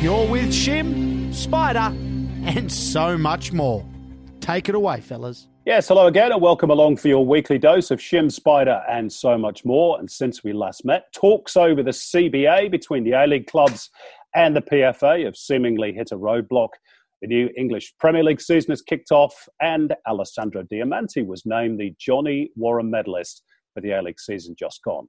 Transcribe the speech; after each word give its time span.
You're 0.00 0.26
with 0.26 0.48
Shim, 0.48 1.34
Spider, 1.34 1.94
and 2.46 2.72
so 2.72 3.18
much 3.18 3.52
more. 3.52 3.86
Take 4.40 4.70
it 4.70 4.74
away, 4.74 5.02
fellas. 5.02 5.46
Yes, 5.66 5.88
hello 5.88 6.06
again, 6.06 6.32
and 6.32 6.40
welcome 6.40 6.70
along 6.70 6.96
for 6.96 7.08
your 7.08 7.26
weekly 7.26 7.58
dose 7.58 7.90
of 7.90 7.98
Shim 7.98 8.32
Spider 8.32 8.82
and 8.88 9.12
so 9.12 9.36
much 9.36 9.62
more. 9.62 9.98
And 9.98 10.10
since 10.10 10.42
we 10.42 10.54
last 10.54 10.86
met, 10.86 11.12
talks 11.12 11.54
over 11.54 11.82
the 11.82 11.90
CBA 11.90 12.70
between 12.70 13.04
the 13.04 13.12
A 13.12 13.26
League 13.26 13.46
clubs 13.46 13.90
and 14.34 14.56
the 14.56 14.62
PFA 14.62 15.26
have 15.26 15.36
seemingly 15.36 15.92
hit 15.92 16.12
a 16.12 16.16
roadblock. 16.16 16.70
The 17.20 17.28
new 17.28 17.50
English 17.54 17.92
Premier 18.00 18.24
League 18.24 18.40
season 18.40 18.70
has 18.70 18.80
kicked 18.80 19.12
off, 19.12 19.34
and 19.60 19.94
Alessandro 20.08 20.62
Diamanti 20.62 21.26
was 21.26 21.42
named 21.44 21.78
the 21.78 21.94
Johnny 21.98 22.52
Warren 22.56 22.90
medalist 22.90 23.42
for 23.74 23.82
the 23.82 23.90
A 23.90 24.00
League 24.00 24.18
season 24.18 24.54
just 24.58 24.82
gone. 24.82 25.08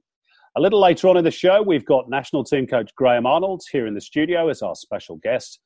A 0.54 0.60
little 0.60 0.80
later 0.80 1.08
on 1.08 1.16
in 1.16 1.24
the 1.24 1.30
show, 1.30 1.62
we've 1.62 1.86
got 1.86 2.10
national 2.10 2.44
team 2.44 2.66
coach 2.66 2.90
Graham 2.94 3.24
Arnold 3.24 3.62
here 3.72 3.86
in 3.86 3.94
the 3.94 4.02
studio 4.02 4.50
as 4.50 4.60
our 4.60 4.74
special 4.74 5.16
guest. 5.22 5.60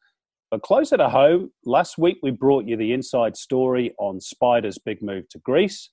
But 0.49 0.63
closer 0.63 0.97
to 0.97 1.09
home, 1.09 1.51
last 1.65 1.99
week 1.99 2.19
we 2.23 2.31
brought 2.31 2.67
you 2.67 2.77
the 2.77 2.93
inside 2.93 3.37
story 3.37 3.93
on 3.99 4.21
Spider's 4.21 4.79
big 4.79 5.03
move 5.03 5.29
to 5.31 5.41
Greece. 5.41 5.91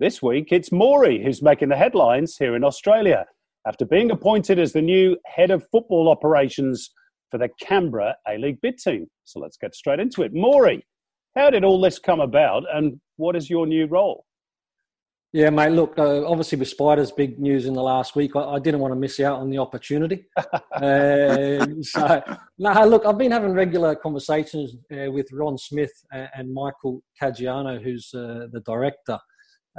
This 0.00 0.20
week 0.20 0.48
it's 0.50 0.72
Maury 0.72 1.22
who's 1.22 1.40
making 1.40 1.68
the 1.68 1.76
headlines 1.76 2.34
here 2.36 2.56
in 2.56 2.64
Australia 2.64 3.26
after 3.64 3.84
being 3.84 4.10
appointed 4.10 4.58
as 4.58 4.72
the 4.72 4.82
new 4.82 5.16
head 5.24 5.52
of 5.52 5.64
football 5.70 6.08
operations 6.08 6.90
for 7.30 7.38
the 7.38 7.48
Canberra 7.60 8.16
A 8.26 8.38
League 8.38 8.60
bid 8.60 8.76
team. 8.76 9.06
So 9.22 9.38
let's 9.38 9.56
get 9.56 9.76
straight 9.76 10.00
into 10.00 10.22
it. 10.22 10.32
Maury, 10.34 10.84
how 11.36 11.48
did 11.48 11.62
all 11.62 11.80
this 11.80 12.00
come 12.00 12.18
about 12.18 12.64
and 12.74 13.00
what 13.18 13.36
is 13.36 13.48
your 13.48 13.68
new 13.68 13.86
role? 13.86 14.24
Yeah, 15.34 15.48
mate. 15.48 15.70
Look, 15.70 15.98
uh, 15.98 16.26
obviously 16.26 16.58
with 16.58 16.68
Spiders, 16.68 17.10
big 17.10 17.38
news 17.38 17.64
in 17.64 17.72
the 17.72 17.82
last 17.82 18.14
week. 18.14 18.36
I, 18.36 18.40
I 18.40 18.58
didn't 18.58 18.80
want 18.80 18.92
to 18.92 19.00
miss 19.00 19.18
out 19.18 19.40
on 19.40 19.48
the 19.48 19.56
opportunity. 19.56 20.26
um, 20.74 21.82
so, 21.82 22.22
no, 22.58 22.86
look, 22.86 23.06
I've 23.06 23.16
been 23.16 23.32
having 23.32 23.52
regular 23.52 23.94
conversations 23.94 24.76
uh, 24.92 25.10
with 25.10 25.32
Ron 25.32 25.56
Smith 25.56 25.92
and, 26.12 26.28
and 26.36 26.52
Michael 26.52 27.02
Caggiano, 27.20 27.82
who's 27.82 28.12
uh, 28.12 28.48
the 28.52 28.60
director. 28.66 29.18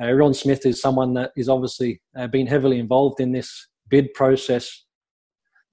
Uh, 0.01 0.11
Ron 0.13 0.33
Smith 0.33 0.65
is 0.65 0.81
someone 0.81 1.13
that 1.13 1.31
is 1.37 1.49
obviously 1.49 2.01
uh, 2.17 2.25
been 2.25 2.47
heavily 2.47 2.79
involved 2.79 3.19
in 3.19 3.31
this 3.31 3.67
bid 3.89 4.11
process 4.15 4.85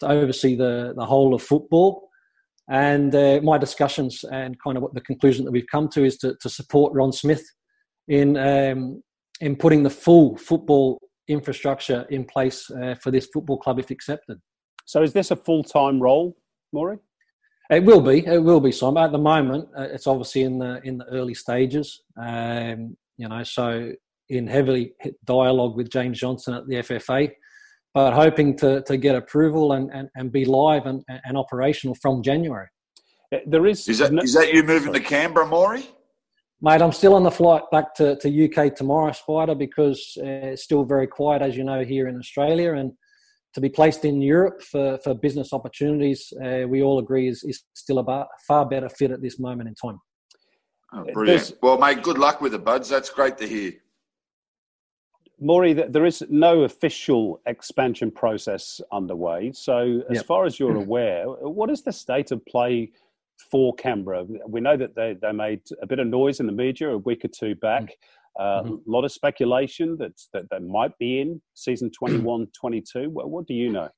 to 0.01 0.09
oversee 0.09 0.57
the, 0.57 0.93
the 0.95 1.07
whole 1.07 1.33
of 1.33 1.43
football. 1.43 2.11
And 2.69 3.15
uh, 3.15 3.41
my 3.43 3.57
discussions 3.57 4.25
and 4.31 4.61
kind 4.63 4.77
of 4.77 4.83
what 4.83 4.93
the 4.93 5.01
conclusion 5.01 5.47
that 5.47 5.53
we've 5.53 5.67
come 5.73 5.89
to 5.89 6.05
is 6.05 6.19
to, 6.19 6.37
to 6.43 6.51
support 6.51 6.93
Ron 6.93 7.13
Smith 7.13 7.45
in 8.09 8.37
um, 8.37 9.03
in 9.41 9.57
putting 9.57 9.83
the 9.83 9.91
full 9.91 10.37
football 10.37 10.99
infrastructure 11.29 12.07
in 12.11 12.25
place 12.25 12.71
uh, 12.71 12.95
for 13.01 13.11
this 13.11 13.27
football 13.33 13.57
club 13.57 13.79
if 13.79 13.91
accepted. 13.91 14.39
So 14.85 15.03
is 15.03 15.13
this 15.13 15.31
a 15.31 15.37
full-time 15.37 16.01
role, 16.01 16.37
Maury? 16.73 16.99
It 17.71 17.85
will 17.85 18.01
be. 18.01 18.27
It 18.27 18.43
will 18.43 18.61
be. 18.61 18.73
So 18.73 18.97
at 18.99 19.13
the 19.13 19.19
moment, 19.19 19.69
uh, 19.79 19.83
it's 19.83 20.09
obviously 20.09 20.43
in 20.43 20.59
the 20.59 20.81
in 20.83 20.99
the 20.99 21.05
early 21.07 21.35
stages. 21.35 22.03
Um, 22.21 22.97
you 23.17 23.29
know, 23.29 23.45
so 23.45 23.93
in 24.29 24.49
heavily 24.49 24.93
dialogue 25.25 25.77
with 25.77 25.89
James 25.89 26.19
Johnson 26.19 26.55
at 26.55 26.67
the 26.67 26.77
FFA, 26.77 27.31
but 27.95 28.13
hoping 28.13 28.57
to 28.59 28.83
to 28.83 28.97
get 28.97 29.15
approval 29.15 29.73
and 29.75 29.89
and, 29.93 30.09
and 30.17 30.33
be 30.33 30.45
live 30.45 30.87
and, 30.87 31.05
and 31.09 31.39
operational 31.39 31.95
from 32.03 32.25
January. 32.25 32.67
There 33.47 33.67
is. 33.69 33.87
Is 33.87 33.99
that 33.99 34.13
is 34.25 34.35
that 34.35 34.53
you 34.53 34.65
moving 34.65 34.93
to 34.93 35.01
Canberra, 35.01 35.47
Maury? 35.47 35.85
Mate, 36.63 36.83
I'm 36.83 36.93
still 36.93 37.15
on 37.15 37.23
the 37.23 37.31
flight 37.31 37.63
back 37.73 37.95
to, 37.95 38.17
to 38.17 38.45
UK 38.45 38.75
tomorrow, 38.75 39.13
Spider, 39.13 39.55
because 39.55 40.17
uh, 40.21 40.53
it's 40.53 40.63
still 40.63 40.85
very 40.85 41.07
quiet, 41.07 41.41
as 41.41 41.57
you 41.57 41.65
know, 41.65 41.85
here 41.85 42.07
in 42.07 42.19
Australia. 42.19 42.75
And 42.75 42.93
to 43.55 43.63
be 43.63 43.71
placed 43.71 44.05
in 44.05 44.21
Europe 44.21 44.63
for, 44.63 44.99
for 45.03 45.15
business 45.15 45.55
opportunities, 45.55 46.33
uh, 46.45 46.67
we 46.69 46.83
all 46.83 46.99
agree 46.99 47.29
is, 47.29 47.43
is 47.45 47.63
still 47.73 47.99
a 47.99 48.27
far 48.47 48.67
better 48.67 48.91
fit 48.91 49.11
at 49.11 49.23
this 49.23 49.39
moment 49.39 49.71
in 49.71 49.75
time. 49.75 49.99
Oh, 50.93 51.05
brilliant. 51.15 51.41
There's, 51.41 51.53
well, 51.63 51.79
mate, 51.79 52.03
good 52.03 52.19
luck 52.19 52.43
with 52.43 52.53
the 52.53 52.59
buds. 52.59 52.91
That's 52.91 53.09
great 53.09 53.39
to 53.39 53.49
hear. 53.49 53.73
Maury, 55.41 55.73
there 55.73 56.05
is 56.05 56.23
no 56.29 56.65
official 56.65 57.41
expansion 57.47 58.11
process 58.11 58.83
underway. 58.93 59.53
So, 59.53 60.03
as 60.11 60.17
yep. 60.17 60.27
far 60.27 60.45
as 60.45 60.61
you're 60.61 60.77
aware, 60.87 61.25
what 61.25 61.71
is 61.71 61.81
the 61.83 61.93
state 61.93 62.31
of 62.31 62.45
play 62.45 62.93
for 63.51 63.75
Canberra. 63.75 64.25
We 64.47 64.61
know 64.61 64.77
that 64.77 64.95
they, 64.95 65.17
they 65.21 65.33
made 65.33 65.63
a 65.83 65.87
bit 65.87 65.99
of 65.99 66.07
noise 66.07 66.41
in 66.41 66.47
the 66.47 66.53
media 66.53 66.91
a 66.91 66.99
week 66.99 67.25
or 67.25 67.29
two 67.29 67.55
back. 67.57 67.93
A 68.39 68.43
uh, 68.43 68.63
mm-hmm. 68.63 68.77
lot 68.87 69.05
of 69.05 69.13
speculation 69.13 69.97
that, 69.99 70.13
that 70.33 70.45
they 70.51 70.61
might 70.61 70.97
be 70.99 71.21
in 71.21 71.43
season 71.55 71.91
21 71.99 72.49
22. 72.59 73.11
Well, 73.11 73.29
what 73.29 73.47
do 73.47 73.55
you 73.55 73.71
know? 73.71 73.89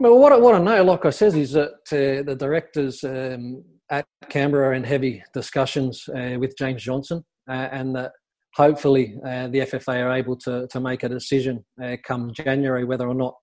Well, 0.00 0.18
what 0.18 0.32
I, 0.32 0.36
what 0.36 0.54
I 0.54 0.58
know, 0.58 0.84
like 0.84 1.04
I 1.04 1.10
says, 1.10 1.34
is 1.34 1.52
that 1.52 1.72
uh, 1.92 2.22
the 2.22 2.36
directors 2.38 3.02
um, 3.04 3.64
at 3.90 4.06
Canberra 4.28 4.68
are 4.68 4.74
in 4.74 4.84
heavy 4.84 5.22
discussions 5.32 6.08
uh, 6.08 6.38
with 6.38 6.56
James 6.58 6.82
Johnson, 6.82 7.24
uh, 7.48 7.68
and 7.72 7.96
that 7.96 8.12
hopefully 8.54 9.16
uh, 9.24 9.48
the 9.48 9.60
FFA 9.60 10.04
are 10.04 10.12
able 10.12 10.36
to, 10.36 10.66
to 10.68 10.80
make 10.80 11.04
a 11.04 11.08
decision 11.08 11.64
uh, 11.82 11.96
come 12.04 12.32
January 12.34 12.84
whether 12.84 13.08
or 13.08 13.14
not 13.14 13.34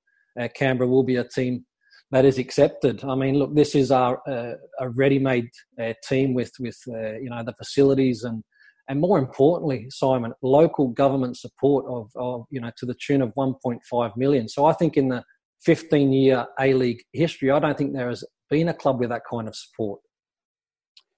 Canberra 0.53 0.89
will 0.89 1.03
be 1.03 1.15
a 1.15 1.23
team 1.23 1.65
that 2.11 2.25
is 2.25 2.37
accepted. 2.37 3.03
I 3.03 3.15
mean, 3.15 3.35
look, 3.35 3.55
this 3.55 3.75
is 3.75 3.91
our 3.91 4.21
uh, 4.27 4.55
a 4.79 4.89
ready-made 4.89 5.49
uh, 5.81 5.93
team 6.07 6.33
with 6.33 6.51
with 6.59 6.77
uh, 6.87 7.13
you 7.13 7.29
know 7.29 7.43
the 7.43 7.53
facilities 7.53 8.23
and 8.23 8.43
and 8.87 8.99
more 8.99 9.17
importantly, 9.17 9.87
Simon, 9.89 10.33
local 10.43 10.89
government 10.89 11.37
support 11.37 11.85
of, 11.87 12.11
of 12.15 12.45
you 12.51 12.61
know 12.61 12.71
to 12.77 12.85
the 12.85 12.95
tune 12.95 13.21
of 13.21 13.33
1.5 13.35 14.17
million. 14.17 14.47
So 14.47 14.65
I 14.65 14.73
think 14.73 14.97
in 14.97 15.09
the 15.09 15.23
15-year 15.67 16.45
A 16.59 16.73
League 16.73 17.01
history, 17.11 17.49
I 17.49 17.59
don't 17.59 17.77
think 17.77 17.93
there 17.93 18.09
has 18.09 18.23
been 18.49 18.69
a 18.69 18.73
club 18.73 18.99
with 18.99 19.09
that 19.09 19.23
kind 19.29 19.47
of 19.47 19.55
support. 19.55 20.01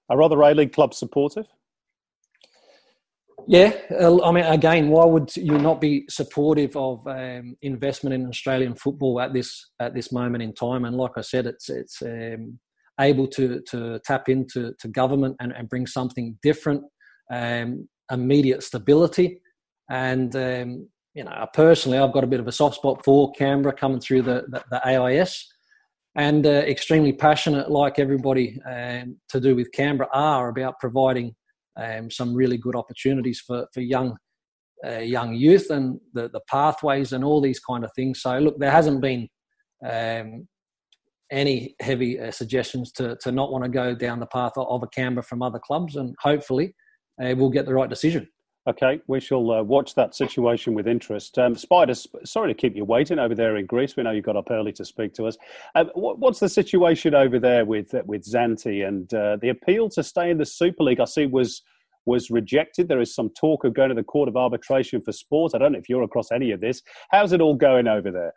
Are 0.08 0.22
other 0.22 0.40
A 0.42 0.54
League 0.54 0.72
clubs 0.72 0.96
supportive? 0.96 1.46
Yeah, 3.50 3.72
uh, 3.98 4.22
I 4.22 4.30
mean, 4.30 4.44
again, 4.44 4.90
why 4.90 5.06
would 5.06 5.34
you 5.34 5.56
not 5.56 5.80
be 5.80 6.04
supportive 6.10 6.76
of 6.76 7.06
um, 7.06 7.56
investment 7.62 8.12
in 8.12 8.28
Australian 8.28 8.74
football 8.74 9.22
at 9.22 9.32
this 9.32 9.70
at 9.80 9.94
this 9.94 10.12
moment 10.12 10.42
in 10.42 10.52
time? 10.52 10.84
And 10.84 10.94
like 10.94 11.12
I 11.16 11.22
said, 11.22 11.46
it's 11.46 11.70
it's 11.70 12.02
um, 12.02 12.58
able 13.00 13.26
to 13.28 13.62
to 13.70 14.00
tap 14.04 14.28
into 14.28 14.74
to 14.78 14.88
government 14.88 15.36
and, 15.40 15.52
and 15.52 15.66
bring 15.66 15.86
something 15.86 16.38
different, 16.42 16.82
um, 17.32 17.88
immediate 18.12 18.62
stability, 18.64 19.40
and 19.88 20.36
um, 20.36 20.86
you 21.14 21.24
know, 21.24 21.46
personally, 21.54 21.96
I've 21.96 22.12
got 22.12 22.24
a 22.24 22.32
bit 22.34 22.40
of 22.40 22.48
a 22.48 22.52
soft 22.52 22.76
spot 22.76 23.02
for 23.02 23.32
Canberra 23.32 23.74
coming 23.74 24.00
through 24.00 24.22
the 24.22 24.44
the, 24.50 24.62
the 24.70 24.86
AIS, 24.86 25.50
and 26.16 26.44
uh, 26.44 26.50
extremely 26.50 27.14
passionate, 27.14 27.70
like 27.70 27.98
everybody 27.98 28.60
um, 28.70 29.16
to 29.30 29.40
do 29.40 29.56
with 29.56 29.72
Canberra 29.72 30.10
are 30.12 30.50
about 30.50 30.78
providing 30.80 31.34
um, 31.78 32.10
some 32.10 32.34
really 32.34 32.58
good 32.58 32.76
opportunities 32.76 33.40
for 33.40 33.66
for 33.72 33.80
young 33.80 34.16
uh, 34.86 34.98
young 34.98 35.34
youth 35.34 35.70
and 35.70 35.98
the 36.14 36.28
the 36.30 36.40
pathways 36.48 37.12
and 37.12 37.24
all 37.24 37.40
these 37.40 37.60
kind 37.60 37.84
of 37.84 37.90
things. 37.94 38.22
So 38.22 38.38
look, 38.38 38.58
there 38.58 38.70
hasn't 38.70 39.00
been 39.00 39.28
um, 39.88 40.48
any 41.30 41.74
heavy 41.80 42.18
uh, 42.18 42.30
suggestions 42.30 42.92
to 42.92 43.16
to 43.22 43.32
not 43.32 43.52
want 43.52 43.64
to 43.64 43.70
go 43.70 43.94
down 43.94 44.20
the 44.20 44.26
path 44.26 44.52
of 44.56 44.82
a 44.82 44.88
Canberra 44.88 45.22
from 45.22 45.42
other 45.42 45.58
clubs, 45.58 45.96
and 45.96 46.14
hopefully 46.20 46.74
uh, 47.22 47.34
we'll 47.36 47.50
get 47.50 47.66
the 47.66 47.74
right 47.74 47.90
decision. 47.90 48.28
Okay, 48.68 49.00
we 49.06 49.18
shall 49.18 49.50
uh, 49.50 49.62
watch 49.62 49.94
that 49.94 50.14
situation 50.14 50.74
with 50.74 50.86
interest. 50.86 51.38
Um, 51.38 51.56
sorry 51.56 51.86
to 51.86 52.54
keep 52.54 52.76
you 52.76 52.84
waiting 52.84 53.18
over 53.18 53.34
there 53.34 53.56
in 53.56 53.64
Greece. 53.64 53.96
We 53.96 54.02
know 54.02 54.10
you 54.10 54.20
got 54.20 54.36
up 54.36 54.50
early 54.50 54.72
to 54.72 54.84
speak 54.84 55.14
to 55.14 55.26
us. 55.26 55.38
Uh, 55.74 55.86
what, 55.94 56.18
what's 56.18 56.38
the 56.38 56.50
situation 56.50 57.14
over 57.14 57.38
there 57.38 57.64
with 57.64 57.94
uh, 57.94 58.02
with 58.04 58.30
Xanthi 58.30 58.86
and 58.86 59.12
uh, 59.14 59.38
the 59.40 59.48
appeal 59.48 59.88
to 59.90 60.02
stay 60.02 60.30
in 60.30 60.36
the 60.36 60.44
Super 60.44 60.84
League? 60.84 61.00
I 61.00 61.06
see 61.06 61.24
was 61.24 61.62
was 62.04 62.30
rejected. 62.30 62.88
There 62.88 63.00
is 63.00 63.14
some 63.14 63.30
talk 63.30 63.64
of 63.64 63.72
going 63.72 63.88
to 63.88 63.94
the 63.94 64.02
Court 64.02 64.28
of 64.28 64.36
Arbitration 64.36 65.00
for 65.00 65.12
Sport. 65.12 65.52
I 65.54 65.58
don't 65.58 65.72
know 65.72 65.78
if 65.78 65.88
you're 65.88 66.02
across 66.02 66.30
any 66.30 66.50
of 66.50 66.60
this. 66.60 66.82
How's 67.10 67.32
it 67.32 67.40
all 67.40 67.54
going 67.54 67.88
over 67.88 68.10
there? 68.10 68.34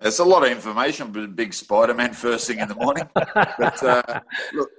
It's 0.00 0.20
a 0.20 0.24
lot 0.24 0.44
of 0.44 0.52
information, 0.52 1.10
but 1.10 1.34
big 1.34 1.52
Spider 1.52 1.94
Man 1.94 2.12
first 2.12 2.46
thing 2.46 2.60
in 2.60 2.68
the 2.68 2.76
morning. 2.76 3.08
but 3.14 3.82
uh, 3.82 4.20
look, 4.52 4.70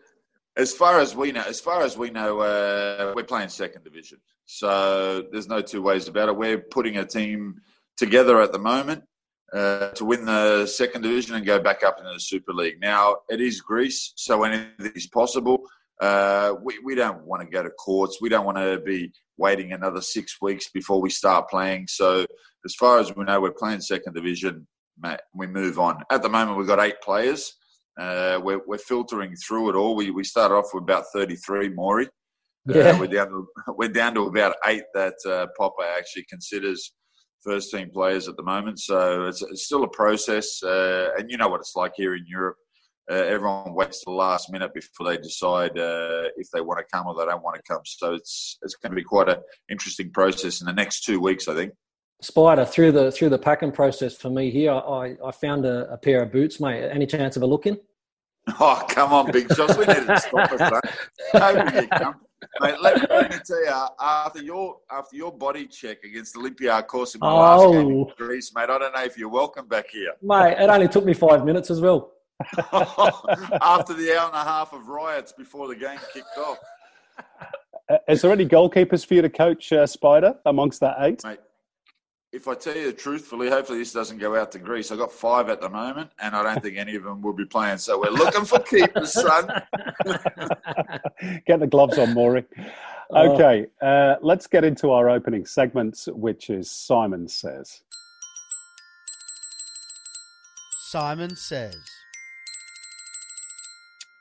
as 0.55 0.73
far 0.73 1.01
as 1.01 1.17
we 1.17 1.33
know, 1.33 1.43
as 1.45 1.59
far 1.59 1.81
as 1.81 1.97
we 1.97 2.11
know, 2.11 2.39
uh, 2.39 3.11
we're 3.13 3.23
playing 3.23 3.49
second 3.49 3.83
division. 3.83 4.19
So 4.51 5.25
there's 5.31 5.47
no 5.47 5.61
two 5.61 5.83
ways 5.83 6.07
about 6.07 6.27
it. 6.27 6.35
We're 6.35 6.57
putting 6.57 6.97
a 6.97 7.05
team 7.05 7.61
together 7.97 8.41
at 8.41 8.51
the 8.51 8.57
moment 8.57 9.03
uh, 9.53 9.89
to 9.91 10.03
win 10.03 10.25
the 10.25 10.65
second 10.65 11.03
division 11.03 11.35
and 11.35 11.45
go 11.45 11.59
back 11.59 11.83
up 11.83 11.99
into 11.99 12.11
the 12.11 12.19
Super 12.19 12.51
League. 12.51 12.81
Now 12.81 13.17
it 13.29 13.41
is 13.41 13.61
Greece, 13.61 14.11
so 14.15 14.41
anything 14.41 14.91
is 14.95 15.05
possible. 15.05 15.61
Uh, 16.01 16.55
we, 16.63 16.79
we 16.83 16.95
don't 16.95 17.23
want 17.25 17.43
to 17.43 17.47
go 17.47 17.61
to 17.61 17.69
courts. 17.69 18.17
We 18.21 18.29
don't 18.29 18.43
want 18.43 18.57
to 18.57 18.79
be 18.79 19.11
waiting 19.37 19.71
another 19.71 20.01
six 20.01 20.41
weeks 20.41 20.67
before 20.71 20.99
we 20.99 21.11
start 21.11 21.47
playing. 21.47 21.85
So 21.87 22.25
as 22.65 22.73
far 22.73 22.97
as 22.97 23.15
we 23.15 23.25
know, 23.25 23.39
we're 23.39 23.51
playing 23.51 23.81
second 23.81 24.15
division. 24.15 24.65
Mate, 24.99 25.19
we 25.35 25.45
move 25.45 25.77
on. 25.77 26.01
At 26.09 26.23
the 26.23 26.29
moment, 26.29 26.57
we've 26.57 26.65
got 26.65 26.79
eight 26.79 26.99
players. 27.03 27.53
Uh, 28.01 28.39
we're, 28.41 28.61
we're 28.65 28.79
filtering 28.79 29.35
through 29.35 29.69
it 29.69 29.75
all. 29.75 29.95
We, 29.95 30.09
we 30.09 30.23
started 30.23 30.55
off 30.55 30.73
with 30.73 30.81
about 30.81 31.03
33, 31.13 31.69
Maury. 31.69 32.07
Yeah. 32.65 32.91
Uh, 32.91 32.99
we're 32.99 33.07
down 33.07 33.29
to 33.29 33.47
we're 33.67 33.89
down 33.89 34.13
to 34.15 34.21
about 34.21 34.55
eight 34.65 34.83
that 34.93 35.15
uh, 35.25 35.47
Popper 35.57 35.83
actually 35.97 36.25
considers 36.29 36.93
first 37.43 37.71
team 37.71 37.89
players 37.91 38.27
at 38.27 38.35
the 38.35 38.43
moment. 38.43 38.79
So 38.79 39.25
it's, 39.25 39.41
it's 39.41 39.65
still 39.65 39.83
a 39.83 39.89
process, 39.89 40.61
uh, 40.63 41.09
and 41.17 41.29
you 41.29 41.37
know 41.37 41.47
what 41.47 41.61
it's 41.61 41.75
like 41.75 41.93
here 41.95 42.15
in 42.15 42.25
Europe. 42.27 42.57
Uh, 43.11 43.15
everyone 43.15 43.73
waits 43.73 43.99
to 43.99 44.05
the 44.05 44.11
last 44.11 44.51
minute 44.51 44.71
before 44.71 45.07
they 45.07 45.17
decide 45.17 45.71
uh, 45.79 46.29
if 46.37 46.47
they 46.53 46.61
want 46.61 46.77
to 46.77 46.85
come 46.93 47.07
or 47.07 47.15
they 47.15 47.25
don't 47.25 47.41
want 47.43 47.55
to 47.55 47.63
come. 47.67 47.81
So 47.83 48.13
it's 48.13 48.59
it's 48.61 48.75
going 48.75 48.91
to 48.91 48.95
be 48.95 49.03
quite 49.03 49.29
an 49.29 49.37
interesting 49.69 50.11
process 50.11 50.61
in 50.61 50.67
the 50.67 50.73
next 50.73 51.03
two 51.03 51.19
weeks, 51.19 51.47
I 51.47 51.55
think. 51.55 51.73
Spider 52.21 52.65
through 52.65 52.91
the 52.91 53.11
through 53.11 53.29
the 53.29 53.39
packing 53.39 53.71
process 53.71 54.15
for 54.15 54.29
me 54.29 54.51
here, 54.51 54.73
I, 54.73 55.15
I 55.25 55.31
found 55.31 55.65
a, 55.65 55.91
a 55.91 55.97
pair 55.97 56.21
of 56.21 56.31
boots, 56.31 56.59
mate. 56.59 56.83
Any 56.83 57.07
chance 57.07 57.35
of 57.35 57.43
a 57.43 57.47
look 57.47 57.65
in? 57.65 57.79
Oh 58.59 58.83
come 58.87 59.13
on, 59.13 59.31
Big 59.31 59.47
Josh, 59.55 59.77
we 59.77 59.85
need 59.85 60.07
to 60.07 60.19
stop 60.19 60.51
us. 60.51 60.81
Mate. 61.89 61.89
Mate, 62.61 62.75
let, 62.81 63.09
let, 63.09 63.31
me 63.31 63.37
tell 63.45 63.63
you, 63.63 63.87
after 63.99 64.41
your 64.41 64.77
after 64.91 65.15
your 65.15 65.31
body 65.31 65.65
check 65.67 66.03
against 66.03 66.35
Olympiacos 66.35 67.15
in 67.15 67.19
my 67.19 67.27
oh. 67.27 67.37
last 67.37 67.73
game 67.73 67.91
in 67.91 68.05
Greece, 68.17 68.53
mate, 68.55 68.69
I 68.69 68.77
don't 68.79 68.93
know 68.93 69.03
if 69.03 69.17
you're 69.17 69.29
welcome 69.29 69.67
back 69.67 69.89
here. 69.89 70.13
Mate, 70.21 70.57
it 70.57 70.69
only 70.69 70.87
took 70.87 71.05
me 71.05 71.13
five 71.13 71.45
minutes 71.45 71.69
as 71.69 71.81
well. 71.81 72.11
after 72.71 73.93
the 73.93 74.15
hour 74.17 74.27
and 74.27 74.35
a 74.35 74.43
half 74.43 74.71
of 74.71 74.87
riots 74.87 75.33
before 75.33 75.67
the 75.67 75.75
game 75.75 75.99
kicked 76.13 76.37
off. 76.37 76.57
Uh, 77.89 77.97
is 78.07 78.21
there 78.21 78.31
any 78.31 78.45
goalkeepers 78.45 79.05
for 79.05 79.15
you 79.15 79.21
to 79.21 79.29
coach, 79.29 79.73
uh, 79.73 79.85
Spider, 79.85 80.35
amongst 80.45 80.79
that 80.79 80.95
eight? 80.99 81.21
Mate, 81.23 81.39
if 82.39 82.47
I 82.47 82.55
tell 82.55 82.75
you 82.75 82.93
truthfully, 82.93 83.49
hopefully 83.49 83.79
this 83.79 83.91
doesn't 83.91 84.17
go 84.17 84.33
out 84.33 84.53
to 84.53 84.59
Greece. 84.59 84.91
I've 84.91 84.97
got 84.97 85.11
five 85.11 85.49
at 85.49 85.59
the 85.59 85.69
moment, 85.69 86.09
and 86.21 86.33
I 86.33 86.41
don't 86.41 86.63
think 86.63 86.77
any 86.77 86.95
of 86.95 87.03
them 87.03 87.21
will 87.21 87.33
be 87.33 87.43
playing. 87.43 87.79
So 87.79 87.99
we're 87.99 88.11
looking 88.11 88.45
for 88.45 88.59
keepers, 88.59 89.11
son. 89.11 89.47
get 91.45 91.59
the 91.59 91.67
gloves 91.69 91.97
on, 91.97 92.13
Maury. 92.13 92.45
Oh. 93.11 93.33
Okay, 93.33 93.67
uh, 93.81 94.15
let's 94.21 94.47
get 94.47 94.63
into 94.63 94.91
our 94.91 95.09
opening 95.09 95.45
segment, 95.45 96.07
which 96.07 96.49
is 96.49 96.71
Simon 96.71 97.27
Says. 97.27 97.81
Simon 100.87 101.35
Says. 101.35 101.98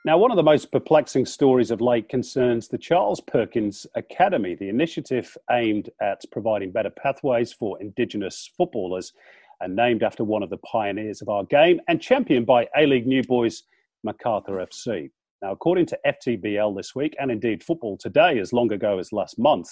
Now, 0.08 0.16
one 0.16 0.30
of 0.30 0.38
the 0.38 0.42
most 0.42 0.72
perplexing 0.72 1.26
stories 1.26 1.70
of 1.70 1.82
late 1.82 2.08
concerns 2.08 2.66
the 2.66 2.78
Charles 2.78 3.20
Perkins 3.20 3.86
Academy, 3.94 4.54
the 4.54 4.70
initiative 4.70 5.36
aimed 5.50 5.90
at 6.00 6.24
providing 6.32 6.70
better 6.70 6.88
pathways 6.88 7.52
for 7.52 7.78
Indigenous 7.78 8.50
footballers 8.56 9.12
and 9.60 9.76
named 9.76 10.02
after 10.02 10.24
one 10.24 10.42
of 10.42 10.48
the 10.48 10.56
pioneers 10.56 11.20
of 11.20 11.28
our 11.28 11.44
game 11.44 11.78
and 11.88 12.00
championed 12.00 12.46
by 12.46 12.66
A 12.74 12.86
League 12.86 13.06
New 13.06 13.22
Boys 13.22 13.64
Macarthur 14.02 14.66
FC. 14.66 15.10
Now, 15.42 15.52
according 15.52 15.84
to 15.84 15.98
FTBL 16.06 16.74
this 16.74 16.94
week, 16.94 17.14
and 17.20 17.30
indeed 17.30 17.62
Football 17.62 17.98
Today 17.98 18.38
as 18.38 18.50
long 18.50 18.72
ago 18.72 18.98
as 18.98 19.12
last 19.12 19.38
month, 19.38 19.68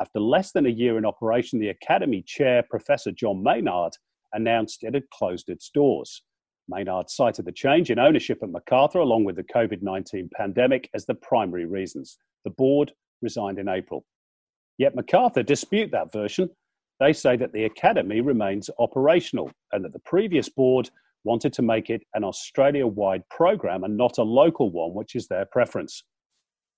after 0.00 0.18
less 0.18 0.50
than 0.50 0.66
a 0.66 0.70
year 0.70 0.98
in 0.98 1.06
operation, 1.06 1.60
the 1.60 1.68
Academy 1.68 2.22
chair, 2.22 2.64
Professor 2.68 3.12
John 3.12 3.44
Maynard, 3.44 3.92
announced 4.32 4.82
it 4.82 4.94
had 4.94 5.08
closed 5.10 5.48
its 5.48 5.70
doors. 5.70 6.22
Maynard 6.68 7.10
cited 7.10 7.44
the 7.44 7.52
change 7.52 7.90
in 7.90 7.98
ownership 7.98 8.38
at 8.42 8.50
Macarthur 8.50 8.98
along 8.98 9.24
with 9.24 9.36
the 9.36 9.44
COVID 9.44 9.82
19 9.82 10.30
pandemic 10.34 10.88
as 10.94 11.06
the 11.06 11.14
primary 11.14 11.66
reasons. 11.66 12.18
The 12.44 12.50
board 12.50 12.92
resigned 13.22 13.58
in 13.58 13.68
April. 13.68 14.04
Yet 14.78 14.94
Macarthur 14.94 15.42
dispute 15.42 15.90
that 15.92 16.12
version. 16.12 16.50
They 17.00 17.12
say 17.12 17.36
that 17.36 17.52
the 17.52 17.64
academy 17.64 18.20
remains 18.20 18.70
operational 18.78 19.50
and 19.72 19.84
that 19.84 19.92
the 19.92 20.00
previous 20.00 20.48
board 20.48 20.90
wanted 21.24 21.52
to 21.52 21.62
make 21.62 21.90
it 21.90 22.02
an 22.14 22.24
Australia 22.24 22.86
wide 22.86 23.22
program 23.28 23.84
and 23.84 23.96
not 23.96 24.18
a 24.18 24.22
local 24.22 24.70
one, 24.70 24.94
which 24.94 25.14
is 25.14 25.28
their 25.28 25.44
preference. 25.46 26.02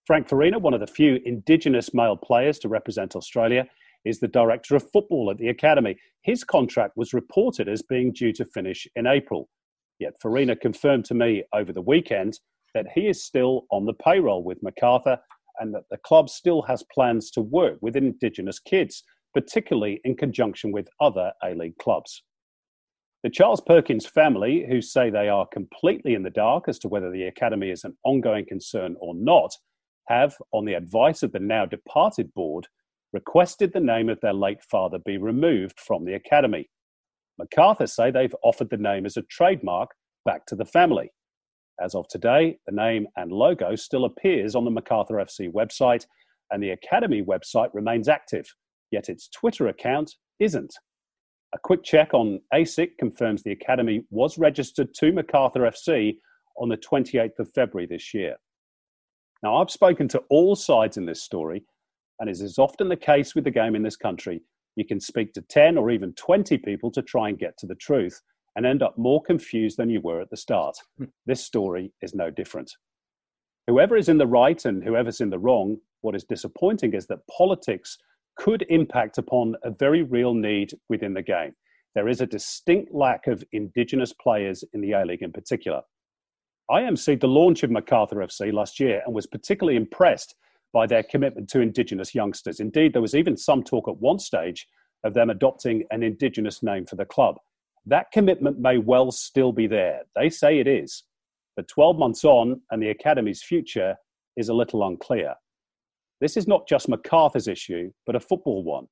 Frank 0.06 0.28
Farina, 0.28 0.58
one 0.58 0.74
of 0.74 0.80
the 0.80 0.86
few 0.86 1.20
Indigenous 1.24 1.94
male 1.94 2.16
players 2.16 2.58
to 2.60 2.68
represent 2.68 3.16
Australia, 3.16 3.66
is 4.04 4.18
the 4.18 4.28
director 4.28 4.74
of 4.74 4.90
football 4.90 5.30
at 5.30 5.38
the 5.38 5.48
academy. 5.48 5.96
His 6.22 6.42
contract 6.42 6.96
was 6.96 7.14
reported 7.14 7.68
as 7.68 7.82
being 7.82 8.12
due 8.12 8.32
to 8.32 8.44
finish 8.44 8.86
in 8.96 9.06
April. 9.06 9.48
Yet 10.00 10.14
Farina 10.20 10.56
confirmed 10.56 11.04
to 11.06 11.14
me 11.14 11.44
over 11.52 11.72
the 11.72 11.82
weekend 11.82 12.40
that 12.74 12.86
he 12.94 13.06
is 13.06 13.22
still 13.22 13.66
on 13.70 13.84
the 13.84 13.92
payroll 13.92 14.42
with 14.42 14.62
Macarthur 14.62 15.18
and 15.60 15.74
that 15.74 15.84
the 15.90 15.98
club 15.98 16.30
still 16.30 16.62
has 16.62 16.82
plans 16.92 17.30
to 17.32 17.42
work 17.42 17.76
with 17.82 17.96
Indigenous 17.96 18.58
kids, 18.58 19.04
particularly 19.34 20.00
in 20.04 20.16
conjunction 20.16 20.72
with 20.72 20.88
other 21.00 21.32
A 21.44 21.54
League 21.54 21.76
clubs. 21.76 22.22
The 23.22 23.28
Charles 23.28 23.60
Perkins 23.60 24.06
family, 24.06 24.64
who 24.66 24.80
say 24.80 25.10
they 25.10 25.28
are 25.28 25.46
completely 25.52 26.14
in 26.14 26.22
the 26.22 26.30
dark 26.30 26.64
as 26.68 26.78
to 26.78 26.88
whether 26.88 27.10
the 27.10 27.24
academy 27.24 27.70
is 27.70 27.84
an 27.84 27.94
ongoing 28.02 28.46
concern 28.46 28.96
or 29.00 29.14
not, 29.14 29.54
have, 30.08 30.34
on 30.52 30.64
the 30.64 30.72
advice 30.72 31.22
of 31.22 31.32
the 31.32 31.38
now 31.38 31.66
departed 31.66 32.32
board, 32.32 32.66
requested 33.12 33.74
the 33.74 33.80
name 33.80 34.08
of 34.08 34.18
their 34.22 34.32
late 34.32 34.62
father 34.70 34.98
be 35.04 35.18
removed 35.18 35.78
from 35.78 36.06
the 36.06 36.14
academy. 36.14 36.70
Macarthur 37.40 37.86
say 37.86 38.10
they've 38.10 38.34
offered 38.42 38.68
the 38.68 38.76
name 38.76 39.06
as 39.06 39.16
a 39.16 39.22
trademark 39.22 39.90
back 40.26 40.44
to 40.46 40.54
the 40.54 40.66
family. 40.66 41.10
As 41.80 41.94
of 41.94 42.06
today, 42.08 42.58
the 42.66 42.74
name 42.74 43.06
and 43.16 43.32
logo 43.32 43.74
still 43.76 44.04
appears 44.04 44.54
on 44.54 44.66
the 44.66 44.70
Macarthur 44.70 45.14
FC 45.14 45.50
website, 45.50 46.04
and 46.50 46.62
the 46.62 46.70
Academy 46.70 47.22
website 47.22 47.70
remains 47.72 48.08
active, 48.08 48.46
yet 48.90 49.08
its 49.08 49.28
Twitter 49.28 49.68
account 49.68 50.14
isn't. 50.38 50.74
A 51.54 51.58
quick 51.58 51.82
check 51.82 52.12
on 52.12 52.40
ASIC 52.52 52.98
confirms 52.98 53.42
the 53.42 53.52
Academy 53.52 54.04
was 54.10 54.36
registered 54.36 54.92
to 54.94 55.10
Macarthur 55.10 55.60
FC 55.60 56.18
on 56.58 56.68
the 56.68 56.76
28th 56.76 57.38
of 57.38 57.50
February 57.54 57.86
this 57.86 58.12
year. 58.12 58.36
Now, 59.42 59.56
I've 59.56 59.70
spoken 59.70 60.08
to 60.08 60.22
all 60.28 60.54
sides 60.54 60.98
in 60.98 61.06
this 61.06 61.22
story, 61.22 61.64
and 62.18 62.28
as 62.28 62.42
is 62.42 62.58
often 62.58 62.90
the 62.90 62.96
case 62.96 63.34
with 63.34 63.44
the 63.44 63.50
game 63.50 63.74
in 63.74 63.82
this 63.82 63.96
country, 63.96 64.42
you 64.76 64.84
can 64.84 65.00
speak 65.00 65.32
to 65.34 65.42
10 65.42 65.76
or 65.76 65.90
even 65.90 66.12
20 66.14 66.58
people 66.58 66.90
to 66.92 67.02
try 67.02 67.28
and 67.28 67.38
get 67.38 67.56
to 67.58 67.66
the 67.66 67.74
truth 67.74 68.20
and 68.56 68.66
end 68.66 68.82
up 68.82 68.98
more 68.98 69.22
confused 69.22 69.76
than 69.76 69.90
you 69.90 70.00
were 70.00 70.20
at 70.20 70.30
the 70.30 70.36
start. 70.36 70.76
This 71.26 71.44
story 71.44 71.92
is 72.02 72.14
no 72.14 72.30
different. 72.30 72.72
Whoever 73.66 73.96
is 73.96 74.08
in 74.08 74.18
the 74.18 74.26
right 74.26 74.64
and 74.64 74.82
whoever's 74.82 75.20
in 75.20 75.30
the 75.30 75.38
wrong, 75.38 75.78
what 76.00 76.16
is 76.16 76.24
disappointing 76.24 76.94
is 76.94 77.06
that 77.06 77.26
politics 77.28 77.98
could 78.36 78.64
impact 78.68 79.18
upon 79.18 79.54
a 79.62 79.70
very 79.70 80.02
real 80.02 80.34
need 80.34 80.72
within 80.88 81.14
the 81.14 81.22
game. 81.22 81.52
There 81.94 82.08
is 82.08 82.20
a 82.20 82.26
distinct 82.26 82.94
lack 82.94 83.26
of 83.26 83.44
Indigenous 83.52 84.12
players 84.12 84.64
in 84.72 84.80
the 84.80 84.92
A 84.92 85.04
League 85.04 85.22
in 85.22 85.32
particular. 85.32 85.82
I 86.70 86.82
emceed 86.82 87.20
the 87.20 87.28
launch 87.28 87.62
of 87.62 87.70
Macarthur 87.70 88.16
FC 88.16 88.52
last 88.52 88.78
year 88.78 89.02
and 89.04 89.14
was 89.14 89.26
particularly 89.26 89.76
impressed 89.76 90.36
by 90.72 90.86
their 90.86 91.02
commitment 91.02 91.48
to 91.50 91.60
Indigenous 91.60 92.14
youngsters. 92.14 92.60
Indeed, 92.60 92.92
there 92.92 93.02
was 93.02 93.14
even 93.14 93.36
some 93.36 93.62
talk 93.62 93.88
at 93.88 93.98
one 93.98 94.18
stage 94.18 94.66
of 95.04 95.14
them 95.14 95.30
adopting 95.30 95.84
an 95.90 96.02
Indigenous 96.02 96.62
name 96.62 96.86
for 96.86 96.96
the 96.96 97.04
club. 97.04 97.36
That 97.86 98.12
commitment 98.12 98.58
may 98.58 98.78
well 98.78 99.10
still 99.10 99.52
be 99.52 99.66
there. 99.66 100.02
They 100.14 100.28
say 100.28 100.58
it 100.58 100.66
is. 100.66 101.04
But 101.56 101.68
12 101.68 101.98
months 101.98 102.24
on, 102.24 102.60
and 102.70 102.82
the 102.82 102.90
Academy's 102.90 103.42
future 103.42 103.96
is 104.36 104.48
a 104.48 104.54
little 104.54 104.86
unclear. 104.86 105.34
This 106.20 106.36
is 106.36 106.46
not 106.46 106.68
just 106.68 106.88
Macarthur's 106.88 107.48
issue, 107.48 107.90
but 108.06 108.14
a 108.14 108.20
football 108.20 108.62
one. 108.62 108.86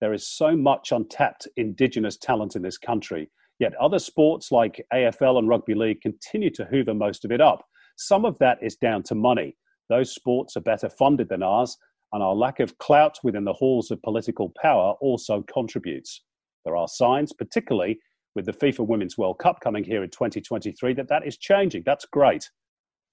There 0.00 0.14
is 0.14 0.26
so 0.26 0.56
much 0.56 0.90
untapped 0.90 1.46
Indigenous 1.56 2.16
talent 2.16 2.56
in 2.56 2.62
this 2.62 2.78
country, 2.78 3.30
yet 3.58 3.74
other 3.76 3.98
sports 3.98 4.50
like 4.50 4.84
AFL 4.92 5.38
and 5.38 5.48
Rugby 5.48 5.74
League 5.74 6.00
continue 6.00 6.50
to 6.50 6.64
hoover 6.64 6.94
most 6.94 7.24
of 7.24 7.30
it 7.30 7.40
up. 7.40 7.64
Some 7.96 8.24
of 8.24 8.36
that 8.40 8.58
is 8.62 8.76
down 8.76 9.02
to 9.04 9.14
money. 9.14 9.56
Those 9.92 10.14
sports 10.14 10.56
are 10.56 10.62
better 10.62 10.88
funded 10.88 11.28
than 11.28 11.42
ours, 11.42 11.76
and 12.14 12.22
our 12.22 12.34
lack 12.34 12.60
of 12.60 12.78
clout 12.78 13.18
within 13.22 13.44
the 13.44 13.52
halls 13.52 13.90
of 13.90 14.00
political 14.00 14.50
power 14.62 14.94
also 15.02 15.44
contributes. 15.52 16.22
There 16.64 16.78
are 16.78 16.88
signs, 16.88 17.34
particularly 17.34 17.98
with 18.34 18.46
the 18.46 18.54
FIFA 18.54 18.86
Women's 18.86 19.18
World 19.18 19.38
Cup 19.38 19.60
coming 19.60 19.84
here 19.84 20.02
in 20.02 20.08
2023, 20.08 20.94
that 20.94 21.10
that 21.10 21.26
is 21.26 21.36
changing. 21.36 21.82
That's 21.84 22.06
great. 22.06 22.48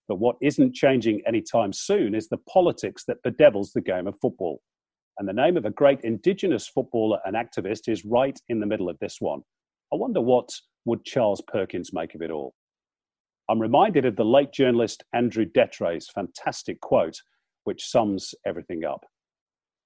But 0.08 0.20
what 0.20 0.38
isn't 0.42 0.74
changing 0.74 1.22
anytime 1.28 1.74
soon 1.74 2.16
is 2.16 2.30
the 2.30 2.38
politics 2.50 3.04
that 3.10 3.22
bedevils 3.24 3.74
the 3.74 3.82
game 3.82 4.08
of 4.08 4.16
football. 4.22 4.62
And 5.18 5.28
the 5.28 5.34
name 5.34 5.58
of 5.58 5.66
a 5.66 5.72
great 5.72 6.00
Indigenous 6.06 6.70
footballer 6.70 7.20
and 7.26 7.36
activist 7.36 7.92
is 7.92 8.06
right 8.06 8.40
in 8.48 8.62
the 8.62 8.66
middle 8.66 8.88
of 8.88 8.98
this 9.00 9.18
one. 9.20 9.42
I 9.92 9.98
wonder 9.98 10.22
what 10.22 10.48
would 10.86 11.04
Charles 11.04 11.44
Perkins 11.46 11.92
make 11.92 12.16
of 12.16 12.22
it 12.22 12.32
all? 12.32 12.54
I'm 13.50 13.60
reminded 13.60 14.06
of 14.06 14.16
the 14.16 14.26
late 14.26 14.52
journalist 14.52 15.04
Andrew 15.12 15.44
Dettre's 15.44 16.08
fantastic 16.08 16.80
quote, 16.82 17.20
which 17.64 17.84
sums 17.84 18.36
everything 18.46 18.86
up. 18.86 19.06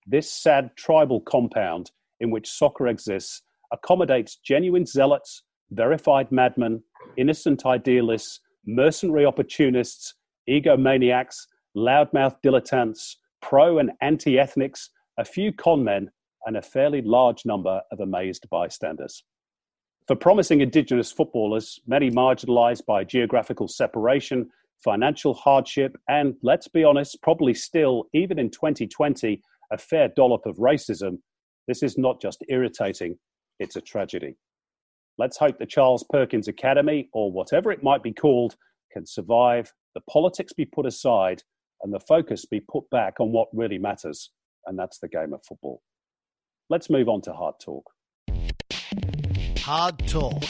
This 0.05 0.29
sad 0.29 0.72
tribal 0.75 1.22
compound 1.22 1.91
in 2.20 2.29
which 2.29 2.50
soccer 2.50 2.88
exists 2.88 3.41
accommodates 3.72 4.36
genuine 4.36 4.86
zealots, 4.86 5.43
verified 5.72 6.29
madmen, 6.29 6.84
innocent 7.17 7.65
idealists, 7.65 8.41
mercenary 8.65 9.25
opportunists, 9.25 10.13
egomaniacs, 10.50 11.38
loudmouth 11.75 12.36
dilettantes, 12.46 13.15
pro 13.41 13.79
and 13.79 13.91
anti 14.01 14.38
ethnics, 14.38 14.89
a 15.17 15.24
few 15.24 15.53
conmen, 15.53 16.08
and 16.46 16.58
a 16.58 16.62
fairly 16.62 17.01
large 17.01 17.46
number 17.46 17.82
of 17.91 18.01
amazed 18.01 18.46
bystanders. 18.51 19.24
For 20.05 20.17
promising 20.17 20.60
Indigenous 20.60 21.13
footballers, 21.13 21.79
many 21.88 22.12
marginalised 22.12 22.86
by 22.86 23.05
geographical 23.05 23.69
separation, 23.69 24.50
financial 24.83 25.33
hardship, 25.33 25.95
and 26.10 26.36
let's 26.41 26.67
be 26.67 26.83
honest, 26.83 27.22
probably 27.22 27.53
still, 27.53 28.10
even 28.13 28.38
in 28.38 28.50
2020, 28.50 29.41
a 29.72 29.77
fair 29.77 30.10
dollop 30.10 30.45
of 30.45 30.57
racism, 30.57 31.19
this 31.69 31.81
is 31.81 31.98
not 31.98 32.22
just 32.22 32.43
irritating, 32.50 33.17
it's 33.60 33.77
a 33.77 33.81
tragedy. 33.81 34.36
Let's 35.17 35.38
hope 35.38 35.57
the 35.57 35.65
Charles 35.65 36.03
Perkins 36.10 36.50
Academy, 36.50 37.07
or 37.13 37.31
whatever 37.31 37.72
it 37.72 37.81
might 37.81 38.03
be 38.03 38.12
called, 38.12 38.57
can 38.91 39.05
survive, 39.05 39.72
the 39.95 40.01
politics 40.10 40.51
be 40.51 40.65
put 40.65 40.86
aside, 40.86 41.43
and 41.81 41.93
the 41.93 42.01
focus 42.01 42.45
be 42.45 42.60
put 42.60 42.89
back 42.89 43.22
on 43.22 43.31
what 43.31 43.48
really 43.53 43.77
matters, 43.77 44.31
and 44.65 44.77
that's 44.77 45.00
the 45.00 45.07
game 45.07 45.33
of 45.33 45.45
football. 45.45 45.81
Let's 46.69 46.89
move 46.89 47.07
on 47.07 47.22
to 47.22 47.31
hard 47.31 47.55
talk. 47.62 47.89
Hard 49.65 49.98
talk. 50.10 50.43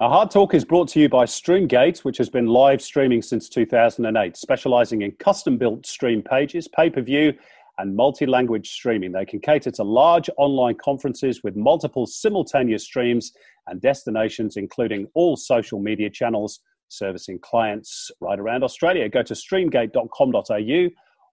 Our 0.00 0.10
Hard 0.10 0.30
Talk 0.30 0.52
is 0.52 0.66
brought 0.66 0.88
to 0.88 1.00
you 1.00 1.08
by 1.08 1.24
Streamgate, 1.24 2.00
which 2.00 2.18
has 2.18 2.28
been 2.28 2.44
live 2.44 2.82
streaming 2.82 3.22
since 3.22 3.48
2008, 3.48 4.36
specializing 4.36 5.00
in 5.00 5.12
custom 5.12 5.56
built 5.56 5.86
stream 5.86 6.20
pages, 6.20 6.68
pay 6.68 6.90
per 6.90 7.00
view, 7.00 7.32
and 7.78 7.96
multi 7.96 8.26
language 8.26 8.68
streaming. 8.70 9.12
They 9.12 9.24
can 9.24 9.40
cater 9.40 9.70
to 9.70 9.82
large 9.82 10.28
online 10.36 10.76
conferences 10.76 11.42
with 11.42 11.56
multiple 11.56 12.06
simultaneous 12.06 12.84
streams 12.84 13.32
and 13.66 13.80
destinations, 13.80 14.58
including 14.58 15.08
all 15.14 15.36
social 15.36 15.80
media 15.80 16.10
channels, 16.10 16.60
servicing 16.88 17.38
clients 17.38 18.10
right 18.20 18.38
around 18.38 18.62
Australia. 18.62 19.08
Go 19.08 19.22
to 19.22 19.32
streamgate.com.au 19.32 20.88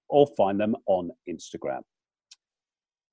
or 0.07 0.27
find 0.37 0.57
them 0.57 0.77
on 0.85 1.11
Instagram. 1.29 1.81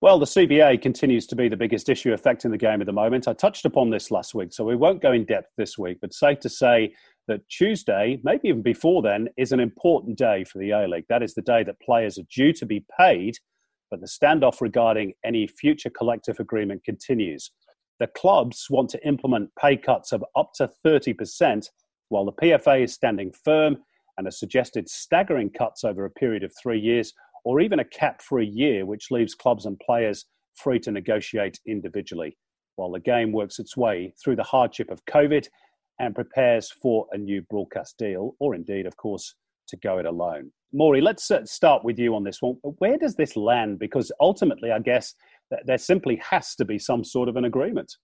Well, 0.02 0.18
the 0.18 0.26
CBA 0.26 0.82
continues 0.82 1.26
to 1.28 1.36
be 1.36 1.48
the 1.48 1.56
biggest 1.56 1.88
issue 1.88 2.12
affecting 2.12 2.50
the 2.50 2.58
game 2.58 2.82
at 2.82 2.86
the 2.86 2.92
moment. 2.92 3.26
I 3.26 3.32
touched 3.32 3.64
upon 3.64 3.88
this 3.88 4.10
last 4.10 4.34
week, 4.34 4.52
so 4.52 4.62
we 4.62 4.76
won't 4.76 5.00
go 5.00 5.12
in 5.12 5.24
depth 5.24 5.52
this 5.56 5.78
week, 5.78 5.98
but 6.02 6.12
safe 6.12 6.38
to 6.40 6.50
say 6.50 6.92
that 7.28 7.48
Tuesday, 7.48 8.20
maybe 8.22 8.48
even 8.48 8.60
before 8.60 9.00
then, 9.00 9.28
is 9.38 9.52
an 9.52 9.60
important 9.60 10.18
day 10.18 10.44
for 10.44 10.58
the 10.58 10.70
A 10.72 10.86
League. 10.86 11.06
That 11.08 11.22
is 11.22 11.32
the 11.32 11.40
day 11.40 11.62
that 11.64 11.80
players 11.80 12.18
are 12.18 12.26
due 12.30 12.52
to 12.52 12.66
be 12.66 12.84
paid, 13.00 13.36
but 13.90 14.02
the 14.02 14.06
standoff 14.06 14.60
regarding 14.60 15.14
any 15.24 15.46
future 15.46 15.90
collective 15.90 16.40
agreement 16.40 16.84
continues. 16.84 17.50
The 17.98 18.08
clubs 18.08 18.66
want 18.68 18.90
to 18.90 19.06
implement 19.06 19.48
pay 19.58 19.78
cuts 19.78 20.12
of 20.12 20.22
up 20.36 20.50
to 20.56 20.68
30%, 20.84 21.70
while 22.10 22.26
the 22.26 22.32
PFA 22.32 22.84
is 22.84 22.92
standing 22.92 23.32
firm 23.32 23.78
and 24.18 24.26
has 24.26 24.38
suggested 24.38 24.90
staggering 24.90 25.48
cuts 25.48 25.84
over 25.84 26.04
a 26.04 26.10
period 26.10 26.44
of 26.44 26.52
three 26.60 26.78
years, 26.78 27.14
or 27.46 27.60
even 27.60 27.78
a 27.78 27.84
cap 27.84 28.20
for 28.20 28.40
a 28.40 28.44
year, 28.44 28.84
which 28.84 29.12
leaves 29.12 29.32
clubs 29.32 29.66
and 29.66 29.78
players 29.78 30.26
free 30.56 30.80
to 30.80 30.90
negotiate 30.90 31.60
individually, 31.64 32.36
while 32.74 32.90
the 32.90 32.98
game 32.98 33.30
works 33.30 33.60
its 33.60 33.76
way 33.76 34.12
through 34.20 34.34
the 34.34 34.42
hardship 34.42 34.90
of 34.90 35.04
COVID 35.04 35.46
and 36.00 36.12
prepares 36.12 36.72
for 36.82 37.06
a 37.12 37.16
new 37.16 37.40
broadcast 37.42 37.96
deal, 37.98 38.34
or 38.40 38.56
indeed, 38.56 38.84
of 38.84 38.96
course, 38.96 39.36
to 39.68 39.76
go 39.76 39.98
it 39.98 40.06
alone. 40.06 40.50
Maury, 40.72 41.00
let's 41.00 41.30
uh, 41.30 41.44
start 41.44 41.84
with 41.84 42.00
you 42.00 42.16
on 42.16 42.24
this 42.24 42.42
one. 42.42 42.56
Where 42.78 42.98
does 42.98 43.14
this 43.14 43.36
land? 43.36 43.78
Because 43.78 44.10
ultimately, 44.20 44.72
I 44.72 44.80
guess 44.80 45.14
there 45.64 45.78
simply 45.78 46.16
has 46.16 46.56
to 46.56 46.64
be 46.64 46.80
some 46.80 47.04
sort 47.04 47.28
of 47.28 47.36
an 47.36 47.44
agreement. 47.44 47.94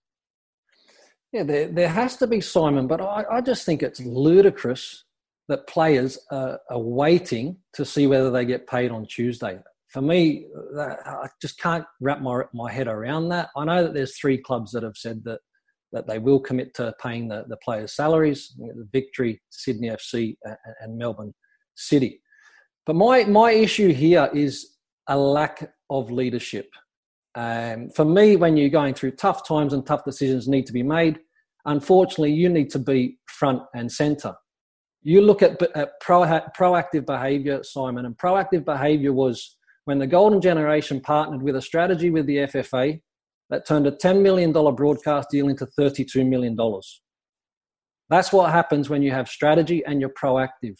Yeah, 1.33 1.43
there, 1.43 1.67
there 1.67 1.89
has 1.89 2.15
to 2.17 2.27
be, 2.27 2.39
Simon, 2.39 2.87
but 2.87 3.01
I, 3.01 3.25
I 3.29 3.41
just 3.41 3.65
think 3.65 3.83
it's 3.83 3.99
ludicrous 3.99 5.03
that 5.49 5.67
players 5.67 6.17
are, 6.31 6.59
are, 6.69 6.79
waiting 6.79 7.57
to 7.73 7.83
see 7.83 8.07
whether 8.07 8.31
they 8.31 8.45
get 8.45 8.67
paid 8.67 8.91
on 8.91 9.05
Tuesday. 9.05 9.59
For 9.89 10.01
me, 10.01 10.47
that, 10.75 10.99
I 11.05 11.27
just 11.41 11.59
can't 11.59 11.85
wrap 11.99 12.21
my, 12.21 12.43
my 12.53 12.71
head 12.71 12.87
around 12.87 13.29
that. 13.29 13.49
I 13.55 13.65
know 13.65 13.83
that 13.83 13.93
there's 13.93 14.17
three 14.17 14.37
clubs 14.37 14.71
that 14.71 14.83
have 14.83 14.95
said 14.95 15.23
that 15.25 15.39
that 15.93 16.07
they 16.07 16.19
will 16.19 16.39
commit 16.39 16.73
to 16.73 16.93
paying 17.01 17.27
the, 17.27 17.45
the 17.47 17.57
players' 17.57 17.95
salaries, 17.95 18.53
the 18.57 18.87
Victory, 18.91 19.39
Sydney 19.51 19.89
FC, 19.89 20.35
and 20.81 20.97
Melbourne 20.97 21.33
City. 21.75 22.19
But 22.85 22.95
my, 22.95 23.23
my 23.25 23.51
issue 23.51 23.93
here 23.93 24.29
is 24.33 24.75
a 25.07 25.17
lack 25.17 25.71
of 25.89 26.11
leadership. 26.11 26.67
Um, 27.35 27.89
for 27.95 28.05
me, 28.05 28.35
when 28.35 28.57
you're 28.57 28.69
going 28.69 28.95
through 28.95 29.11
tough 29.11 29.47
times 29.47 29.73
and 29.73 29.85
tough 29.85 30.03
decisions 30.03 30.47
need 30.47 30.65
to 30.65 30.73
be 30.73 30.83
made, 30.83 31.19
unfortunately, 31.65 32.33
you 32.33 32.49
need 32.49 32.69
to 32.71 32.79
be 32.79 33.19
front 33.27 33.61
and 33.73 33.91
centre. 33.91 34.33
You 35.03 35.21
look 35.21 35.41
at, 35.41 35.61
uh, 35.61 35.67
at 35.75 35.99
pro, 35.99 36.21
proactive 36.57 37.05
behaviour, 37.05 37.61
Simon, 37.63 38.05
and 38.05 38.17
proactive 38.17 38.65
behaviour 38.65 39.13
was 39.13 39.57
when 39.85 39.99
the 39.99 40.07
Golden 40.07 40.41
Generation 40.41 41.01
partnered 41.01 41.41
with 41.41 41.55
a 41.55 41.61
strategy 41.61 42.09
with 42.09 42.25
the 42.25 42.37
FFA 42.37 43.01
that 43.49 43.67
turned 43.67 43.85
a 43.85 43.91
$10 43.91 44.21
million 44.21 44.51
broadcast 44.51 45.29
deal 45.29 45.49
into 45.49 45.67
$32 45.77 46.27
million. 46.27 46.57
That's 48.09 48.31
what 48.31 48.51
happens 48.51 48.89
when 48.89 49.01
you 49.01 49.11
have 49.11 49.27
strategy 49.27 49.83
and 49.85 49.99
you're 49.99 50.13
proactive. 50.21 50.75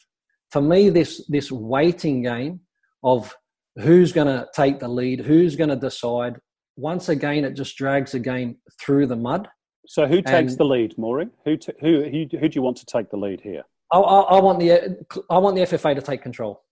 For 0.52 0.62
me, 0.62 0.90
this, 0.90 1.26
this 1.28 1.52
waiting 1.52 2.24
game 2.24 2.62
of 3.04 3.36
who's 3.76 4.14
going 4.14 4.28
to 4.28 4.48
take 4.56 4.80
the 4.80 4.88
lead, 4.88 5.20
who's 5.20 5.56
going 5.56 5.70
to 5.70 5.76
decide, 5.76 6.38
once 6.78 7.10
again, 7.10 7.44
it 7.44 7.54
just 7.54 7.76
drags 7.78 8.14
the 8.14 8.20
game 8.20 8.58
through 8.80 9.08
the 9.08 9.16
mud. 9.16 9.48
So, 9.86 10.08
who 10.08 10.22
takes 10.22 10.54
and, 10.54 10.60
the 10.60 10.64
lead, 10.64 10.98
Maureen? 10.98 11.32
Who, 11.44 11.58
t- 11.58 11.74
who, 11.82 12.04
who, 12.04 12.38
who 12.38 12.50
do 12.50 12.56
you 12.56 12.62
want 12.62 12.78
to 12.78 12.86
take 12.86 13.10
the 13.10 13.18
lead 13.18 13.42
here? 13.42 13.64
I, 13.94 14.00
I, 14.00 14.22
I, 14.38 14.42
want 14.42 14.60
the, 14.60 14.98
I 15.30 15.38
want 15.38 15.56
the 15.56 15.62
FFA 15.62 15.94
to 15.94 16.02
take 16.02 16.24
control. 16.24 16.64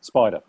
Spider. 0.00 0.40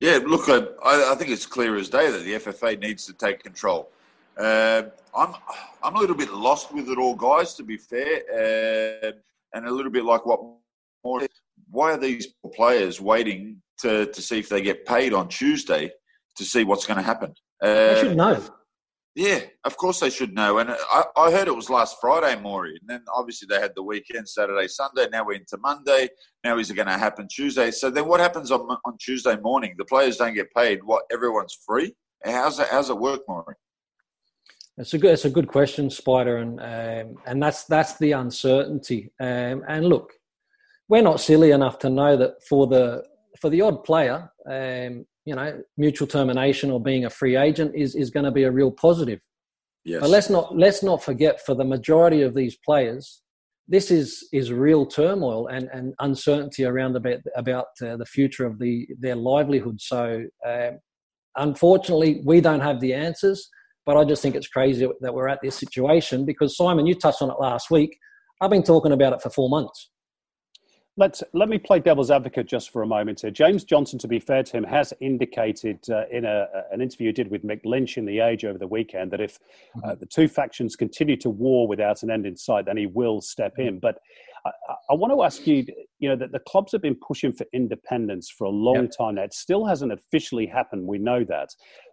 Yeah, 0.00 0.18
look, 0.24 0.48
I, 0.48 1.12
I, 1.12 1.14
think 1.14 1.30
it's 1.30 1.46
clear 1.46 1.76
as 1.76 1.88
day 1.88 2.10
that 2.10 2.24
the 2.24 2.34
FFA 2.34 2.80
needs 2.80 3.06
to 3.06 3.12
take 3.12 3.42
control. 3.42 3.90
Uh, 4.36 4.82
I'm 5.16 5.34
I'm 5.82 5.96
a 5.96 5.98
little 5.98 6.14
bit 6.14 6.32
lost 6.32 6.72
with 6.72 6.88
it 6.88 6.98
all, 6.98 7.16
guys. 7.16 7.54
To 7.54 7.64
be 7.64 7.76
fair, 7.76 8.22
uh, 8.32 9.12
and 9.54 9.66
a 9.66 9.70
little 9.70 9.90
bit 9.90 10.04
like 10.04 10.24
what 10.26 10.40
more. 11.04 11.22
Why 11.70 11.92
are 11.92 11.98
these 11.98 12.28
players 12.54 13.00
waiting 13.00 13.60
to, 13.78 14.06
to 14.06 14.22
see 14.22 14.38
if 14.38 14.48
they 14.48 14.62
get 14.62 14.86
paid 14.86 15.12
on 15.12 15.28
Tuesday 15.28 15.90
to 16.36 16.44
see 16.44 16.64
what's 16.64 16.86
going 16.86 16.98
to 16.98 17.02
happen? 17.02 17.34
Uh, 17.60 17.66
they 17.66 18.00
should 18.00 18.16
know. 18.16 18.42
Yeah, 19.18 19.40
of 19.64 19.76
course 19.76 19.98
they 19.98 20.10
should 20.10 20.32
know. 20.32 20.58
And 20.58 20.70
I, 20.70 21.02
I 21.16 21.32
heard 21.32 21.48
it 21.48 21.56
was 21.56 21.68
last 21.68 21.96
Friday, 22.00 22.40
Maury. 22.40 22.78
And 22.80 22.88
then 22.88 23.02
obviously 23.12 23.48
they 23.50 23.60
had 23.60 23.72
the 23.74 23.82
weekend, 23.82 24.28
Saturday, 24.28 24.68
Sunday. 24.68 25.08
Now 25.10 25.26
we're 25.26 25.32
into 25.32 25.58
Monday. 25.58 26.08
Now 26.44 26.56
is 26.56 26.70
it 26.70 26.74
going 26.74 26.86
to 26.86 26.96
happen 26.96 27.26
Tuesday? 27.26 27.72
So 27.72 27.90
then 27.90 28.06
what 28.06 28.20
happens 28.20 28.52
on, 28.52 28.60
on 28.60 28.96
Tuesday 29.00 29.36
morning? 29.40 29.74
The 29.76 29.84
players 29.86 30.18
don't 30.18 30.34
get 30.34 30.54
paid. 30.54 30.84
What, 30.84 31.02
everyone's 31.10 31.58
free? 31.66 31.96
How's 32.24 32.60
it, 32.60 32.68
how's 32.70 32.90
it 32.90 32.96
work, 32.96 33.22
Maury? 33.26 33.56
It's 34.76 34.94
a 34.94 34.98
good, 34.98 35.14
it's 35.14 35.24
a 35.24 35.30
good 35.30 35.48
question, 35.48 35.90
Spider, 35.90 36.36
and 36.36 36.60
um, 36.60 37.16
and 37.26 37.42
that's 37.42 37.64
that's 37.64 37.98
the 37.98 38.12
uncertainty. 38.12 39.10
Um, 39.18 39.64
and 39.66 39.86
look, 39.86 40.12
we're 40.88 41.02
not 41.02 41.20
silly 41.20 41.50
enough 41.50 41.80
to 41.80 41.90
know 41.90 42.16
that 42.16 42.44
for 42.48 42.68
the 42.68 43.02
for 43.40 43.50
the 43.50 43.60
odd 43.60 43.84
player, 43.84 44.30
um, 44.50 45.06
you 45.24 45.34
know, 45.34 45.62
mutual 45.76 46.08
termination 46.08 46.70
or 46.70 46.80
being 46.80 47.04
a 47.04 47.10
free 47.10 47.36
agent 47.36 47.74
is 47.74 47.94
is 47.94 48.10
going 48.10 48.24
to 48.24 48.30
be 48.30 48.44
a 48.44 48.50
real 48.50 48.70
positive. 48.70 49.20
Yes. 49.84 50.00
But 50.00 50.10
let's 50.10 50.30
not 50.30 50.56
let's 50.56 50.82
not 50.82 51.02
forget 51.02 51.44
for 51.44 51.54
the 51.54 51.64
majority 51.64 52.22
of 52.22 52.34
these 52.34 52.56
players, 52.56 53.22
this 53.68 53.90
is 53.90 54.26
is 54.32 54.52
real 54.52 54.86
turmoil 54.86 55.46
and, 55.48 55.68
and 55.72 55.94
uncertainty 56.00 56.64
around 56.64 56.96
about 56.96 57.20
about 57.36 57.66
uh, 57.82 57.96
the 57.96 58.06
future 58.06 58.46
of 58.46 58.58
the 58.58 58.88
their 58.98 59.16
livelihood. 59.16 59.80
So, 59.80 60.24
uh, 60.46 60.70
unfortunately, 61.36 62.22
we 62.24 62.40
don't 62.40 62.60
have 62.60 62.80
the 62.80 62.94
answers. 62.94 63.48
But 63.84 63.96
I 63.96 64.04
just 64.04 64.20
think 64.20 64.34
it's 64.34 64.48
crazy 64.48 64.86
that 65.00 65.14
we're 65.14 65.28
at 65.28 65.40
this 65.42 65.54
situation 65.54 66.26
because 66.26 66.54
Simon, 66.54 66.86
you 66.86 66.94
touched 66.94 67.22
on 67.22 67.30
it 67.30 67.36
last 67.40 67.70
week. 67.70 67.96
I've 68.38 68.50
been 68.50 68.62
talking 68.62 68.92
about 68.92 69.14
it 69.14 69.22
for 69.22 69.30
four 69.30 69.48
months. 69.48 69.90
Let's 70.98 71.22
let 71.32 71.48
me 71.48 71.58
play 71.58 71.78
devil's 71.78 72.10
advocate 72.10 72.48
just 72.48 72.70
for 72.70 72.82
a 72.82 72.86
moment 72.86 73.20
here. 73.20 73.30
James 73.30 73.62
Johnson, 73.62 74.00
to 74.00 74.08
be 74.08 74.18
fair 74.18 74.42
to 74.42 74.56
him, 74.56 74.64
has 74.64 74.92
indicated 75.00 75.78
uh, 75.88 76.08
in 76.10 76.24
a, 76.24 76.48
an 76.72 76.82
interview 76.82 77.06
he 77.06 77.12
did 77.12 77.30
with 77.30 77.44
Mick 77.44 77.60
Lynch 77.64 77.98
in 77.98 78.04
the 78.04 78.18
Age 78.18 78.44
over 78.44 78.58
the 78.58 78.66
weekend 78.66 79.12
that 79.12 79.20
if 79.20 79.38
uh, 79.84 79.94
the 79.94 80.06
two 80.06 80.26
factions 80.26 80.74
continue 80.74 81.16
to 81.18 81.30
war 81.30 81.68
without 81.68 82.02
an 82.02 82.10
end 82.10 82.26
in 82.26 82.36
sight, 82.36 82.66
then 82.66 82.76
he 82.76 82.86
will 82.86 83.20
step 83.20 83.60
in. 83.60 83.78
But 83.78 84.00
I, 84.44 84.50
I 84.90 84.94
want 84.94 85.12
to 85.12 85.22
ask 85.22 85.46
you, 85.46 85.64
you 86.00 86.08
know, 86.08 86.16
that 86.16 86.32
the 86.32 86.40
clubs 86.40 86.72
have 86.72 86.82
been 86.82 86.96
pushing 86.96 87.32
for 87.32 87.46
independence 87.52 88.28
for 88.28 88.48
a 88.48 88.50
long 88.50 88.82
yep. 88.82 88.90
time 88.98 89.14
That 89.14 89.32
still 89.34 89.64
hasn't 89.64 89.92
officially 89.92 90.46
happened. 90.46 90.84
We 90.84 90.98
know 90.98 91.22
that, 91.22 91.50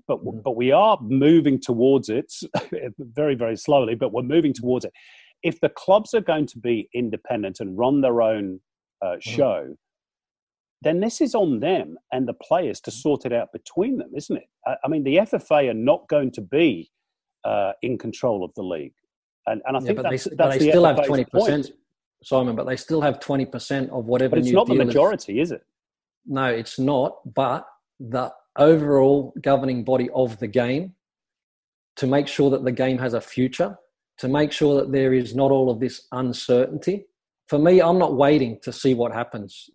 but 0.08 0.26
mm-hmm. 0.26 0.40
but 0.44 0.56
we 0.56 0.72
are 0.72 0.98
moving 1.00 1.62
towards 1.62 2.10
it 2.10 2.34
very 2.98 3.36
very 3.36 3.56
slowly. 3.56 3.94
But 3.94 4.14
we're 4.14 4.24
moving 4.24 4.54
towards 4.54 4.84
it. 4.84 4.94
If 5.44 5.62
the 5.62 5.70
clubs 5.70 6.16
are 6.16 6.22
going 6.22 6.48
to 6.48 6.58
be 6.58 6.90
independent 6.96 7.60
and 7.60 7.78
run 7.78 8.02
their 8.02 8.24
own 8.24 8.62
uh, 9.02 9.16
show, 9.20 9.68
mm. 9.70 9.78
then 10.82 11.00
this 11.00 11.22
is 11.22 11.36
on 11.36 11.60
them 11.60 11.98
and 12.12 12.28
the 12.28 12.34
players 12.34 12.80
to 12.82 12.92
sort 12.92 13.26
it 13.26 13.34
out 13.34 13.52
between 13.52 13.98
them, 13.98 14.12
isn't 14.16 14.38
it? 14.38 14.50
I, 14.66 14.76
I 14.84 14.88
mean, 14.88 15.04
the 15.04 15.18
FFA 15.18 15.70
are 15.70 15.74
not 15.74 16.08
going 16.08 16.32
to 16.32 16.42
be 16.42 16.92
uh, 17.44 17.74
in 17.82 17.98
control 17.98 18.44
of 18.44 18.54
the 18.56 18.64
league, 18.64 18.94
and, 19.48 19.62
and 19.66 19.78
I 19.78 19.80
yeah, 19.80 19.86
think 19.86 19.98
but 19.98 20.10
that's, 20.10 20.24
they, 20.24 20.36
that's 20.36 20.38
but 20.38 20.52
they 20.52 20.66
the 20.66 20.72
still 20.72 20.84
FFA's 20.84 20.98
have 20.98 21.08
twenty 21.08 21.26
percent, 21.26 21.66
point. 21.66 21.78
Simon. 22.24 22.56
But 22.56 22.66
they 22.66 22.76
still 22.76 23.02
have 23.02 23.20
twenty 23.20 23.46
percent 23.46 23.90
of 23.92 24.06
whatever. 24.06 24.32
But 24.32 24.40
it's 24.40 24.52
not 24.52 24.68
the 24.68 24.76
majority, 24.76 25.40
is 25.40 25.52
it? 25.52 25.62
No, 26.26 26.46
it's 26.46 26.80
not. 26.80 27.18
But 27.34 27.66
the 28.00 28.34
overall 28.58 29.34
governing 29.42 29.84
body 29.84 30.10
of 30.14 30.40
the 30.40 30.48
game 30.48 30.94
to 31.98 32.08
make 32.08 32.28
sure 32.28 32.50
that 32.50 32.64
the 32.64 32.72
game 32.72 32.98
has 32.98 33.14
a 33.14 33.22
future, 33.22 33.78
to 34.18 34.28
make 34.28 34.52
sure 34.52 34.82
that 34.82 34.92
there 34.92 35.14
is 35.14 35.36
not 35.36 35.52
all 35.52 35.70
of 35.70 35.80
this 35.80 36.08
uncertainty, 36.12 37.06
for 37.48 37.60
me, 37.60 37.82
I'm 37.82 38.00
not 38.00 38.16
waiting 38.16 38.60
to 38.64 38.74
see 38.74 38.94
what 38.94 39.14
happens. 39.14 39.70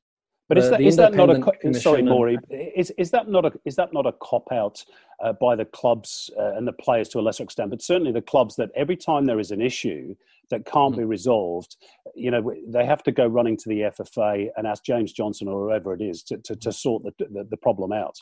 But 0.51 0.59
is 0.59 0.71
that, 0.71 0.81
is 0.81 0.97
that 0.97 1.15
not 1.15 1.31
a 1.31 1.75
sorry, 1.75 2.03
Maury? 2.03 2.37
Is 2.51 2.91
is 2.99 3.13
that 3.13 3.29
not 3.29 3.45
a 3.45 3.53
is 3.65 3.77
that 3.77 3.93
not 3.93 4.05
a 4.05 4.13
cop 4.21 4.51
out 4.51 4.85
uh, 5.23 5.33
by 5.35 5.55
the 5.55 5.65
clubs 5.65 6.29
uh, 6.37 6.57
and 6.57 6.67
the 6.67 6.73
players 6.73 7.09
to 7.11 7.21
a 7.21 7.23
lesser 7.23 7.45
extent? 7.45 7.71
But 7.71 7.83
certainly 7.83 8.11
the 8.11 8.21
clubs 8.21 8.57
that 8.57 8.71
every 8.75 8.97
time 8.97 9.27
there 9.27 9.39
is 9.39 9.53
an 9.53 9.61
issue 9.61 10.17
that 10.51 10.65
can't 10.67 10.91
mm-hmm. 10.91 11.03
be 11.03 11.05
resolved, 11.05 11.77
you 12.17 12.33
know, 12.33 12.53
they 12.67 12.85
have 12.85 13.05
to 13.05 13.13
go 13.13 13.29
running 13.29 13.57
to 13.59 13.69
the 13.69 13.83
FFA 13.83 14.49
and 14.57 14.67
ask 14.67 14.85
James 14.85 15.13
Johnson 15.13 15.47
or 15.47 15.69
whoever 15.69 15.95
it 15.95 16.03
is 16.03 16.25
to 16.25 16.39
to, 16.39 16.57
to 16.57 16.73
sort 16.73 17.05
the, 17.05 17.13
the, 17.31 17.47
the 17.49 17.57
problem 17.57 17.93
out. 17.93 18.17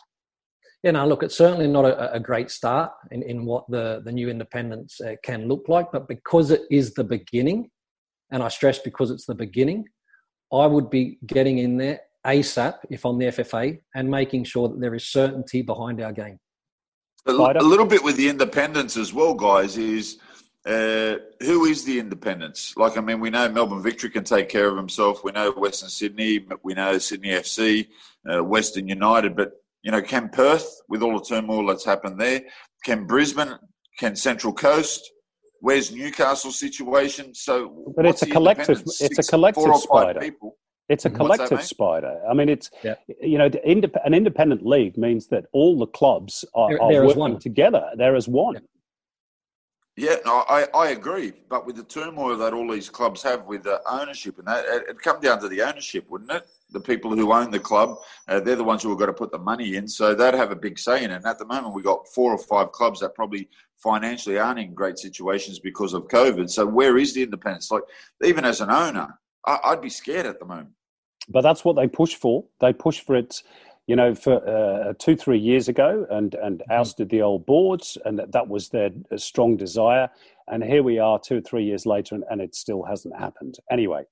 Yeah, 0.83 0.91
now 0.91 1.07
look, 1.07 1.23
it's 1.23 1.39
certainly 1.39 1.67
not 1.67 1.87
a, 1.87 2.13
a 2.13 2.21
great 2.21 2.51
start 2.51 2.93
in, 3.11 3.23
in 3.23 3.47
what 3.47 3.65
the, 3.69 4.03
the 4.05 4.13
new 4.13 4.29
independence 4.29 5.01
uh, 5.01 5.17
can 5.25 5.49
look 5.49 5.65
like, 5.67 5.91
but 5.91 6.07
because 6.07 6.53
it 6.53 6.63
is 6.71 6.95
the 6.95 7.03
beginning, 7.03 7.71
and 8.31 8.43
I 8.43 8.49
stress 8.49 8.79
because 8.79 9.11
it's 9.11 9.27
the 9.27 9.35
beginning, 9.35 9.87
I 10.53 10.67
would 10.67 10.91
be 10.91 11.19
getting 11.27 11.59
in 11.59 11.77
there 11.77 12.01
ASAP 12.27 12.75
if 12.91 13.05
I'm 13.05 13.19
the 13.19 13.27
FFA 13.27 13.79
and 13.95 14.11
making 14.11 14.45
sure 14.45 14.69
that 14.69 14.81
there 14.81 14.95
is 14.95 15.07
certainty 15.07 15.63
behind 15.63 16.01
our 16.01 16.13
game. 16.13 16.39
A, 17.27 17.33
a 17.33 17.63
little 17.63 17.87
bit 17.87 18.03
with 18.03 18.17
the 18.17 18.29
independence 18.29 18.97
as 18.97 19.13
well, 19.13 19.35
guys, 19.35 19.77
is 19.77 20.19
uh, 20.67 21.17
who 21.41 21.65
is 21.65 21.85
the 21.85 21.99
independence? 21.99 22.75
Like, 22.77 22.97
I 22.97 23.01
mean, 23.01 23.21
we 23.21 23.31
know 23.31 23.49
Melbourne 23.49 23.83
Victory 23.83 24.11
can 24.11 24.25
take 24.25 24.49
care 24.49 24.69
of 24.69 24.77
himself. 24.77 25.25
We 25.25 25.33
know 25.33 25.53
Western 25.53 25.89
Sydney. 25.89 26.47
We 26.63 26.75
know 26.75 26.99
Sydney 26.99 27.31
FC, 27.31 27.89
uh, 28.31 28.43
Western 28.43 28.89
United. 28.89 29.37
But, 29.37 29.53
you 29.83 29.91
know, 29.91 30.03
can 30.03 30.29
Perth, 30.29 30.81
with 30.89 31.03
all 31.03 31.19
the 31.19 31.25
turmoil 31.25 31.67
that's 31.67 31.85
happened 31.85 32.21
there, 32.21 32.43
can 32.85 33.07
Brisbane, 33.07 33.55
can 33.99 34.17
Central 34.17 34.53
Coast, 34.53 35.11
Where's 35.61 35.93
Newcastle 35.93 36.53
situation? 36.53 37.35
So, 37.35 37.93
but 37.97 38.07
it's 38.07 38.23
a 38.23 38.27
collective. 38.27 38.81
It's 38.81 38.99
Six, 38.99 39.19
a 39.19 39.23
collective 39.23 39.77
spider. 39.77 40.21
People. 40.21 40.57
It's 40.89 41.05
a 41.05 41.11
collective 41.11 41.63
spider. 41.63 42.19
I 42.29 42.33
mean, 42.33 42.49
it's 42.49 42.71
yeah. 42.83 42.95
you 43.21 43.37
know, 43.37 43.51
an 43.65 44.15
independent 44.15 44.65
league 44.65 44.97
means 44.97 45.27
that 45.29 45.45
all 45.53 45.79
the 45.79 45.87
clubs 45.87 46.45
are, 46.55 46.71
they're, 46.71 46.83
are 46.83 46.93
they're 46.93 47.05
working 47.05 47.39
together. 47.39 47.85
There 47.97 48.17
is 48.17 48.27
one. 48.27 48.55
Yeah. 48.55 48.61
Yeah, 49.99 50.15
no, 50.25 50.45
I, 50.49 50.69
I 50.75 50.91
agree. 50.91 51.33
But 51.49 51.67
with 51.67 51.75
the 51.75 51.83
turmoil 51.83 52.37
that 52.37 52.53
all 52.53 52.71
these 52.71 52.89
clubs 52.89 53.21
have 53.25 53.47
with 53.47 53.65
the 53.65 53.81
ownership 53.91 54.39
and 54.39 54.47
that, 54.47 54.65
it'd 54.65 55.03
come 55.03 55.21
down 55.21 55.41
to 55.41 55.49
the 55.49 55.61
ownership, 55.61 56.09
wouldn't 56.09 56.31
it? 56.31 56.47
The 56.71 56.79
people 56.79 57.17
who 57.17 57.33
own 57.33 57.51
the 57.51 57.59
club, 57.59 57.97
uh, 58.29 58.39
they're 58.39 58.55
the 58.55 58.63
ones 58.63 58.85
who 58.85 58.91
have 58.91 58.99
got 59.01 59.07
to 59.07 59.13
put 59.13 59.33
the 59.33 59.39
money 59.39 59.75
in. 59.75 59.89
So 59.89 60.15
they'd 60.15 60.35
have 60.35 60.53
a 60.53 60.57
big 60.57 60.79
say 60.79 61.03
in 61.03 61.11
it. 61.11 61.17
And 61.17 61.27
at 61.27 61.41
the 61.41 61.47
moment, 61.47 61.75
we've 61.75 61.85
got 61.85 62.07
four 62.15 62.31
or 62.31 62.39
five 62.39 62.71
clubs 62.71 63.01
that 63.01 63.17
probably 63.17 63.49
financially 63.77 64.39
aren't 64.39 64.61
in 64.61 64.73
great 64.73 65.01
situations 65.01 65.59
because 65.59 65.95
of 65.95 66.07
COVID. 66.07 66.49
So 66.49 66.65
where 66.65 66.97
is 66.97 67.13
the 67.15 67.25
independence? 67.25 67.73
Like, 67.73 67.83
even 68.23 68.45
as 68.45 68.61
an 68.61 68.71
owner, 68.71 69.19
I, 69.49 69.59
I'd 69.65 69.83
be 69.83 69.91
scared 69.91 70.27
at 70.27 70.39
the 70.39 70.47
moment. 70.47 70.71
But 71.29 71.41
that's 71.41 71.65
what 71.65 71.75
they 71.75 71.89
push 71.89 72.15
for. 72.15 72.45
They 72.61 72.73
push 72.73 73.01
for 73.01 73.17
it 73.17 73.43
you 73.89 73.97
know, 73.97 74.15
for 74.15 74.47
uh, 74.47 74.93
two, 74.99 75.17
three 75.17 75.39
years 75.39 75.67
ago 75.67 76.07
and, 76.11 76.35
and 76.35 76.59
mm-hmm. 76.59 76.73
ousted 76.73 77.09
the 77.09 77.23
old 77.23 77.47
boards, 77.47 77.97
and 78.05 78.19
that, 78.19 78.31
that 78.33 78.47
was 78.47 78.69
their 78.69 78.91
strong 79.17 79.57
desire. 79.57 80.11
And 80.47 80.63
here 80.63 80.83
we 80.83 80.99
are 80.99 81.19
two 81.19 81.39
or 81.39 81.41
three 81.41 81.65
years 81.65 81.87
later, 81.87 82.15
and, 82.15 82.25
and 82.31 82.41
it 82.43 82.55
still 82.55 82.83
hasn't 82.83 83.19
happened. 83.19 83.57
Anyway, 83.73 84.05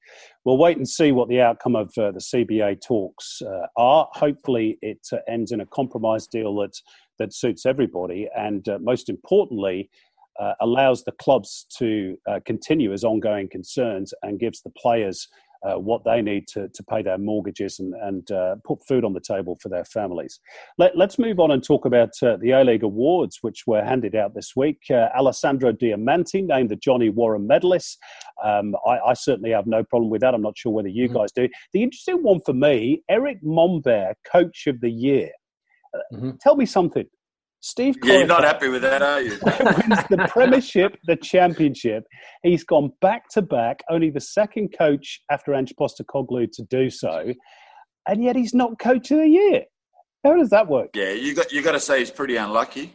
we'll 0.44 0.56
wait 0.56 0.78
and 0.78 0.88
see 0.88 1.12
what 1.12 1.28
the 1.28 1.42
outcome 1.42 1.76
of 1.76 1.88
uh, 1.98 2.10
the 2.10 2.20
CBA 2.20 2.80
talks 2.80 3.42
uh, 3.42 3.66
are. 3.76 4.08
Hopefully, 4.12 4.78
it 4.80 5.06
uh, 5.12 5.18
ends 5.28 5.52
in 5.52 5.60
a 5.60 5.66
compromise 5.66 6.26
deal 6.26 6.56
that, 6.56 6.80
that 7.18 7.34
suits 7.34 7.66
everybody, 7.66 8.28
and 8.34 8.66
uh, 8.70 8.78
most 8.80 9.10
importantly, 9.10 9.90
uh, 10.40 10.54
allows 10.60 11.04
the 11.04 11.12
clubs 11.12 11.66
to 11.78 12.18
continue 12.44 12.92
as 12.92 13.04
ongoing 13.04 13.48
concerns 13.48 14.12
and 14.22 14.38
gives 14.38 14.60
the 14.60 14.70
players 14.70 15.28
uh, 15.62 15.74
what 15.74 16.04
they 16.04 16.22
need 16.22 16.46
to, 16.48 16.68
to 16.68 16.82
pay 16.84 17.02
their 17.02 17.18
mortgages 17.18 17.78
and, 17.78 17.94
and 17.94 18.30
uh, 18.30 18.56
put 18.64 18.86
food 18.86 19.04
on 19.04 19.12
the 19.12 19.20
table 19.20 19.58
for 19.60 19.68
their 19.68 19.84
families. 19.84 20.40
Let, 20.78 20.96
us 21.00 21.18
move 21.18 21.40
on 21.40 21.50
and 21.50 21.62
talk 21.62 21.84
about 21.84 22.10
uh, 22.22 22.36
the 22.36 22.50
A 22.52 22.64
League 22.64 22.82
Awards, 22.82 23.38
which 23.42 23.66
were 23.66 23.82
handed 23.82 24.14
out 24.14 24.34
this 24.34 24.54
week. 24.56 24.82
Uh, 24.90 25.08
Alessandro 25.16 25.72
Diamanti 25.72 26.44
named 26.46 26.70
the 26.70 26.76
Johnny 26.76 27.08
Warren 27.08 27.46
medalist. 27.46 27.98
Um, 28.42 28.74
I, 28.86 28.98
I, 28.98 29.14
certainly 29.14 29.50
have 29.50 29.66
no 29.66 29.82
problem 29.82 30.10
with 30.10 30.20
that. 30.20 30.34
I'm 30.34 30.42
not 30.42 30.58
sure 30.58 30.72
whether 30.72 30.88
you 30.88 31.08
mm-hmm. 31.08 31.16
guys 31.16 31.32
do. 31.32 31.48
The 31.72 31.82
interesting 31.82 32.22
one 32.22 32.40
for 32.44 32.52
me, 32.52 33.02
Erick 33.08 33.42
Mombaerts, 33.42 34.14
Coach 34.30 34.66
of 34.66 34.80
the 34.80 34.90
Year. 34.90 35.30
Uh, 35.94 36.16
mm-hmm. 36.16 36.30
Tell 36.40 36.56
me 36.56 36.66
something. 36.66 37.06
Steve 37.66 37.96
Yeah, 38.04 38.18
you're 38.18 38.26
not 38.28 38.44
happy 38.44 38.68
with 38.68 38.82
that, 38.82 39.02
are 39.02 39.20
you? 39.20 39.30
wins 39.42 40.04
the 40.08 40.24
Premiership, 40.30 40.96
the 41.06 41.16
Championship. 41.16 42.04
He's 42.44 42.62
gone 42.62 42.92
back 43.00 43.28
to 43.30 43.42
back, 43.42 43.80
only 43.90 44.08
the 44.08 44.20
second 44.20 44.72
coach 44.78 45.20
after 45.32 45.52
Ange 45.52 45.74
Postecoglou 45.78 46.48
to 46.52 46.62
do 46.70 46.90
so, 46.90 47.32
and 48.06 48.22
yet 48.22 48.36
he's 48.36 48.54
not 48.54 48.78
Coach 48.78 49.10
of 49.10 49.18
the 49.18 49.28
Year. 49.28 49.64
How 50.24 50.36
does 50.36 50.50
that 50.50 50.68
work? 50.68 50.90
Yeah, 50.94 51.10
you 51.10 51.34
got 51.34 51.50
you 51.50 51.60
got 51.60 51.72
to 51.72 51.80
say 51.80 51.98
he's 51.98 52.10
pretty 52.12 52.36
unlucky. 52.36 52.94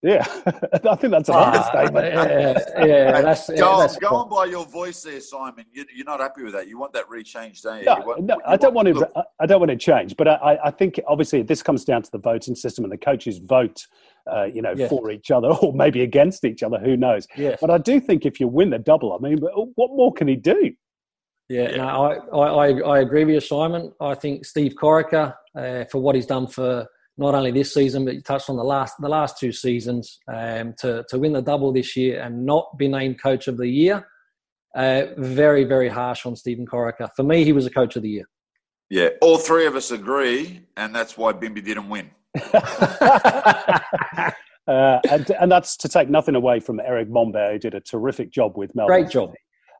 Yeah, 0.00 0.24
I 0.46 0.94
think 0.94 1.10
that's 1.10 1.28
an 1.28 1.34
uh, 1.34 1.38
understatement. 1.38 2.06
Yeah, 2.06 2.84
yeah 2.86 3.20
that's, 3.22 3.48
go, 3.48 3.54
yeah, 3.56 3.64
on, 3.64 3.80
that's 3.80 3.96
go 3.96 4.08
on 4.08 4.28
by 4.30 4.44
your 4.44 4.64
voice 4.64 5.02
there, 5.02 5.20
Simon. 5.20 5.64
You, 5.72 5.82
are 5.82 6.04
not 6.04 6.20
happy 6.20 6.44
with 6.44 6.52
that. 6.52 6.68
You 6.68 6.78
want 6.78 6.92
that 6.92 7.08
rechanged, 7.08 7.62
don't 7.62 7.80
you? 7.80 7.84
No, 7.84 7.98
you 7.98 8.06
want, 8.06 8.22
no 8.22 8.34
you 8.36 8.40
I 8.46 8.56
don't 8.56 8.74
want, 8.74 8.94
want 8.94 9.12
to. 9.12 9.24
I 9.40 9.46
don't 9.46 9.58
want 9.58 9.70
to 9.70 9.76
change, 9.76 10.16
but 10.16 10.28
I, 10.28 10.56
I 10.64 10.70
think 10.70 11.00
obviously 11.08 11.42
this 11.42 11.64
comes 11.64 11.84
down 11.84 12.02
to 12.02 12.10
the 12.12 12.18
voting 12.18 12.54
system 12.54 12.84
and 12.84 12.92
the 12.92 12.98
coaches 12.98 13.38
vote. 13.38 13.86
Uh, 14.30 14.44
you 14.44 14.60
know, 14.60 14.74
yeah. 14.76 14.88
for 14.88 15.10
each 15.10 15.30
other 15.30 15.48
or 15.62 15.72
maybe 15.72 16.02
against 16.02 16.44
each 16.44 16.62
other. 16.62 16.78
Who 16.78 16.98
knows? 16.98 17.26
Yeah. 17.34 17.56
But 17.62 17.70
I 17.70 17.78
do 17.78 17.98
think 17.98 18.26
if 18.26 18.38
you 18.38 18.46
win 18.46 18.68
the 18.68 18.78
double, 18.78 19.14
I 19.14 19.18
mean, 19.26 19.38
what 19.38 19.90
more 19.92 20.12
can 20.12 20.28
he 20.28 20.36
do? 20.36 20.74
Yeah, 21.48 21.70
yeah. 21.70 21.76
No, 21.78 22.20
I, 22.34 22.68
I, 22.68 22.80
I 22.80 22.98
agree 22.98 23.24
with 23.24 23.32
you, 23.32 23.40
Simon. 23.40 23.90
I 24.02 24.14
think 24.14 24.44
Steve 24.44 24.74
Corica, 24.74 25.34
uh, 25.56 25.84
for 25.90 26.02
what 26.02 26.14
he's 26.14 26.26
done 26.26 26.46
for 26.46 26.86
not 27.18 27.34
only 27.34 27.50
this 27.50 27.74
season, 27.74 28.04
but 28.04 28.14
you 28.14 28.22
touched 28.22 28.48
on 28.48 28.56
the 28.56 28.64
last 28.64 28.94
the 29.00 29.08
last 29.08 29.38
two 29.38 29.52
seasons 29.52 30.20
um, 30.32 30.74
to 30.78 31.04
to 31.08 31.18
win 31.18 31.32
the 31.32 31.42
double 31.42 31.72
this 31.72 31.96
year 31.96 32.22
and 32.22 32.46
not 32.46 32.78
be 32.78 32.88
named 32.88 33.20
coach 33.20 33.48
of 33.48 33.58
the 33.58 33.68
year. 33.68 34.06
Uh, 34.74 35.06
very 35.16 35.64
very 35.64 35.88
harsh 35.88 36.24
on 36.24 36.36
Stephen 36.36 36.66
Corica. 36.66 37.10
For 37.16 37.24
me, 37.24 37.44
he 37.44 37.52
was 37.52 37.66
a 37.66 37.70
coach 37.70 37.96
of 37.96 38.02
the 38.02 38.10
year. 38.10 38.24
Yeah, 38.88 39.10
all 39.20 39.36
three 39.36 39.66
of 39.66 39.76
us 39.76 39.90
agree, 39.90 40.62
and 40.76 40.94
that's 40.94 41.18
why 41.18 41.32
Bimby 41.32 41.62
didn't 41.62 41.90
win. 41.90 42.10
uh, 42.54 44.30
and, 44.66 45.30
and 45.30 45.52
that's 45.52 45.76
to 45.78 45.88
take 45.88 46.08
nothing 46.08 46.34
away 46.34 46.60
from 46.60 46.80
Erick 46.80 47.10
Mombaerts, 47.10 47.52
who 47.52 47.58
did 47.58 47.74
a 47.74 47.80
terrific 47.80 48.30
job 48.30 48.56
with 48.56 48.74
Melbourne. 48.74 49.02
Great 49.02 49.10
job. 49.12 49.34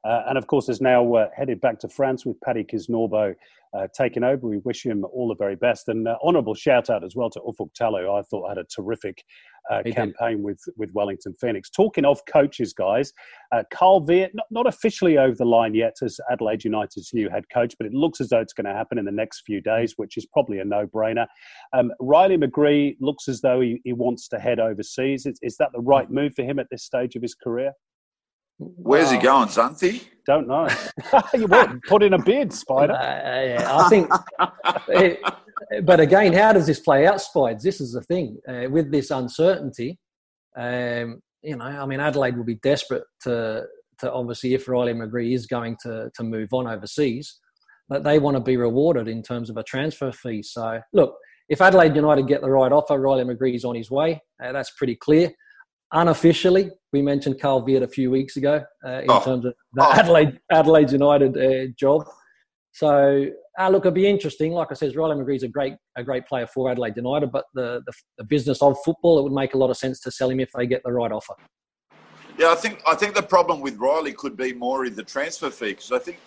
Uh, 0.08 0.22
and 0.28 0.38
of 0.38 0.46
course, 0.46 0.68
is 0.68 0.80
now 0.80 1.14
uh, 1.14 1.28
headed 1.36 1.60
back 1.60 1.78
to 1.80 1.88
France 1.88 2.24
with 2.24 2.40
Paddy 2.40 2.64
Kisnorbo 2.64 3.34
uh, 3.76 3.86
taking 3.94 4.24
over. 4.24 4.46
We 4.46 4.58
wish 4.58 4.84
him 4.84 5.04
all 5.04 5.28
the 5.28 5.34
very 5.34 5.56
best. 5.56 5.88
And 5.88 6.08
uh, 6.08 6.16
honourable 6.24 6.54
shout 6.54 6.88
out 6.88 7.04
as 7.04 7.14
well 7.14 7.28
to 7.30 7.40
Ufuk 7.40 7.70
Talay. 7.78 8.08
I 8.08 8.22
thought 8.22 8.48
had 8.48 8.58
a 8.58 8.64
terrific 8.64 9.22
uh, 9.70 9.82
campaign 9.92 10.42
with, 10.42 10.60
with 10.76 10.90
Wellington 10.94 11.34
Phoenix. 11.38 11.68
Talking 11.68 12.06
of 12.06 12.24
coaches, 12.24 12.72
guys, 12.72 13.12
uh, 13.52 13.64
Carl 13.70 14.06
Veart, 14.06 14.30
not, 14.32 14.46
not 14.50 14.66
officially 14.66 15.18
over 15.18 15.34
the 15.34 15.44
line 15.44 15.74
yet 15.74 15.96
as 16.02 16.18
Adelaide 16.30 16.64
United's 16.64 17.10
new 17.12 17.28
head 17.28 17.44
coach, 17.52 17.74
but 17.78 17.86
it 17.86 17.92
looks 17.92 18.20
as 18.20 18.30
though 18.30 18.40
it's 18.40 18.54
going 18.54 18.64
to 18.64 18.72
happen 18.72 18.96
in 18.96 19.04
the 19.04 19.12
next 19.12 19.42
few 19.44 19.60
days, 19.60 19.94
which 19.96 20.16
is 20.16 20.24
probably 20.24 20.60
a 20.60 20.64
no 20.64 20.86
brainer. 20.86 21.26
Um, 21.74 21.92
Riley 22.00 22.38
McGree 22.38 22.96
looks 23.00 23.28
as 23.28 23.42
though 23.42 23.60
he, 23.60 23.82
he 23.84 23.92
wants 23.92 24.28
to 24.28 24.38
head 24.38 24.58
overseas. 24.58 25.26
Is, 25.26 25.38
is 25.42 25.56
that 25.58 25.68
the 25.74 25.80
right 25.80 26.10
move 26.10 26.34
for 26.34 26.42
him 26.42 26.58
at 26.58 26.68
this 26.70 26.84
stage 26.84 27.14
of 27.14 27.20
his 27.20 27.34
career? 27.34 27.72
Where's 28.58 29.10
he 29.10 29.18
going, 29.18 29.48
Xanthi? 29.48 30.04
Don't 30.26 30.48
know. 30.48 30.68
you 31.34 31.46
would 31.46 31.82
put 31.82 32.02
in 32.02 32.12
a 32.12 32.22
bid, 32.22 32.52
Spider. 32.52 32.92
Uh, 32.92 33.44
yeah, 33.44 33.76
I 33.76 33.88
think. 33.88 34.10
it, 34.88 35.20
but 35.84 36.00
again, 36.00 36.32
how 36.32 36.52
does 36.52 36.66
this 36.66 36.80
play 36.80 37.06
out, 37.06 37.20
Spides? 37.20 37.62
This 37.62 37.80
is 37.80 37.92
the 37.92 38.02
thing 38.02 38.36
uh, 38.48 38.68
with 38.68 38.90
this 38.90 39.10
uncertainty. 39.10 39.98
Um, 40.56 41.22
you 41.42 41.56
know, 41.56 41.64
I 41.64 41.86
mean, 41.86 42.00
Adelaide 42.00 42.36
will 42.36 42.44
be 42.44 42.56
desperate 42.56 43.04
to 43.22 43.64
to 44.00 44.12
obviously 44.12 44.54
if 44.54 44.68
Riley 44.68 44.92
McGree 44.92 45.34
is 45.34 45.46
going 45.46 45.76
to 45.84 46.10
to 46.14 46.22
move 46.24 46.48
on 46.52 46.66
overseas, 46.66 47.38
that 47.88 48.02
they 48.02 48.18
want 48.18 48.36
to 48.36 48.42
be 48.42 48.56
rewarded 48.56 49.08
in 49.08 49.22
terms 49.22 49.50
of 49.50 49.56
a 49.56 49.62
transfer 49.62 50.10
fee. 50.10 50.42
So, 50.42 50.80
look, 50.92 51.16
if 51.48 51.60
Adelaide 51.60 51.96
United 51.96 52.26
get 52.26 52.40
the 52.40 52.50
right 52.50 52.72
offer, 52.72 52.98
Riley 52.98 53.24
McGree's 53.24 53.64
on 53.64 53.76
his 53.76 53.90
way. 53.90 54.20
Uh, 54.42 54.52
that's 54.52 54.72
pretty 54.72 54.96
clear 54.96 55.30
unofficially, 55.92 56.70
we 56.92 57.02
mentioned 57.02 57.40
Carl 57.40 57.66
Veart 57.66 57.82
a 57.82 57.88
few 57.88 58.10
weeks 58.10 58.36
ago 58.36 58.64
uh, 58.86 59.00
in 59.00 59.10
oh. 59.10 59.24
terms 59.24 59.44
of 59.44 59.54
the 59.74 59.84
oh. 59.84 59.92
Adelaide 59.92 60.40
Adelaide 60.50 60.90
United 60.90 61.36
uh, 61.36 61.72
job. 61.78 62.04
So 62.72 63.26
uh, 63.58 63.68
look, 63.68 63.84
it'll 63.84 63.92
be 63.92 64.08
interesting. 64.08 64.52
Like 64.52 64.68
I 64.70 64.74
said, 64.74 64.94
Riley 64.94 65.16
McGree's 65.16 65.42
a 65.42 65.48
great 65.48 65.74
a 65.96 66.04
great 66.04 66.26
player 66.26 66.46
for 66.46 66.70
Adelaide 66.70 66.96
United, 66.96 67.32
but 67.32 67.46
the, 67.54 67.82
the, 67.86 67.92
the 68.18 68.24
business 68.24 68.62
of 68.62 68.76
football, 68.84 69.18
it 69.18 69.22
would 69.24 69.32
make 69.32 69.54
a 69.54 69.58
lot 69.58 69.70
of 69.70 69.76
sense 69.76 70.00
to 70.00 70.10
sell 70.10 70.30
him 70.30 70.40
if 70.40 70.50
they 70.52 70.66
get 70.66 70.82
the 70.84 70.92
right 70.92 71.10
offer. 71.10 71.34
Yeah, 72.38 72.52
I 72.52 72.54
think 72.54 72.82
I 72.86 72.94
think 72.94 73.14
the 73.14 73.22
problem 73.22 73.60
with 73.60 73.76
Riley 73.78 74.12
could 74.12 74.36
be 74.36 74.52
more 74.52 74.84
in 74.84 74.94
the 74.94 75.02
transfer 75.02 75.50
fee 75.50 75.70
because 75.70 75.90
I 75.90 75.98
think 75.98 76.18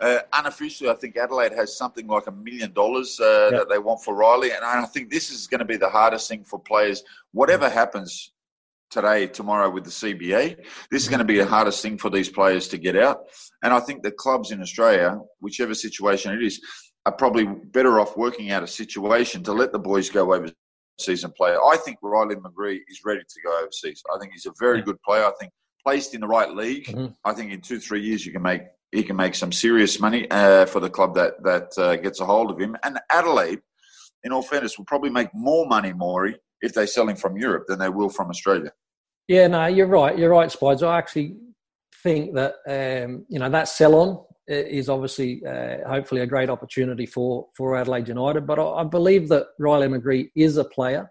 uh, 0.00 0.18
unofficially, 0.32 0.90
I 0.90 0.94
think 0.94 1.16
Adelaide 1.16 1.52
has 1.52 1.76
something 1.76 2.06
like 2.06 2.26
a 2.26 2.32
million 2.32 2.72
dollars 2.72 3.18
uh, 3.20 3.50
that 3.50 3.68
they 3.68 3.78
want 3.78 4.02
for 4.02 4.14
Riley, 4.14 4.52
and 4.52 4.64
I 4.64 4.84
think 4.86 5.10
this 5.10 5.30
is 5.30 5.46
going 5.46 5.60
to 5.60 5.64
be 5.64 5.76
the 5.76 5.88
hardest 5.88 6.28
thing 6.28 6.44
for 6.44 6.58
players. 6.60 7.02
Whatever 7.32 7.68
happens, 7.68 8.32
today, 8.90 9.26
tomorrow 9.26 9.70
with 9.70 9.84
the 9.84 9.90
CBA. 9.90 10.56
This 10.90 11.02
is 11.02 11.08
going 11.08 11.18
to 11.18 11.24
be 11.24 11.38
the 11.38 11.46
hardest 11.46 11.82
thing 11.82 11.98
for 11.98 12.10
these 12.10 12.28
players 12.28 12.68
to 12.68 12.78
get 12.78 12.96
out. 12.96 13.24
And 13.62 13.72
I 13.72 13.80
think 13.80 14.02
the 14.02 14.12
clubs 14.12 14.50
in 14.50 14.60
Australia, 14.60 15.18
whichever 15.40 15.74
situation 15.74 16.32
it 16.32 16.42
is, 16.42 16.60
are 17.06 17.12
probably 17.12 17.44
better 17.44 18.00
off 18.00 18.16
working 18.16 18.50
out 18.50 18.62
a 18.62 18.66
situation 18.66 19.42
to 19.44 19.52
let 19.52 19.72
the 19.72 19.78
boys 19.78 20.08
go 20.10 20.32
overseas 20.32 21.24
and 21.24 21.34
play. 21.34 21.54
I 21.54 21.76
think 21.84 21.98
Riley 22.02 22.36
McGree 22.36 22.80
is 22.88 23.00
ready 23.04 23.20
to 23.20 23.42
go 23.42 23.60
overseas. 23.60 24.02
I 24.14 24.18
think 24.18 24.32
he's 24.32 24.46
a 24.46 24.52
very 24.58 24.80
good 24.82 25.00
player. 25.02 25.24
I 25.24 25.32
think 25.38 25.52
placed 25.84 26.14
in 26.14 26.22
the 26.22 26.26
right 26.26 26.54
league, 26.54 26.86
mm-hmm. 26.86 27.12
I 27.24 27.34
think 27.34 27.52
in 27.52 27.60
two 27.60 27.78
three 27.78 28.02
years 28.02 28.24
you 28.24 28.32
can 28.32 28.42
make 28.42 28.62
he 28.90 29.02
can 29.02 29.16
make 29.16 29.34
some 29.34 29.52
serious 29.52 30.00
money 30.00 30.30
uh, 30.30 30.66
for 30.66 30.80
the 30.80 30.88
club 30.88 31.14
that 31.16 31.42
that 31.42 31.76
uh, 31.76 31.96
gets 31.96 32.20
a 32.20 32.24
hold 32.24 32.50
of 32.50 32.58
him. 32.58 32.76
And 32.84 32.98
Adelaide, 33.10 33.60
in 34.22 34.32
all 34.32 34.42
fairness, 34.42 34.78
will 34.78 34.86
probably 34.86 35.10
make 35.10 35.28
more 35.34 35.66
money, 35.66 35.92
Maury, 35.92 36.36
if 36.64 36.72
they 36.72 36.86
sell 36.86 37.08
him 37.08 37.16
from 37.16 37.36
Europe 37.36 37.64
than 37.68 37.78
they 37.78 37.88
will 37.88 38.08
from 38.08 38.30
Australia. 38.30 38.72
Yeah, 39.28 39.46
no, 39.46 39.66
you're 39.66 39.86
right. 39.86 40.18
You're 40.18 40.30
right, 40.30 40.50
Spides. 40.50 40.82
I 40.82 40.98
actually 40.98 41.36
think 42.02 42.34
that 42.34 42.54
um, 42.68 43.24
you 43.28 43.38
know 43.38 43.50
that 43.50 43.68
sell 43.68 43.94
on 43.94 44.24
is 44.46 44.88
obviously 44.88 45.42
uh, 45.46 45.88
hopefully 45.88 46.20
a 46.20 46.26
great 46.26 46.50
opportunity 46.50 47.06
for 47.06 47.46
for 47.56 47.76
Adelaide 47.76 48.08
United. 48.08 48.46
But 48.46 48.58
I, 48.58 48.64
I 48.82 48.84
believe 48.84 49.28
that 49.28 49.46
Riley 49.58 49.88
McGree 49.88 50.30
is 50.36 50.56
a 50.56 50.64
player 50.64 51.10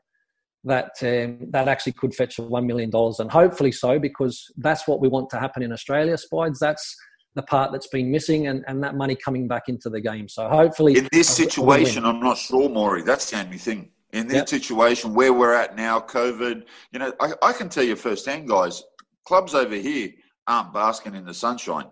that 0.63 0.91
um, 1.01 1.49
that 1.51 1.67
actually 1.67 1.93
could 1.93 2.13
fetch 2.13 2.37
one 2.39 2.67
million 2.67 2.89
dollars, 2.89 3.19
and 3.19 3.31
hopefully 3.31 3.71
so, 3.71 3.99
because 3.99 4.45
that's 4.57 4.87
what 4.87 4.99
we 4.99 5.07
want 5.07 5.29
to 5.31 5.39
happen 5.39 5.63
in 5.63 5.71
Australia. 5.71 6.17
Spides. 6.17 6.59
That's 6.59 6.95
the 7.35 7.43
part 7.43 7.71
that's 7.71 7.87
been 7.87 8.11
missing, 8.11 8.45
and, 8.45 8.63
and 8.67 8.83
that 8.83 8.93
money 8.93 9.15
coming 9.15 9.47
back 9.47 9.63
into 9.67 9.89
the 9.89 9.99
game. 9.99 10.29
So 10.29 10.47
hopefully, 10.47 10.97
in 10.97 11.09
this 11.11 11.29
situation, 11.29 12.05
I'm 12.05 12.19
not 12.19 12.37
sure, 12.37 12.69
Maury. 12.69 13.01
That's 13.01 13.31
the 13.31 13.39
only 13.39 13.57
thing 13.57 13.89
in 14.13 14.27
this 14.27 14.35
yep. 14.37 14.49
situation 14.49 15.13
where 15.13 15.33
we're 15.33 15.53
at 15.53 15.75
now, 15.75 15.99
COVID, 15.99 16.63
you 16.91 16.99
know, 16.99 17.11
I, 17.19 17.33
I, 17.41 17.51
can 17.51 17.67
tell 17.67 17.83
you 17.83 17.95
firsthand, 17.95 18.47
guys, 18.47 18.83
clubs 19.25 19.55
over 19.55 19.75
here 19.75 20.11
aren't 20.47 20.71
basking 20.71 21.15
in 21.15 21.25
the 21.25 21.33
sunshine. 21.33 21.87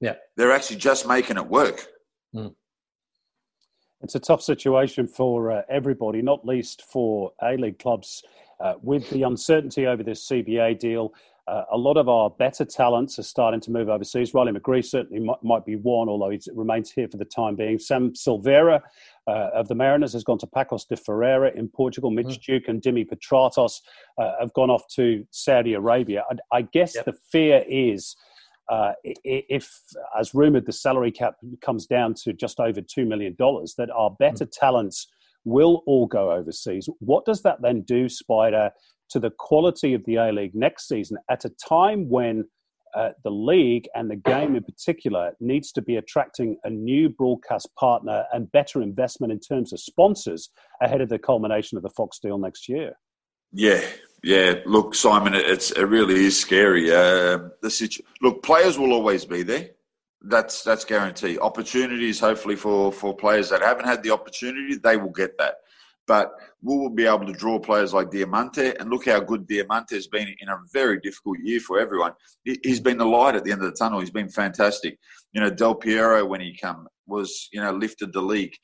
Yeah. 0.00 0.14
They're 0.36 0.50
actually 0.50 0.78
just 0.78 1.06
making 1.06 1.36
it 1.36 1.46
work. 1.46 1.86
Mm. 2.34 2.54
It's 4.00 4.14
a 4.14 4.20
tough 4.20 4.42
situation 4.42 5.06
for 5.06 5.52
uh, 5.52 5.62
everybody, 5.68 6.22
not 6.22 6.44
least 6.44 6.82
for 6.90 7.32
A 7.42 7.56
League 7.56 7.78
clubs. 7.78 8.24
Uh, 8.58 8.74
with 8.80 9.08
the 9.10 9.24
uncertainty 9.24 9.88
over 9.88 10.04
this 10.04 10.28
CBA 10.28 10.78
deal, 10.78 11.12
uh, 11.48 11.64
a 11.72 11.76
lot 11.76 11.96
of 11.96 12.08
our 12.08 12.30
better 12.30 12.64
talents 12.64 13.18
are 13.18 13.24
starting 13.24 13.60
to 13.60 13.72
move 13.72 13.88
overseas. 13.88 14.32
Riley 14.32 14.52
McGree 14.52 14.84
certainly 14.84 15.20
might, 15.20 15.42
might 15.42 15.64
be 15.64 15.74
one, 15.74 16.08
although 16.08 16.30
he 16.30 16.40
remains 16.54 16.90
here 16.90 17.08
for 17.08 17.16
the 17.16 17.24
time 17.24 17.56
being. 17.56 17.78
Sam 17.80 18.12
Silvera 18.12 18.80
uh, 19.26 19.50
of 19.52 19.66
the 19.66 19.74
Mariners 19.74 20.12
has 20.12 20.22
gone 20.22 20.38
to 20.38 20.46
Paços 20.46 20.86
de 20.86 20.96
Ferreira 20.96 21.50
in 21.56 21.68
Portugal. 21.68 22.10
Mitch 22.10 22.26
mm. 22.26 22.42
Duke 22.42 22.68
and 22.68 22.80
Dimi 22.80 23.04
Petratos 23.08 23.80
uh, 24.18 24.32
have 24.40 24.52
gone 24.52 24.70
off 24.70 24.86
to 24.94 25.26
Saudi 25.30 25.74
Arabia. 25.74 26.22
I, 26.30 26.58
I 26.58 26.62
guess 26.62 26.94
yep. 26.94 27.06
the 27.06 27.14
fear 27.30 27.64
is. 27.68 28.16
Uh, 28.68 28.92
if, 29.02 29.68
as 30.18 30.34
rumored, 30.34 30.64
the 30.64 30.72
salary 30.72 31.10
cap 31.10 31.34
comes 31.60 31.84
down 31.84 32.14
to 32.14 32.32
just 32.32 32.60
over 32.60 32.80
$2 32.80 33.06
million, 33.06 33.34
that 33.36 33.90
our 33.94 34.10
better 34.18 34.46
mm. 34.46 34.52
talents 34.52 35.08
will 35.44 35.82
all 35.86 36.06
go 36.06 36.30
overseas. 36.30 36.88
What 37.00 37.24
does 37.24 37.42
that 37.42 37.60
then 37.60 37.82
do, 37.82 38.08
Spider, 38.08 38.70
to 39.12 39.20
the 39.20 39.30
quality 39.38 39.94
of 39.94 40.04
the 40.04 40.16
A 40.16 40.32
League 40.32 40.54
next 40.54 40.88
season 40.88 41.16
at 41.30 41.44
a 41.44 41.50
time 41.68 42.08
when 42.08 42.44
uh, 42.94 43.10
the 43.24 43.30
league 43.30 43.88
and 43.94 44.10
the 44.10 44.16
game 44.16 44.54
in 44.54 44.62
particular 44.62 45.32
needs 45.40 45.72
to 45.72 45.80
be 45.80 45.96
attracting 45.96 46.58
a 46.64 46.70
new 46.70 47.08
broadcast 47.08 47.68
partner 47.78 48.24
and 48.32 48.52
better 48.52 48.82
investment 48.82 49.32
in 49.32 49.40
terms 49.40 49.72
of 49.72 49.80
sponsors 49.80 50.50
ahead 50.82 51.00
of 51.00 51.08
the 51.08 51.18
culmination 51.18 51.76
of 51.76 51.82
the 51.82 51.90
Fox 51.90 52.18
deal 52.18 52.36
next 52.36 52.68
year. 52.68 52.92
Yeah, 53.52 53.82
yeah. 54.22 54.56
Look, 54.66 54.94
Simon, 54.94 55.34
it's 55.34 55.70
it 55.72 55.84
really 55.84 56.24
is 56.24 56.38
scary. 56.38 56.90
Uh, 56.90 57.48
the 57.60 57.70
situ- 57.70 58.02
look, 58.20 58.42
players 58.42 58.78
will 58.78 58.92
always 58.92 59.24
be 59.24 59.42
there. 59.42 59.70
That's 60.22 60.62
that's 60.62 60.84
guaranteed. 60.84 61.38
Opportunities, 61.38 62.20
hopefully, 62.20 62.56
for 62.56 62.92
for 62.92 63.16
players 63.16 63.50
that 63.50 63.62
haven't 63.62 63.86
had 63.86 64.02
the 64.02 64.10
opportunity, 64.10 64.76
they 64.76 64.96
will 64.96 65.10
get 65.10 65.36
that. 65.38 65.56
But 66.06 66.32
we 66.62 66.76
will 66.76 66.90
be 66.90 67.06
able 67.06 67.26
to 67.26 67.32
draw 67.32 67.58
players 67.58 67.94
like 67.94 68.10
Diamanti, 68.10 68.74
and 68.78 68.90
look 68.90 69.06
how 69.06 69.20
good 69.20 69.46
Diamanti 69.46 69.92
has 69.92 70.08
been 70.08 70.28
in 70.40 70.48
a 70.48 70.58
very 70.72 70.98
difficult 71.00 71.38
year 71.42 71.60
for 71.60 71.78
everyone. 71.78 72.12
He's 72.44 72.80
been 72.80 72.98
the 72.98 73.06
light 73.06 73.36
at 73.36 73.44
the 73.44 73.52
end 73.52 73.62
of 73.62 73.70
the 73.70 73.76
tunnel. 73.76 74.00
He's 74.00 74.10
been 74.10 74.28
fantastic. 74.28 74.98
You 75.32 75.40
know, 75.40 75.50
Del 75.50 75.76
Piero 75.76 76.24
when 76.24 76.40
he 76.40 76.54
came 76.54 76.86
was 77.06 77.48
you 77.52 77.60
know 77.60 77.72
lifted 77.72 78.12
the 78.12 78.22
league. 78.22 78.54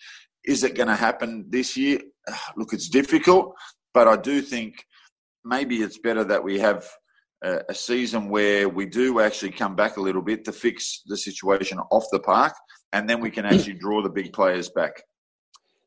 Is 0.44 0.64
it 0.64 0.74
going 0.74 0.88
to 0.88 0.96
happen 0.96 1.46
this 1.48 1.76
year? 1.76 2.00
Look, 2.56 2.72
it's 2.72 2.88
difficult, 2.88 3.54
but 3.94 4.08
I 4.08 4.16
do 4.16 4.42
think 4.42 4.84
maybe 5.44 5.76
it's 5.82 5.98
better 5.98 6.24
that 6.24 6.42
we 6.42 6.58
have 6.58 6.88
a 7.42 7.74
season 7.74 8.28
where 8.28 8.68
we 8.68 8.84
do 8.84 9.20
actually 9.20 9.52
come 9.52 9.76
back 9.76 9.96
a 9.96 10.00
little 10.00 10.22
bit 10.22 10.44
to 10.44 10.52
fix 10.52 11.02
the 11.06 11.16
situation 11.16 11.78
off 11.90 12.04
the 12.10 12.18
park, 12.20 12.52
and 12.92 13.08
then 13.08 13.20
we 13.20 13.30
can 13.30 13.44
actually 13.50 13.74
draw 13.74 14.02
the 14.02 14.10
big 14.10 14.32
players 14.32 14.68
back. 14.70 15.02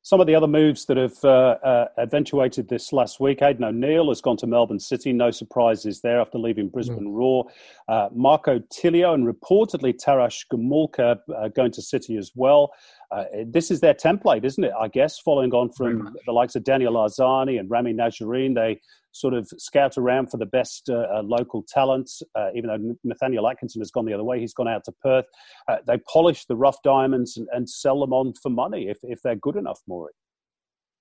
Some 0.03 0.19
of 0.19 0.25
the 0.25 0.33
other 0.33 0.47
moves 0.47 0.85
that 0.85 0.97
have 0.97 1.23
uh, 1.23 1.57
uh, 1.63 1.85
eventuated 1.99 2.67
this 2.67 2.91
last 2.91 3.19
week, 3.19 3.43
Aidan 3.43 3.63
O'Neill 3.63 4.09
has 4.09 4.19
gone 4.19 4.37
to 4.37 4.47
Melbourne 4.47 4.79
City. 4.79 5.13
No 5.13 5.29
surprises 5.29 6.01
there 6.01 6.19
after 6.19 6.39
leaving 6.39 6.69
Brisbane 6.69 7.05
mm. 7.05 7.13
Roar. 7.13 7.45
Uh, 7.87 8.09
Marco 8.11 8.57
Tilio 8.59 9.13
and 9.13 9.27
reportedly 9.27 9.95
Taras 9.95 10.43
Gomulka 10.51 11.19
uh, 11.37 11.49
going 11.49 11.71
to 11.73 11.83
City 11.83 12.17
as 12.17 12.31
well. 12.35 12.71
Uh, 13.11 13.25
this 13.45 13.71
is 13.71 13.81
their 13.81 13.93
template, 13.93 14.45
isn't 14.45 14.63
it? 14.63 14.71
I 14.79 14.87
guess, 14.87 15.19
following 15.19 15.51
on 15.51 15.71
from 15.71 16.15
the 16.25 16.31
likes 16.31 16.55
of 16.55 16.63
Daniel 16.63 16.93
Arzani 16.93 17.59
and 17.59 17.69
Ramy 17.69 17.93
Najjarine, 17.93 18.55
they 18.55 18.79
sort 19.11 19.33
of 19.33 19.49
scout 19.57 19.97
around 19.97 20.31
for 20.31 20.37
the 20.37 20.45
best 20.45 20.89
uh, 20.89 21.05
uh, 21.13 21.21
local 21.23 21.63
talents. 21.67 22.23
Uh, 22.35 22.49
even 22.55 22.69
though 22.69 22.95
Nathaniel 23.03 23.47
Atkinson 23.47 23.81
has 23.81 23.91
gone 23.91 24.05
the 24.05 24.13
other 24.13 24.23
way, 24.23 24.39
he's 24.39 24.53
gone 24.53 24.67
out 24.67 24.85
to 24.85 24.93
Perth. 25.03 25.25
Uh, 25.67 25.77
they 25.85 25.97
polish 26.11 26.45
the 26.45 26.55
rough 26.55 26.77
diamonds 26.83 27.37
and, 27.37 27.47
and, 27.51 27.69
sell 27.69 27.99
them 27.99 28.13
on 28.13 28.33
for 28.41 28.49
money 28.49 28.87
if, 28.89 28.97
if 29.03 29.21
they're 29.21 29.35
good 29.35 29.55
enough, 29.55 29.79
Maury. 29.87 30.11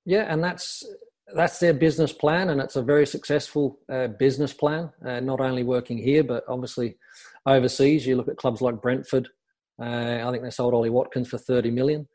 Yeah, 0.05 0.27
and 0.29 0.43
that's 0.43 0.85
that's 1.35 1.59
their 1.59 1.75
business 1.75 2.13
plan, 2.13 2.51
and 2.51 2.61
it's 2.61 2.77
a 2.77 2.83
very 2.83 3.07
successful 3.07 3.79
uh, 3.93 4.09
business 4.09 4.53
plan. 4.53 4.91
Uh, 5.05 5.21
not 5.21 5.41
only 5.41 5.63
working 5.63 5.99
here, 5.99 6.25
but 6.25 6.45
obviously 6.49 6.97
overseas. 7.47 8.07
You 8.07 8.17
look 8.17 8.29
at 8.29 8.37
clubs 8.37 8.61
like 8.61 8.83
Brentford. 8.83 9.29
Uh, 9.81 10.27
I 10.27 10.31
think 10.31 10.43
they 10.43 10.51
sold 10.51 10.75
Ollie 10.75 10.91
Watkins 10.91 11.29
for 11.29 11.39
thirty 11.39 11.71
million. 11.71 12.07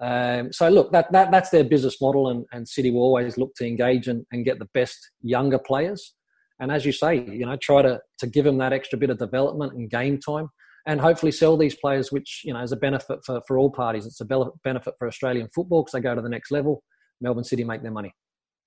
Um, 0.00 0.52
so 0.52 0.68
look, 0.68 0.90
that, 0.90 1.12
that 1.12 1.30
that's 1.30 1.50
their 1.50 1.62
business 1.62 2.00
model, 2.00 2.28
and, 2.28 2.44
and 2.52 2.66
City 2.66 2.90
will 2.90 3.02
always 3.02 3.38
look 3.38 3.54
to 3.56 3.66
engage 3.66 4.08
and, 4.08 4.26
and 4.32 4.44
get 4.44 4.58
the 4.58 4.68
best 4.74 4.98
younger 5.20 5.58
players. 5.58 6.14
And 6.58 6.72
as 6.72 6.84
you 6.84 6.92
say, 6.92 7.16
you 7.16 7.46
know, 7.46 7.56
try 7.56 7.82
to 7.82 8.00
to 8.18 8.26
give 8.26 8.44
them 8.44 8.58
that 8.58 8.72
extra 8.72 8.98
bit 8.98 9.10
of 9.10 9.18
development 9.18 9.74
and 9.74 9.88
game 9.88 10.18
time, 10.18 10.48
and 10.86 11.00
hopefully 11.00 11.32
sell 11.32 11.56
these 11.56 11.76
players, 11.76 12.10
which 12.10 12.42
you 12.44 12.52
know 12.52 12.60
is 12.60 12.72
a 12.72 12.76
benefit 12.76 13.20
for, 13.24 13.40
for 13.46 13.58
all 13.58 13.70
parties. 13.70 14.06
It's 14.06 14.20
a 14.20 14.26
benefit 14.64 14.94
for 14.98 15.06
Australian 15.06 15.48
football 15.54 15.82
because 15.82 15.92
they 15.92 16.00
go 16.00 16.14
to 16.14 16.22
the 16.22 16.28
next 16.28 16.50
level. 16.50 16.82
Melbourne 17.20 17.44
City 17.44 17.62
make 17.62 17.82
their 17.82 17.92
money. 17.92 18.12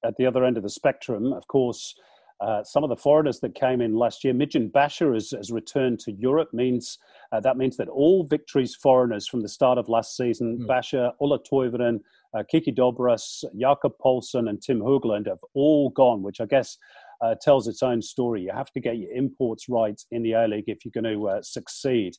At 0.06 0.14
the 0.18 0.26
other 0.26 0.46
end 0.46 0.56
of 0.56 0.64
the 0.64 0.70
spectrum, 0.70 1.34
of 1.34 1.46
course, 1.48 1.94
uh, 2.42 2.64
some 2.64 2.84
of 2.84 2.90
the 2.90 2.98
foreigners 2.98 3.40
that 3.40 3.56
came 3.56 3.82
in 3.82 3.96
last 3.96 4.24
year, 4.24 4.34
Migjen 4.34 4.72
Basha 4.72 5.12
has, 5.14 5.32
has 5.32 5.52
returned 5.52 6.00
to 6.00 6.12
Europe. 6.12 6.54
Means 6.54 6.98
uh, 7.32 7.40
that 7.40 7.58
means 7.58 7.78
that 7.78 7.88
all 7.88 8.26
victories 8.26 8.76
foreigners 8.76 9.28
from 9.28 9.42
the 9.42 9.50
start 9.50 9.78
of 9.78 9.90
last 9.90 10.18
season, 10.18 10.60
mm. 10.60 10.68
Bacher, 10.68 11.14
Ola 11.20 11.40
Toivonen, 11.40 12.00
uh, 12.38 12.44
Kiki 12.50 12.72
Dobras, 12.72 13.44
Jakob 13.58 13.94
Poulsen, 14.04 14.50
and 14.50 14.62
Tim 14.62 14.80
Hoogland 14.80 15.28
have 15.28 15.40
all 15.54 15.90
gone, 15.92 16.22
which 16.24 16.42
I 16.42 16.46
guess 16.46 16.78
uh, 17.22 17.36
tells 17.42 17.68
its 17.68 17.82
own 17.82 18.02
story. 18.02 18.42
You 18.42 18.52
have 18.54 18.72
to 18.72 18.80
get 18.80 18.98
your 18.98 19.12
imports 19.12 19.70
right 19.70 20.00
in 20.12 20.24
the 20.24 20.34
A 20.34 20.48
League 20.48 20.66
if 20.68 20.84
you're 20.84 21.02
going 21.02 21.14
to 21.14 21.30
uh, 21.30 21.42
succeed. 21.42 22.16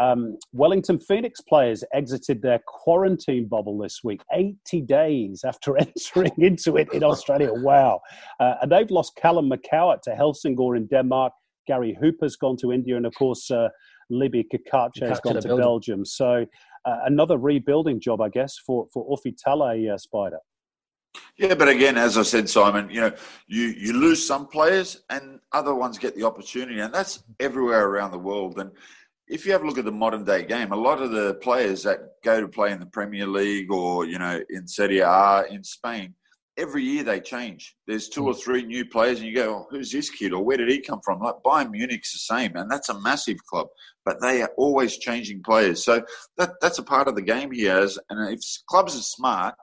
Um, 0.00 0.38
Wellington 0.52 0.98
Phoenix 0.98 1.42
players 1.42 1.84
exited 1.92 2.40
their 2.40 2.60
quarantine 2.66 3.46
bubble 3.46 3.76
this 3.78 4.00
week, 4.02 4.22
80 4.32 4.80
days 4.82 5.44
after 5.44 5.76
entering 5.78 6.32
into 6.38 6.78
it 6.78 6.90
in 6.94 7.04
Australia. 7.04 7.52
Wow. 7.52 8.00
Uh, 8.40 8.54
and 8.62 8.72
they've 8.72 8.90
lost 8.90 9.14
Callum 9.16 9.50
McCowatt 9.50 10.00
to 10.02 10.10
Helsingør 10.10 10.76
in 10.76 10.86
Denmark. 10.86 11.34
Gary 11.66 11.96
Hooper's 12.00 12.36
gone 12.36 12.56
to 12.62 12.72
India. 12.72 12.96
And 12.96 13.04
of 13.04 13.14
course, 13.14 13.50
uh, 13.50 13.68
Libby 14.08 14.44
Cacace 14.44 15.00
has 15.00 15.20
gone 15.20 15.34
to 15.34 15.42
Belgium. 15.42 15.58
Belgium. 15.58 16.04
So 16.06 16.46
uh, 16.86 16.96
another 17.04 17.36
rebuilding 17.36 18.00
job, 18.00 18.22
I 18.22 18.30
guess, 18.30 18.56
for, 18.56 18.86
for 18.92 19.06
Ufuk 19.06 19.36
Talay 19.46 19.92
uh, 19.92 19.98
Spider. 19.98 20.38
Yeah, 21.36 21.54
but 21.54 21.68
again, 21.68 21.98
as 21.98 22.16
I 22.16 22.22
said, 22.22 22.48
Simon, 22.48 22.88
you 22.88 23.00
know, 23.00 23.12
you, 23.48 23.66
you 23.66 23.92
lose 23.92 24.24
some 24.24 24.46
players 24.46 25.02
and 25.10 25.40
other 25.52 25.74
ones 25.74 25.98
get 25.98 26.14
the 26.14 26.24
opportunity, 26.24 26.80
and 26.80 26.94
that's 26.94 27.24
everywhere 27.40 27.88
around 27.88 28.12
the 28.12 28.18
world. 28.18 28.58
And 28.58 28.70
if 29.30 29.46
you 29.46 29.52
have 29.52 29.62
a 29.62 29.66
look 29.66 29.78
at 29.78 29.84
the 29.84 29.92
modern 29.92 30.24
day 30.24 30.44
game, 30.44 30.72
a 30.72 30.76
lot 30.76 31.00
of 31.00 31.12
the 31.12 31.34
players 31.34 31.84
that 31.84 32.00
go 32.24 32.40
to 32.40 32.48
play 32.48 32.72
in 32.72 32.80
the 32.80 32.86
Premier 32.86 33.26
League 33.26 33.70
or 33.70 34.04
you 34.04 34.18
know 34.18 34.40
in 34.50 34.66
Serie 34.66 34.98
A 34.98 35.44
in 35.48 35.62
Spain, 35.62 36.14
every 36.58 36.82
year 36.82 37.04
they 37.04 37.20
change. 37.20 37.76
There's 37.86 38.08
two 38.08 38.26
or 38.26 38.34
hmm. 38.34 38.40
three 38.40 38.62
new 38.64 38.84
players, 38.84 39.20
and 39.20 39.28
you 39.28 39.34
go, 39.34 39.54
oh, 39.54 39.66
"Who's 39.70 39.92
this 39.92 40.10
kid?" 40.10 40.32
or 40.32 40.44
"Where 40.44 40.56
did 40.56 40.68
he 40.68 40.80
come 40.80 41.00
from?" 41.04 41.20
Like 41.20 41.36
Bayern 41.44 41.70
Munich's 41.70 42.12
the 42.12 42.18
same, 42.18 42.56
and 42.56 42.70
that's 42.70 42.88
a 42.88 43.00
massive 43.00 43.38
club, 43.46 43.68
but 44.04 44.20
they 44.20 44.42
are 44.42 44.52
always 44.56 44.98
changing 44.98 45.42
players. 45.44 45.84
So 45.84 46.02
that 46.36 46.50
that's 46.60 46.78
a 46.78 46.82
part 46.84 47.06
of 47.06 47.14
the 47.14 47.22
game 47.22 47.52
here. 47.52 47.88
And 48.10 48.34
if 48.34 48.40
clubs 48.68 48.96
are 48.96 49.02
smart, 49.02 49.54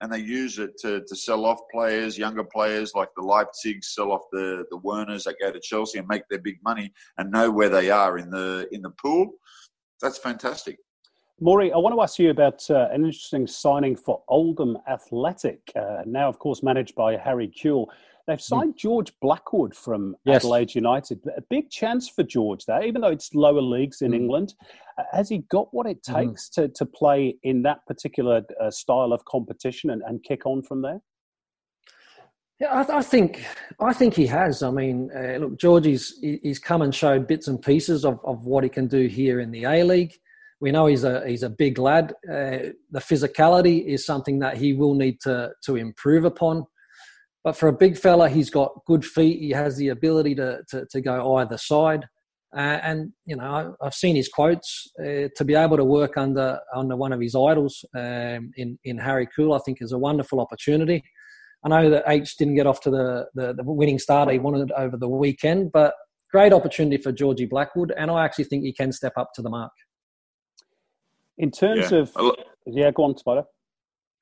and 0.00 0.12
they 0.12 0.18
use 0.18 0.58
it 0.58 0.76
to, 0.78 1.02
to 1.06 1.16
sell 1.16 1.44
off 1.46 1.60
players, 1.72 2.18
younger 2.18 2.44
players 2.44 2.94
like 2.94 3.08
the 3.16 3.22
Leipzig, 3.22 3.82
sell 3.82 4.12
off 4.12 4.22
the, 4.30 4.66
the 4.70 4.76
Werners 4.78 5.24
that 5.24 5.36
go 5.40 5.50
to 5.50 5.60
Chelsea 5.60 5.98
and 5.98 6.08
make 6.08 6.28
their 6.28 6.40
big 6.40 6.58
money 6.62 6.92
and 7.18 7.30
know 7.30 7.50
where 7.50 7.68
they 7.68 7.90
are 7.90 8.18
in 8.18 8.30
the 8.30 8.68
in 8.72 8.82
the 8.82 8.90
pool. 8.90 9.30
That's 10.02 10.18
fantastic. 10.18 10.78
Maury, 11.38 11.70
I 11.70 11.76
want 11.76 11.94
to 11.94 12.00
ask 12.00 12.18
you 12.18 12.30
about 12.30 12.68
uh, 12.70 12.88
an 12.92 13.04
interesting 13.04 13.46
signing 13.46 13.94
for 13.94 14.22
Oldham 14.28 14.78
Athletic, 14.88 15.60
uh, 15.76 16.02
now, 16.06 16.30
of 16.30 16.38
course, 16.38 16.62
managed 16.62 16.94
by 16.94 17.16
Harry 17.18 17.48
Kewell. 17.48 17.88
They've 18.26 18.38
hmm. 18.38 18.54
signed 18.54 18.74
mm. 18.74 18.78
George 18.78 19.12
Blackwood 19.20 19.74
from 19.74 20.16
yes. 20.24 20.36
Adelaide 20.36 20.74
United. 20.74 21.20
A 21.36 21.42
big 21.42 21.70
chance 21.70 22.08
for 22.08 22.22
George 22.22 22.64
there, 22.66 22.82
even 22.84 23.00
though 23.00 23.10
it's 23.10 23.34
lower 23.34 23.62
leagues 23.62 24.02
in 24.02 24.12
mm. 24.12 24.16
England. 24.16 24.54
Uh, 24.98 25.04
has 25.12 25.28
he 25.28 25.38
got 25.50 25.68
what 25.72 25.86
it 25.86 25.98
hmm. 26.06 26.14
takes 26.14 26.48
mm. 26.48 26.52
to, 26.54 26.68
to 26.68 26.86
play 26.86 27.36
in 27.42 27.62
that 27.62 27.84
particular 27.86 28.42
uh, 28.60 28.70
style 28.70 29.12
of 29.12 29.24
competition 29.24 29.90
and, 29.90 30.02
and 30.06 30.22
kick 30.24 30.46
on 30.46 30.62
from 30.62 30.82
there? 30.82 31.00
Yeah, 32.58 32.68
I, 32.72 32.98
I, 32.98 33.02
think 33.02 33.44
I 33.80 33.92
think 33.92 34.14
he 34.14 34.26
has. 34.26 34.62
I 34.62 34.70
mean, 34.70 35.10
uh, 35.14 35.36
look, 35.36 35.58
Georgie's 35.58 36.18
he's 36.20 36.58
come 36.58 36.80
and 36.80 36.94
showed 36.94 37.26
bits 37.26 37.48
and 37.48 37.60
pieces 37.60 38.04
of, 38.04 38.18
of 38.24 38.46
what 38.46 38.64
he 38.64 38.70
can 38.70 38.86
do 38.86 39.08
here 39.08 39.40
in 39.40 39.50
the 39.50 39.64
A 39.64 39.82
League. 39.82 40.14
We 40.58 40.72
know 40.72 40.86
he's 40.86 41.04
a 41.04 41.26
he's 41.28 41.42
a 41.42 41.50
big 41.50 41.78
lad. 41.78 42.14
Uh, 42.26 42.72
the 42.90 43.00
physicality 43.00 43.84
is 43.84 44.06
something 44.06 44.38
that 44.38 44.56
he 44.56 44.72
will 44.72 44.94
need 44.94 45.20
to 45.22 45.50
to 45.64 45.76
improve 45.76 46.24
upon. 46.24 46.64
But 47.46 47.56
for 47.56 47.68
a 47.68 47.72
big 47.72 47.96
fella, 47.96 48.28
he's 48.28 48.50
got 48.50 48.84
good 48.86 49.04
feet. 49.04 49.38
He 49.38 49.50
has 49.50 49.76
the 49.76 49.90
ability 49.90 50.34
to 50.34 50.62
to, 50.70 50.84
to 50.90 51.00
go 51.00 51.36
either 51.36 51.56
side. 51.56 52.04
Uh, 52.52 52.80
and 52.82 53.12
you 53.24 53.36
know, 53.36 53.76
I've 53.80 53.94
seen 53.94 54.16
his 54.16 54.28
quotes. 54.28 54.90
Uh, 54.98 55.28
to 55.36 55.44
be 55.44 55.54
able 55.54 55.76
to 55.76 55.84
work 55.84 56.16
under 56.16 56.58
under 56.74 56.96
one 56.96 57.12
of 57.12 57.20
his 57.20 57.36
idols 57.36 57.84
um, 57.94 58.50
in 58.56 58.80
in 58.82 58.98
Harry 58.98 59.28
Kewell, 59.28 59.54
I 59.54 59.62
think 59.64 59.78
is 59.80 59.92
a 59.92 59.98
wonderful 59.98 60.40
opportunity. 60.40 61.04
I 61.64 61.68
know 61.68 61.88
that 61.88 62.02
H 62.08 62.36
didn't 62.36 62.56
get 62.56 62.66
off 62.66 62.80
to 62.80 62.90
the, 62.90 63.26
the, 63.34 63.54
the 63.54 63.62
winning 63.62 64.00
start 64.00 64.28
he 64.30 64.40
wanted 64.40 64.72
over 64.72 64.96
the 64.96 65.08
weekend, 65.08 65.70
but 65.70 65.94
great 66.32 66.52
opportunity 66.52 66.96
for 66.96 67.12
Georgie 67.12 67.46
Blackwood, 67.46 67.92
and 67.96 68.10
I 68.10 68.24
actually 68.24 68.44
think 68.44 68.64
he 68.64 68.72
can 68.72 68.90
step 68.90 69.12
up 69.16 69.30
to 69.34 69.42
the 69.42 69.50
mark. 69.50 69.72
In 71.38 71.52
terms 71.52 71.92
yeah. 71.92 71.98
of 71.98 72.12
yeah, 72.66 72.90
go 72.90 73.04
on, 73.04 73.16
Spider. 73.16 73.44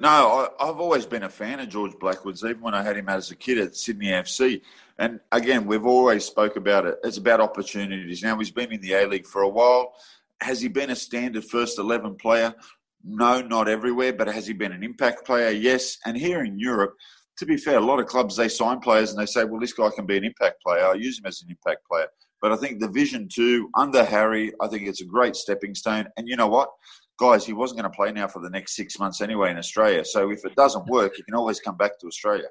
No, 0.04 0.50
I, 0.60 0.66
have 0.66 0.80
always 0.80 1.06
been 1.06 1.22
a 1.22 1.30
fan 1.30 1.60
of 1.60 1.70
George 1.70 1.98
Blackwood's, 1.98 2.44
even 2.44 2.60
when 2.60 2.74
I 2.74 2.82
had 2.82 2.98
him 2.98 3.08
as 3.08 3.30
a 3.30 3.34
kid 3.34 3.56
at 3.56 3.74
Sydney 3.74 4.08
FC. 4.08 4.60
And 4.98 5.18
again, 5.32 5.64
we've 5.64 5.86
always 5.86 6.26
spoke 6.26 6.56
about 6.56 6.84
it. 6.84 6.98
It's 7.02 7.16
about 7.16 7.40
opportunities. 7.40 8.22
Now 8.22 8.36
he's 8.36 8.50
been 8.50 8.70
in 8.70 8.82
the 8.82 8.92
A 8.92 9.06
League 9.06 9.26
for 9.26 9.40
a 9.40 9.48
while. 9.48 9.94
Has 10.42 10.60
he 10.60 10.68
been 10.68 10.90
a 10.90 10.94
standard 10.94 11.46
first 11.46 11.78
eleven 11.78 12.16
player? 12.16 12.54
No, 13.02 13.40
not 13.40 13.66
everywhere. 13.66 14.12
But 14.12 14.28
has 14.28 14.46
he 14.46 14.52
been 14.52 14.72
an 14.72 14.84
impact 14.84 15.24
player? 15.24 15.48
Yes. 15.48 15.96
And 16.04 16.18
here 16.18 16.44
in 16.44 16.58
Europe, 16.58 16.92
to 17.38 17.46
be 17.46 17.56
fair, 17.56 17.78
a 17.78 17.80
lot 17.80 17.98
of 17.98 18.04
clubs 18.04 18.36
they 18.36 18.48
sign 18.48 18.80
players 18.80 19.10
and 19.10 19.18
they 19.18 19.24
say, 19.24 19.44
"Well, 19.44 19.58
this 19.58 19.72
guy 19.72 19.88
can 19.88 20.04
be 20.04 20.18
an 20.18 20.24
impact 20.24 20.62
player. 20.62 20.84
I'll 20.84 21.00
use 21.00 21.18
him 21.18 21.24
as 21.24 21.40
an 21.40 21.48
impact 21.48 21.86
player." 21.90 22.08
But 22.42 22.52
I 22.52 22.56
think 22.56 22.78
the 22.78 22.88
vision 22.88 23.26
two 23.26 23.70
under 23.74 24.04
Harry, 24.04 24.52
I 24.60 24.68
think 24.68 24.86
it's 24.86 25.00
a 25.00 25.06
great 25.06 25.34
stepping 25.34 25.74
stone. 25.74 26.08
And 26.18 26.28
you 26.28 26.36
know 26.36 26.48
what? 26.48 26.68
Guys, 27.18 27.46
he 27.46 27.52
wasn't 27.52 27.80
going 27.80 27.90
to 27.90 27.96
play 27.96 28.10
now 28.10 28.26
for 28.26 28.40
the 28.40 28.50
next 28.50 28.74
six 28.74 28.98
months 28.98 29.20
anyway 29.20 29.50
in 29.50 29.56
Australia. 29.56 30.04
So 30.04 30.30
if 30.30 30.44
it 30.44 30.56
doesn't 30.56 30.86
work, 30.86 31.14
he 31.16 31.22
can 31.22 31.34
always 31.34 31.60
come 31.60 31.76
back 31.76 31.98
to 32.00 32.06
Australia. 32.06 32.48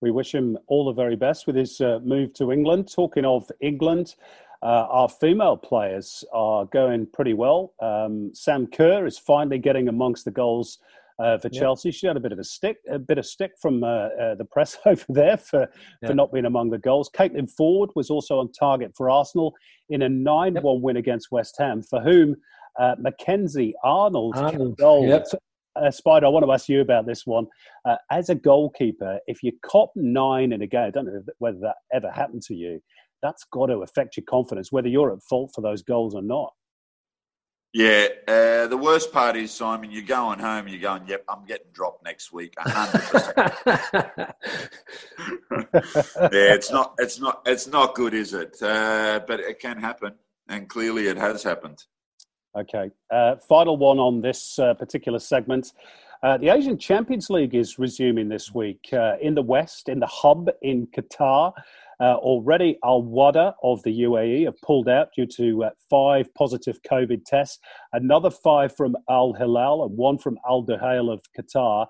We 0.00 0.10
wish 0.10 0.34
him 0.34 0.58
all 0.66 0.84
the 0.84 0.92
very 0.92 1.16
best 1.16 1.46
with 1.46 1.56
his 1.56 1.80
uh, 1.80 2.00
move 2.04 2.32
to 2.34 2.52
England. 2.52 2.90
Talking 2.92 3.24
of 3.24 3.48
England, 3.60 4.14
uh, 4.62 4.86
our 4.90 5.08
female 5.08 5.56
players 5.56 6.24
are 6.32 6.64
going 6.66 7.06
pretty 7.12 7.34
well. 7.34 7.74
Um, 7.80 8.32
Sam 8.34 8.66
Kerr 8.66 9.06
is 9.06 9.18
finally 9.18 9.58
getting 9.58 9.88
amongst 9.88 10.24
the 10.24 10.30
goals 10.32 10.78
uh, 11.18 11.38
for 11.38 11.48
Chelsea. 11.48 11.90
She 11.90 12.06
had 12.06 12.16
a 12.16 12.20
bit 12.20 12.32
of 12.32 12.38
a 12.38 12.44
stick, 12.44 12.78
a 12.88 12.98
bit 12.98 13.18
of 13.18 13.26
stick 13.26 13.52
from 13.60 13.82
uh, 13.82 13.86
uh, 13.86 14.34
the 14.36 14.44
press 14.44 14.78
over 14.86 15.04
there 15.08 15.36
for, 15.36 15.68
for 16.06 16.14
not 16.14 16.32
being 16.32 16.46
among 16.46 16.70
the 16.70 16.78
goals. 16.78 17.10
Caitlin 17.10 17.50
Foord 17.58 17.88
was 17.94 18.10
also 18.10 18.38
on 18.38 18.52
target 18.52 18.92
for 18.96 19.10
Arsenal 19.10 19.54
in 19.90 20.02
a 20.02 20.08
9 20.08 20.54
1 20.54 20.54
yep. 20.54 20.82
win 20.82 20.96
against 20.96 21.30
West 21.30 21.56
Ham, 21.58 21.82
for 21.82 22.00
whom 22.00 22.36
uh, 22.78 22.94
Mackenzie 22.98 23.74
Arnold, 23.84 24.36
Arnold. 24.36 24.78
Yep. 25.08 25.26
Uh, 25.76 25.90
Spider, 25.90 26.26
I 26.26 26.28
want 26.30 26.44
to 26.44 26.52
ask 26.52 26.68
you 26.68 26.80
about 26.80 27.06
this 27.06 27.24
one. 27.24 27.46
Uh, 27.84 27.96
as 28.10 28.30
a 28.30 28.34
goalkeeper, 28.34 29.20
if 29.26 29.42
you 29.42 29.52
cop 29.64 29.90
nine 29.94 30.52
in 30.52 30.62
a 30.62 30.66
game, 30.66 30.86
I 30.86 30.90
don't 30.90 31.06
know 31.06 31.22
whether 31.38 31.58
that 31.60 31.76
ever 31.92 32.10
happened 32.10 32.42
to 32.42 32.54
you, 32.54 32.80
that's 33.22 33.44
got 33.44 33.66
to 33.66 33.82
affect 33.82 34.16
your 34.16 34.24
confidence, 34.28 34.72
whether 34.72 34.88
you're 34.88 35.12
at 35.12 35.22
fault 35.22 35.52
for 35.54 35.60
those 35.60 35.82
goals 35.82 36.14
or 36.14 36.22
not. 36.22 36.52
Yeah, 37.74 38.08
uh, 38.26 38.66
the 38.66 38.78
worst 38.80 39.12
part 39.12 39.36
is 39.36 39.52
Simon. 39.52 39.90
You're 39.90 40.02
going 40.02 40.38
home. 40.38 40.68
You're 40.68 40.80
going. 40.80 41.06
Yep, 41.06 41.24
I'm 41.28 41.44
getting 41.44 41.66
dropped 41.72 42.02
next 42.02 42.32
week. 42.32 42.54
hundred 42.58 43.02
percent. 43.02 43.52
Yeah, 46.32 46.54
it's 46.54 46.72
not. 46.72 46.94
It's 46.98 47.20
not. 47.20 47.42
It's 47.44 47.66
not 47.66 47.94
good, 47.94 48.14
is 48.14 48.32
it? 48.32 48.56
Uh, 48.62 49.20
but 49.26 49.40
it 49.40 49.60
can 49.60 49.78
happen, 49.78 50.14
and 50.48 50.66
clearly 50.68 51.08
it 51.08 51.18
has 51.18 51.42
happened. 51.42 51.84
Okay. 52.56 52.90
Uh, 53.10 53.36
final 53.36 53.76
one 53.76 53.98
on 53.98 54.20
this 54.20 54.58
uh, 54.58 54.74
particular 54.74 55.18
segment. 55.18 55.72
Uh, 56.22 56.36
the 56.36 56.48
Asian 56.48 56.76
Champions 56.76 57.30
League 57.30 57.54
is 57.54 57.78
resuming 57.78 58.28
this 58.28 58.52
week 58.52 58.88
uh, 58.92 59.14
in 59.20 59.34
the 59.34 59.42
West, 59.42 59.88
in 59.88 60.00
the 60.00 60.06
hub 60.06 60.48
in 60.62 60.86
Qatar. 60.88 61.52
Uh, 62.00 62.14
already, 62.14 62.78
Al 62.84 63.02
Wahda 63.02 63.54
of 63.62 63.82
the 63.82 64.02
UAE 64.02 64.44
have 64.46 64.60
pulled 64.62 64.88
out 64.88 65.08
due 65.14 65.26
to 65.26 65.64
uh, 65.64 65.70
five 65.90 66.32
positive 66.34 66.80
COVID 66.82 67.24
tests, 67.24 67.58
another 67.92 68.30
five 68.30 68.74
from 68.76 68.96
Al 69.10 69.32
Hilal, 69.32 69.84
and 69.84 69.96
one 69.96 70.18
from 70.18 70.38
Al 70.48 70.64
Duhail 70.64 71.12
of 71.12 71.20
Qatar. 71.38 71.86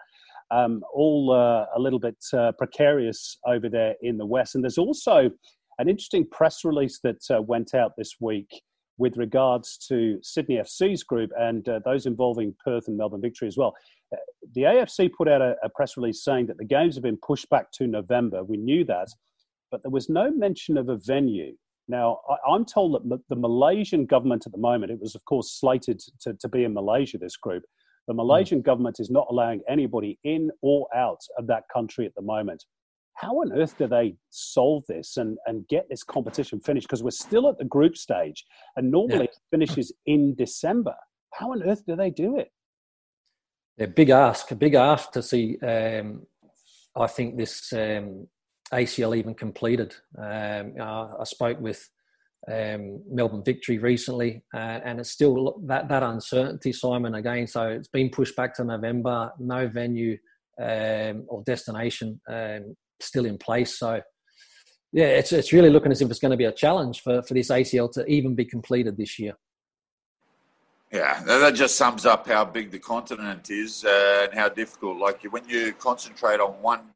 Um, 0.51 0.83
all 0.95 1.35
a 1.35 1.79
little 1.79 1.99
bit 1.99 2.17
precarious 2.57 3.37
over 3.47 3.69
there 3.69 3.97
in 4.01 4.17
the 4.17 4.25
West. 4.25 4.55
And 4.55 4.65
there's 4.65 4.79
also 4.79 5.31
an 5.79 5.91
interesting 5.91 6.27
press 6.27 6.65
release 6.65 7.01
that 7.05 7.19
went 7.47 7.75
out 7.75 7.93
this 7.99 8.15
week 8.19 8.63
with 8.99 9.17
regards 9.17 9.79
to 9.89 10.19
Sydney 10.23 10.57
FC's 10.57 11.03
group 11.05 11.31
and 11.39 11.67
uh, 11.69 11.81
those 11.85 12.07
involving 12.07 12.55
Perth 12.65 12.89
and 12.89 12.97
Melbourne 12.97 13.23
Victory 13.23 13.49
as 13.49 13.57
well. 13.57 13.75
the 14.55 14.63
AFC 14.63 15.11
put 15.17 15.29
out 15.29 15.41
a, 15.41 15.55
a, 15.63 15.69
press 15.69 15.97
release 15.97 16.25
saying 16.25 16.47
that 16.47 16.59
the 16.59 16.65
games 16.65 16.97
have 16.97 17.03
been 17.03 17.19
pushed 17.19 17.49
back 17.49 17.71
to 17.73 17.87
November. 17.87 18.43
We 18.45 18.57
knew 18.57 18.85
that, 18.85 19.09
but 19.71 19.83
there 19.83 19.91
was 19.91 20.09
no 20.09 20.31
mention 20.31 20.77
of 20.77 20.89
a 20.89 20.97
venue. 20.97 21.55
Now, 21.87 22.21
I, 22.29 22.55
am 22.55 22.65
told 22.65 23.09
that 23.09 23.21
the 23.29 23.37
Malaysian 23.37 24.05
government 24.05 24.47
at 24.47 24.53
the 24.53 24.59
moment, 24.59 24.93
it 24.93 25.01
was 25.01 25.15
of 25.15 25.25
course 25.25 25.59
slated 25.59 26.01
to, 26.21 26.35
to 26.35 26.49
be 26.49 26.65
in 26.65 26.75
Malaysia, 26.75 27.19
this 27.19 27.37
group. 27.37 27.63
The 28.09 28.15
hmm. 28.15 28.19
Malaysian 28.19 28.61
mm. 28.61 28.65
government 28.65 28.97
is 29.01 29.11
not 29.11 29.27
allowing 29.31 29.61
anybody 29.69 30.19
in 30.25 30.51
or 30.63 30.89
out 30.95 31.21
of 31.39 31.47
that 31.47 31.65
country 31.73 32.07
at 32.07 32.15
the 32.15 32.23
moment. 32.23 32.65
How 33.21 33.33
on 33.33 33.53
earth 33.53 33.77
do 33.79 33.89
they 33.89 34.15
solve 34.31 34.85
this 34.89 35.17
and, 35.17 35.39
and 35.47 35.67
get 35.69 35.89
this 35.91 36.05
competition 36.05 36.61
finished? 36.61 36.87
Because 36.87 37.03
we're 37.03 37.11
still 37.11 37.49
at 37.49 37.59
the 37.59 37.65
group 37.65 37.97
stage 37.97 38.45
and 38.77 38.91
normally 38.91 39.19
yeah. 39.19 39.25
it 39.25 39.37
finishes 39.51 39.93
in 40.07 40.37
December. 40.37 40.95
How 41.35 41.53
on 41.53 41.63
earth 41.65 41.85
do 41.85 41.97
they 41.97 42.11
do 42.11 42.39
it? 42.39 42.53
a 43.81 43.87
big 43.87 44.11
ask, 44.11 44.51
a 44.51 44.57
big 44.57 44.75
ask 44.75 45.13
to 45.13 45.23
see. 45.23 45.59
Um, 45.61 46.27
I 46.97 47.07
think 47.07 47.37
this 47.37 47.73
um, 47.73 48.27
ACL 48.73 49.17
even 49.17 49.35
completed. 49.35 49.95
Um, 50.17 50.75
I 50.81 51.25
spoke 51.25 51.61
with 51.61 51.89
um, 52.51 53.03
Melbourne 53.09 53.45
Victory 53.45 53.79
recently, 53.79 54.43
uh, 54.55 54.81
and 54.85 55.01
it's 55.01 55.11
still 55.11 55.61
that 55.67 55.89
that 55.89 56.03
uncertainty, 56.03 56.73
Simon. 56.73 57.15
Again, 57.15 57.47
so 57.47 57.69
it's 57.69 57.89
been 57.89 58.11
pushed 58.11 58.37
back 58.37 58.55
to 58.57 58.65
November. 58.65 59.33
No 59.39 59.69
venue 59.69 60.19
um, 60.61 61.25
or 61.29 61.43
destination 61.45 62.21
um, 62.29 62.77
still 63.01 63.27
in 63.27 63.39
place. 63.39 63.79
So, 63.79 64.01
yeah, 64.93 65.07
it's 65.07 65.33
it's 65.33 65.53
really 65.53 65.71
looking 65.71 65.93
as 65.93 66.01
if 66.01 66.11
it's 66.11 66.21
going 66.21 66.31
to 66.31 66.37
be 66.37 66.45
a 66.45 66.53
challenge 66.53 67.01
for 67.01 67.23
for 67.23 67.35
this 67.35 67.51
ACL 67.51 67.93
to 67.93 68.07
even 68.07 68.35
be 68.35 68.45
completed 68.45 68.97
this 68.97 69.19
year. 69.19 69.35
Yeah, 70.91 71.23
that 71.25 71.55
just 71.55 71.77
sums 71.77 72.07
up 72.07 72.27
how 72.27 72.47
big 72.47 72.71
the 72.71 72.79
continent 72.79 73.51
is 73.51 73.85
uh, 73.85 74.29
and 74.29 74.39
how 74.39 74.49
difficult. 74.49 74.97
Like 74.97 75.23
when 75.25 75.47
you 75.47 75.75
concentrate 75.75 76.41
on 76.41 76.53
one 76.63 76.95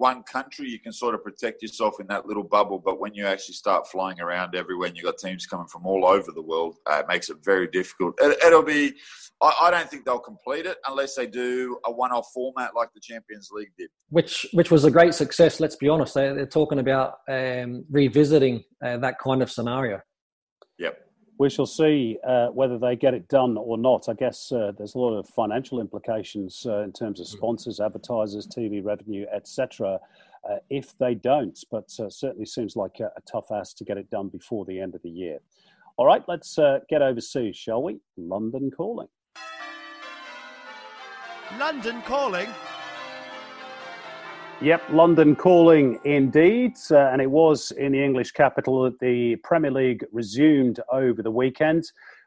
one 0.00 0.22
country, 0.22 0.68
you 0.68 0.78
can 0.78 0.92
sort 0.92 1.14
of 1.14 1.22
protect 1.22 1.62
yourself 1.62 2.00
in 2.00 2.06
that 2.06 2.26
little 2.26 2.42
bubble. 2.42 2.78
But 2.78 2.98
when 2.98 3.12
you 3.14 3.26
actually 3.26 3.54
start 3.54 3.86
flying 3.86 4.18
around 4.18 4.54
everywhere 4.54 4.88
and 4.88 4.96
you've 4.96 5.04
got 5.04 5.18
teams 5.18 5.46
coming 5.46 5.66
from 5.66 5.86
all 5.86 6.06
over 6.06 6.32
the 6.32 6.42
world, 6.42 6.78
uh, 6.90 7.00
it 7.00 7.06
makes 7.06 7.28
it 7.28 7.36
very 7.44 7.68
difficult. 7.68 8.14
It, 8.18 8.38
will 8.50 8.62
be, 8.62 8.94
I, 9.42 9.54
I, 9.62 9.70
don't 9.70 9.88
think 9.90 10.04
they'll 10.04 10.18
complete 10.18 10.66
it 10.66 10.78
unless 10.88 11.14
they 11.14 11.26
do 11.26 11.78
a 11.84 11.92
one 11.92 12.12
off 12.12 12.30
format 12.32 12.74
like 12.74 12.92
the 12.92 13.00
Champions 13.00 13.50
League 13.52 13.72
did. 13.78 13.90
Which, 14.10 14.46
which 14.52 14.70
was 14.70 14.84
a 14.84 14.90
great 14.90 15.14
success, 15.14 15.60
let's 15.60 15.76
be 15.76 15.88
honest. 15.88 16.14
They, 16.14 16.26
are 16.26 16.46
talking 16.46 16.78
about 16.78 17.18
um, 17.28 17.84
revisiting 17.90 18.64
uh, 18.84 18.98
that 18.98 19.18
kind 19.18 19.42
of 19.42 19.50
scenario. 19.50 20.00
Yep 20.78 20.98
we 21.40 21.48
shall 21.48 21.64
see 21.64 22.18
uh, 22.28 22.48
whether 22.48 22.78
they 22.78 22.94
get 22.94 23.14
it 23.14 23.26
done 23.28 23.56
or 23.56 23.78
not. 23.78 24.10
I 24.10 24.12
guess 24.12 24.52
uh, 24.52 24.72
there's 24.76 24.94
a 24.94 24.98
lot 24.98 25.16
of 25.16 25.26
financial 25.26 25.80
implications 25.80 26.66
uh, 26.68 26.82
in 26.82 26.92
terms 26.92 27.18
of 27.18 27.26
hmm. 27.26 27.32
sponsors, 27.38 27.80
advertisers, 27.80 28.46
TV 28.46 28.84
revenue, 28.84 29.24
etc. 29.34 29.98
Uh, 30.44 30.56
if 30.68 30.98
they 30.98 31.14
don't, 31.14 31.58
but 31.70 31.90
uh, 31.98 32.10
certainly 32.10 32.44
seems 32.44 32.76
like 32.76 33.00
a, 33.00 33.06
a, 33.16 33.22
tough 33.22 33.50
ask 33.50 33.74
to 33.78 33.84
get 33.84 33.96
it 33.96 34.10
done 34.10 34.28
before 34.28 34.66
the 34.66 34.78
end 34.78 34.94
of 34.94 35.00
the 35.00 35.08
year. 35.08 35.38
All 35.96 36.04
right, 36.04 36.22
let's 36.28 36.58
uh, 36.58 36.80
get 36.90 37.00
overseas, 37.00 37.56
shall 37.56 37.82
we? 37.82 38.00
London 38.18 38.70
calling. 38.70 39.08
London 41.58 42.00
calling. 42.02 42.48
Yep, 44.62 44.82
London 44.90 45.34
calling 45.34 45.98
indeed. 46.04 46.76
Uh, 46.90 46.98
and 46.98 47.20
it 47.20 47.30
was 47.30 47.70
in 47.72 47.92
the 47.92 48.04
English 48.04 48.32
capital 48.32 48.82
that 48.84 48.98
the 49.00 49.36
Premier 49.36 49.70
League 49.70 50.04
resumed 50.12 50.80
over 50.92 51.22
the 51.22 51.30
weekend 51.30 51.84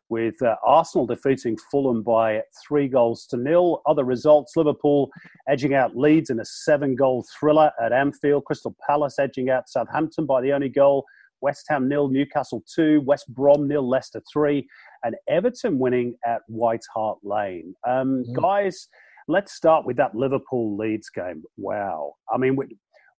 with 0.10 0.42
uh, 0.42 0.56
Arsenal 0.66 1.08
defeating 1.08 1.58
Fulham 1.72 2.04
by 2.04 2.42
three 2.68 2.88
goals 2.88 3.26
to 3.28 3.38
nil. 3.38 3.82
Other 3.86 4.04
results 4.04 4.58
Liverpool 4.58 5.10
edging 5.48 5.74
out 5.74 5.96
Leeds 5.96 6.30
in 6.30 6.40
a 6.40 6.46
seven 6.46 6.96
goal 6.96 7.26
thriller 7.40 7.72
at 7.82 7.94
Anfield, 7.94 8.46
Crystal 8.46 8.76
Palace 8.88 9.18
edging 9.20 9.50
out 9.50 9.70
Southampton 9.70 10.26
by 10.26 10.42
the 10.42 10.52
only 10.54 10.70
goal. 10.70 11.06
West 11.42 11.66
Ham 11.70 11.90
nil, 11.90 12.08
Newcastle 12.08 12.64
two, 12.74 13.02
West 13.02 13.26
Brom 13.34 13.68
nil, 13.68 13.88
Leicester 13.88 14.22
three, 14.32 14.68
and 15.04 15.16
Everton 15.28 15.78
winning 15.78 16.16
at 16.26 16.42
White 16.48 16.86
Hart 16.94 17.18
Lane. 17.22 17.76
Um, 17.88 18.24
mm. 18.28 18.34
Guys, 18.42 18.88
Let's 19.28 19.54
start 19.54 19.86
with 19.86 19.98
that 19.98 20.16
Liverpool 20.16 20.76
Leeds 20.78 21.10
game. 21.10 21.44
Wow. 21.58 22.14
I 22.34 22.38
mean, 22.38 22.56
we, 22.56 22.66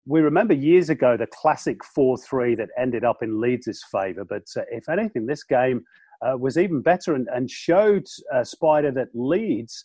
we 0.06 0.20
remember 0.20 0.54
years 0.54 0.90
ago 0.90 1.16
the 1.16 1.26
classic 1.26 1.84
4 1.84 2.18
3 2.18 2.54
that 2.56 2.68
ended 2.78 3.04
up 3.04 3.22
in 3.22 3.40
Leeds' 3.40 3.84
favour. 3.90 4.24
But 4.24 4.44
uh, 4.56 4.62
if 4.70 4.88
anything, 4.88 5.26
this 5.26 5.44
game 5.44 5.84
uh, 6.22 6.36
was 6.36 6.58
even 6.58 6.82
better 6.82 7.14
and, 7.14 7.28
and 7.32 7.50
showed 7.50 8.06
uh, 8.34 8.44
Spider 8.44 8.90
that 8.92 9.08
Leeds, 9.14 9.84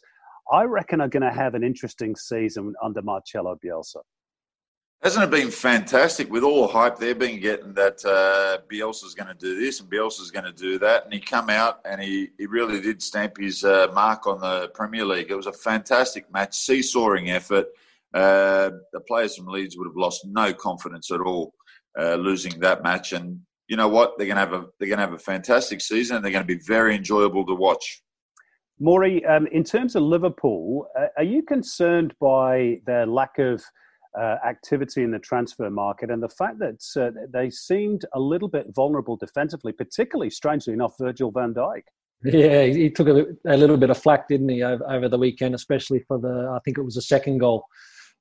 I 0.51 0.63
reckon, 0.63 1.01
are 1.01 1.07
going 1.07 1.23
to 1.23 1.31
have 1.31 1.55
an 1.55 1.63
interesting 1.63 2.15
season 2.15 2.73
under 2.83 3.01
Marcelo 3.01 3.57
Bielsa. 3.63 4.01
Hasn't 5.01 5.23
it 5.23 5.31
been 5.31 5.49
fantastic 5.49 6.29
with 6.29 6.43
all 6.43 6.63
the 6.63 6.73
hype 6.73 6.97
they've 6.97 7.17
been 7.17 7.39
getting 7.39 7.73
that 7.73 8.03
uh, 8.03 8.57
Bielsa's 8.69 9.15
going 9.15 9.29
to 9.29 9.33
do 9.33 9.57
this 9.57 9.79
and 9.79 9.89
Bielsa's 9.89 10.29
going 10.29 10.43
to 10.43 10.51
do 10.51 10.77
that? 10.79 11.05
And 11.05 11.13
he 11.13 11.21
come 11.21 11.49
out 11.49 11.79
and 11.85 12.01
he, 12.01 12.31
he 12.37 12.47
really 12.47 12.81
did 12.81 13.01
stamp 13.01 13.37
his 13.37 13.63
uh, 13.63 13.87
mark 13.93 14.27
on 14.27 14.41
the 14.41 14.67
Premier 14.73 15.05
League. 15.05 15.31
It 15.31 15.35
was 15.35 15.47
a 15.47 15.53
fantastic 15.53 16.29
match, 16.33 16.53
seesawing 16.53 17.29
effort. 17.29 17.67
Uh, 18.13 18.71
the 18.91 18.99
players 19.07 19.37
from 19.37 19.47
Leeds 19.47 19.77
would 19.77 19.87
have 19.87 19.95
lost 19.95 20.25
no 20.25 20.53
confidence 20.53 21.11
at 21.11 21.21
all 21.21 21.53
uh, 21.97 22.15
losing 22.15 22.59
that 22.59 22.83
match. 22.83 23.13
And 23.13 23.39
you 23.69 23.77
know 23.77 23.87
what? 23.87 24.17
They're 24.17 24.27
going 24.27 24.35
to 24.35 24.41
have 24.41 24.53
a 24.53 24.65
they're 24.79 24.89
going 24.89 24.99
to 24.99 25.05
have 25.05 25.13
a 25.13 25.19
fantastic 25.19 25.79
season. 25.79 26.17
and 26.17 26.25
They're 26.25 26.31
going 26.33 26.45
to 26.45 26.55
be 26.55 26.61
very 26.67 26.93
enjoyable 26.93 27.45
to 27.45 27.55
watch. 27.55 28.01
Maury, 28.81 29.25
um, 29.25 29.47
in 29.47 29.63
terms 29.63 29.95
of 29.95 30.03
Liverpool, 30.03 30.87
uh, 30.99 31.07
are 31.17 31.23
you 31.23 31.41
concerned 31.41 32.13
by 32.19 32.81
their 32.85 33.05
lack 33.05 33.39
of 33.39 33.63
uh, 34.19 34.35
activity 34.47 35.03
in 35.03 35.11
the 35.11 35.19
transfer 35.19 35.69
market 35.69 36.09
and 36.09 36.21
the 36.21 36.29
fact 36.29 36.59
that 36.59 36.81
uh, 36.99 37.11
they 37.31 37.49
seemed 37.49 38.05
a 38.13 38.19
little 38.19 38.47
bit 38.47 38.67
vulnerable 38.75 39.15
defensively, 39.15 39.71
particularly, 39.71 40.29
strangely 40.29 40.73
enough, 40.73 40.93
Virgil 40.99 41.31
van 41.31 41.53
Dijk. 41.53 41.83
Yeah, 42.23 42.63
he 42.63 42.89
took 42.89 43.07
a, 43.07 43.25
a, 43.47 43.55
little 43.55 43.77
bit 43.77 43.89
of 43.89 43.97
flack, 43.97 44.27
didn't 44.27 44.49
he, 44.49 44.61
over, 44.61 44.83
over, 44.89 45.07
the 45.07 45.17
weekend, 45.17 45.55
especially 45.55 45.99
for 46.07 46.19
the, 46.19 46.51
I 46.53 46.59
think 46.65 46.77
it 46.77 46.83
was 46.83 46.95
the 46.95 47.01
second 47.01 47.37
goal, 47.37 47.63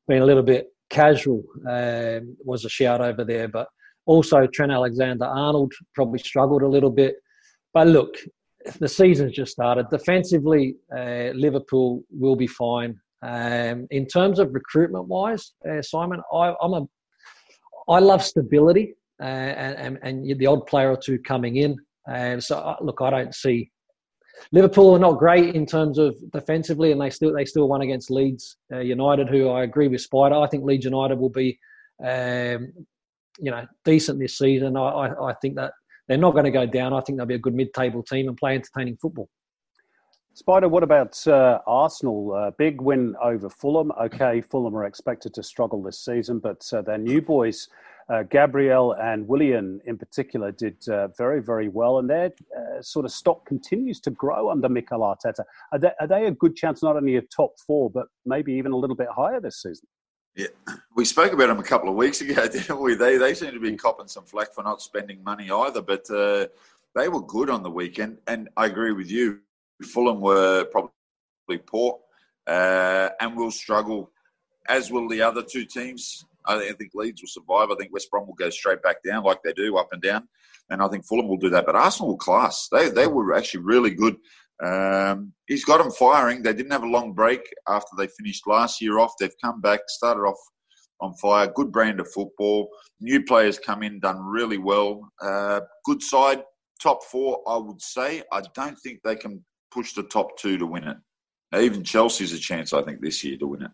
being 0.06 0.22
a 0.22 0.26
little 0.26 0.42
bit 0.42 0.68
casual 0.88 1.42
um, 1.68 2.36
was 2.44 2.64
a 2.64 2.68
shout 2.68 3.00
over 3.00 3.24
there. 3.24 3.48
But 3.48 3.68
also, 4.06 4.46
Trent 4.46 4.72
Alexander 4.72 5.24
Arnold 5.24 5.72
probably 5.94 6.20
struggled 6.20 6.62
a 6.62 6.68
little 6.68 6.90
bit. 6.90 7.16
But 7.74 7.88
look, 7.88 8.14
the 8.78 8.88
season's 8.88 9.32
just 9.32 9.52
started. 9.52 9.86
Defensively, 9.90 10.76
uh, 10.96 11.30
Liverpool 11.34 12.04
will 12.10 12.36
be 12.36 12.46
fine. 12.46 12.98
Um, 13.22 13.86
in 13.90 14.06
terms 14.06 14.38
of 14.38 14.54
recruitment 14.54 15.08
wise, 15.08 15.52
uh, 15.68 15.82
Simon, 15.82 16.20
I, 16.32 16.54
am 16.62 16.74
a 16.74 16.86
I 17.88 17.98
love 17.98 18.22
stability 18.22 18.94
uh, 19.20 19.24
and, 19.24 19.98
and, 20.02 20.24
and 20.26 20.38
the 20.38 20.46
odd 20.46 20.66
player 20.66 20.90
or 20.90 20.96
two 20.96 21.18
coming 21.20 21.56
in. 21.56 21.76
And 22.08 22.42
so, 22.42 22.58
uh, 22.58 22.76
look, 22.80 23.00
I 23.02 23.10
don't 23.10 23.34
see 23.34 23.70
Liverpool 24.52 24.94
are 24.94 24.98
not 24.98 25.18
great 25.18 25.54
in 25.54 25.66
terms 25.66 25.98
of 25.98 26.16
defensively, 26.32 26.92
and 26.92 27.00
they 27.00 27.10
still 27.10 27.34
they 27.34 27.44
still 27.44 27.68
won 27.68 27.82
against 27.82 28.10
Leeds 28.10 28.56
uh, 28.72 28.78
United, 28.78 29.28
who 29.28 29.48
I 29.48 29.64
agree 29.64 29.88
with 29.88 30.00
Spider. 30.00 30.36
I 30.36 30.46
think 30.46 30.64
Leeds 30.64 30.84
United 30.84 31.18
will 31.18 31.30
be, 31.30 31.58
um, 32.04 32.72
you 33.38 33.50
know, 33.50 33.66
decent 33.84 34.18
this 34.18 34.38
season. 34.38 34.76
I, 34.76 34.88
I, 34.88 35.30
I 35.30 35.34
think 35.42 35.56
that 35.56 35.72
they're 36.06 36.16
not 36.16 36.32
going 36.32 36.44
to 36.44 36.50
go 36.50 36.66
down. 36.66 36.92
I 36.92 37.00
think 37.00 37.18
they'll 37.18 37.26
be 37.26 37.34
a 37.34 37.38
good 37.38 37.54
mid-table 37.54 38.02
team 38.02 38.28
and 38.28 38.36
play 38.36 38.54
entertaining 38.54 38.96
football. 38.96 39.28
Spider, 40.38 40.68
what 40.68 40.84
about 40.84 41.26
uh, 41.26 41.58
Arsenal? 41.66 42.32
Uh, 42.32 42.52
big 42.52 42.80
win 42.80 43.16
over 43.20 43.50
Fulham. 43.50 43.90
Okay, 44.00 44.40
Fulham 44.40 44.76
are 44.76 44.84
expected 44.84 45.34
to 45.34 45.42
struggle 45.42 45.82
this 45.82 45.98
season, 45.98 46.38
but 46.38 46.64
uh, 46.72 46.80
their 46.80 46.96
new 46.96 47.20
boys, 47.20 47.68
uh, 48.08 48.22
Gabriel 48.22 48.92
and 48.92 49.26
Willian 49.26 49.80
in 49.84 49.98
particular, 49.98 50.52
did 50.52 50.76
uh, 50.88 51.08
very, 51.08 51.42
very 51.42 51.68
well. 51.68 51.98
And 51.98 52.08
their 52.08 52.30
uh, 52.56 52.80
sort 52.80 53.04
of 53.04 53.10
stock 53.10 53.46
continues 53.46 53.98
to 53.98 54.12
grow 54.12 54.48
under 54.48 54.68
Mikel 54.68 55.00
Arteta. 55.00 55.42
Are 55.72 55.78
they, 55.80 55.90
are 55.98 56.06
they 56.06 56.26
a 56.26 56.30
good 56.30 56.54
chance 56.54 56.84
not 56.84 56.94
only 56.94 57.16
of 57.16 57.28
top 57.30 57.58
four, 57.66 57.90
but 57.90 58.06
maybe 58.24 58.52
even 58.52 58.70
a 58.70 58.76
little 58.76 58.94
bit 58.94 59.08
higher 59.08 59.40
this 59.40 59.60
season? 59.60 59.88
Yeah, 60.36 60.46
we 60.94 61.04
spoke 61.04 61.32
about 61.32 61.48
them 61.48 61.58
a 61.58 61.64
couple 61.64 61.88
of 61.88 61.96
weeks 61.96 62.20
ago, 62.20 62.46
didn't 62.52 62.78
we? 62.78 62.94
They 62.94 63.18
they 63.18 63.34
seem 63.34 63.54
to 63.54 63.58
be 63.58 63.76
copping 63.76 64.06
some 64.06 64.24
flack 64.24 64.54
for 64.54 64.62
not 64.62 64.82
spending 64.82 65.20
money 65.24 65.50
either, 65.50 65.82
but 65.82 66.06
they 66.06 67.08
were 67.08 67.22
good 67.22 67.50
on 67.50 67.64
the 67.64 67.70
weekend. 67.72 68.18
And 68.28 68.48
I 68.56 68.66
agree 68.66 68.92
with 68.92 69.10
you 69.10 69.40
Fulham 69.84 70.20
were 70.20 70.64
probably 70.66 71.58
poor 71.66 71.98
uh, 72.46 73.10
and 73.20 73.36
will 73.36 73.50
struggle, 73.50 74.10
as 74.68 74.90
will 74.90 75.08
the 75.08 75.22
other 75.22 75.42
two 75.42 75.64
teams. 75.64 76.24
I 76.46 76.72
think 76.72 76.92
Leeds 76.94 77.20
will 77.20 77.28
survive. 77.28 77.70
I 77.70 77.76
think 77.78 77.92
West 77.92 78.10
Brom 78.10 78.26
will 78.26 78.34
go 78.34 78.48
straight 78.48 78.82
back 78.82 79.02
down 79.02 79.22
like 79.22 79.42
they 79.44 79.52
do, 79.52 79.76
up 79.76 79.88
and 79.92 80.00
down. 80.00 80.26
And 80.70 80.82
I 80.82 80.88
think 80.88 81.06
Fulham 81.06 81.28
will 81.28 81.36
do 81.36 81.50
that. 81.50 81.66
But 81.66 81.76
Arsenal 81.76 82.08
will 82.08 82.16
class. 82.16 82.68
They, 82.72 82.88
they 82.88 83.06
were 83.06 83.34
actually 83.34 83.64
really 83.64 83.90
good. 83.90 84.16
Um, 84.64 85.32
he's 85.46 85.64
got 85.64 85.78
them 85.78 85.90
firing. 85.90 86.42
They 86.42 86.52
didn't 86.52 86.72
have 86.72 86.82
a 86.82 86.88
long 86.88 87.12
break 87.12 87.40
after 87.68 87.90
they 87.96 88.08
finished 88.08 88.46
last 88.46 88.80
year 88.80 88.98
off. 88.98 89.12
They've 89.18 89.30
come 89.42 89.60
back, 89.60 89.80
started 89.88 90.22
off 90.22 90.38
on 91.00 91.14
fire. 91.14 91.52
Good 91.54 91.70
brand 91.70 92.00
of 92.00 92.10
football. 92.10 92.68
New 93.00 93.24
players 93.24 93.58
come 93.58 93.82
in, 93.82 94.00
done 94.00 94.20
really 94.20 94.58
well. 94.58 95.08
Uh, 95.20 95.60
good 95.84 96.02
side, 96.02 96.42
top 96.82 97.04
four, 97.04 97.42
I 97.46 97.56
would 97.56 97.80
say. 97.80 98.22
I 98.32 98.42
don't 98.54 98.76
think 98.80 99.00
they 99.04 99.16
can 99.16 99.44
push 99.70 99.92
the 99.92 100.02
top 100.02 100.36
two 100.38 100.58
to 100.58 100.66
win 100.66 100.84
it. 100.84 100.96
Even 101.56 101.82
Chelsea's 101.82 102.32
a 102.32 102.38
chance, 102.38 102.72
I 102.72 102.82
think, 102.82 103.00
this 103.00 103.24
year 103.24 103.38
to 103.38 103.46
win 103.46 103.62
it. 103.62 103.70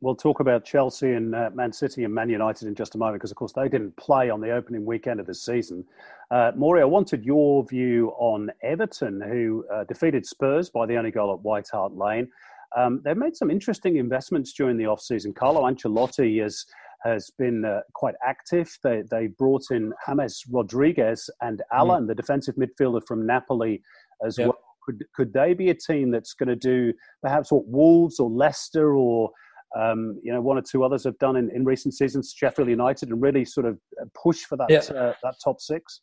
We'll 0.00 0.16
talk 0.16 0.40
about 0.40 0.64
Chelsea 0.64 1.12
and 1.12 1.34
uh, 1.34 1.50
Man 1.54 1.72
City 1.72 2.02
and 2.02 2.12
Man 2.12 2.28
United 2.28 2.66
in 2.66 2.74
just 2.74 2.96
a 2.96 2.98
moment 2.98 3.20
because, 3.20 3.30
of 3.30 3.36
course, 3.36 3.52
they 3.52 3.68
didn't 3.68 3.96
play 3.96 4.30
on 4.30 4.40
the 4.40 4.50
opening 4.50 4.84
weekend 4.84 5.20
of 5.20 5.26
the 5.26 5.34
season. 5.34 5.84
Uh, 6.30 6.50
Maury, 6.56 6.82
I 6.82 6.84
wanted 6.84 7.24
your 7.24 7.64
view 7.64 8.12
on 8.18 8.50
Everton, 8.62 9.20
who 9.20 9.64
uh, 9.72 9.84
defeated 9.84 10.26
Spurs 10.26 10.70
by 10.70 10.86
the 10.86 10.96
only 10.96 11.12
goal 11.12 11.32
at 11.32 11.40
White 11.40 11.68
Hart 11.70 11.96
Lane. 11.96 12.28
Um, 12.76 13.00
they've 13.04 13.16
made 13.16 13.36
some 13.36 13.50
interesting 13.50 13.96
investments 13.96 14.52
during 14.52 14.76
the 14.76 14.86
off-season. 14.86 15.34
Carlo 15.34 15.62
Ancelotti 15.62 16.42
has 16.42 16.66
has 17.04 17.30
been 17.36 17.64
uh, 17.64 17.80
quite 17.94 18.14
active. 18.24 18.76
They, 18.82 19.02
they 19.10 19.26
brought 19.26 19.64
in 19.70 19.92
James 20.06 20.44
Rodriguez 20.50 21.28
and 21.40 21.60
Allan, 21.72 22.04
mm. 22.04 22.06
the 22.08 22.14
defensive 22.14 22.54
midfielder 22.54 23.04
from 23.06 23.26
Napoli, 23.26 23.82
as 24.24 24.38
yep. 24.38 24.48
well. 24.48 24.58
Could 24.84 25.04
could 25.14 25.32
they 25.32 25.54
be 25.54 25.70
a 25.70 25.74
team 25.74 26.10
that's 26.10 26.34
going 26.34 26.48
to 26.48 26.56
do 26.56 26.92
perhaps 27.22 27.52
what 27.52 27.66
Wolves 27.66 28.18
or 28.18 28.30
Leicester 28.30 28.94
or 28.94 29.30
um, 29.78 30.20
you 30.22 30.32
know 30.32 30.40
one 30.40 30.58
or 30.58 30.62
two 30.62 30.84
others 30.84 31.04
have 31.04 31.18
done 31.18 31.36
in, 31.36 31.50
in 31.50 31.64
recent 31.64 31.94
seasons, 31.94 32.34
Sheffield 32.36 32.68
United, 32.68 33.10
and 33.10 33.22
really 33.22 33.44
sort 33.44 33.66
of 33.66 33.78
push 34.20 34.40
for 34.40 34.56
that 34.56 34.70
yep. 34.70 34.90
uh, 34.90 35.12
that 35.22 35.34
top 35.42 35.60
six? 35.60 36.00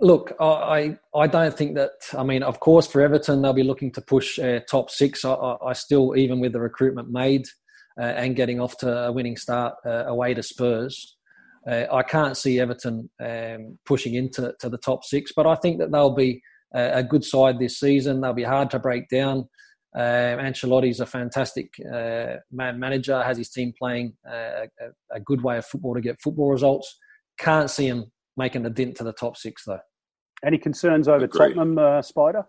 Look, 0.00 0.32
I 0.40 0.98
I 1.14 1.26
don't 1.26 1.56
think 1.56 1.74
that. 1.76 1.92
I 2.16 2.22
mean, 2.22 2.42
of 2.42 2.60
course, 2.60 2.86
for 2.86 3.00
Everton, 3.00 3.40
they'll 3.40 3.52
be 3.52 3.62
looking 3.62 3.92
to 3.92 4.02
push 4.02 4.38
uh, 4.38 4.60
top 4.68 4.90
six. 4.90 5.24
I, 5.24 5.56
I, 5.64 5.72
still, 5.72 6.14
even 6.16 6.38
with 6.38 6.52
the 6.52 6.60
recruitment 6.60 7.10
made, 7.10 7.46
uh, 7.98 8.04
and 8.04 8.36
getting 8.36 8.60
off 8.60 8.76
to 8.78 9.06
a 9.06 9.12
winning 9.12 9.36
start 9.36 9.74
uh, 9.86 10.04
away 10.06 10.34
to 10.34 10.42
Spurs. 10.42 11.16
Uh, 11.66 11.84
I 11.90 12.02
can't 12.02 12.36
see 12.36 12.60
Everton 12.60 13.10
um, 13.20 13.78
pushing 13.86 14.14
into 14.14 14.54
to 14.60 14.68
the 14.68 14.78
top 14.78 15.04
six, 15.04 15.32
but 15.34 15.46
I 15.46 15.54
think 15.56 15.78
that 15.78 15.90
they'll 15.90 16.14
be 16.14 16.42
a 16.72 17.02
good 17.02 17.24
side 17.24 17.58
this 17.58 17.80
season. 17.80 18.20
They'll 18.20 18.32
be 18.32 18.42
hard 18.42 18.70
to 18.70 18.78
break 18.78 19.08
down. 19.08 19.48
Um, 19.96 20.38
Ancelotti's 20.40 21.00
a 21.00 21.06
fantastic 21.06 21.72
uh, 21.90 22.34
man 22.52 22.78
manager, 22.78 23.22
has 23.22 23.38
his 23.38 23.48
team 23.48 23.72
playing 23.78 24.14
uh, 24.30 24.66
a, 24.78 25.16
a, 25.16 25.20
good 25.20 25.42
way 25.42 25.56
of 25.56 25.64
football 25.64 25.94
to 25.94 26.02
get 26.02 26.20
football 26.20 26.50
results. 26.50 26.98
Can't 27.38 27.70
see 27.70 27.86
him 27.86 28.12
making 28.36 28.66
a 28.66 28.70
dent 28.70 28.98
to 28.98 29.04
the 29.04 29.14
top 29.14 29.38
six, 29.38 29.64
though. 29.64 29.80
Any 30.44 30.58
concerns 30.58 31.08
over 31.08 31.24
Agreed. 31.24 31.54
Tottenham, 31.54 31.78
uh, 31.78 32.02
Spider? 32.02 32.44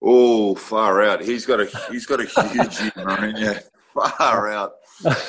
Oh, 0.00 0.54
far 0.54 1.02
out. 1.02 1.22
He's 1.22 1.44
got 1.44 1.60
a 1.60 1.66
he's 1.90 2.06
got 2.06 2.20
a 2.20 2.24
huge 2.48 2.78
Mourinho. 2.94 3.62
Far 3.92 4.50
out. 4.50 4.72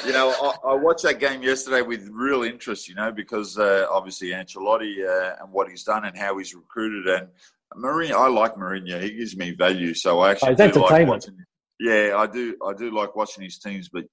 You 0.05 0.13
know, 0.13 0.29
I, 0.29 0.69
I, 0.69 0.73
watched 0.75 1.03
that 1.03 1.19
game 1.19 1.41
yesterday 1.41 1.81
with 1.81 2.07
real 2.11 2.43
interest. 2.43 2.87
You 2.87 2.95
know, 2.95 3.11
because 3.11 3.57
uh, 3.57 3.87
obviously 3.89 4.29
Ancelotti 4.29 5.05
uh, 5.05 5.35
and 5.41 5.51
what 5.51 5.69
he's 5.69 5.83
done 5.83 6.05
and 6.05 6.17
how 6.17 6.37
he's 6.37 6.53
recruited, 6.53 7.07
and 7.07 7.29
Mourinho. 7.75 8.13
I 8.13 8.27
like 8.27 8.55
Mourinho. 8.55 9.01
He 9.01 9.11
gives 9.13 9.37
me 9.37 9.51
value, 9.51 9.93
so 9.93 10.19
I 10.19 10.31
actually 10.31 10.55
oh, 10.59 10.71
do 10.71 10.81
like 10.81 11.07
watching. 11.07 11.37
Yeah, 11.79 12.15
I 12.17 12.27
do. 12.27 12.55
I 12.65 12.73
do 12.73 12.93
like 12.93 13.15
watching 13.15 13.43
his 13.43 13.57
teams, 13.59 13.89
but 13.89 14.05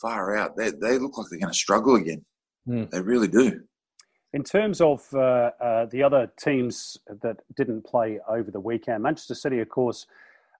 far 0.00 0.36
out. 0.36 0.56
They 0.56 0.70
they 0.70 0.98
look 0.98 1.18
like 1.18 1.26
they're 1.30 1.40
going 1.40 1.52
to 1.52 1.58
struggle 1.58 1.96
again. 1.96 2.24
Mm. 2.68 2.90
They 2.90 3.00
really 3.00 3.28
do. 3.28 3.60
In 4.32 4.42
terms 4.42 4.80
of 4.80 5.06
uh, 5.14 5.50
uh, 5.60 5.86
the 5.86 6.02
other 6.02 6.32
teams 6.40 6.96
that 7.22 7.36
didn't 7.56 7.84
play 7.84 8.18
over 8.28 8.50
the 8.50 8.58
weekend, 8.58 9.02
Manchester 9.02 9.34
City, 9.34 9.60
of 9.60 9.68
course, 9.68 10.06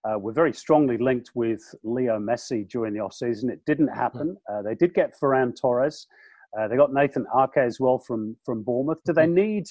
uh, 0.05 0.19
were 0.19 0.33
very 0.33 0.53
strongly 0.53 0.97
linked 0.97 1.31
with 1.35 1.61
Leo 1.83 2.19
Messi 2.21 2.69
during 2.69 2.95
the 2.95 3.01
off-season. 3.01 3.51
It 3.51 3.65
didn't 3.67 3.89
happen. 3.89 4.37
Hmm. 4.47 4.55
Uh, 4.55 4.63
they 4.63 4.77
did 4.77 4.95
get 4.95 5.19
Ferran 5.19 5.59
Torres. 5.61 6.07
Uh, 6.57 6.69
they 6.69 6.77
got 6.77 6.93
Nathan 6.93 7.27
Ake 7.37 7.57
as 7.57 7.81
well 7.81 7.99
from, 7.99 8.37
from 8.45 8.63
Bournemouth. 8.63 9.03
Do 9.05 9.13
they 9.13 9.27
hmm. 9.27 9.35
need 9.35 9.65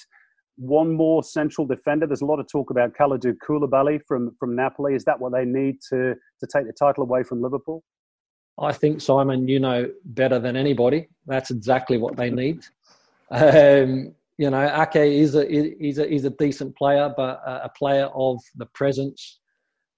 one 0.56 0.92
more 0.92 1.22
central 1.22 1.66
defender? 1.66 2.06
There's 2.06 2.22
a 2.22 2.26
lot 2.26 2.40
of 2.40 2.48
talk 2.48 2.70
about 2.70 2.92
Kalidou 2.94 3.34
Koulibaly 3.46 4.00
from, 4.06 4.34
from 4.38 4.54
Napoli. 4.54 4.94
Is 4.94 5.04
that 5.04 5.18
what 5.18 5.32
they 5.32 5.44
need 5.44 5.76
to, 5.90 6.14
to 6.14 6.46
take 6.52 6.66
the 6.66 6.72
title 6.72 7.02
away 7.02 7.22
from 7.22 7.42
Liverpool? 7.42 7.82
I 8.58 8.72
think, 8.72 9.00
Simon, 9.00 9.48
you 9.48 9.58
know 9.58 9.90
better 10.04 10.38
than 10.38 10.56
anybody. 10.56 11.08
That's 11.26 11.50
exactly 11.50 11.98
what 11.98 12.16
they 12.16 12.30
need. 12.30 12.60
Um, 13.30 14.14
you 14.38 14.50
know, 14.50 14.82
Ake 14.82 14.96
is 14.96 15.34
a, 15.34 15.50
is 15.50 15.98
a, 15.98 16.12
is 16.12 16.24
a 16.24 16.30
decent 16.30 16.76
player, 16.76 17.12
but 17.16 17.40
a 17.46 17.70
player 17.76 18.06
of 18.14 18.40
the 18.56 18.66
presence 18.66 19.40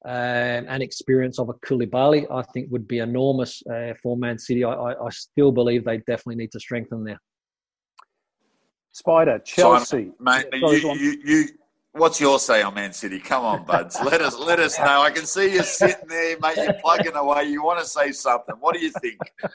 um, 0.07 0.67
and 0.69 0.83
experience 0.83 1.39
of 1.39 1.49
a 1.49 1.55
Koulibaly, 1.55 2.31
I 2.31 2.43
think 2.53 2.71
would 2.71 2.87
be 2.87 2.99
enormous 2.99 3.61
uh, 3.67 3.93
for 4.01 4.17
Man 4.17 4.39
City. 4.39 4.63
I, 4.63 4.73
I, 4.73 5.07
I, 5.07 5.11
still 5.11 5.51
believe 5.51 5.85
they 5.85 5.99
definitely 5.99 6.37
need 6.37 6.53
to 6.53 6.61
strengthen 6.61 7.03
there. 7.03 7.21
Spider, 8.97 9.39
Chelsea. 9.41 10.11
mate, 10.19 10.47
Sorry, 10.59 10.81
you, 10.81 10.95
you, 10.95 11.23
you, 11.23 11.45
what's 11.93 12.19
your 12.19 12.39
say 12.39 12.63
on 12.63 12.73
Man 12.73 12.95
City? 12.95 13.19
Come 13.19 13.45
on, 13.45 13.67
buds. 13.67 14.01
let 14.03 14.23
us 14.23 14.39
let 14.39 14.59
us 14.59 14.79
know. 14.79 15.03
I 15.03 15.11
can 15.11 15.27
see 15.27 15.53
you 15.53 15.63
sitting 15.65 16.09
there, 16.09 16.39
mate. 16.41 16.57
You're 16.57 16.73
plugging 16.81 17.15
away. 17.15 17.45
You 17.45 17.63
want 17.63 17.79
to 17.79 17.85
say 17.85 18.11
something. 18.13 18.55
What 18.59 18.75
do 18.75 18.81
you 18.81 18.91
think? 18.91 19.21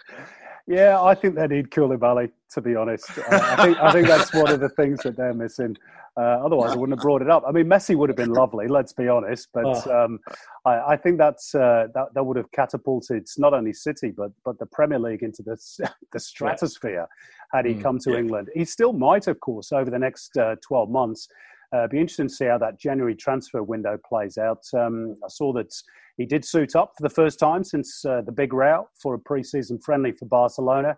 Yeah, 0.67 1.01
I 1.01 1.15
think 1.15 1.35
they 1.35 1.47
need 1.47 1.69
Koulibaly, 1.69 2.31
to 2.51 2.61
be 2.61 2.75
honest. 2.75 3.09
Uh, 3.17 3.23
I, 3.31 3.65
think, 3.65 3.77
I 3.79 3.91
think 3.91 4.07
that's 4.07 4.33
one 4.33 4.51
of 4.51 4.59
the 4.59 4.69
things 4.69 4.99
that 5.03 5.17
they're 5.17 5.33
missing. 5.33 5.75
Uh, 6.17 6.45
otherwise, 6.45 6.71
I 6.71 6.75
wouldn't 6.75 6.97
have 6.97 7.03
brought 7.03 7.21
it 7.21 7.29
up. 7.29 7.43
I 7.47 7.51
mean, 7.51 7.67
Messi 7.67 7.95
would 7.95 8.09
have 8.09 8.17
been 8.17 8.33
lovely, 8.33 8.67
let's 8.67 8.91
be 8.91 9.07
honest. 9.07 9.47
But 9.53 9.65
oh. 9.65 10.05
um, 10.05 10.19
I, 10.65 10.79
I, 10.93 10.97
think 10.97 11.17
that's 11.17 11.55
uh, 11.55 11.87
that, 11.93 12.13
that 12.13 12.23
would 12.23 12.35
have 12.35 12.51
catapulted 12.51 13.27
not 13.37 13.53
only 13.53 13.71
City 13.71 14.11
but 14.11 14.31
but 14.43 14.59
the 14.59 14.65
Premier 14.65 14.99
League 14.99 15.23
into 15.23 15.41
the 15.41 15.57
the 16.11 16.19
stratosphere 16.19 17.07
had 17.53 17.65
he 17.65 17.75
mm, 17.75 17.81
come 17.81 17.97
to. 17.99 18.17
England. 18.17 18.49
He 18.53 18.65
still 18.65 18.91
might, 18.91 19.27
of 19.27 19.39
course, 19.39 19.71
over 19.71 19.89
the 19.89 19.99
next 19.99 20.35
uh, 20.37 20.57
twelve 20.61 20.89
months. 20.89 21.29
Uh, 21.73 21.87
be 21.87 21.99
interesting 21.99 22.27
to 22.27 22.33
see 22.33 22.45
how 22.45 22.57
that 22.57 22.79
January 22.79 23.15
transfer 23.15 23.63
window 23.63 23.97
plays 24.07 24.37
out. 24.37 24.63
Um, 24.73 25.15
I 25.23 25.29
saw 25.29 25.53
that 25.53 25.73
he 26.17 26.25
did 26.25 26.43
suit 26.43 26.75
up 26.75 26.93
for 26.97 27.03
the 27.03 27.13
first 27.13 27.39
time 27.39 27.63
since 27.63 28.03
uh, 28.03 28.21
the 28.21 28.31
big 28.31 28.53
rout 28.53 28.87
for 29.01 29.15
a 29.15 29.19
pre-season 29.19 29.79
friendly 29.79 30.11
for 30.11 30.25
Barcelona. 30.25 30.97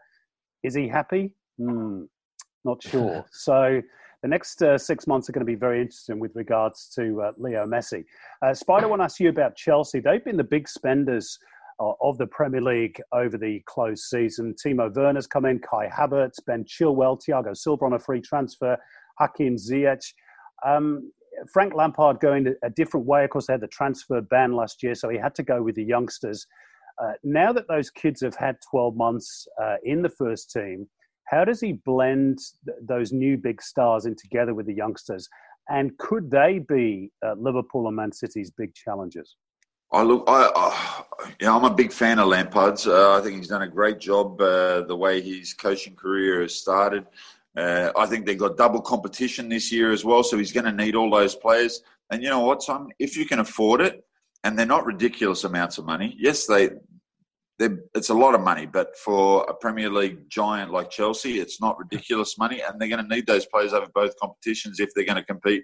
Is 0.63 0.74
he 0.74 0.88
happy? 0.88 1.32
Mm, 1.59 2.07
not 2.65 2.82
sure. 2.82 3.24
so 3.32 3.82
the 4.24 4.28
next 4.28 4.63
uh, 4.63 4.78
six 4.78 5.05
months 5.05 5.30
are 5.30 5.34
going 5.34 5.45
to 5.45 5.51
be 5.51 5.55
very 5.55 5.82
interesting 5.82 6.19
with 6.19 6.32
regards 6.34 6.89
to 6.95 7.21
uh, 7.21 7.32
Leo 7.38 7.65
Messi. 7.67 8.03
Uh, 8.41 8.53
Spider, 8.53 8.86
I 8.86 8.89
want 8.89 9.01
to 9.01 9.03
ask 9.03 9.19
you 9.19 9.30
about 9.30 9.55
Chelsea. 9.55 9.99
They've 9.99 10.24
been 10.24 10.38
the 10.38 10.43
big 10.43 10.67
spenders 10.67 11.38
uh, 11.80 11.91
of 12.01 12.17
the 12.17 12.28
Premier 12.28 12.61
League 12.61 13.01
over 13.11 13.38
the 13.38 13.61
closed 13.65 14.03
season. 14.05 14.55
Timo 14.55 14.93
Werner's 14.95 15.28
come 15.28 15.45
in, 15.45 15.59
Kai 15.59 15.88
Havertz, 15.88 16.39
Ben 16.47 16.63
Chilwell, 16.63 17.19
Thiago 17.21 17.55
Silva 17.55 17.86
on 17.86 17.93
a 17.93 17.99
free 17.99 18.21
transfer, 18.21 18.78
Hakim 19.19 19.57
Ziyech. 19.57 20.13
Um, 20.66 21.11
Frank 21.51 21.74
Lampard 21.74 22.20
going 22.20 22.53
a 22.64 22.70
different 22.70 23.05
way. 23.05 23.24
Of 23.24 23.32
course, 23.32 23.47
they 23.47 23.53
had 23.53 23.61
the 23.61 23.68
transfer 23.68 24.22
ban 24.22 24.53
last 24.53 24.84
year, 24.84 24.95
so 24.95 25.09
he 25.09 25.18
had 25.18 25.36
to 25.36 25.43
go 25.43 25.61
with 25.61 25.76
the 25.76 25.84
youngsters. 25.84 26.45
Uh, 27.01 27.14
now 27.24 27.51
that 27.51 27.68
those 27.68 27.89
kids 27.89 28.22
have 28.22 28.36
had 28.36 28.57
12 28.70 28.95
months 28.95 29.47
uh, 29.61 29.76
in 29.84 30.01
the 30.01 30.09
first 30.09 30.51
team, 30.51 30.88
how 31.26 31.43
does 31.43 31.59
he 31.59 31.74
blend 31.74 32.39
th- 32.66 32.78
those 32.82 33.11
new 33.11 33.38
big 33.38 33.61
stars 33.61 34.05
in 34.05 34.16
together 34.16 34.53
with 34.53 34.68
the 34.68 34.74
youngsters? 34.74 35.28
And 35.70 35.97
could 35.97 36.30
they 36.30 36.59
be 36.59 37.11
uh, 37.26 37.34
Liverpool 37.38 37.88
and 37.88 37.95
Man 37.95 38.11
City's 38.11 38.51
big 38.51 38.76
challenges? 38.76 39.36
I 39.91 40.01
look, 40.01 40.24
I, 40.28 40.51
uh, 40.55 41.28
yeah, 41.39 41.55
I'm 41.55 41.64
a 41.64 41.74
big 41.74 41.91
fan 41.91 42.20
of 42.20 42.28
Lampard's. 42.28 42.88
Uh, 42.88 43.18
I 43.18 43.22
think 43.22 43.38
he's 43.38 43.47
done 43.47 43.61
a 43.61 43.68
great 43.68 43.99
job 43.99 44.41
uh, 44.41 44.82
the 44.82 44.95
way 44.95 45.22
his 45.22 45.53
coaching 45.53 45.95
career 45.95 46.41
has 46.41 46.55
started. 46.55 47.05
Uh, 47.56 47.91
I 47.95 48.06
think 48.06 48.26
they've 48.26 48.38
got 48.38 48.58
double 48.58 48.82
competition 48.82 49.47
this 49.47 49.72
year 49.72 49.91
as 49.91 50.04
well, 50.04 50.24
so 50.24 50.38
he's 50.38 50.51
going 50.51 50.66
to 50.66 50.72
need 50.72 50.95
all 50.95 51.10
those 51.10 51.36
players. 51.36 51.82
And 52.12 52.24
you 52.24 52.30
know 52.30 52.41
what, 52.41 52.64
son? 52.64 52.89
If 52.99 53.16
you 53.16 53.26
can 53.26 53.39
afford 53.39 53.82
it, 53.82 54.04
and 54.43 54.58
they're 54.58 54.66
not 54.66 54.86
ridiculous 54.86 55.43
amounts 55.45 55.78
of 55.78 55.86
money. 55.86 56.16
Yes, 56.20 56.45
they 56.45 56.72
it's 57.60 58.10
a 58.10 58.14
lot 58.14 58.36
of 58.36 58.41
money, 58.41 58.66
but 58.66 58.97
for 58.97 59.43
a 59.43 59.54
Premier 59.54 59.89
League 59.89 60.30
giant 60.30 60.72
like 60.72 60.89
Chelsea, 60.89 61.39
it's 61.39 61.62
not 61.62 61.78
ridiculous 61.78 62.38
money, 62.38 62.62
and 62.62 62.80
they're 62.80 62.89
going 62.89 63.08
to 63.08 63.16
need 63.16 63.28
those 63.28 63.45
players 63.45 63.74
over 63.74 63.88
both 63.93 64.18
competitions 64.20 64.80
if 64.80 64.89
they're 64.93 65.06
going 65.06 65.16
to 65.16 65.24
compete. 65.24 65.64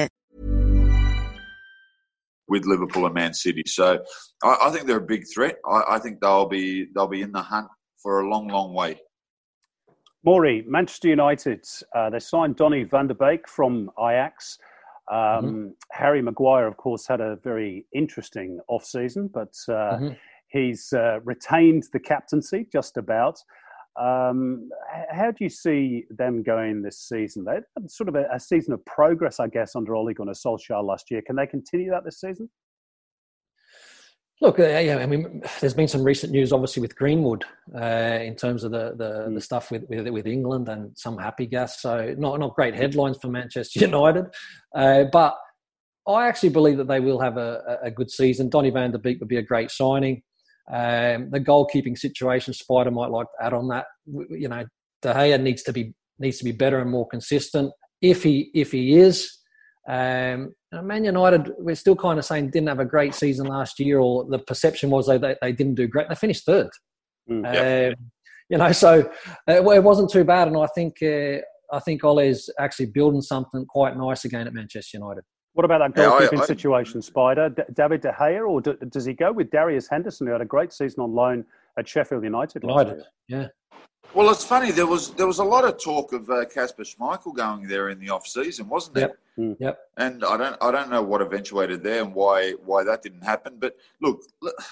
with 2.51 2.65
Liverpool 2.65 3.05
and 3.05 3.15
Man 3.15 3.33
City. 3.33 3.63
So 3.65 4.03
I, 4.43 4.57
I 4.63 4.69
think 4.69 4.85
they're 4.85 4.97
a 4.97 5.01
big 5.15 5.23
threat. 5.33 5.55
I, 5.65 5.95
I, 5.95 5.99
think 5.99 6.19
they'll 6.19 6.49
be 6.49 6.87
they'll 6.93 7.07
be 7.07 7.21
in 7.21 7.31
the 7.31 7.41
hunt 7.41 7.67
for 8.03 8.19
a 8.19 8.29
long, 8.29 8.49
long 8.49 8.73
way. 8.73 8.99
Maury, 10.23 10.63
Manchester 10.67 11.07
United, 11.07 11.65
uh, 11.95 12.09
they 12.11 12.19
signed 12.19 12.57
Donny 12.57 12.83
van 12.83 13.07
der 13.07 13.15
Beek 13.15 13.47
from 13.47 13.89
Ajax. 13.97 14.59
Um, 15.11 15.17
mm-hmm. 15.17 15.67
Harry 15.91 16.21
Maguire, 16.21 16.67
of 16.67 16.77
course, 16.77 17.07
had 17.07 17.21
a 17.21 17.37
very 17.43 17.85
interesting 17.95 18.59
off 18.67 18.85
season, 18.85 19.29
but 19.33 19.55
uh, 19.67 19.97
mm-hmm. 19.97 20.09
he's 20.49 20.93
uh, 20.93 21.21
retained 21.23 21.85
the 21.93 21.99
captaincy 21.99 22.67
just 22.71 22.97
about. 22.97 23.39
Um, 23.99 24.69
how 25.09 25.31
do 25.31 25.43
you 25.43 25.49
see 25.49 26.05
them 26.09 26.43
going 26.43 26.81
this 26.81 26.99
season? 26.99 27.43
They 27.43 27.55
had 27.55 27.91
sort 27.91 28.07
of 28.07 28.15
a, 28.15 28.25
a, 28.33 28.39
season 28.39 28.73
of 28.73 28.83
progress, 28.85 29.39
I 29.39 29.47
guess, 29.47 29.75
under 29.75 29.95
Ole 29.95 30.13
Gunnar 30.13 30.33
Solskjaer 30.33 30.83
last 30.83 31.11
year. 31.11 31.21
Can 31.21 31.35
they 31.35 31.45
continue 31.45 31.91
that 31.91 32.05
this 32.05 32.21
season? 32.21 32.49
Look, 34.39 34.59
uh, 34.59 34.63
yeah, 34.63 34.97
I 34.97 35.05
mean, 35.05 35.43
there's 35.59 35.75
been 35.75 35.87
some 35.87 36.03
recent 36.03 36.31
news, 36.31 36.51
obviously, 36.51 36.81
with 36.81 36.95
Greenwood 36.95 37.45
uh, 37.75 38.19
in 38.21 38.35
terms 38.35 38.63
of 38.63 38.71
the 38.71 38.95
the, 38.95 39.27
mm. 39.27 39.35
the 39.35 39.41
stuff 39.41 39.69
with, 39.69 39.83
with, 39.87 40.07
with 40.07 40.25
England 40.25 40.67
and 40.67 40.97
some 40.97 41.17
happy 41.17 41.45
gas. 41.45 41.81
So 41.81 42.15
not 42.17 42.39
not 42.39 42.55
great 42.55 42.73
headlines 42.73 43.17
for 43.21 43.27
Manchester 43.27 43.79
United, 43.85 44.25
uh, 44.73 45.03
but 45.11 45.35
I 46.07 46.27
actually 46.27 46.49
believe 46.49 46.77
that 46.77 46.87
they 46.87 46.99
will 46.99 47.19
have 47.19 47.37
a, 47.37 47.77
a 47.83 47.91
good 47.91 48.09
season. 48.09 48.49
Donny 48.49 48.71
Van 48.71 48.91
der 48.91 48.97
Beek 48.97 49.19
would 49.19 49.29
be 49.29 49.37
a 49.37 49.43
great 49.43 49.69
signing. 49.69 50.23
Um, 50.71 51.29
the 51.31 51.39
goalkeeping 51.39 51.97
situation, 51.97 52.53
Spider 52.53 52.91
might 52.91 53.11
like 53.11 53.27
to 53.27 53.45
add 53.45 53.53
on 53.53 53.67
that. 53.69 53.85
You 54.05 54.47
know, 54.47 54.63
De 55.01 55.13
Gea 55.13 55.41
needs 55.41 55.63
to 55.63 55.73
be 55.73 55.93
needs 56.19 56.37
to 56.37 56.45
be 56.45 56.51
better 56.51 56.79
and 56.79 56.89
more 56.89 57.07
consistent. 57.07 57.71
If 58.01 58.23
he 58.23 58.51
if 58.53 58.71
he 58.71 58.97
is, 58.97 59.37
um, 59.89 60.53
Man 60.71 61.03
United, 61.03 61.51
we're 61.57 61.75
still 61.75 61.95
kind 61.95 62.17
of 62.17 62.25
saying 62.25 62.51
didn't 62.51 62.69
have 62.69 62.79
a 62.79 62.85
great 62.85 63.13
season 63.13 63.47
last 63.47 63.79
year, 63.79 63.99
or 63.99 64.25
the 64.29 64.39
perception 64.39 64.89
was 64.89 65.07
they, 65.07 65.17
they, 65.17 65.35
they 65.41 65.51
didn't 65.51 65.75
do 65.75 65.87
great. 65.87 66.07
They 66.07 66.15
finished 66.15 66.45
third. 66.45 66.69
Mm, 67.29 67.53
yep. 67.53 67.93
um, 67.97 68.05
you 68.49 68.57
know, 68.57 68.71
so 68.71 69.09
uh, 69.49 69.71
it 69.71 69.83
wasn't 69.83 70.09
too 70.09 70.23
bad, 70.23 70.47
and 70.47 70.57
I 70.57 70.67
think 70.73 71.01
uh, 71.01 71.39
I 71.73 71.79
think 71.79 72.03
Ole's 72.03 72.49
actually 72.59 72.87
building 72.87 73.21
something 73.21 73.65
quite 73.65 73.97
nice 73.97 74.25
again 74.25 74.47
at 74.47 74.53
Manchester 74.53 74.97
United. 74.97 75.23
What 75.53 75.65
about 75.65 75.79
that 75.79 75.99
goalkeeping 75.99 76.31
yeah, 76.31 76.39
I, 76.39 76.43
I, 76.43 76.45
situation, 76.45 77.01
Spider? 77.01 77.49
D- 77.49 77.63
David 77.73 78.01
De 78.01 78.11
Gea, 78.11 78.47
or 78.47 78.61
d- 78.61 78.73
does 78.89 79.03
he 79.05 79.13
go 79.13 79.31
with 79.33 79.51
Darius 79.51 79.89
Henderson, 79.89 80.27
who 80.27 80.33
had 80.33 80.41
a 80.41 80.45
great 80.45 80.71
season 80.71 81.01
on 81.01 81.13
loan 81.13 81.45
at 81.77 81.87
Sheffield 81.87 82.23
United? 82.23 82.63
United, 82.63 83.03
yeah. 83.27 83.47
Well, 84.13 84.29
it's 84.29 84.43
funny. 84.43 84.71
There 84.71 84.85
was 84.85 85.11
there 85.11 85.27
was 85.27 85.39
a 85.39 85.43
lot 85.43 85.63
of 85.63 85.81
talk 85.81 86.11
of 86.11 86.27
Casper 86.53 86.81
uh, 86.81 86.85
Schmeichel 86.85 87.33
going 87.33 87.67
there 87.67 87.89
in 87.89 87.99
the 87.99 88.09
off 88.09 88.27
season, 88.27 88.67
wasn't 88.67 88.95
there? 88.95 89.07
Yep. 89.07 89.17
Mm. 89.39 89.57
yep. 89.59 89.79
And 89.97 90.25
I 90.25 90.35
don't 90.35 90.57
I 90.61 90.71
don't 90.71 90.89
know 90.89 91.01
what 91.01 91.21
eventuated 91.21 91.81
there 91.81 92.03
and 92.03 92.13
why 92.13 92.51
why 92.65 92.83
that 92.83 93.01
didn't 93.01 93.23
happen. 93.23 93.55
But 93.57 93.77
look, 94.01 94.23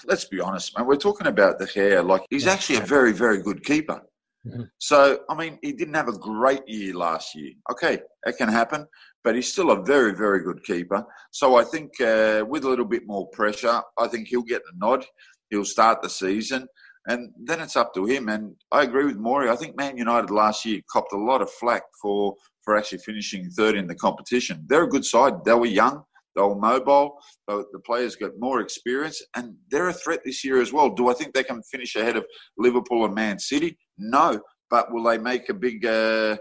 let's 0.06 0.26
be 0.26 0.40
honest, 0.40 0.76
man. 0.76 0.86
We're 0.86 0.96
talking 0.96 1.26
about 1.26 1.58
De 1.58 1.64
Gea. 1.64 2.06
Like 2.06 2.22
he's 2.28 2.46
actually 2.46 2.76
a 2.76 2.82
very 2.82 3.12
very 3.12 3.42
good 3.42 3.64
keeper. 3.64 4.02
Mm-hmm. 4.46 4.64
So 4.78 5.20
I 5.28 5.34
mean, 5.34 5.58
he 5.62 5.72
didn't 5.72 5.94
have 5.94 6.08
a 6.08 6.18
great 6.18 6.66
year 6.68 6.94
last 6.94 7.34
year. 7.34 7.52
Okay, 7.70 8.00
that 8.24 8.36
can 8.36 8.48
happen, 8.48 8.86
but 9.24 9.34
he's 9.34 9.52
still 9.52 9.70
a 9.70 9.82
very 9.82 10.14
very 10.14 10.42
good 10.42 10.62
keeper. 10.64 11.04
So 11.30 11.56
I 11.56 11.64
think 11.64 12.00
uh, 12.00 12.44
with 12.48 12.64
a 12.64 12.68
little 12.68 12.84
bit 12.84 13.06
more 13.06 13.28
pressure, 13.28 13.80
I 13.98 14.08
think 14.08 14.28
he'll 14.28 14.42
get 14.42 14.62
the 14.64 14.72
nod. 14.76 15.04
He'll 15.50 15.64
start 15.64 16.00
the 16.00 16.10
season 16.10 16.68
and 17.06 17.30
then 17.42 17.60
it's 17.60 17.76
up 17.76 17.94
to 17.94 18.04
him. 18.04 18.28
And 18.28 18.54
I 18.70 18.82
agree 18.82 19.04
with 19.04 19.16
Maury. 19.16 19.50
I 19.50 19.56
think 19.56 19.76
Man 19.76 19.96
United 19.96 20.30
last 20.30 20.64
year 20.64 20.80
copped 20.90 21.12
a 21.12 21.18
lot 21.18 21.42
of 21.42 21.50
flack 21.50 21.82
for 22.00 22.34
for 22.62 22.76
actually 22.76 22.98
finishing 22.98 23.50
third 23.50 23.74
in 23.74 23.86
the 23.86 23.94
competition. 23.94 24.64
They're 24.66 24.84
a 24.84 24.88
good 24.88 25.04
side. 25.04 25.44
They 25.44 25.54
were 25.54 25.66
young. 25.66 26.02
They 26.36 26.42
were 26.42 26.56
mobile. 26.56 27.18
The 27.48 27.80
players 27.84 28.16
got 28.16 28.32
more 28.38 28.60
experience, 28.60 29.20
and 29.34 29.56
they're 29.70 29.88
a 29.88 29.92
threat 29.92 30.20
this 30.24 30.44
year 30.44 30.60
as 30.60 30.72
well. 30.72 30.90
Do 30.90 31.08
I 31.08 31.14
think 31.14 31.34
they 31.34 31.42
can 31.42 31.62
finish 31.62 31.96
ahead 31.96 32.16
of 32.16 32.26
Liverpool 32.56 33.04
and 33.04 33.14
Man 33.14 33.38
City? 33.38 33.78
No, 33.98 34.40
but 34.68 34.92
will 34.92 35.02
they 35.02 35.18
make 35.18 35.48
a 35.48 35.54
big, 35.54 35.84
uh, 35.84 36.36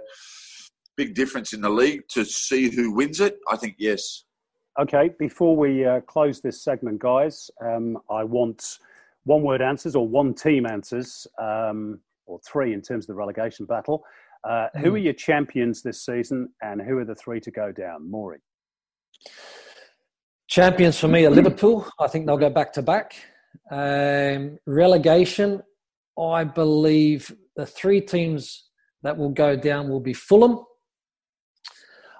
big 1.00 1.16
difference 1.16 1.54
in 1.54 1.62
the 1.62 1.70
league 1.70 2.02
to 2.10 2.26
see 2.26 2.70
who 2.76 2.92
wins 2.92 3.22
it? 3.22 3.40
I 3.50 3.56
think 3.56 3.76
yes. 3.80 4.26
Okay, 4.78 5.12
before 5.18 5.56
we 5.56 5.86
uh, 5.86 6.02
close 6.02 6.42
this 6.42 6.62
segment, 6.62 7.00
guys, 7.00 7.50
um, 7.66 7.98
I 8.12 8.26
want 8.26 8.80
one 9.24 9.42
word 9.42 9.62
answers 9.62 9.96
or 9.96 10.06
one 10.06 10.34
team 10.34 10.66
answers, 10.66 11.26
um, 11.42 12.02
or 12.26 12.38
three 12.46 12.74
in 12.74 12.82
terms 12.82 13.06
of 13.06 13.08
the 13.08 13.14
relegation 13.14 13.66
battle. 13.66 14.04
Uh, 14.44 14.50
mm. 14.50 14.82
Who 14.82 14.90
hmm. 14.90 14.96
are 14.96 15.06
your 15.08 15.14
champions 15.14 15.82
this 15.82 16.06
season, 16.06 16.50
and 16.62 16.82
who 16.82 16.98
are 16.98 17.06
the 17.06 17.16
three 17.16 17.40
to 17.42 17.52
go 17.52 17.72
down? 17.72 18.12
Maury. 18.12 18.40
Champions 20.48 21.00
for 21.00 21.08
me 21.08 21.26
are 21.26 21.30
Liverpool. 21.30 21.88
I 21.98 22.08
think 22.08 22.26
they'll 22.26 22.38
go 22.38 22.50
back 22.50 22.74
to 22.74 22.82
back. 22.82 23.16
Um, 23.72 24.60
relegation, 24.66 25.62
I 26.20 26.44
believe 26.44 27.34
the 27.56 27.66
three 27.66 28.02
teams 28.02 28.70
that 29.04 29.18
will 29.18 29.30
go 29.30 29.56
down 29.56 29.90
will 29.90 30.02
be 30.02 30.14
Fulham. 30.14 30.66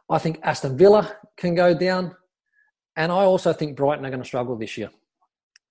I 0.10 0.18
think 0.18 0.40
Aston 0.44 0.78
Villa 0.78 1.18
can 1.38 1.56
go 1.56 1.74
down. 1.74 2.16
And 2.96 3.12
I 3.12 3.24
also 3.24 3.54
think 3.54 3.78
Brighton 3.78 4.06
are 4.06 4.10
going 4.10 4.22
to 4.22 4.28
struggle 4.28 4.56
this 4.56 4.78
year. 4.78 4.90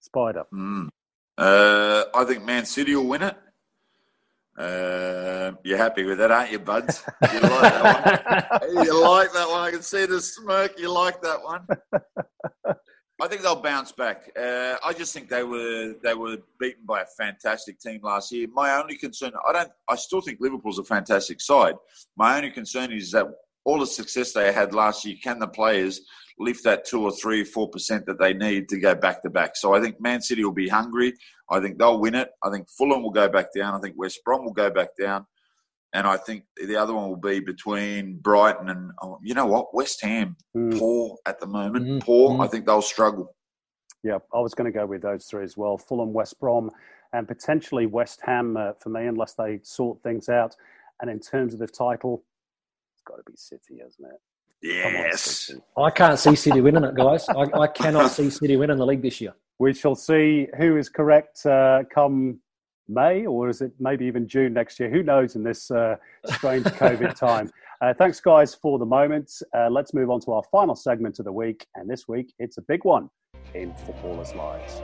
Spider. 0.00 0.44
Mm. 0.52 0.88
Uh, 1.36 2.04
I 2.14 2.24
think 2.24 2.44
Man 2.44 2.64
City 2.64 2.94
will 2.94 3.06
win 3.06 3.22
it. 3.22 3.36
Uh, 4.56 5.52
you're 5.62 5.78
happy 5.78 6.02
with 6.04 6.18
that, 6.18 6.32
aren't 6.32 6.50
you, 6.50 6.58
Buds? 6.58 7.04
You 7.32 7.40
like 7.40 7.62
that 7.62 8.62
one? 8.74 8.84
you 8.84 9.02
like 9.02 9.32
that 9.32 9.48
one? 9.48 9.60
I 9.60 9.70
can 9.70 9.82
see 9.82 10.06
the 10.06 10.20
smirk. 10.20 10.78
You 10.78 10.90
like 10.90 11.22
that 11.22 11.42
one? 11.42 11.66
I 13.20 13.26
think 13.26 13.42
they'll 13.42 13.60
bounce 13.60 13.92
back. 13.92 14.30
Uh, 14.36 14.76
I 14.84 14.92
just 14.92 15.12
think 15.12 15.28
they 15.28 15.42
were 15.42 15.94
they 16.02 16.14
were 16.14 16.38
beaten 16.60 16.84
by 16.86 17.02
a 17.02 17.06
fantastic 17.16 17.80
team 17.80 18.00
last 18.02 18.30
year. 18.32 18.46
My 18.52 18.80
only 18.80 18.96
concern, 18.96 19.32
I 19.46 19.52
don't, 19.52 19.70
I 19.88 19.96
still 19.96 20.20
think 20.20 20.38
Liverpool's 20.40 20.78
a 20.78 20.84
fantastic 20.84 21.40
side. 21.40 21.74
My 22.16 22.36
only 22.36 22.50
concern 22.50 22.92
is 22.92 23.10
that 23.12 23.26
all 23.68 23.78
the 23.78 23.86
success 23.86 24.32
they 24.32 24.50
had 24.50 24.72
last 24.72 25.04
year, 25.04 25.16
can 25.22 25.38
the 25.38 25.46
players 25.46 26.00
lift 26.38 26.64
that 26.64 26.86
two 26.86 27.02
or 27.02 27.10
three, 27.12 27.44
four 27.44 27.68
percent 27.68 28.06
that 28.06 28.18
they 28.18 28.32
need 28.32 28.68
to 28.70 28.78
go 28.78 28.94
back 28.94 29.22
to 29.22 29.30
back. 29.30 29.56
So 29.56 29.74
I 29.74 29.80
think 29.80 30.00
Man 30.00 30.22
City 30.22 30.42
will 30.42 30.52
be 30.52 30.68
hungry. 30.68 31.12
I 31.50 31.60
think 31.60 31.78
they'll 31.78 32.00
win 32.00 32.14
it. 32.14 32.30
I 32.42 32.50
think 32.50 32.66
Fulham 32.70 33.02
will 33.02 33.10
go 33.10 33.28
back 33.28 33.48
down. 33.54 33.74
I 33.74 33.78
think 33.80 33.94
West 33.98 34.20
Brom 34.24 34.44
will 34.44 34.54
go 34.54 34.70
back 34.70 34.88
down. 34.98 35.26
And 35.92 36.06
I 36.06 36.16
think 36.16 36.44
the 36.56 36.76
other 36.76 36.94
one 36.94 37.08
will 37.08 37.16
be 37.16 37.40
between 37.40 38.18
Brighton 38.18 38.70
and 38.70 38.90
oh, 39.02 39.18
you 39.22 39.34
know 39.34 39.46
what 39.46 39.74
West 39.74 40.02
Ham 40.02 40.36
mm. 40.56 40.78
poor 40.78 41.16
at 41.26 41.38
the 41.40 41.46
moment 41.46 41.86
mm-hmm. 41.86 41.98
poor 41.98 42.32
mm-hmm. 42.32 42.42
I 42.42 42.46
think 42.46 42.66
they'll 42.66 42.82
struggle. 42.82 43.34
Yeah, 44.02 44.18
I 44.32 44.40
was 44.40 44.54
going 44.54 44.70
to 44.72 44.78
go 44.78 44.86
with 44.86 45.02
those 45.02 45.26
three 45.26 45.44
as 45.44 45.56
well: 45.56 45.76
Fulham, 45.76 46.12
West 46.12 46.38
Brom, 46.40 46.70
and 47.12 47.26
potentially 47.26 47.86
West 47.86 48.20
Ham 48.24 48.56
uh, 48.56 48.72
for 48.80 48.90
me, 48.90 49.06
unless 49.06 49.34
they 49.34 49.60
sort 49.62 50.02
things 50.02 50.28
out. 50.28 50.54
And 51.00 51.10
in 51.10 51.20
terms 51.20 51.54
of 51.54 51.60
the 51.60 51.66
title, 51.66 52.22
got 53.08 53.16
to 53.16 53.22
be 53.26 53.36
City, 53.36 53.80
hasn't 53.82 54.06
it? 54.08 54.20
Yes. 54.62 55.50
I 55.76 55.90
can't 55.90 56.18
see 56.18 56.34
City 56.34 56.60
winning 56.60 56.84
it, 56.84 56.94
guys. 56.94 57.28
I, 57.28 57.46
I, 57.58 57.66
cannot 57.68 58.10
see 58.10 58.28
City 58.28 58.56
winning 58.56 58.76
the 58.76 58.86
league 58.86 59.02
this 59.02 59.20
year. 59.20 59.34
We 59.58 59.72
shall 59.72 59.94
see 59.94 60.48
who 60.56 60.76
is 60.76 60.88
correct 60.88 61.44
uh, 61.46 61.84
come 61.92 62.40
May, 62.88 63.26
or 63.26 63.48
is 63.48 63.60
it 63.60 63.72
maybe 63.78 64.04
even 64.06 64.26
June 64.26 64.52
next 64.52 64.80
year? 64.80 64.90
Who 64.90 65.02
knows 65.02 65.36
in 65.36 65.42
this 65.42 65.70
uh, 65.70 65.96
strange 66.26 66.64
COVID 66.64 67.14
time? 67.18 67.50
Uh, 67.80 67.94
thanks, 67.94 68.20
guys, 68.20 68.54
for 68.54 68.78
the 68.78 68.86
moment. 68.86 69.30
Uh, 69.56 69.68
let's 69.70 69.94
move 69.94 70.10
on 70.10 70.20
to 70.22 70.32
our 70.32 70.42
final 70.50 70.74
segment 70.74 71.18
of 71.18 71.24
the 71.24 71.32
week. 71.32 71.66
And 71.74 71.88
this 71.88 72.08
week, 72.08 72.32
it's 72.38 72.58
a 72.58 72.62
big 72.62 72.84
one 72.84 73.08
in 73.54 73.74
Footballers' 73.86 74.34
Lives. 74.34 74.82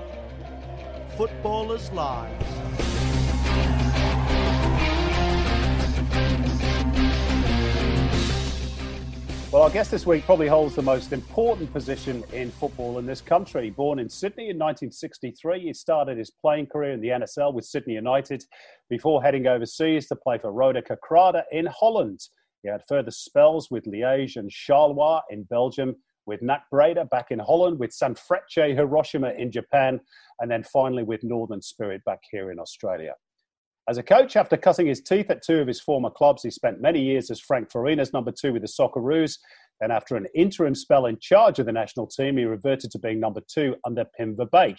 Footballers' 1.17 1.91
Lives. 1.93 2.84
Well, 9.55 9.63
our 9.63 9.71
guest 9.71 9.93
this 9.93 10.05
week 10.05 10.25
probably 10.25 10.49
holds 10.49 10.75
the 10.75 10.83
most 10.83 11.13
important 11.13 11.73
position 11.73 12.25
in 12.33 12.51
football 12.51 12.99
in 12.99 13.07
this 13.07 13.21
country. 13.21 13.71
Born 13.71 14.01
in 14.01 14.09
Sydney 14.09 14.51
in 14.51 14.59
1963, 14.59 15.61
he 15.61 15.73
started 15.73 16.19
his 16.19 16.33
playing 16.33 16.67
career 16.67 16.91
in 16.91 17.01
the 17.01 17.11
NSL 17.11 17.55
with 17.55 17.65
Sydney 17.65 17.95
United 17.95 18.43
before 18.91 19.23
heading 19.23 19.47
overseas 19.47 20.09
to 20.09 20.17
play 20.17 20.39
for 20.39 20.51
Roda 20.51 20.83
Kerkrade 20.83 21.41
in 21.53 21.67
Holland. 21.67 22.19
He 22.65 22.69
had 22.69 22.83
further 22.89 23.13
spells 23.13 23.71
with 23.71 23.85
Liège 23.85 24.35
and 24.35 24.51
Charleroi 24.51 25.21
in 25.31 25.45
Belgium, 25.45 25.95
with 26.27 26.43
NAC 26.43 26.69
Breda 26.73 27.05
back 27.05 27.27
in 27.31 27.39
Holland, 27.39 27.79
with 27.79 27.93
Sanfrecce 27.93 28.75
Hiroshima 28.75 29.35
in 29.39 29.53
Japan, 29.53 30.01
and 30.41 30.51
then 30.51 30.65
finally 30.65 31.05
with 31.05 31.23
Northern 31.23 31.63
Spirit 31.63 32.03
back 32.05 32.23
here 32.29 32.51
in 32.51 32.59
Australia. 32.59 33.13
As 33.87 33.99
a 33.99 34.03
coach, 34.03 34.35
after 34.35 34.57
cutting 34.57 34.87
his 34.87 35.03
teeth 35.03 35.31
at 35.31 35.43
two 35.43 35.59
of 35.59 35.67
his 35.67 35.81
former 35.81 36.09
clubs, 36.09 36.43
he 36.43 36.51
spent 36.51 36.81
many 36.81 37.03
years 37.03 37.31
as 37.31 37.39
Frank 37.39 37.71
Farina's 37.71 38.15
number 38.15 38.33
two 38.33 38.55
with 38.55 38.63
the 38.63 38.69
Socceroos. 38.69 39.39
Then, 39.79 39.91
after 39.91 40.17
an 40.17 40.27
interim 40.35 40.75
spell 40.75 41.05
in 41.05 41.19
charge 41.21 41.59
of 41.59 41.67
the 41.67 41.73
national 41.73 42.07
team, 42.07 42.39
he 42.39 42.45
reverted 42.45 42.91
to 42.93 42.99
being 42.99 43.21
number 43.21 43.43
two 43.47 43.77
under 43.85 44.07
Pim 44.17 44.37
Verbeek. 44.37 44.79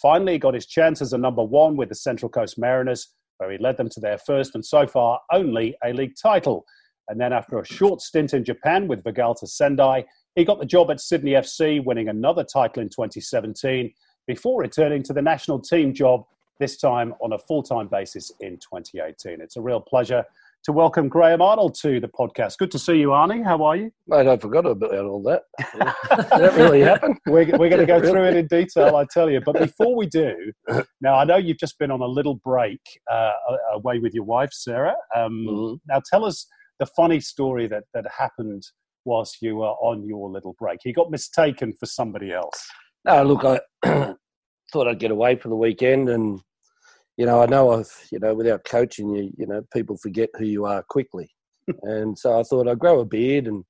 Finally, 0.00 0.32
he 0.32 0.38
got 0.38 0.52
his 0.52 0.66
chance 0.66 1.00
as 1.00 1.14
a 1.14 1.18
number 1.18 1.42
one 1.42 1.74
with 1.74 1.88
the 1.88 1.94
Central 1.94 2.28
Coast 2.28 2.58
Mariners, 2.58 3.14
where 3.38 3.50
he 3.50 3.56
led 3.56 3.78
them 3.78 3.88
to 3.88 4.00
their 4.00 4.18
first 4.18 4.54
and 4.54 4.64
so 4.64 4.86
far 4.86 5.20
only 5.32 5.74
A 5.82 5.94
League 5.94 6.14
title. 6.20 6.66
And 7.08 7.18
then, 7.18 7.32
after 7.32 7.58
a 7.58 7.64
short 7.64 8.02
stint 8.02 8.34
in 8.34 8.44
Japan 8.44 8.88
with 8.88 9.04
Vegalta 9.04 9.48
Sendai, 9.48 10.04
he 10.34 10.44
got 10.44 10.58
the 10.58 10.66
job 10.66 10.90
at 10.90 11.00
Sydney 11.00 11.32
FC, 11.32 11.82
winning 11.82 12.10
another 12.10 12.44
title 12.44 12.82
in 12.82 12.90
2017 12.90 13.90
before 14.26 14.60
returning 14.60 15.02
to 15.04 15.14
the 15.14 15.22
national 15.22 15.60
team 15.60 15.94
job 15.94 16.24
this 16.60 16.76
time 16.76 17.14
on 17.20 17.32
a 17.32 17.38
full 17.38 17.62
time 17.62 17.88
basis 17.88 18.32
in 18.40 18.58
2018. 18.58 19.40
It's 19.40 19.56
a 19.56 19.60
real 19.60 19.80
pleasure 19.80 20.24
to 20.64 20.72
welcome 20.72 21.08
Graham 21.10 21.42
Arnold 21.42 21.74
to 21.82 22.00
the 22.00 22.08
podcast. 22.08 22.56
Good 22.56 22.70
to 22.70 22.78
see 22.78 22.94
you, 22.94 23.08
Arnie. 23.08 23.44
How 23.44 23.62
are 23.64 23.76
you? 23.76 23.90
Mate, 24.06 24.26
I 24.26 24.38
forgot 24.38 24.64
about 24.64 24.94
all 25.04 25.22
that. 25.24 25.42
That 26.30 26.54
really 26.56 26.80
happened. 26.80 27.18
We're, 27.26 27.44
we're 27.58 27.68
going 27.68 27.78
to 27.78 27.86
go 27.86 28.00
through 28.00 28.24
it 28.24 28.36
in 28.36 28.46
detail, 28.46 28.96
I 28.96 29.04
tell 29.12 29.28
you. 29.30 29.40
But 29.40 29.58
before 29.58 29.94
we 29.94 30.06
do, 30.06 30.34
now 31.02 31.16
I 31.16 31.24
know 31.24 31.36
you've 31.36 31.58
just 31.58 31.78
been 31.78 31.90
on 31.90 32.00
a 32.00 32.06
little 32.06 32.36
break 32.36 32.80
uh, 33.10 33.32
away 33.74 33.98
with 33.98 34.14
your 34.14 34.24
wife, 34.24 34.52
Sarah. 34.52 34.94
Um, 35.14 35.46
Mhm. 35.48 35.78
Now 35.86 36.00
tell 36.10 36.24
us 36.24 36.46
the 36.78 36.86
funny 36.86 37.20
story 37.20 37.66
that, 37.68 37.84
that 37.92 38.04
happened 38.16 38.62
whilst 39.04 39.42
you 39.42 39.56
were 39.56 39.74
on 39.82 40.06
your 40.06 40.30
little 40.30 40.54
break. 40.58 40.78
You 40.84 40.94
got 40.94 41.10
mistaken 41.10 41.74
for 41.78 41.84
somebody 41.86 42.32
else. 42.32 42.66
No, 43.04 43.22
look, 43.22 43.44
I 43.44 43.60
thought 44.74 44.88
I'd 44.88 44.98
get 44.98 45.12
away 45.12 45.36
for 45.36 45.48
the 45.48 45.56
weekend, 45.56 46.08
and 46.08 46.40
you 47.16 47.24
know, 47.24 47.40
I 47.40 47.46
know 47.46 47.70
I've, 47.70 47.92
you 48.10 48.18
know, 48.18 48.34
without 48.34 48.64
coaching 48.64 49.08
you, 49.14 49.30
you 49.38 49.46
know, 49.46 49.62
people 49.72 49.96
forget 49.96 50.30
who 50.36 50.44
you 50.44 50.64
are 50.64 50.82
quickly, 50.82 51.30
and 51.82 52.18
so 52.18 52.40
I 52.40 52.42
thought 52.42 52.68
I'd 52.68 52.80
grow 52.80 52.98
a 52.98 53.04
beard 53.04 53.46
and 53.46 53.64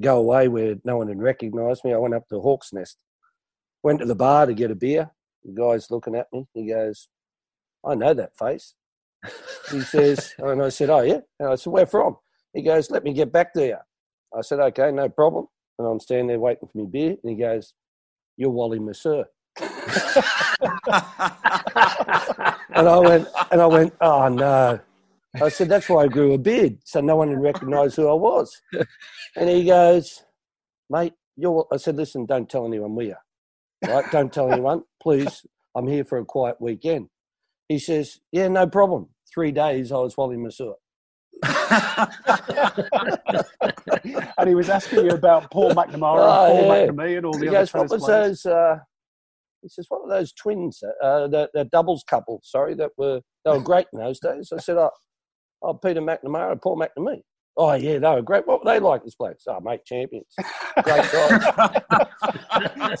go 0.00 0.18
away 0.18 0.46
where 0.46 0.76
no 0.84 0.98
one 0.98 1.08
had 1.08 1.20
recognised 1.20 1.84
me. 1.84 1.92
I 1.92 1.96
went 1.96 2.14
up 2.14 2.28
to 2.28 2.40
Hawk's 2.40 2.72
Nest, 2.72 2.98
went 3.82 3.98
to 3.98 4.06
the 4.06 4.14
bar 4.14 4.46
to 4.46 4.54
get 4.54 4.70
a 4.70 4.76
beer. 4.76 5.10
The 5.42 5.60
guy's 5.60 5.90
looking 5.90 6.14
at 6.14 6.28
me. 6.32 6.46
He 6.54 6.68
goes, 6.68 7.08
"I 7.84 7.96
know 7.96 8.14
that 8.14 8.38
face." 8.38 8.74
He 9.72 9.80
says, 9.94 10.34
and 10.38 10.62
I 10.62 10.68
said, 10.68 10.88
"Oh 10.88 11.00
yeah," 11.00 11.20
and 11.40 11.48
I 11.48 11.56
said, 11.56 11.72
"Where 11.72 11.86
from?" 11.86 12.16
He 12.52 12.62
goes, 12.62 12.92
"Let 12.92 13.02
me 13.02 13.12
get 13.12 13.32
back 13.32 13.54
there." 13.54 13.84
I 14.32 14.42
said, 14.42 14.60
"Okay, 14.60 14.92
no 14.92 15.08
problem." 15.08 15.48
And 15.80 15.88
I'm 15.88 15.98
standing 15.98 16.28
there 16.28 16.38
waiting 16.38 16.68
for 16.72 16.78
my 16.78 16.88
beer, 16.88 17.16
and 17.20 17.32
he 17.32 17.34
goes, 17.34 17.74
"You're 18.36 18.50
Wally 18.50 18.78
Masur." 18.78 19.24
And 22.76 22.88
I 22.88 22.98
went, 22.98 23.28
and 23.52 23.62
I 23.62 23.66
went, 23.66 23.94
oh 24.00 24.28
no. 24.28 24.80
I 25.40 25.48
said, 25.48 25.68
that's 25.68 25.88
why 25.88 26.04
I 26.04 26.08
grew 26.08 26.32
a 26.32 26.38
beard, 26.38 26.78
so 26.84 27.00
no 27.00 27.16
one 27.16 27.28
would 27.30 27.40
recognise 27.40 27.94
who 27.94 28.08
I 28.08 28.14
was. 28.14 28.60
And 29.36 29.48
he 29.48 29.64
goes, 29.64 30.24
mate, 30.90 31.12
you're. 31.36 31.66
I 31.72 31.76
said, 31.76 31.96
listen, 31.96 32.26
don't 32.26 32.48
tell 32.48 32.66
anyone 32.66 32.94
we 32.96 33.12
are. 33.12 33.22
Right? 33.86 34.10
Don't 34.10 34.32
tell 34.32 34.50
anyone, 34.50 34.82
please. 35.00 35.46
I'm 35.76 35.86
here 35.86 36.04
for 36.04 36.18
a 36.18 36.24
quiet 36.24 36.56
weekend. 36.60 37.08
He 37.68 37.78
says, 37.78 38.20
yeah, 38.32 38.48
no 38.48 38.66
problem. 38.66 39.08
Three 39.32 39.52
days 39.52 39.92
I 39.92 39.96
was 39.96 40.16
Wally 40.16 40.36
Masur. 40.36 40.74
and 44.38 44.48
he 44.48 44.54
was 44.54 44.68
asking 44.68 45.04
you 45.04 45.10
about 45.10 45.50
Paul 45.50 45.72
McNamara 45.72 46.20
Oh, 46.20 46.46
and 46.46 46.66
Paul 46.66 46.76
yeah. 46.76 46.86
McNamee 46.86 47.16
and 47.18 47.26
all 47.26 47.32
the 47.32 47.40
He 47.40 47.48
other 47.48 47.58
goes, 47.58 47.74
what 47.74 47.90
was 47.90 48.06
those? 48.06 48.46
Uh, 48.46 48.78
he 49.64 49.68
says, 49.70 49.86
what 49.88 50.04
were 50.04 50.14
those 50.14 50.32
twins? 50.34 50.82
Uh, 51.02 51.26
the, 51.26 51.48
the 51.54 51.64
doubles 51.64 52.04
couple, 52.08 52.40
sorry, 52.44 52.74
that 52.74 52.90
were 52.98 53.20
they 53.44 53.50
were 53.50 53.60
great 53.60 53.86
in 53.92 53.98
those 53.98 54.20
days. 54.20 54.52
I 54.52 54.58
said, 54.58 54.76
oh, 54.76 54.90
oh 55.62 55.74
Peter 55.74 56.00
McNamara 56.00 56.52
and 56.52 56.62
Paul 56.62 56.78
McNamee. 56.78 57.22
Oh 57.56 57.72
yeah, 57.74 57.98
they 57.98 58.08
were 58.08 58.22
great. 58.22 58.46
What 58.46 58.64
were 58.64 58.70
they 58.70 58.80
like 58.80 59.02
as 59.06 59.14
players? 59.14 59.42
Oh, 59.48 59.60
mate, 59.60 59.84
champions, 59.86 60.26
great 60.82 61.12
guys. 61.12 61.42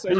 so 0.00 0.10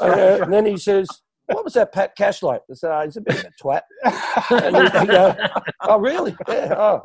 uh, 0.00 0.38
and 0.42 0.52
then 0.52 0.66
he 0.66 0.76
says, 0.76 1.08
"What 1.46 1.64
was 1.64 1.74
that 1.74 1.92
Pat 1.92 2.14
Cash 2.16 2.42
like?" 2.42 2.62
I 2.70 2.74
said, 2.74 2.92
oh, 2.92 3.04
"He's 3.04 3.16
a 3.16 3.20
bit 3.20 3.40
of 3.40 3.44
a 3.46 3.62
twat." 3.62 3.82
And 4.62 4.76
they 4.76 5.06
go, 5.06 5.36
"Oh, 5.80 5.98
really? 5.98 6.34
Yeah. 6.48 6.74
Oh, 6.76 7.02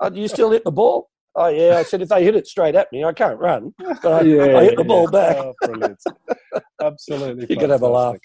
oh, 0.00 0.10
do 0.10 0.20
you 0.20 0.28
still 0.28 0.50
hit 0.50 0.64
the 0.64 0.72
ball?" 0.72 1.08
Oh, 1.40 1.48
yeah. 1.48 1.78
I 1.78 1.82
said, 1.84 2.02
"If 2.02 2.08
they 2.08 2.24
hit 2.24 2.34
it 2.34 2.46
straight 2.46 2.74
at 2.74 2.90
me, 2.92 3.04
I 3.04 3.12
can't 3.12 3.38
run, 3.38 3.72
but 4.02 4.06
I, 4.06 4.58
I 4.58 4.64
hit 4.64 4.76
the 4.76 4.84
ball 4.84 5.06
back." 5.06 5.36
Oh, 5.36 5.54
brilliant. 5.64 6.02
Absolutely. 6.82 7.46
You 7.50 7.56
could 7.56 7.70
have 7.70 7.82
a 7.82 7.88
laugh. 7.88 8.16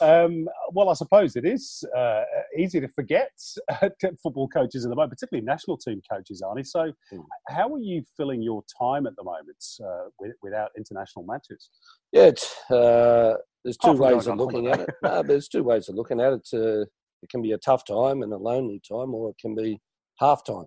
Um, 0.00 0.48
well, 0.72 0.88
I 0.88 0.94
suppose 0.94 1.36
it 1.36 1.44
is 1.44 1.84
uh, 1.94 2.22
easy 2.58 2.80
to 2.80 2.88
forget 2.88 3.30
football 4.22 4.48
coaches 4.48 4.86
at 4.86 4.88
the 4.88 4.96
moment, 4.96 5.12
particularly 5.12 5.44
national 5.44 5.76
team 5.76 6.00
coaches, 6.10 6.40
aren't 6.40 6.60
Arnie. 6.60 6.66
So, 6.66 6.92
Hmm. 7.10 7.20
how 7.48 7.74
are 7.74 7.78
you 7.78 8.02
filling 8.16 8.40
your 8.40 8.62
time 8.80 9.06
at 9.06 9.14
the 9.16 9.24
moment 9.24 9.62
uh, 9.84 10.08
with, 10.18 10.32
without 10.42 10.70
international 10.74 11.26
matches? 11.26 11.68
Yeah, 12.12 12.28
it's, 12.28 12.70
uh, 12.70 13.34
there's 13.62 13.76
two 13.76 13.92
ways 13.92 14.26
of 14.26 14.38
looking 14.38 14.68
at 14.68 14.80
it. 14.80 14.88
No, 15.02 15.22
there's 15.22 15.48
two 15.48 15.62
ways 15.62 15.90
of 15.90 15.96
looking 15.96 16.20
at 16.20 16.32
it. 16.32 16.48
Uh, 16.54 16.86
it 17.22 17.28
can 17.28 17.42
be 17.42 17.52
a 17.52 17.58
tough 17.58 17.84
time 17.84 18.22
and 18.22 18.32
a 18.32 18.38
lonely 18.38 18.80
time, 18.88 19.12
or 19.14 19.28
it 19.28 19.36
can 19.38 19.54
be 19.54 19.78
half 20.18 20.42
time. 20.44 20.64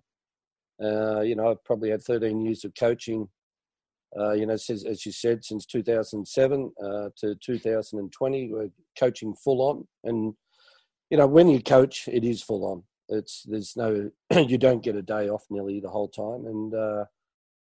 Uh, 0.82 1.22
you 1.22 1.36
know, 1.36 1.50
I've 1.50 1.64
probably 1.64 1.90
had 1.90 2.04
13 2.04 2.42
years 2.42 2.64
of 2.66 2.74
coaching. 2.80 3.28
Uh, 4.18 4.34
you 4.34 4.46
know, 4.46 4.56
since, 4.56 4.86
as 4.86 5.06
you 5.06 5.12
said, 5.12 5.44
since 5.44 5.66
2007 5.66 6.72
uh, 6.84 7.10
to 7.18 7.36
2020, 7.36 8.52
we're 8.52 8.70
coaching 8.98 9.34
full 9.34 9.62
on. 9.62 9.88
And 10.04 10.34
you 11.10 11.18
know, 11.18 11.28
when 11.28 11.50
you 11.50 11.62
coach, 11.62 12.08
it 12.08 12.24
is 12.24 12.42
full 12.42 12.66
on. 12.66 12.84
It's 13.10 13.44
there's 13.44 13.76
no, 13.76 14.10
you 14.36 14.58
don't 14.58 14.84
get 14.84 14.96
a 14.96 15.02
day 15.02 15.30
off 15.30 15.44
nearly 15.50 15.80
the 15.80 15.90
whole 15.90 16.10
time, 16.10 16.46
and 16.46 16.74
uh, 16.74 17.06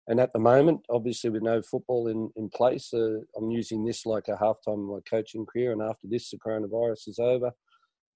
and 0.06 0.20
at 0.20 0.32
the 0.32 0.38
moment, 0.38 0.84
obviously, 0.90 1.30
with 1.30 1.42
no 1.42 1.62
football 1.62 2.08
in, 2.08 2.30
in 2.36 2.50
place, 2.50 2.92
uh, 2.92 3.20
I'm 3.36 3.50
using 3.50 3.84
this 3.84 4.04
like 4.04 4.28
a 4.28 4.36
halftime 4.36 4.84
of 4.84 4.96
my 4.96 4.98
coaching 5.08 5.46
career. 5.46 5.72
And 5.72 5.82
after 5.82 6.06
this, 6.06 6.30
the 6.30 6.36
coronavirus 6.36 7.08
is 7.08 7.18
over, 7.18 7.52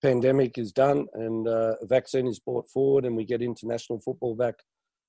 pandemic 0.02 0.58
is 0.58 0.72
done, 0.72 1.06
and 1.14 1.48
uh, 1.48 1.74
a 1.80 1.86
vaccine 1.86 2.26
is 2.26 2.38
brought 2.38 2.68
forward, 2.68 3.04
and 3.04 3.16
we 3.16 3.24
get 3.24 3.42
international 3.42 4.00
football 4.00 4.34
back 4.34 4.54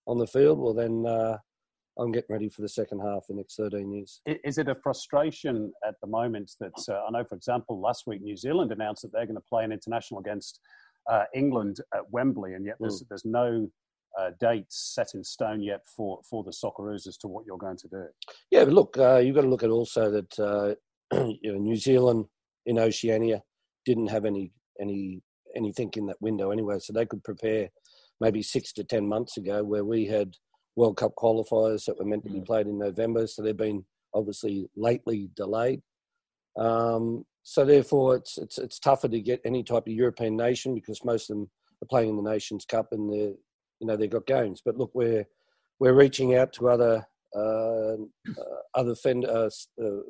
on 0.08 0.18
the 0.18 0.28
field. 0.28 0.60
Well, 0.60 0.74
then 0.74 1.06
uh, 1.06 1.38
I'm 1.98 2.12
getting 2.12 2.34
ready 2.34 2.50
for 2.50 2.62
the 2.62 2.70
second 2.70 3.00
half, 3.00 3.26
in 3.30 3.36
the 3.36 3.42
next 3.42 3.56
13 3.56 3.92
years. 3.92 4.22
Is 4.26 4.58
it 4.58 4.70
a 4.70 4.76
frustration 4.76 5.72
at 5.88 5.96
the 6.02 6.08
moment 6.08 6.52
that 6.60 6.86
uh, 6.90 7.02
I 7.08 7.12
know, 7.12 7.24
for 7.24 7.36
example, 7.36 7.80
last 7.80 8.06
week 8.08 8.22
New 8.22 8.38
Zealand 8.38 8.72
announced 8.72 9.02
that 9.04 9.12
they're 9.12 9.26
going 9.26 9.36
to 9.36 9.44
play 9.50 9.64
an 9.64 9.72
international 9.72 10.20
against 10.20 10.60
uh, 11.10 11.26
England 11.34 11.78
at 11.94 12.10
Wembley, 12.12 12.54
and 12.54 12.66
yet 12.66 12.76
there's, 12.80 13.04
there's 13.10 13.26
no 13.26 13.70
uh, 14.18 14.32
dates 14.40 14.94
set 14.96 15.14
in 15.14 15.24
stone 15.24 15.62
yet 15.62 15.82
for, 15.96 16.20
for 16.30 16.44
the 16.44 16.52
Socceroos 16.52 17.08
as 17.08 17.18
to 17.18 17.28
what 17.28 17.46
you're 17.46 17.58
going 17.58 17.78
to 17.78 17.88
do. 17.88 18.06
Yeah, 18.52 18.66
but 18.66 18.74
look, 18.74 18.98
uh, 18.98 19.18
you've 19.18 19.36
got 19.36 19.42
to 19.42 19.50
look 19.50 19.64
at 19.64 19.70
also 19.70 20.12
that 20.12 20.40
uh, 20.40 20.76
you 21.42 21.54
know 21.54 21.60
New 21.60 21.76
Zealand 21.76 22.26
in 22.66 22.80
Oceania 22.80 23.42
didn't 23.86 24.08
have 24.08 24.26
any 24.26 24.52
any 24.80 25.22
anything 25.56 25.92
in 25.96 26.06
that 26.06 26.22
window 26.22 26.52
anyway, 26.52 26.78
so 26.80 26.94
they 26.94 27.06
could 27.06 27.24
prepare 27.24 27.70
maybe 28.20 28.42
six 28.42 28.74
to 28.74 28.84
ten 28.84 29.08
months 29.08 29.38
ago, 29.38 29.64
where 29.64 29.86
we 29.86 30.06
had 30.06 30.36
World 30.76 30.98
Cup 30.98 31.14
qualifiers 31.18 31.86
that 31.86 31.98
were 31.98 32.06
meant 32.06 32.24
to 32.24 32.32
be 32.32 32.42
played 32.42 32.68
in 32.68 32.78
November, 32.78 33.28
so 33.28 33.42
they've 33.42 33.56
been 33.56 33.84
obviously 34.14 34.70
lately 34.76 35.30
delayed. 35.36 35.82
Um, 36.58 37.26
so 37.44 37.66
therefore, 37.66 38.16
it's 38.16 38.38
it's 38.38 38.58
it's 38.58 38.80
tougher 38.80 39.08
to 39.08 39.22
get 39.22 39.42
any 39.46 39.64
type 39.64 39.88
of 39.88 39.94
European 39.94 40.36
nation 40.36 40.76
because 40.76 41.04
most 41.04 41.30
of 41.30 41.38
them 41.38 41.50
are 41.82 41.88
playing 41.88 42.10
in 42.10 42.16
the 42.16 42.30
Nations 42.30 42.66
Cup 42.66 42.88
and 42.92 43.12
they're 43.12 43.34
you 43.80 43.88
know 43.88 43.96
they've 43.96 44.10
got 44.10 44.28
games. 44.28 44.62
But 44.64 44.78
look, 44.78 44.92
we're 44.94 45.26
we're 45.80 45.94
reaching 45.94 46.36
out 46.36 46.54
to 46.54 46.70
other 46.70 47.08
uh, 47.36 47.94
uh, 47.94 48.60
other 48.76 48.96
fed, 48.96 49.24
uh, 49.26 49.50
uh, 49.82 50.02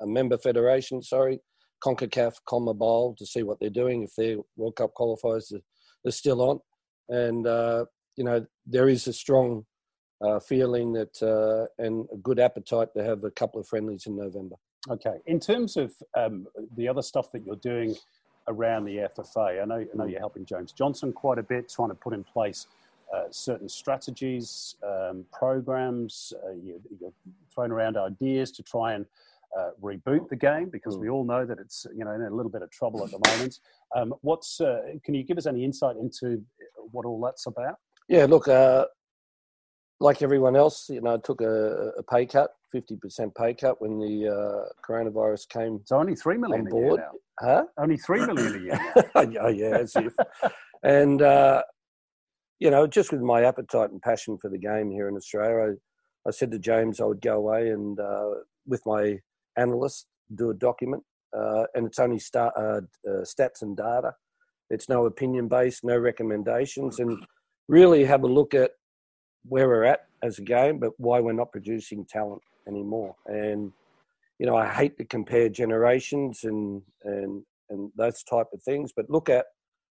a 0.00 0.06
member 0.06 0.38
federation, 0.38 1.02
sorry, 1.02 1.40
CONCACAF, 1.84 2.34
CONMEBOL, 2.48 3.16
to 3.16 3.26
see 3.26 3.42
what 3.42 3.58
they're 3.60 3.70
doing 3.70 4.02
if 4.02 4.14
their 4.16 4.36
World 4.56 4.76
Cup 4.76 4.92
qualifiers 4.98 5.52
are, 5.52 5.60
are 6.06 6.12
still 6.12 6.40
on. 6.42 6.60
And, 7.08 7.46
uh, 7.46 7.84
you 8.16 8.24
know, 8.24 8.46
there 8.66 8.88
is 8.88 9.06
a 9.06 9.12
strong 9.12 9.64
uh, 10.22 10.38
feeling 10.40 10.92
that 10.92 11.22
uh, 11.22 11.66
and 11.82 12.06
a 12.12 12.16
good 12.16 12.38
appetite 12.38 12.88
to 12.96 13.02
have 13.02 13.24
a 13.24 13.30
couple 13.30 13.60
of 13.60 13.66
friendlies 13.66 14.06
in 14.06 14.16
November. 14.16 14.56
Okay. 14.90 15.16
In 15.26 15.38
terms 15.38 15.76
of 15.76 15.92
um, 16.16 16.46
the 16.76 16.88
other 16.88 17.02
stuff 17.02 17.30
that 17.32 17.44
you're 17.44 17.56
doing 17.56 17.94
around 18.48 18.84
the 18.84 19.08
FFA, 19.16 19.62
I 19.62 19.64
know, 19.64 19.76
I 19.76 19.96
know 19.96 20.06
you're 20.06 20.20
helping 20.20 20.44
James 20.44 20.72
Johnson 20.72 21.12
quite 21.12 21.38
a 21.38 21.42
bit, 21.42 21.68
trying 21.68 21.90
to 21.90 21.94
put 21.94 22.14
in 22.14 22.24
place 22.24 22.66
uh, 23.14 23.24
certain 23.30 23.68
strategies, 23.68 24.76
um, 24.82 25.24
programs. 25.32 26.32
Uh, 26.44 26.52
you, 26.52 26.80
you're 27.00 27.12
throwing 27.54 27.70
around 27.70 27.96
ideas 27.96 28.50
to 28.52 28.62
try 28.62 28.94
and 28.94 29.06
uh, 29.58 29.70
reboot 29.82 30.28
the 30.28 30.36
game 30.36 30.70
because 30.70 30.96
we 30.96 31.08
all 31.08 31.24
know 31.24 31.44
that 31.44 31.58
it's 31.58 31.86
you 31.94 32.04
know 32.04 32.12
in 32.12 32.22
a 32.22 32.30
little 32.30 32.50
bit 32.50 32.62
of 32.62 32.70
trouble 32.70 33.04
at 33.04 33.10
the 33.10 33.20
moment. 33.30 33.58
Um, 33.94 34.14
what's 34.22 34.60
uh, 34.60 34.80
can 35.04 35.14
you 35.14 35.24
give 35.24 35.38
us 35.38 35.46
any 35.46 35.64
insight 35.64 35.96
into 35.96 36.42
what 36.90 37.04
all 37.04 37.20
that's 37.20 37.46
about? 37.46 37.76
Yeah, 38.08 38.26
look, 38.26 38.48
uh, 38.48 38.86
like 40.00 40.22
everyone 40.22 40.56
else, 40.56 40.88
you 40.88 41.00
know, 41.00 41.14
I 41.14 41.18
took 41.18 41.40
a, 41.40 41.92
a 41.98 42.02
pay 42.02 42.26
cut, 42.26 42.50
50% 42.74 43.34
pay 43.34 43.54
cut 43.54 43.80
when 43.80 43.98
the 43.98 44.28
uh, 44.28 44.68
coronavirus 44.86 45.48
came 45.48 45.78
It's 45.80 45.92
only 45.92 46.14
three 46.16 46.36
million 46.36 46.66
on 46.66 46.72
a 46.72 46.76
year 46.76 46.88
board. 46.88 47.00
now. 47.00 47.12
Huh? 47.40 47.64
Only 47.78 47.96
three 47.96 48.24
million 48.26 48.54
a 48.54 48.58
year. 48.58 48.94
Oh 49.14 49.48
yeah, 49.48 49.78
as 49.78 49.94
if. 49.96 50.12
And 50.82 51.22
uh, 51.22 51.62
you 52.58 52.70
know, 52.70 52.86
just 52.86 53.12
with 53.12 53.20
my 53.20 53.44
appetite 53.44 53.90
and 53.90 54.02
passion 54.02 54.38
for 54.38 54.50
the 54.50 54.58
game 54.58 54.90
here 54.90 55.08
in 55.08 55.16
Australia, 55.16 55.74
I, 56.26 56.28
I 56.28 56.32
said 56.32 56.50
to 56.52 56.58
James 56.58 57.00
I 57.00 57.04
would 57.04 57.20
go 57.20 57.36
away 57.36 57.70
and 57.70 57.98
uh, 57.98 58.30
with 58.66 58.82
my 58.86 59.18
analyst 59.56 60.06
do 60.34 60.50
a 60.50 60.54
document, 60.54 61.02
uh, 61.36 61.64
and 61.74 61.86
it's 61.86 61.98
only 61.98 62.18
start, 62.18 62.54
uh, 62.56 62.80
uh, 63.08 63.22
stats 63.22 63.62
and 63.62 63.76
data. 63.76 64.14
It's 64.70 64.88
no 64.88 65.06
opinion 65.06 65.48
based, 65.48 65.84
no 65.84 65.96
recommendations, 65.98 66.98
and 66.98 67.22
really 67.68 68.04
have 68.04 68.24
a 68.24 68.28
look 68.28 68.54
at 68.54 68.72
where 69.44 69.68
we're 69.68 69.84
at 69.84 70.06
as 70.22 70.38
a 70.38 70.42
game, 70.42 70.78
but 70.78 70.92
why 70.98 71.20
we're 71.20 71.32
not 71.32 71.52
producing 71.52 72.04
talent 72.06 72.42
anymore. 72.68 73.14
And 73.26 73.72
you 74.38 74.46
know, 74.46 74.56
I 74.56 74.66
hate 74.66 74.96
to 74.98 75.04
compare 75.04 75.48
generations 75.48 76.44
and 76.44 76.82
and 77.04 77.44
and 77.70 77.90
those 77.96 78.22
type 78.22 78.48
of 78.52 78.62
things, 78.62 78.92
but 78.94 79.08
look 79.08 79.28
at 79.28 79.46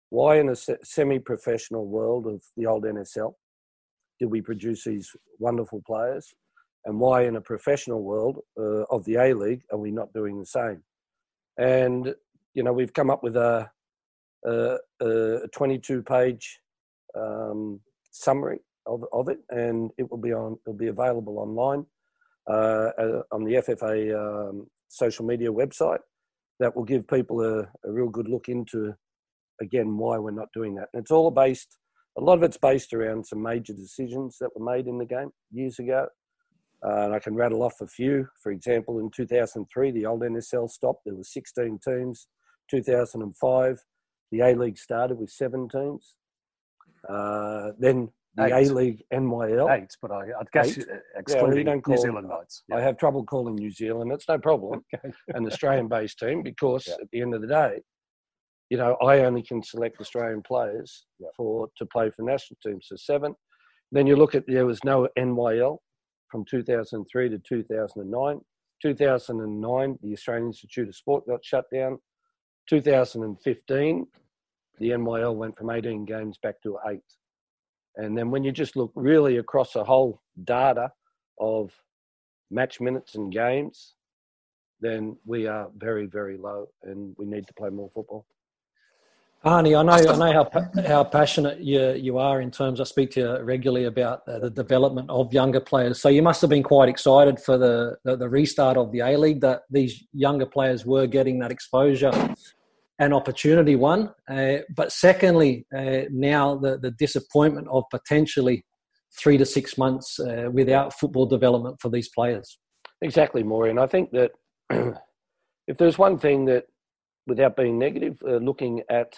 why 0.10 0.39
in 0.39 0.49
a 0.49 0.55
semi-professional 0.55 1.86
world 1.86 2.26
of 2.26 2.41
the 2.57 2.66
old 2.66 2.84
NSL, 2.84 3.34
did 4.20 4.32
we 4.32 4.41
produce 4.41 4.84
these 4.84 5.16
wonderful 5.38 5.82
players? 5.86 6.34
And 6.90 7.00
why, 7.00 7.26
in 7.26 7.36
a 7.36 7.42
professional 7.42 8.02
world 8.02 8.40
uh, 8.58 8.84
of 8.90 9.06
the 9.06 9.18
A 9.18 9.36
League, 9.36 9.62
are 9.72 9.78
we 9.78 9.92
not 9.92 10.12
doing 10.12 10.40
the 10.40 10.46
same? 10.46 10.82
And 11.60 12.16
you 12.56 12.64
know, 12.64 12.74
we've 12.74 12.94
come 12.94 13.12
up 13.12 13.22
with 13.22 13.38
a 13.38 13.70
a, 14.44 14.78
a 15.00 15.48
22 15.54 16.02
page 16.02 16.60
um, 17.16 17.80
summary 18.10 18.60
of, 18.88 19.04
of 19.14 19.30
it, 19.30 19.38
and 19.52 19.92
it 20.00 20.10
will 20.10 20.18
be 20.18 20.34
on. 20.34 20.58
It'll 20.66 20.78
be 20.78 20.88
available 20.88 21.38
online 21.38 21.86
uh, 22.50 22.90
uh 22.98 23.22
on 23.32 23.44
the 23.44 23.62
FFA 23.68 24.50
um, 24.50 24.66
social 24.88 25.26
media 25.26 25.52
website. 25.52 26.00
That 26.60 26.76
will 26.76 26.86
give 26.86 27.08
people 27.08 27.40
a, 27.42 27.60
a 27.88 27.92
real 27.92 28.10
good 28.10 28.28
look 28.28 28.50
into 28.50 28.96
again 29.62 29.96
why 29.96 30.18
we're 30.18 30.32
not 30.32 30.50
doing 30.56 30.74
that. 30.76 30.88
And 30.94 31.04
it's 31.04 31.12
all 31.12 31.30
based. 31.30 31.78
A 32.18 32.22
lot 32.22 32.40
of 32.40 32.44
it's 32.44 32.58
based 32.58 32.94
around 32.96 33.28
some 33.28 33.44
major 33.44 33.74
decisions 33.74 34.38
that 34.42 34.50
were 34.56 34.66
made 34.66 34.88
in 34.88 34.98
the 34.98 35.06
game 35.06 35.30
years 35.52 35.78
ago. 35.78 36.08
Uh, 36.86 37.06
and 37.06 37.14
I 37.14 37.20
can 37.20 37.36
rattle 37.36 37.64
off 37.64 37.82
a 37.82 37.88
few. 37.88 38.28
For 38.42 38.52
example, 38.52 39.00
in 39.00 39.12
2003, 39.12 39.92
the 39.92 40.06
old 40.06 40.22
NSL 40.22 40.70
stopped. 40.70 41.02
There 41.06 41.16
were 41.16 41.24
16 41.24 41.80
teams. 41.84 42.28
2005, 42.70 43.80
the 44.32 44.42
A 44.42 44.56
League 44.56 44.78
started 44.78 45.18
with 45.18 45.30
seven 45.30 45.68
teams. 45.68 46.16
Uh, 47.08 47.72
then 47.80 48.10
the 48.36 48.56
A 48.56 48.62
League 48.72 49.04
NYL. 49.14 49.76
Eight, 49.76 49.90
but 50.02 50.12
I, 50.12 50.22
I 50.22 50.44
guess 50.54 50.78
Eight. 50.78 50.86
excluding 51.18 51.68
yeah, 51.68 51.74
well, 51.74 51.82
New 51.88 51.98
Zealand 51.98 52.28
Knights. 52.30 52.64
Yeah. 52.70 52.78
I 52.78 52.82
have 52.82 52.98
trouble 52.98 53.24
calling 53.26 53.56
New 53.56 53.72
Zealand. 53.72 54.12
It's 54.12 54.28
no 54.30 54.38
problem. 54.38 54.84
okay. 54.96 55.14
An 55.30 55.46
Australian-based 55.46 56.20
team 56.20 56.44
because 56.44 56.86
yeah. 56.88 56.96
at 56.96 57.10
the 57.12 57.22
end 57.22 57.34
of 57.34 57.42
the 57.42 57.48
day, 57.48 57.82
you 58.70 58.78
know, 58.78 58.96
I 59.04 59.20
only 59.22 59.42
can 59.42 59.64
select 59.64 60.00
Australian 60.00 60.44
players 60.44 61.06
for 61.36 61.70
to 61.78 61.86
play 61.88 62.12
for 62.12 62.22
national 62.22 62.58
teams. 62.66 62.86
So 62.88 62.96
seven. 62.96 63.34
Then 63.92 64.06
you 64.06 64.16
look 64.16 64.36
at 64.36 64.44
there 64.48 64.68
was 64.68 64.84
no 64.84 65.08
NYL 65.18 65.80
from 66.30 66.46
2003 66.46 67.30
to 67.30 67.40
2009. 67.40 68.40
2009, 68.82 70.00
the 70.02 70.14
Australian 70.14 70.48
Institute 70.48 70.88
of 70.88 70.96
Sport 70.96 71.28
got 71.28 71.44
shut 71.44 71.66
down. 71.74 72.00
2015, 72.70 74.08
the 74.80 74.90
NYL 74.90 75.36
went 75.36 75.58
from 75.58 75.70
18 75.70 76.06
games 76.06 76.38
back 76.42 76.62
to 76.64 76.78
eight. 76.90 77.02
And 77.96 78.18
then 78.18 78.32
when 78.32 78.44
you 78.44 78.52
just 78.52 78.78
look 78.78 78.92
really 78.96 79.38
across 79.38 79.74
the 79.74 79.84
whole 79.84 80.22
data 80.44 80.92
of 81.40 81.72
match 82.50 82.80
minutes 82.80 83.16
and 83.16 83.32
games, 83.32 83.96
then 84.80 85.18
we 85.26 85.48
are 85.48 85.70
very, 85.76 86.06
very 86.06 86.38
low 86.38 86.68
and 86.84 87.14
we 87.18 87.26
need 87.26 87.48
to 87.48 87.54
play 87.56 87.70
more 87.70 87.90
football. 87.94 88.26
Arnie, 89.46 89.78
I 89.78 89.84
know, 89.84 90.12
I 90.12 90.18
know 90.18 90.34
how 90.34 90.82
how 90.88 91.04
passionate 91.06 91.62
you 91.62 91.94
you 91.94 92.18
are 92.18 92.42
in 92.42 92.52
terms. 92.52 92.82
I 92.82 92.84
speak 92.84 93.12
to 93.12 93.20
you 93.22 93.42
regularly 93.42 93.86
about 93.86 94.26
the, 94.26 94.40
the 94.40 94.50
development 94.50 95.10
of 95.10 95.34
younger 95.34 95.62
players. 95.62 96.02
So 96.02 96.10
you 96.10 96.22
must 96.22 96.42
have 96.42 96.50
been 96.50 96.64
quite 96.64 96.90
excited 96.90 97.40
for 97.40 97.58
the 97.58 97.98
the, 98.04 98.18
the 98.18 98.28
restart 98.28 98.76
of 98.76 98.92
the 98.92 99.00
A 99.00 99.18
League 99.18 99.40
that 99.42 99.62
these 99.70 100.06
younger 100.12 100.46
players 100.46 100.86
were 100.86 101.08
getting 101.08 101.40
that 101.40 101.52
exposure 101.52 102.12
and 103.00 103.14
opportunity. 103.14 103.78
One, 103.78 104.12
uh, 104.30 104.58
but 104.76 104.92
secondly, 104.92 105.66
uh, 105.74 106.02
now 106.12 106.56
the 106.56 106.78
the 106.78 106.92
disappointment 106.92 107.70
of 107.72 107.86
potentially 107.92 108.66
three 109.18 109.38
to 109.38 109.46
six 109.46 109.78
months 109.78 110.20
uh, 110.20 110.50
without 110.52 110.94
football 111.00 111.26
development 111.26 111.78
for 111.80 111.90
these 111.90 112.10
players. 112.10 112.60
Exactly, 113.02 113.44
Maureen. 113.44 113.80
I 113.80 113.88
think 113.88 114.12
that 114.12 114.32
if 114.70 115.78
there's 115.78 115.98
one 115.98 116.18
thing 116.18 116.46
that, 116.46 116.66
without 117.26 117.56
being 117.56 117.80
negative, 117.80 118.22
uh, 118.28 118.36
looking 118.36 118.82
at 118.90 119.14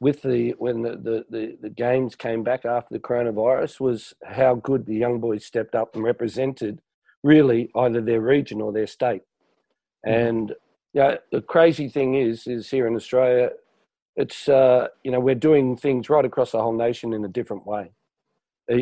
with 0.00 0.22
the 0.22 0.54
when 0.58 0.82
the, 0.82 0.90
the, 0.96 1.24
the, 1.30 1.58
the, 1.60 1.68
games 1.68 2.16
came 2.16 2.42
back 2.42 2.64
after 2.64 2.88
the 2.92 2.98
coronavirus 2.98 3.80
was 3.80 4.14
how 4.24 4.54
good 4.54 4.86
the 4.86 4.96
young 4.96 5.20
boys 5.20 5.44
stepped 5.44 5.74
up 5.74 5.94
and 5.94 6.02
represented 6.02 6.80
really 7.22 7.70
either 7.76 8.00
their 8.00 8.22
region 8.22 8.62
or 8.62 8.72
their 8.72 8.86
state. 8.86 9.22
Mm-hmm. 10.06 10.26
And 10.26 10.54
yeah, 10.94 11.16
the 11.30 11.42
crazy 11.42 11.88
thing 11.88 12.14
is 12.14 12.46
is 12.46 12.70
here 12.70 12.86
in 12.86 12.96
Australia, 12.96 13.50
it's 14.16 14.48
uh, 14.48 14.88
you 15.04 15.10
know 15.10 15.20
we're 15.20 15.34
doing 15.34 15.76
things 15.76 16.08
right 16.08 16.24
across 16.24 16.52
the 16.52 16.62
whole 16.62 16.76
nation 16.76 17.12
in 17.12 17.24
a 17.24 17.28
different 17.28 17.66
way. 17.66 17.92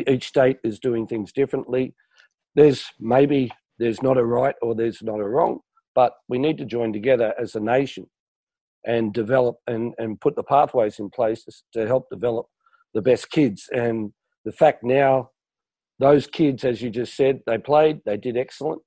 Each 0.07 0.27
state 0.27 0.59
is 0.63 0.79
doing 0.79 1.05
things 1.07 1.31
differently. 1.31 1.95
There's 2.55 2.85
maybe 2.99 3.51
there's 3.77 4.01
not 4.01 4.17
a 4.17 4.25
right 4.25 4.55
or 4.61 4.73
there's 4.73 5.01
not 5.01 5.19
a 5.19 5.27
wrong, 5.27 5.59
but 5.95 6.13
we 6.29 6.37
need 6.37 6.57
to 6.59 6.65
join 6.65 6.93
together 6.93 7.33
as 7.39 7.55
a 7.55 7.59
nation 7.59 8.07
and 8.85 9.13
develop 9.13 9.57
and, 9.67 9.93
and 9.97 10.19
put 10.19 10.35
the 10.35 10.43
pathways 10.43 10.99
in 10.99 11.09
place 11.09 11.45
to 11.73 11.87
help 11.87 12.09
develop 12.09 12.47
the 12.93 13.01
best 13.01 13.29
kids. 13.29 13.67
And 13.71 14.11
the 14.45 14.51
fact 14.51 14.83
now, 14.83 15.31
those 15.99 16.27
kids, 16.27 16.63
as 16.63 16.81
you 16.81 16.89
just 16.89 17.15
said, 17.15 17.41
they 17.45 17.57
played, 17.57 17.99
they 18.05 18.17
did 18.17 18.37
excellent. 18.37 18.81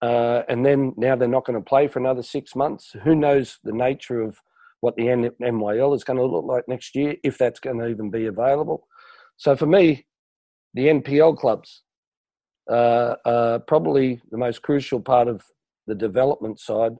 Uh, 0.00 0.42
and 0.48 0.64
then 0.64 0.94
now 0.96 1.16
they're 1.16 1.26
not 1.26 1.44
going 1.44 1.58
to 1.58 1.64
play 1.64 1.88
for 1.88 1.98
another 1.98 2.22
six 2.22 2.54
months. 2.54 2.94
Who 3.02 3.16
knows 3.16 3.58
the 3.64 3.72
nature 3.72 4.22
of 4.22 4.38
what 4.80 4.96
the 4.96 5.04
NYL 5.04 5.94
is 5.94 6.04
going 6.04 6.18
to 6.18 6.24
look 6.24 6.44
like 6.44 6.68
next 6.68 6.94
year, 6.94 7.16
if 7.24 7.38
that's 7.38 7.60
going 7.60 7.78
to 7.78 7.88
even 7.88 8.10
be 8.10 8.26
available. 8.26 8.86
So 9.36 9.56
for 9.56 9.66
me, 9.66 10.06
the 10.74 10.86
NPL 10.86 11.36
clubs 11.36 11.82
uh, 12.70 13.16
are 13.24 13.58
probably 13.60 14.20
the 14.30 14.38
most 14.38 14.62
crucial 14.62 15.00
part 15.00 15.28
of 15.28 15.42
the 15.86 15.94
development 15.94 16.60
side 16.60 16.92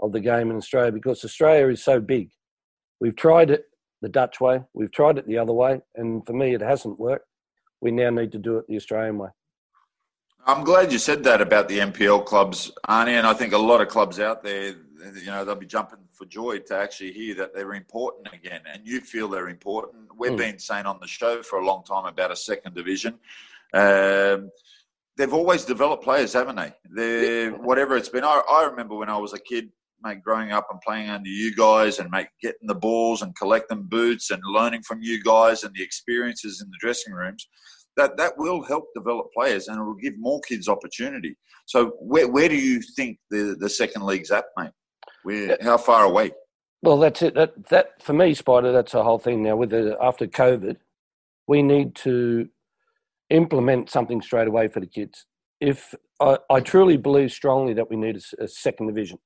of 0.00 0.12
the 0.12 0.20
game 0.20 0.50
in 0.50 0.56
Australia 0.56 0.92
because 0.92 1.24
Australia 1.24 1.68
is 1.68 1.82
so 1.82 2.00
big. 2.00 2.30
We've 3.00 3.16
tried 3.16 3.50
it 3.50 3.64
the 4.02 4.08
Dutch 4.08 4.40
way, 4.40 4.62
we've 4.74 4.92
tried 4.92 5.18
it 5.18 5.26
the 5.26 5.38
other 5.38 5.52
way, 5.52 5.80
and 5.94 6.24
for 6.26 6.32
me, 6.32 6.54
it 6.54 6.60
hasn't 6.60 6.98
worked. 6.98 7.26
We 7.80 7.90
now 7.90 8.10
need 8.10 8.32
to 8.32 8.38
do 8.38 8.58
it 8.58 8.66
the 8.68 8.76
Australian 8.76 9.18
way. 9.18 9.28
I'm 10.46 10.62
glad 10.62 10.92
you 10.92 10.98
said 10.98 11.24
that 11.24 11.40
about 11.40 11.68
the 11.68 11.78
NPL 11.78 12.24
clubs, 12.24 12.70
Arnie, 12.88 13.18
and 13.18 13.26
I 13.26 13.34
think 13.34 13.52
a 13.52 13.58
lot 13.58 13.80
of 13.80 13.88
clubs 13.88 14.20
out 14.20 14.44
there, 14.44 14.76
you 15.14 15.26
know, 15.26 15.44
they'll 15.44 15.56
be 15.56 15.66
jumping 15.66 15.98
for 16.12 16.24
joy 16.24 16.60
to 16.60 16.76
actually 16.76 17.12
hear 17.12 17.34
that 17.34 17.52
they're 17.52 17.74
important 17.74 18.28
again, 18.32 18.60
and 18.72 18.86
you 18.86 19.00
feel 19.00 19.28
they're 19.28 19.48
important. 19.48 20.04
We've 20.16 20.32
mm. 20.32 20.38
been 20.38 20.58
saying 20.58 20.86
on 20.86 21.00
the 21.00 21.08
show 21.08 21.42
for 21.42 21.58
a 21.58 21.66
long 21.66 21.82
time 21.82 22.04
about 22.04 22.30
a 22.30 22.36
second 22.36 22.74
division. 22.74 23.18
Um, 23.74 24.50
they've 25.16 25.34
always 25.34 25.64
developed 25.64 26.04
players, 26.04 26.32
haven't 26.32 26.56
they? 26.56 26.72
They're, 26.90 27.50
whatever 27.50 27.96
it's 27.96 28.08
been. 28.08 28.24
I, 28.24 28.40
I 28.48 28.64
remember 28.66 28.94
when 28.94 29.08
I 29.08 29.16
was 29.16 29.32
a 29.32 29.40
kid, 29.40 29.70
mate, 30.02 30.22
growing 30.22 30.52
up 30.52 30.66
and 30.70 30.80
playing 30.80 31.10
under 31.10 31.28
you 31.28 31.54
guys 31.54 31.98
and 31.98 32.10
mate, 32.10 32.28
getting 32.42 32.66
the 32.66 32.74
balls 32.74 33.22
and 33.22 33.36
collecting 33.36 33.84
boots 33.84 34.30
and 34.30 34.40
learning 34.46 34.82
from 34.82 35.00
you 35.02 35.22
guys 35.22 35.64
and 35.64 35.74
the 35.74 35.82
experiences 35.82 36.60
in 36.62 36.68
the 36.70 36.78
dressing 36.80 37.12
rooms, 37.12 37.48
that, 37.96 38.16
that 38.16 38.32
will 38.36 38.62
help 38.62 38.84
develop 38.94 39.26
players 39.34 39.68
and 39.68 39.78
it 39.78 39.84
will 39.84 39.94
give 39.94 40.14
more 40.18 40.40
kids 40.48 40.68
opportunity. 40.68 41.36
So 41.66 41.92
where, 41.98 42.28
where 42.28 42.48
do 42.48 42.56
you 42.56 42.80
think 42.96 43.18
the, 43.30 43.56
the 43.58 43.68
second 43.68 44.04
league's 44.04 44.30
at, 44.30 44.44
mate? 44.56 44.70
Where, 45.24 45.56
how 45.62 45.78
far 45.78 46.04
away? 46.04 46.32
Well, 46.82 46.98
that's 46.98 47.22
it. 47.22 47.34
That, 47.34 47.68
that 47.70 48.02
for 48.02 48.12
me, 48.12 48.34
Spider, 48.34 48.70
that's 48.70 48.92
the 48.92 49.02
whole 49.02 49.18
thing 49.18 49.42
now. 49.42 49.56
With 49.56 49.70
the, 49.70 49.96
after 50.00 50.26
COVID, 50.26 50.76
we 51.48 51.62
need 51.62 51.94
to 51.96 52.48
implement 53.30 53.90
something 53.90 54.20
straight 54.20 54.46
away 54.46 54.68
for 54.68 54.80
the 54.80 54.86
kids. 54.86 55.26
If 55.60 55.94
I, 56.20 56.38
I 56.50 56.60
truly 56.60 56.96
believe 56.96 57.32
strongly 57.32 57.74
that 57.74 57.90
we 57.90 57.96
need 57.96 58.16
a, 58.16 58.44
a 58.44 58.48
second 58.48 58.86
division, 58.86 59.18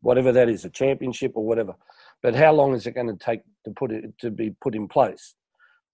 whatever 0.00 0.32
that 0.32 0.48
is, 0.48 0.64
a 0.64 0.70
championship 0.70 1.32
or 1.34 1.44
whatever. 1.44 1.74
But 2.22 2.34
how 2.34 2.52
long 2.52 2.74
is 2.74 2.86
it 2.86 2.94
going 2.94 3.08
to 3.08 3.16
take 3.16 3.42
to 3.64 3.70
put 3.70 3.92
it 3.92 4.04
to 4.20 4.30
be 4.30 4.54
put 4.60 4.74
in 4.74 4.88
place? 4.88 5.34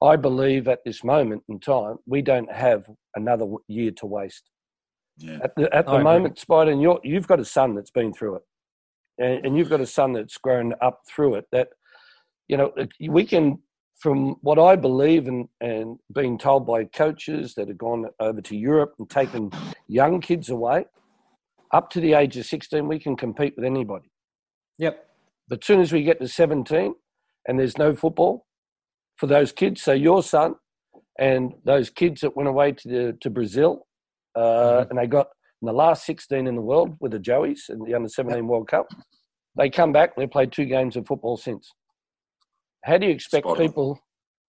I 0.03 0.17
believe 0.17 0.67
at 0.69 0.85
this 0.85 1.05
moment 1.05 1.43
in 1.49 1.61
time 1.61 1.97
we 2.07 2.23
don't 2.23 2.51
have 2.53 2.87
another 3.15 3.47
year 3.69 3.93
to 3.93 4.07
waste. 4.07 4.51
Yeah. 5.19 5.39
At 5.45 5.55
the, 5.57 5.75
at 5.75 5.87
the 5.87 5.99
moment, 5.99 6.39
Spider, 6.39 6.73
and 6.73 6.83
you 6.83 6.99
you've 7.05 7.29
got 7.29 7.39
a 7.39 7.45
son 7.45 7.75
that's 7.75 7.91
been 7.91 8.13
through 8.13 8.37
it, 8.37 8.43
and, 9.19 9.47
and 9.47 9.59
you've 9.59 9.71
got 9.71 9.81
a 9.81 9.87
son 9.87 10.13
that's 10.13 10.39
grown 10.39 10.75
up 10.81 11.01
through 11.07 11.37
it. 11.37 11.47
That 11.53 11.69
you 12.49 12.57
know 12.57 12.73
we 13.01 13.25
can, 13.25 13.59
from 14.01 14.37
what 14.41 14.59
I 14.59 14.75
believe 14.75 15.29
and 15.29 15.49
and 15.61 15.99
being 16.15 16.39
told 16.39 16.67
by 16.67 16.85
coaches 16.85 17.55
that 17.55 17.69
have 17.69 17.79
gone 17.79 18.07
over 18.21 18.41
to 18.41 18.57
Europe 18.57 18.95
and 18.99 19.09
taken 19.09 19.51
young 19.87 20.21
kids 20.21 20.49
away 20.49 20.87
up 21.73 21.91
to 21.91 22.01
the 22.01 22.15
age 22.15 22.37
of 22.37 22.47
16, 22.47 22.87
we 22.87 22.99
can 22.99 23.17
compete 23.17 23.55
with 23.57 23.65
anybody. 23.65 24.11
Yep. 24.79 25.07
But 25.49 25.63
as 25.63 25.67
soon 25.67 25.81
as 25.81 25.93
we 25.93 26.03
get 26.03 26.21
to 26.21 26.29
17 26.29 26.95
and 27.47 27.59
there's 27.59 27.79
no 27.79 27.95
football 27.95 28.47
for 29.17 29.27
those 29.27 29.53
kids, 29.53 29.83
so 29.83 29.93
your 29.93 30.23
son 30.23 30.55
and 31.19 31.55
those 31.65 31.91
kids 31.91 32.21
that 32.23 32.37
went 32.37 32.49
away 32.49 32.73
to, 32.73 32.89
the, 32.89 33.19
to 33.21 33.31
Brazil 33.31 33.87
uh, 34.35 34.41
mm-hmm. 34.41 34.91
and 34.91 34.99
they 34.99 35.07
got 35.07 35.29
in 35.61 35.67
the 35.67 35.73
last 35.73 36.05
16 36.07 36.47
in 36.47 36.57
the 36.57 36.63
world 36.63 36.97
with 37.01 37.13
the 37.13 37.19
Joeys 37.19 37.69
in 37.69 37.85
the 37.85 37.95
under 37.95 38.09
17 38.09 38.37
yep. 38.37 38.45
World 38.45 38.69
Cup, 38.69 38.89
they 39.57 39.71
come 39.71 39.93
back 39.93 40.13
and 40.17 40.23
they 40.23 40.27
played 40.27 40.53
two 40.53 40.65
games 40.65 40.97
of 40.97 41.07
football 41.07 41.37
since. 41.37 41.73
How 42.85 42.99
do 42.99 43.07
you 43.07 43.13
expect 43.13 43.47
Spot 43.47 43.59
people? 43.59 43.99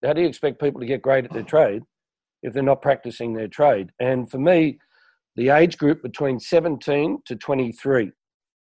How 0.04 0.12
do 0.12 0.20
you 0.20 0.26
expect 0.26 0.60
people 0.60 0.80
to 0.80 0.86
get 0.86 1.02
great 1.02 1.24
at 1.24 1.32
their 1.32 1.42
trade 1.42 1.82
if 2.42 2.52
they're 2.52 2.62
not 2.62 2.82
practicing 2.82 3.32
their 3.32 3.48
trade? 3.48 3.90
And 4.00 4.30
for 4.30 4.38
me, 4.38 4.78
the 5.36 5.50
age 5.50 5.78
group 5.78 6.02
between 6.02 6.38
17 6.38 7.18
to 7.26 7.36
23. 7.36 8.10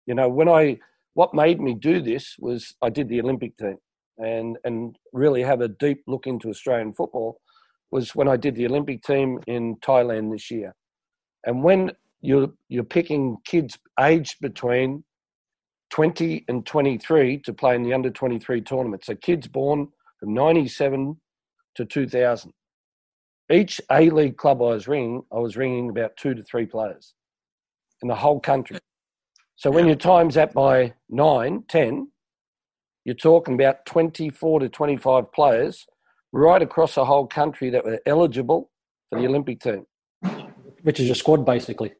You 0.07 0.15
know, 0.15 0.29
when 0.29 0.49
I, 0.49 0.79
what 1.15 1.35
made 1.35 1.61
me 1.61 1.75
do 1.75 2.01
this 2.01 2.37
was 2.39 2.75
I 2.83 2.91
did 2.91 3.09
the 3.09 3.21
Olympic 3.21 3.57
team 3.57 3.77
and, 4.19 4.57
and 4.65 4.97
really 5.13 5.43
have 5.43 5.61
a 5.61 5.69
deep 5.69 6.03
look 6.07 6.27
into 6.27 6.49
Australian 6.49 6.93
football 6.95 7.41
was 7.91 8.15
when 8.15 8.29
I 8.29 8.37
did 8.37 8.57
the 8.57 8.67
Olympic 8.67 9.03
team 9.03 9.41
in 9.47 9.77
Thailand 9.77 10.33
this 10.33 10.51
year. 10.51 10.75
And 11.47 11.63
when 11.63 11.93
you're 12.23 12.49
you're 12.69 12.85
picking 12.85 13.37
kids 13.45 13.79
aged 14.01 14.37
between 14.41 15.05
20 15.91 16.45
and 16.49 16.67
23 16.67 17.39
to 17.39 17.53
play 17.53 17.77
in 17.77 17.83
the 17.83 17.93
under 17.93 18.11
23 18.11 18.63
tournament. 18.63 19.05
So 19.05 19.15
kids 19.15 19.47
born 19.47 19.89
from 20.19 20.35
97 20.35 21.21
to 21.77 21.85
2000. 21.85 22.53
Each 23.51 23.81
A 23.91 24.11
League 24.11 24.37
club 24.37 24.63
I 24.63 24.67
was 24.67 24.89
ringing, 24.89 25.23
I 25.33 25.39
was 25.39 25.57
ringing 25.57 25.91
about 25.91 26.17
two 26.17 26.35
to 26.35 26.43
three 26.43 26.67
players 26.67 27.15
in 28.03 28.09
the 28.09 28.15
whole 28.15 28.41
country. 28.41 28.79
So 29.57 29.71
when 29.71 29.87
your 29.87 29.97
times 29.97 30.35
that 30.35 30.53
by 30.53 30.95
nine, 31.09 31.65
10, 31.69 32.09
you're 33.05 33.15
talking 33.15 33.55
about 33.55 33.85
24 33.87 34.61
to 34.61 34.69
25 34.69 35.33
players 35.33 35.87
right 36.33 36.63
across 36.63 36.95
the 36.95 37.05
whole 37.05 37.27
country 37.27 37.71
that 37.71 37.85
were 37.85 38.01
eligible 38.07 38.71
for 39.11 39.21
the 39.21 39.27
Olympic 39.27 39.61
team. 39.61 39.87
Which 40.83 41.01
is 41.01 41.07
your 41.07 41.15
squad, 41.15 41.47
basically. 41.47 41.93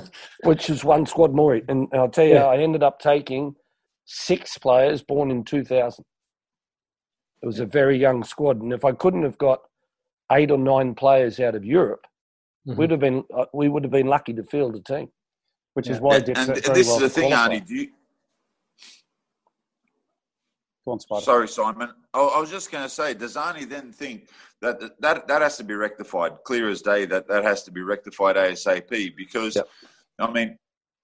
which 0.44 0.70
is 0.70 0.84
one 0.84 1.06
squad 1.06 1.32
more. 1.34 1.60
And 1.68 1.88
I'll 1.92 2.08
tell 2.08 2.24
you, 2.24 2.34
Yeah. 2.34 2.46
I 2.46 2.58
ended 2.58 2.82
up 2.82 2.98
taking 2.98 3.54
six 4.04 4.56
players 4.58 5.02
born 5.02 5.30
in 5.30 5.44
2000. 5.44 6.04
It 7.42 7.46
was 7.46 7.60
a 7.60 7.66
very 7.66 7.98
young 7.98 8.24
squad. 8.24 8.62
And 8.62 8.72
if 8.72 8.84
I 8.84 8.92
couldn't 8.92 9.24
have 9.24 9.38
got 9.38 9.60
eight 10.32 10.50
or 10.50 10.58
nine 10.58 10.94
players 10.94 11.38
out 11.40 11.54
of 11.54 11.64
Europe, 11.64 12.06
Mhm. 12.66 12.76
we'd 12.76 12.90
have 12.90 13.00
been, 13.00 13.24
uh, 13.34 13.46
we 13.52 13.68
would 13.68 13.82
have 13.84 13.90
been 13.92 14.06
lucky 14.06 14.32
to 14.34 14.44
field 14.44 14.76
a 14.76 14.80
team. 14.80 15.10
which 15.74 15.88
is 15.88 16.00
why 16.00 16.16
I 16.16 16.18
And, 16.18 16.28
and 16.28 16.46
very 16.48 16.60
this 16.74 16.86
well 16.86 16.96
is 16.96 17.00
the 17.02 17.08
thing, 17.08 17.30
qualify. 17.30 17.56
Arnie. 17.56 17.66
Do 17.66 17.74
you, 17.74 17.88
Go 20.84 20.92
on, 20.92 21.00
Spider. 21.00 21.22
Sorry, 21.22 21.48
Simon. 21.48 21.90
I, 22.12 22.18
I 22.20 22.40
was 22.40 22.50
just 22.50 22.70
going 22.70 22.84
to 22.84 22.90
say, 22.90 23.14
does 23.14 23.36
Arnie 23.36 23.66
then 23.66 23.90
think 23.90 24.28
that, 24.60 24.80
that 25.00 25.26
that 25.28 25.40
has 25.40 25.56
to 25.56 25.64
be 25.64 25.74
rectified, 25.74 26.32
clear 26.44 26.68
as 26.68 26.82
day, 26.82 27.04
that 27.06 27.26
that 27.28 27.42
has 27.44 27.62
to 27.64 27.70
be 27.70 27.80
rectified 27.80 28.36
ASAP? 28.36 29.16
Because, 29.16 29.56
Yep. 29.56 29.68
I 30.18 30.30
mean, 30.30 30.58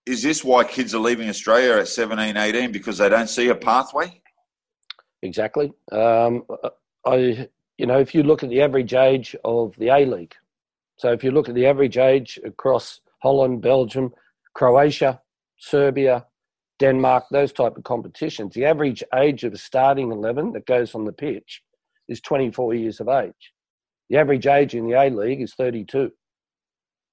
is 0.05 0.23
this 0.23 0.45
why 0.45 0.65
kids 0.65 0.95
are 0.95 0.99
leaving 1.01 1.29
Australia 1.31 1.79
at 1.81 1.89
17, 1.89 2.37
18 2.37 2.71
because 2.73 2.99
they 2.99 3.09
don't 3.09 3.29
see 3.31 3.49
a 3.49 3.55
pathway? 3.55 4.21
Exactly. 5.23 5.73
Um, 5.93 6.45
I, 7.07 7.49
you 7.79 7.87
know, 7.87 7.99
if 7.99 8.15
you 8.15 8.23
look 8.23 8.43
at 8.43 8.51
the 8.51 8.61
average 8.61 8.93
age 8.95 9.35
of 9.45 9.75
the 9.77 9.89
A 9.89 10.05
League, 10.05 10.35
so 10.97 11.13
if 11.13 11.23
you 11.25 11.31
look 11.31 11.49
at 11.49 11.55
the 11.55 11.67
average 11.67 11.97
age 11.97 12.39
across 12.45 13.01
Holland, 13.23 13.63
Belgium, 13.63 14.13
Croatia, 14.55 15.21
Serbia, 15.59 16.27
Denmark, 16.81 17.25
those 17.31 17.53
type 17.53 17.77
of 17.77 17.85
competitions, 17.85 18.55
the 18.55 18.65
average 18.65 19.03
age 19.15 19.45
of 19.45 19.53
a 19.53 19.59
starting 19.59 20.11
eleven 20.13 20.53
that 20.53 20.67
goes 20.67 20.95
on 20.95 21.05
the 21.05 21.13
pitch 21.13 21.63
is 22.09 22.21
24 22.21 22.75
years 22.75 23.01
of 23.01 23.09
age. 23.09 23.53
The 24.11 24.17
average 24.17 24.47
age 24.47 24.75
in 24.75 24.87
the 24.89 24.95
A 24.95 25.11
League 25.11 25.41
is 25.43 25.55
32. 25.55 26.11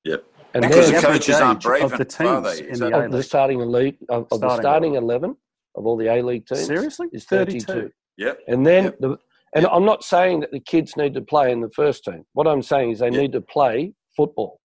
Yep. 0.05 0.23
And 0.53 0.61
Because 0.61 0.91
the 0.91 0.99
coaches 1.01 1.35
aren't 1.35 1.61
brave 1.61 1.83
of 1.83 1.91
the 1.91 1.97
enough, 2.21 2.45
are 2.45 2.55
they? 2.55 2.69
in 2.69 2.79
the 2.79 2.97
of 3.05 3.11
the 3.11 3.21
starting 3.23 3.59
elite 3.59 3.97
of, 4.07 4.27
of 4.31 4.39
the 4.39 4.47
Starting 4.47 4.61
starting 4.61 4.95
11 4.95 5.35
of 5.75 5.85
all 5.85 5.97
the 5.97 6.07
A 6.07 6.21
League 6.23 6.45
teams 6.47 6.65
Seriously? 6.65 7.07
is 7.11 7.25
32. 7.25 7.65
32. 7.65 7.91
Yep. 8.17 8.39
And 8.47 8.65
then, 8.65 8.83
Yep. 8.85 8.99
the, 8.99 9.17
and 9.53 9.65
I'm 9.67 9.85
not 9.85 10.03
saying 10.03 10.41
that 10.41 10.51
the 10.51 10.59
kids 10.59 10.97
need 10.97 11.13
to 11.13 11.21
play 11.21 11.51
in 11.51 11.61
the 11.61 11.69
first 11.69 12.03
team. 12.03 12.25
What 12.33 12.47
I'm 12.47 12.61
saying 12.61 12.91
is 12.91 12.99
they 12.99 13.09
Yep. 13.09 13.21
need 13.21 13.31
to 13.33 13.41
play 13.41 13.93
football. 14.15 14.59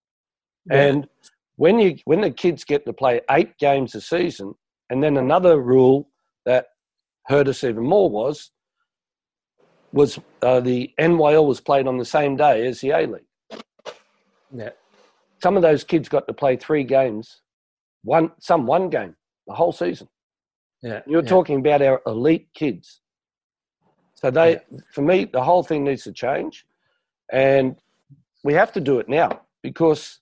And 0.71 1.09
when 1.57 1.79
you 1.79 1.97
when 2.05 2.21
the 2.23 2.31
kids 2.31 2.65
get 2.65 2.85
to 2.87 2.93
play 2.93 3.21
eight 3.31 3.57
games 3.59 3.95
a 3.95 4.01
season, 4.01 4.55
and 4.89 5.03
then 5.03 5.17
another 5.17 5.61
rule 5.61 6.09
that 6.47 6.67
hurt 7.27 7.49
us 7.49 7.65
even 7.65 7.85
more 7.85 8.11
was 8.11 8.51
was 9.93 10.19
uh, 10.43 10.61
the 10.61 10.93
NYL 10.99 11.47
was 11.47 11.61
played 11.61 11.87
on 11.87 11.99
the 11.99 12.05
same 12.05 12.37
day 12.37 12.67
as 12.67 12.81
the 12.81 12.91
A 12.91 13.07
League. 13.07 13.63
Yeah. 14.53 14.71
Some 15.43 15.57
of 15.57 15.63
those 15.63 15.85
kids 15.85 16.09
got 16.09 16.27
to 16.29 16.35
play 16.35 16.57
three 16.57 16.85
games, 16.85 17.43
one 18.03 18.33
some 18.41 18.67
one 18.67 18.89
game 18.89 19.17
the 19.47 19.55
whole 19.55 19.73
season. 19.73 20.09
Yeah. 20.83 21.01
You're 21.07 21.23
yeah. 21.23 21.29
talking 21.29 21.59
about 21.59 21.83
our 21.83 22.01
elite 22.07 22.49
kids. 22.55 23.01
So 24.21 24.31
they, 24.31 24.59
for 24.93 25.03
me, 25.03 25.25
the 25.25 25.43
whole 25.43 25.63
thing 25.63 25.85
needs 25.85 26.05
to 26.05 26.13
change, 26.13 26.67
and 27.33 27.77
we 28.45 28.53
have 28.55 28.73
to 28.73 28.81
do 28.81 28.99
it 28.99 29.09
now 29.09 29.41
because, 29.63 30.21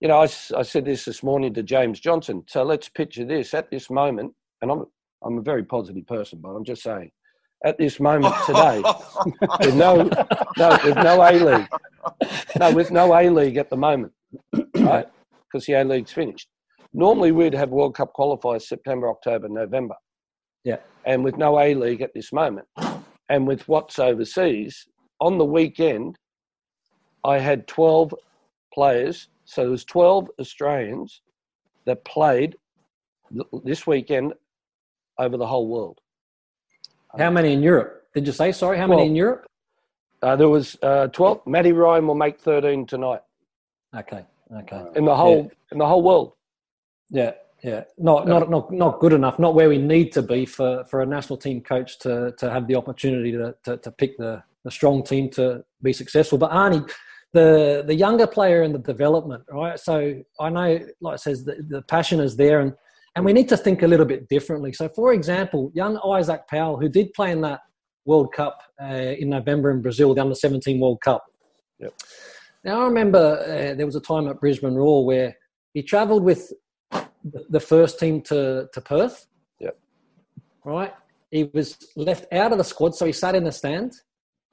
you 0.00 0.08
know, 0.08 0.18
I, 0.18 0.24
I 0.24 0.62
said 0.62 0.84
this 0.84 1.04
this 1.04 1.22
morning 1.22 1.54
to 1.54 1.62
James 1.62 2.00
Johnson. 2.00 2.42
So 2.48 2.64
let's 2.64 2.88
picture 2.88 3.24
this 3.24 3.54
at 3.54 3.70
this 3.70 3.90
moment, 3.90 4.34
and 4.60 4.70
I'm 4.72 4.86
I'm 5.24 5.38
a 5.38 5.42
very 5.42 5.62
positive 5.62 6.04
person, 6.06 6.40
but 6.42 6.50
I'm 6.50 6.64
just 6.64 6.82
saying, 6.82 7.12
at 7.64 7.78
this 7.78 8.00
moment 8.00 8.34
today, 8.44 8.82
with 9.60 9.76
no 9.76 10.10
no 10.58 10.78
with 10.84 10.96
no 10.96 11.22
A 11.22 11.32
league, 11.38 11.68
no 12.58 12.72
with 12.72 12.90
no 12.90 13.14
A 13.16 13.30
league 13.30 13.56
at 13.56 13.70
the 13.70 13.76
moment, 13.76 14.12
right? 14.76 15.06
Because 15.44 15.66
the 15.66 15.74
A 15.74 15.84
league's 15.84 16.12
finished. 16.12 16.48
Normally, 16.92 17.30
we'd 17.30 17.54
have 17.54 17.70
World 17.70 17.94
Cup 17.94 18.12
qualifiers 18.14 18.62
September, 18.62 19.08
October, 19.08 19.48
November. 19.48 19.94
Yeah. 20.64 20.76
And 21.04 21.24
with 21.24 21.36
no 21.36 21.58
A 21.58 21.74
league 21.74 22.02
at 22.02 22.12
this 22.14 22.32
moment, 22.32 22.66
and 23.32 23.46
with 23.46 23.66
what's 23.66 23.98
overseas, 23.98 24.86
on 25.18 25.38
the 25.38 25.44
weekend, 25.44 26.16
I 27.24 27.38
had 27.38 27.66
12 27.66 28.14
players. 28.74 29.28
So 29.46 29.68
there's 29.68 29.86
12 29.86 30.28
Australians 30.38 31.22
that 31.86 32.04
played 32.04 32.56
this 33.64 33.86
weekend 33.86 34.34
over 35.18 35.38
the 35.38 35.46
whole 35.46 35.66
world. 35.66 35.98
How 37.18 37.30
many 37.30 37.54
in 37.54 37.62
Europe? 37.62 38.04
Did 38.14 38.26
you 38.26 38.34
say 38.34 38.52
sorry? 38.52 38.76
How 38.76 38.86
many 38.86 39.06
in 39.06 39.16
Europe? 39.16 39.46
Uh, 40.22 40.36
there 40.36 40.50
was 40.50 40.76
uh, 40.82 41.08
12. 41.08 41.46
Matty 41.46 41.72
Ryan 41.72 42.06
will 42.06 42.14
make 42.14 42.38
13 42.38 42.86
tonight 42.86 43.22
Okay. 43.96 44.24
Okay. 44.54 44.82
in 44.94 45.06
the 45.06 45.16
whole 45.16 45.50
in 45.72 45.78
the 45.78 45.86
whole 45.86 46.02
world. 46.02 46.34
Yeah, 47.08 47.32
yeah. 47.62 47.84
Not 47.98 48.26
not 48.26 48.50
not 48.50 48.72
not 48.72 49.00
good 49.00 49.12
enough. 49.12 49.38
Not 49.38 49.54
where 49.54 49.68
we 49.68 49.78
need 49.78 50.12
to 50.12 50.22
be 50.22 50.46
for, 50.46 50.84
for 50.90 51.00
a 51.02 51.06
national 51.06 51.38
team 51.38 51.60
coach 51.60 51.98
to 52.00 52.32
to 52.38 52.50
have 52.50 52.66
the 52.66 52.76
opportunity 52.76 53.32
to, 53.32 53.54
to, 53.64 53.76
to 53.76 53.90
pick 53.92 54.16
the, 54.18 54.42
the 54.64 54.70
strong 54.70 55.02
team 55.02 55.30
to 55.30 55.64
be 55.82 55.92
successful. 55.92 56.38
But 56.38 56.50
Arnie, 56.50 56.90
the 57.32 57.84
the 57.86 57.94
younger 57.94 58.26
player 58.26 58.62
in 58.62 58.72
the 58.72 58.78
development, 58.78 59.44
right? 59.50 59.78
So 59.78 60.22
I 60.40 60.48
know, 60.48 60.80
like 61.00 61.14
it 61.16 61.20
says, 61.20 61.44
the, 61.44 61.64
the 61.68 61.82
passion 61.82 62.20
is 62.20 62.36
there, 62.36 62.60
and 62.60 62.72
and 63.14 63.24
we 63.24 63.32
need 63.32 63.48
to 63.50 63.56
think 63.56 63.82
a 63.82 63.86
little 63.86 64.06
bit 64.06 64.28
differently. 64.28 64.72
So, 64.72 64.88
for 64.88 65.12
example, 65.12 65.70
young 65.74 65.98
Isaac 65.98 66.48
Powell, 66.48 66.78
who 66.78 66.88
did 66.88 67.12
play 67.14 67.30
in 67.30 67.42
that 67.42 67.60
World 68.04 68.32
Cup 68.32 68.58
uh, 68.82 69.14
in 69.18 69.28
November 69.28 69.70
in 69.70 69.82
Brazil, 69.82 70.14
the 70.14 70.20
Under 70.20 70.34
Seventeen 70.34 70.80
World 70.80 71.00
Cup. 71.00 71.24
Yep. 71.78 71.94
Now 72.64 72.80
I 72.82 72.84
remember 72.84 73.18
uh, 73.18 73.74
there 73.74 73.86
was 73.86 73.96
a 73.96 74.00
time 74.00 74.28
at 74.28 74.40
Brisbane 74.40 74.74
Roar 74.74 75.04
where 75.04 75.36
he 75.74 75.82
travelled 75.82 76.22
with 76.22 76.52
the- 77.24 77.60
first 77.60 77.98
team 77.98 78.20
to, 78.22 78.68
to 78.72 78.80
Perth. 78.80 79.26
Yep. 79.60 79.78
Right? 80.64 80.92
He 81.30 81.44
was 81.44 81.78
left 81.96 82.32
out 82.32 82.52
of 82.52 82.58
the 82.58 82.64
squad, 82.64 82.94
so 82.94 83.06
he 83.06 83.12
sat 83.12 83.34
in 83.34 83.44
the 83.44 83.52
stand 83.52 83.94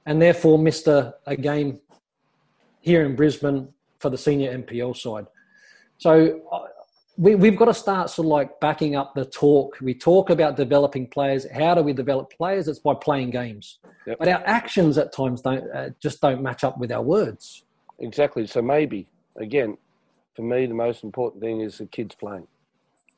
and 0.06 0.22
therefore 0.22 0.58
missed 0.58 0.88
a, 0.88 1.16
a 1.26 1.36
game 1.36 1.80
here 2.82 3.06
in 3.06 3.16
Brisbane 3.16 3.70
for 4.00 4.10
the 4.10 4.18
senior 4.18 4.58
NPL 4.58 4.96
side. 4.96 5.28
So 5.98 6.42
uh, 6.52 6.60
we, 7.18 7.36
we've 7.36 7.58
got 7.58 7.66
to 7.66 7.74
start 7.74 8.10
sort 8.10 8.26
of 8.26 8.30
like 8.30 8.60
backing 8.62 8.96
up 8.96 9.14
the 9.14 9.26
talk. 9.26 9.78
We 9.82 9.94
talk 9.94 10.30
about 10.30 10.56
developing 10.56 11.06
players. 11.08 11.46
How 11.52 11.76
do 11.76 11.82
we 11.82 11.92
develop 11.92 12.32
players? 12.32 12.70
It's 12.70 12.80
by 12.80 12.94
playing 12.94 13.32
games. 13.32 13.80
Yep. 14.08 14.20
But 14.20 14.28
our 14.30 14.42
actions 14.46 14.98
at 14.98 15.12
times 15.12 15.42
don't 15.42 15.70
uh, 15.72 15.90
just 16.00 16.22
don't 16.22 16.42
match 16.42 16.64
up 16.64 16.78
with 16.78 16.92
our 16.92 17.02
words. 17.02 17.66
Exactly. 18.00 18.48
So 18.48 18.62
maybe 18.62 19.08
again, 19.36 19.78
for 20.36 20.44
me, 20.44 20.66
the 20.66 20.74
most 20.74 21.04
important 21.04 21.44
thing 21.44 21.60
is 21.60 21.80
the 21.80 21.86
kids 21.86 22.16
playing. 22.16 22.48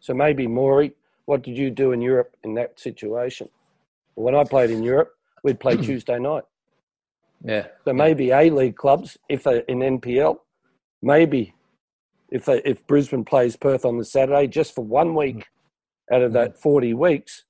So 0.02 0.14
maybe 0.14 0.48
Maury, 0.48 0.94
what 1.26 1.44
did 1.44 1.58
you 1.58 1.70
do 1.70 1.94
in 1.94 2.02
Europe 2.02 2.36
in 2.44 2.56
that 2.56 2.80
situation? 2.80 3.48
When 4.16 4.36
I 4.36 4.44
played 4.44 4.72
in 4.72 4.84
Europe, 4.84 5.16
we'd 5.44 5.60
play 5.60 5.78
Tuesday 5.82 6.20
night. 6.20 6.44
Yeah. 7.44 7.68
So 7.86 7.94
maybe 7.94 8.32
A 8.32 8.50
League 8.50 8.76
clubs, 8.76 9.18
if 9.30 9.44
they're 9.44 9.60
in 9.60 9.80
NPL, 9.80 10.40
maybe 11.02 11.54
if 12.30 12.46
they, 12.46 12.62
if 12.64 12.86
Brisbane 12.88 13.26
plays 13.26 13.56
Perth 13.56 13.86
on 13.86 13.98
the 13.98 14.06
Saturday, 14.06 14.48
just 14.48 14.76
for 14.76 14.84
one 14.84 15.16
week 15.16 15.46
out 16.12 16.22
of 16.22 16.34
that 16.34 16.60
40 16.60 16.94
weeks, 16.96 17.46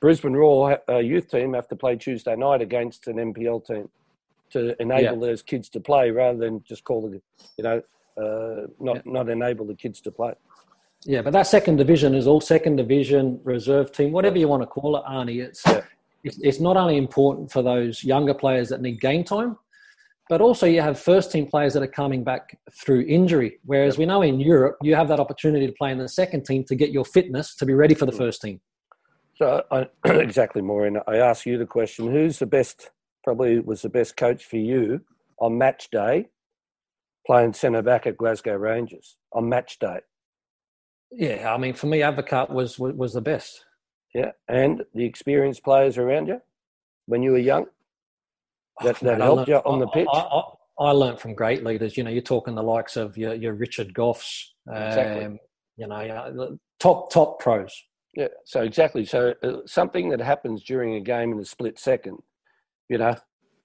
Brisbane 0.00 0.34
Roar 0.34 0.78
uh, 0.88 0.98
youth 0.98 1.30
team 1.30 1.54
have 1.54 1.68
to 1.68 1.76
play 1.76 1.96
Tuesday 1.96 2.36
night 2.36 2.60
against 2.60 3.08
an 3.08 3.16
NPL 3.16 3.66
team 3.66 3.88
to 4.50 4.80
enable 4.80 5.18
those 5.18 5.42
kids 5.42 5.68
to 5.70 5.80
play 5.80 6.10
rather 6.10 6.38
than 6.38 6.62
just 6.62 6.84
call 6.84 7.08
the, 7.08 7.20
you 7.56 7.64
know, 7.64 7.82
uh, 8.16 8.66
not 8.78 9.04
not 9.06 9.28
enable 9.28 9.66
the 9.66 9.74
kids 9.74 10.00
to 10.02 10.10
play. 10.10 10.32
Yeah, 11.04 11.22
but 11.22 11.32
that 11.32 11.46
second 11.46 11.76
division 11.76 12.14
is 12.14 12.26
all 12.26 12.40
second 12.40 12.76
division 12.76 13.40
reserve 13.44 13.92
team, 13.92 14.12
whatever 14.12 14.38
you 14.38 14.48
want 14.48 14.62
to 14.62 14.66
call 14.66 14.96
it, 14.96 15.04
Arnie. 15.04 15.42
It's 15.42 15.62
Yeah. 15.66 15.82
it's, 16.22 16.38
it's 16.42 16.60
not 16.60 16.76
only 16.76 16.96
important 16.96 17.52
for 17.52 17.62
those 17.62 18.02
younger 18.02 18.34
players 18.34 18.70
that 18.70 18.80
need 18.80 19.00
game 19.00 19.24
time, 19.24 19.58
but 20.30 20.40
also 20.40 20.66
you 20.66 20.80
have 20.80 20.98
first 20.98 21.30
team 21.30 21.46
players 21.46 21.74
that 21.74 21.82
are 21.82 21.86
coming 21.86 22.24
back 22.24 22.58
through 22.72 23.02
injury. 23.02 23.58
Whereas 23.64 23.98
we 23.98 24.06
know 24.06 24.22
in 24.22 24.40
Europe, 24.40 24.78
you 24.82 24.94
have 24.94 25.08
that 25.08 25.20
opportunity 25.20 25.66
to 25.66 25.72
play 25.72 25.92
in 25.92 25.98
the 25.98 26.08
second 26.08 26.46
team 26.46 26.64
to 26.64 26.74
get 26.74 26.90
your 26.90 27.04
fitness 27.04 27.54
to 27.56 27.66
be 27.66 27.74
ready 27.74 27.94
for 27.94 28.06
the 28.06 28.12
first 28.12 28.40
team. 28.40 28.60
So 29.36 29.62
I, 29.70 29.86
exactly, 30.04 30.62
Maureen. 30.62 30.98
I 31.06 31.16
ask 31.16 31.44
you 31.44 31.58
the 31.58 31.66
question: 31.66 32.10
Who's 32.10 32.38
the 32.38 32.46
best? 32.46 32.90
Probably 33.22 33.58
was 33.58 33.82
the 33.82 33.88
best 33.88 34.16
coach 34.16 34.44
for 34.44 34.58
you 34.58 35.00
on 35.38 35.58
match 35.58 35.88
day 35.90 36.28
playing 37.26 37.54
centre 37.54 37.82
back 37.82 38.06
at 38.06 38.16
Glasgow 38.16 38.56
Rangers 38.56 39.16
on 39.32 39.48
match 39.48 39.78
day. 39.78 40.00
Yeah, 41.16 41.52
I 41.52 41.58
mean, 41.58 41.74
for 41.74 41.86
me, 41.86 41.98
Advocaat 42.00 42.50
was, 42.50 42.78
was 42.78 42.94
was 42.94 43.12
the 43.12 43.20
best. 43.20 43.64
Yeah, 44.14 44.30
and 44.48 44.82
the 44.94 45.04
experienced 45.04 45.64
players 45.64 45.98
around 45.98 46.28
you 46.28 46.40
when 47.06 47.22
you 47.22 47.32
were 47.32 47.38
young 47.38 47.66
that, 48.82 48.98
that 49.00 49.20
I 49.20 49.24
helped 49.24 49.36
learnt- 49.36 49.48
you 49.48 49.56
on 49.56 49.80
the 49.80 49.88
pitch. 49.88 50.08
I, 50.12 50.18
I, 50.18 50.42
I 50.78 50.90
learned 50.90 51.20
from 51.20 51.34
great 51.34 51.64
leaders. 51.64 51.96
You 51.96 52.04
know, 52.04 52.10
you're 52.10 52.22
talking 52.22 52.54
the 52.54 52.62
likes 52.62 52.96
of 52.96 53.16
your, 53.16 53.34
your 53.34 53.54
Richard 53.54 53.94
Goughs, 53.94 54.54
um, 54.68 54.82
Exactly. 54.82 55.38
you 55.76 55.86
know, 55.86 55.94
uh, 55.96 56.50
top 56.80 57.10
top 57.12 57.40
pros. 57.40 57.72
Yeah, 58.14 58.28
so 58.44 58.62
exactly. 58.62 59.04
So 59.04 59.34
uh, 59.42 59.58
something 59.66 60.08
that 60.10 60.20
happens 60.20 60.62
during 60.62 60.94
a 60.94 61.00
game 61.00 61.32
in 61.32 61.38
a 61.40 61.44
split 61.44 61.78
second, 61.78 62.18
you 62.88 62.98
know, 62.98 63.16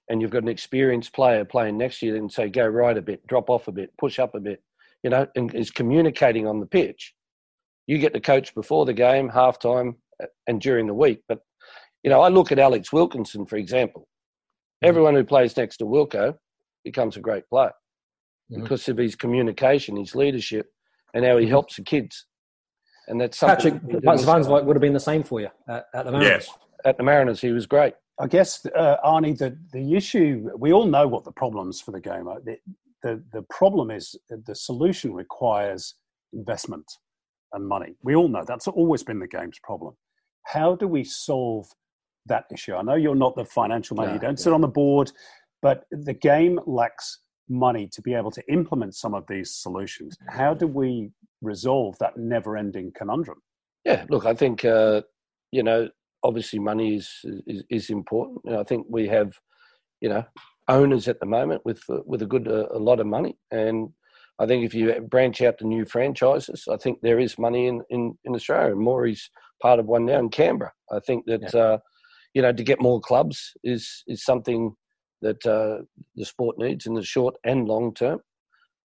and 0.08 0.20
you've 0.20 0.32
got 0.32 0.42
an 0.42 0.48
experienced 0.48 1.12
player 1.12 1.44
playing 1.44 1.78
next 1.78 2.00
to 2.00 2.06
you 2.06 2.16
and 2.16 2.30
say, 2.30 2.48
go 2.48 2.66
right 2.66 2.98
a 2.98 3.02
bit, 3.02 3.24
drop 3.28 3.48
off 3.48 3.68
a 3.68 3.72
bit, 3.72 3.92
push 3.96 4.18
up 4.18 4.34
a 4.34 4.40
bit, 4.40 4.60
you 5.04 5.10
know, 5.10 5.26
and 5.36 5.54
is 5.54 5.70
communicating 5.70 6.48
on 6.48 6.58
the 6.58 6.66
pitch. 6.66 7.14
You 7.86 7.98
get 7.98 8.12
the 8.12 8.20
coach 8.20 8.54
before 8.54 8.84
the 8.86 8.92
game, 8.92 9.30
halftime, 9.30 9.94
uh, 10.22 10.26
and 10.46 10.60
during 10.60 10.86
the 10.86 10.94
week. 10.94 11.22
But, 11.28 11.40
you 12.02 12.10
know, 12.10 12.20
I 12.20 12.28
look 12.28 12.52
at 12.52 12.58
Alex 12.58 12.92
Wilkinson, 12.92 13.46
for 13.46 13.56
example. 13.56 14.06
Everyone 14.82 15.14
who 15.14 15.24
plays 15.24 15.56
next 15.56 15.78
to 15.78 15.84
Wilco 15.84 16.36
becomes 16.84 17.16
a 17.16 17.20
great 17.20 17.48
player 17.48 17.72
Mhm. 18.50 18.62
because 18.62 18.88
of 18.88 18.96
his 18.96 19.14
communication, 19.16 19.96
his 19.96 20.14
leadership, 20.14 20.72
and 21.14 21.24
how 21.24 21.36
he 21.36 21.46
helps 21.46 21.76
the 21.76 21.82
kids. 21.82 22.26
And 23.08 23.20
that's 23.20 23.38
something 23.38 23.56
Patrick 23.56 23.74
we 23.82 23.92
didn't- 24.00 24.66
would 24.66 24.76
have 24.76 24.80
been 24.80 24.92
the 24.92 25.00
same 25.00 25.22
for 25.22 25.40
you 25.40 25.48
at, 25.68 25.86
at 25.92 26.04
the 26.06 26.12
Mariners. 26.12 26.46
Yes. 26.46 26.58
at 26.84 26.96
the 26.96 27.02
Mariners, 27.02 27.40
he 27.40 27.50
was 27.52 27.66
great. 27.66 27.94
I 28.20 28.26
guess, 28.26 28.64
uh, 28.66 28.96
Arnie, 29.04 29.36
the, 29.36 29.58
the 29.72 29.94
issue, 29.94 30.50
we 30.56 30.72
all 30.72 30.86
know 30.86 31.08
what 31.08 31.24
the 31.24 31.32
problems 31.32 31.80
for 31.80 31.90
the 31.90 32.00
game 32.00 32.28
are. 32.28 32.40
The, 32.40 32.58
the, 33.02 33.22
the 33.32 33.42
problem 33.50 33.90
is 33.90 34.14
the 34.30 34.54
solution 34.54 35.12
requires 35.14 35.94
investment 36.32 36.86
and 37.52 37.66
money. 37.66 37.94
We 38.02 38.14
all 38.14 38.28
know 38.28 38.44
that's 38.46 38.68
always 38.68 39.02
been 39.02 39.18
the 39.18 39.28
game's 39.28 39.58
problem. 39.62 39.94
How 40.46 40.76
do 40.76 40.88
we 40.88 41.04
solve 41.04 41.66
that 42.26 42.44
issue? 42.52 42.74
I 42.74 42.82
know 42.82 42.94
you're 42.94 43.14
not 43.14 43.36
the 43.36 43.44
financial 43.44 43.96
man, 43.96 44.08
No, 44.08 44.14
you 44.14 44.20
don't 44.20 44.38
sit 44.38 44.52
on 44.52 44.60
the 44.60 44.68
board, 44.68 45.12
but 45.62 45.84
the 45.90 46.14
game 46.14 46.60
lacks 46.66 47.20
money 47.48 47.88
to 47.92 48.00
be 48.00 48.14
able 48.14 48.30
to 48.30 48.42
implement 48.52 48.94
some 48.94 49.14
of 49.14 49.24
these 49.28 49.54
solutions. 49.54 50.16
How 50.28 50.54
do 50.54 50.66
we 50.66 51.10
resolve 51.42 51.98
that 51.98 52.16
never 52.16 52.56
ending 52.56 52.92
conundrum? 52.96 53.42
Yeah, 53.84 54.04
look, 54.08 54.26
I 54.26 54.34
think 54.34 54.64
uh, 54.64 55.02
you 55.52 55.62
know, 55.62 55.88
obviously, 56.22 56.58
money 56.58 56.96
is 56.96 57.10
is, 57.46 57.64
is 57.70 57.90
important. 57.90 58.44
Know, 58.44 58.60
I 58.60 58.64
think 58.64 58.86
we 58.88 59.08
have, 59.08 59.32
you 60.00 60.08
know, 60.08 60.24
owners 60.68 61.08
at 61.08 61.20
the 61.20 61.26
moment 61.26 61.62
with 61.64 61.82
uh, 61.90 61.98
with 62.04 62.22
a 62.22 62.26
good 62.26 62.48
uh, 62.48 62.66
a 62.72 62.78
lot 62.78 63.00
of 63.00 63.06
money, 63.06 63.36
and 63.50 63.90
I 64.40 64.46
think 64.46 64.64
if 64.64 64.74
you 64.74 64.92
branch 65.02 65.42
out 65.42 65.58
to 65.58 65.66
new 65.66 65.84
franchises, 65.84 66.64
I 66.70 66.76
think 66.76 66.98
there 67.00 67.20
is 67.20 67.38
money 67.38 67.66
in 67.66 67.82
in, 67.90 68.18
in 68.24 68.34
Australia. 68.34 68.72
And 68.72 68.80
Maury's 68.80 69.30
part 69.62 69.78
of 69.78 69.86
one 69.86 70.06
now 70.06 70.18
in 70.18 70.30
Canberra. 70.30 70.72
I 70.90 71.00
think 71.00 71.26
that 71.26 71.54
uh, 71.54 71.78
you 72.34 72.42
know 72.42 72.52
to 72.52 72.62
get 72.62 72.80
more 72.80 73.00
clubs 73.00 73.52
is 73.62 74.02
is 74.06 74.24
something 74.24 74.74
that 75.22 75.44
uh, 75.46 75.82
the 76.16 76.24
sport 76.24 76.58
needs 76.58 76.86
in 76.86 76.94
the 76.94 77.04
short 77.04 77.34
and 77.44 77.68
long 77.68 77.92
term. 77.94 78.20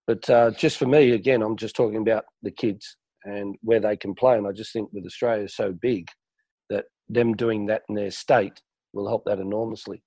But 0.08 0.30
uh, 0.30 0.52
just 0.52 0.78
for 0.78 0.86
me, 0.86 1.12
again, 1.12 1.42
I'm 1.42 1.58
just 1.58 1.76
talking 1.76 2.02
about 2.02 2.26
the 2.44 2.52
kids 2.52 2.98
and 3.24 3.56
where 3.62 3.80
they 3.80 3.98
can 3.98 4.14
play. 4.14 4.38
And 4.38 4.46
I 4.46 4.52
just 4.52 4.72
think 4.72 4.90
with 4.94 5.06
Australia 5.06 5.48
so 5.48 5.72
big 5.72 6.10
that 6.70 6.86
them 7.10 7.34
doing 7.34 7.66
that 7.68 7.84
in 7.90 7.96
their 7.96 8.12
state 8.12 8.62
will 8.94 9.08
help 9.08 9.24
that 9.26 9.40
enormously. 9.40 10.04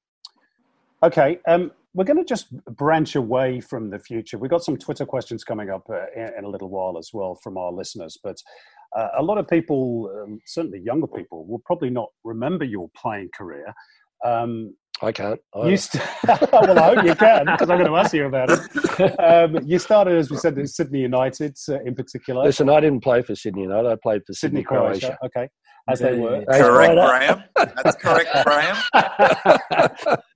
Okay, 1.03 1.39
um, 1.49 1.73
we're 1.99 2.05
going 2.05 2.17
to 2.17 2.25
just 2.25 2.57
branch 2.77 3.17
away 3.17 3.61
from 3.61 3.91
the 3.91 3.99
future. 3.99 4.39
We've 4.39 4.53
got 4.53 4.63
some 4.63 4.77
Twitter 4.77 5.05
questions 5.05 5.43
coming 5.43 5.69
up 5.69 5.83
uh, 5.91 6.05
in, 6.15 6.31
in 6.39 6.45
a 6.45 6.49
little 6.49 6.69
while 6.69 6.97
as 6.97 7.11
well 7.13 7.35
from 7.43 7.59
our 7.59 7.73
listeners. 7.73 8.17
But 8.23 8.37
uh, 8.97 9.09
a 9.19 9.23
lot 9.23 9.37
of 9.37 9.49
people, 9.49 10.09
um, 10.23 10.39
certainly 10.47 10.79
younger 10.79 11.09
people, 11.09 11.45
will 11.45 11.61
probably 11.67 11.91
not 11.91 12.11
remember 12.23 12.65
your 12.65 12.89
playing 12.97 13.31
career. 13.37 13.75
Um, 14.25 14.77
I 15.03 15.11
can't. 15.11 15.41
I, 15.53 15.67
you 15.67 15.77
st- 15.77 16.05
well, 16.53 16.79
I 16.79 16.95
hope 16.95 17.05
you 17.05 17.17
can 17.17 17.47
because 17.47 17.69
I'm 17.69 17.79
going 17.79 17.91
to 17.91 17.97
ask 17.97 18.15
you 18.15 18.27
about 18.27 18.51
it. 18.51 19.21
Um, 19.21 19.67
you 19.67 19.81
started, 19.81 20.17
as 20.19 20.31
we 20.31 20.37
said, 20.37 20.57
in 20.57 20.69
Sydney 20.69 21.01
United 21.01 21.57
uh, 21.69 21.81
in 21.81 21.97
particular. 21.97 22.45
listen, 22.45 22.71
I 22.71 22.79
didn't 22.79 23.03
play 23.03 23.23
for 23.23 23.35
Sydney 23.35 23.63
United. 23.63 23.89
I 23.89 23.97
played 24.01 24.23
for 24.25 24.35
Sydney, 24.35 24.61
Sydney, 24.61 24.63
Croatia. 24.63 25.01
Croatia. 25.01 25.19
Okay, 25.25 25.49
as 25.89 25.99
they 25.99 26.17
were. 26.17 26.45
Correct, 26.45 26.93
Spider. 26.93 26.95
Graham. 26.95 27.43
That's 27.57 27.97
correct, 27.97 28.31
Graham. 28.45 30.17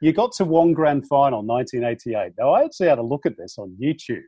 you 0.00 0.12
got 0.12 0.32
to 0.32 0.44
one 0.44 0.72
grand 0.72 1.06
final 1.08 1.42
1988 1.42 2.32
now 2.38 2.50
i 2.50 2.64
actually 2.64 2.88
had 2.88 2.98
a 2.98 3.02
look 3.02 3.26
at 3.26 3.36
this 3.36 3.58
on 3.58 3.76
youtube 3.80 4.22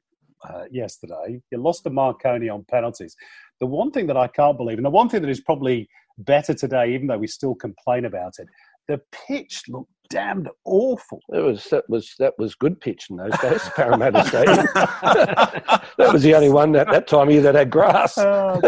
uh, 0.48 0.64
yesterday. 0.70 1.40
You 1.50 1.58
lost 1.58 1.82
to 1.84 1.90
marconi 1.90 2.48
on 2.48 2.64
penalties. 2.70 3.16
The 3.60 3.66
one 3.66 3.90
thing 3.90 4.06
that 4.06 4.16
i 4.16 4.28
can't 4.28 4.56
believe 4.56 4.78
and 4.78 4.84
the 4.84 4.90
one 4.90 5.08
thing 5.08 5.22
that 5.22 5.30
is 5.30 5.40
probably 5.40 5.88
better 6.18 6.54
today 6.54 6.94
even 6.94 7.08
though 7.08 7.18
we 7.18 7.26
still 7.26 7.54
complain 7.54 8.04
about 8.04 8.34
it 8.38 8.46
the 8.88 9.00
pitch 9.12 9.62
looked 9.68 9.90
damned 10.10 10.48
awful 10.64 11.20
It 11.32 11.40
was 11.40 11.64
that 11.70 11.84
was 11.88 12.14
that 12.18 12.34
was 12.38 12.54
good 12.54 12.80
pitch 12.80 13.06
in 13.10 13.16
those 13.16 13.38
days, 13.40 13.60
Parramatta 13.76 14.24
Stadium. 14.26 14.66
that 14.74 16.12
was 16.12 16.22
the 16.22 16.34
only 16.34 16.48
one 16.48 16.74
at 16.76 16.90
that 16.90 17.06
time 17.06 17.28
of 17.28 17.32
year 17.34 17.42
that 17.42 17.54
had 17.54 17.70
grass. 17.70 18.16
Oh, 18.28 18.60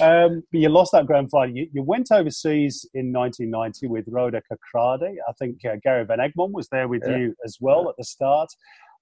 um, 0.00 0.42
but 0.50 0.60
you 0.60 0.68
lost 0.68 0.92
that 0.92 1.06
grand 1.06 1.30
final. 1.30 1.54
You, 1.54 1.68
you 1.72 1.82
went 1.82 2.08
overseas 2.10 2.86
in 2.94 3.12
1990 3.12 3.86
with 3.88 4.04
Roda 4.08 4.42
Kerkrade. 4.50 5.14
I 5.28 5.32
think 5.38 5.64
uh, 5.64 5.76
Gary 5.82 6.04
Van 6.04 6.18
Egmond 6.18 6.52
was 6.52 6.68
there 6.68 6.88
with 6.88 7.02
Yeah. 7.06 7.16
you 7.16 7.34
as 7.44 7.58
well 7.60 7.88
at 7.88 7.96
the 7.96 8.04
start. 8.04 8.48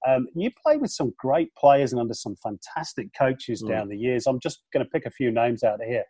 Um, 0.07 0.27
you 0.35 0.51
played 0.63 0.81
with 0.81 0.91
some 0.91 1.13
great 1.19 1.55
players 1.55 1.93
and 1.93 2.01
under 2.01 2.15
some 2.15 2.37
fantastic 2.43 3.09
coaches 3.19 3.63
Mm. 3.63 3.69
down 3.69 3.89
the 3.89 3.97
years. 3.97 4.27
I'm 4.27 4.41
just 4.41 4.63
going 4.73 4.85
to 4.85 4.91
pick 4.91 5.07
a 5.07 5.11
few 5.11 5.31
names 5.31 5.63
out 5.63 5.81
of 5.81 5.87
here. 5.89 6.05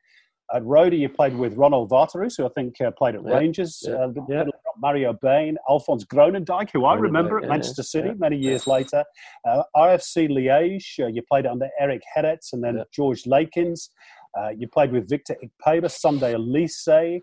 At 0.55 0.64
Roda, 0.64 0.94
you 0.94 1.09
played 1.09 1.36
with 1.36 1.55
Ronald 1.55 1.90
Waterreus, 1.90 2.36
who 2.36 2.46
I 2.46 2.48
think 2.50 2.80
uh, 2.80 2.92
played 2.92 3.16
at 3.16 3.22
Yeah. 3.24 3.34
Rangers. 3.36 3.82
Yeah. 3.86 3.94
Uh, 3.94 4.12
Yeah. 4.28 4.44
Mario 4.78 5.12
Been, 5.12 5.57
Alfons 5.68 6.05
Groenendijk, 6.07 6.70
who 6.72 6.84
I 6.84 6.94
remember 6.94 7.38
at 7.38 7.48
Manchester 7.48 7.82
City 7.82 8.11
many 8.16 8.36
years 8.36 8.66
later. 8.66 9.05
Uh, 9.44 9.62
RFC 9.76 10.28
Liège, 10.28 11.00
uh, 11.00 11.07
you 11.07 11.22
played 11.22 11.46
under 11.46 11.68
Eric 11.78 12.02
Gerets 12.16 12.52
and 12.52 12.62
then. 12.62 12.82
George 12.92 13.24
Leekens. 13.24 13.90
Uh, 14.38 14.48
you 14.48 14.66
played 14.68 14.90
with 14.92 15.09
Victor 15.09 15.36
Ikpeba, 15.44 15.90
Sunday 15.90 16.34
Oliseh. 16.34 17.20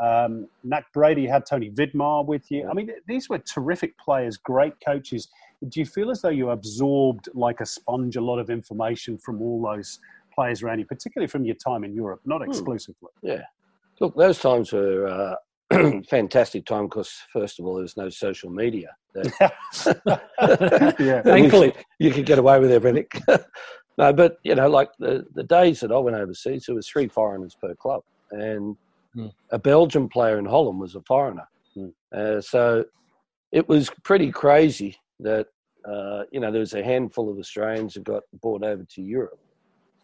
Um, 0.00 0.48
NAC 0.64 0.84
Breda 0.92 1.28
had 1.30 1.44
Tony 1.46 1.70
Vidmar 1.70 2.24
with 2.24 2.50
you. 2.50 2.68
I 2.68 2.72
mean, 2.74 2.90
these 3.08 3.28
were 3.28 3.38
terrific 3.38 3.98
players, 3.98 4.36
great 4.36 4.74
coaches. 4.84 5.28
Do 5.68 5.80
you 5.80 5.86
feel 5.86 6.10
as 6.10 6.22
though 6.22 6.28
you 6.28 6.50
absorbed 6.50 7.28
like 7.34 7.60
a 7.60 7.66
sponge 7.66 8.16
a 8.16 8.20
lot 8.20 8.38
of 8.38 8.50
information 8.50 9.18
from 9.18 9.40
all 9.40 9.62
those 9.62 9.98
players 10.34 10.62
around 10.62 10.78
you, 10.78 10.86
particularly 10.86 11.28
from 11.28 11.44
your 11.44 11.56
time 11.56 11.84
in 11.84 11.94
Europe, 11.94 12.20
not 12.24 12.42
exclusively? 12.42 13.10
Yeah. 13.22 13.42
Look, 14.00 14.16
those 14.16 14.38
times 14.38 14.72
were 14.72 15.36
uh, 15.70 16.00
fantastic 16.10 16.66
time 16.66 16.86
because, 16.86 17.12
first 17.32 17.60
of 17.60 17.66
all, 17.66 17.74
there 17.74 17.82
was 17.82 17.96
no 17.96 18.08
social 18.08 18.50
media. 18.50 18.88
Yeah. 20.98 21.22
Thankfully. 21.22 21.72
you 21.98 22.10
could 22.10 22.26
get 22.26 22.38
away 22.38 22.58
with 22.58 22.72
everything. 22.72 23.06
no, 23.98 24.12
but 24.12 24.38
you 24.42 24.54
know, 24.54 24.68
like 24.68 24.90
the, 24.98 25.24
the 25.34 25.44
days 25.44 25.80
that 25.80 25.92
I 25.92 25.98
went 25.98 26.16
overseas, 26.16 26.64
there 26.66 26.74
was 26.74 26.88
three 26.88 27.08
foreigners 27.08 27.54
per 27.60 27.74
club, 27.74 28.02
and 28.30 28.76
Hmm. 29.14 29.26
a 29.50 29.58
Belgian 29.58 30.08
player 30.08 30.38
in 30.38 30.46
Holland 30.46 30.80
was 30.80 30.94
a 30.94 31.02
foreigner. 31.02 31.46
Hmm. 31.74 31.88
Uh, 32.14 32.40
so 32.40 32.84
it 33.50 33.68
was 33.68 33.90
pretty 34.04 34.30
crazy 34.30 34.96
that 35.20 35.48
uh, 35.86 36.22
you 36.32 36.40
know 36.40 36.50
there 36.50 36.60
was 36.60 36.74
a 36.74 36.82
handful 36.82 37.30
of 37.30 37.38
Australians 37.38 37.94
that 37.94 38.04
got 38.04 38.22
brought 38.40 38.62
over 38.64 38.84
to 38.84 39.02
Europe, 39.02 39.38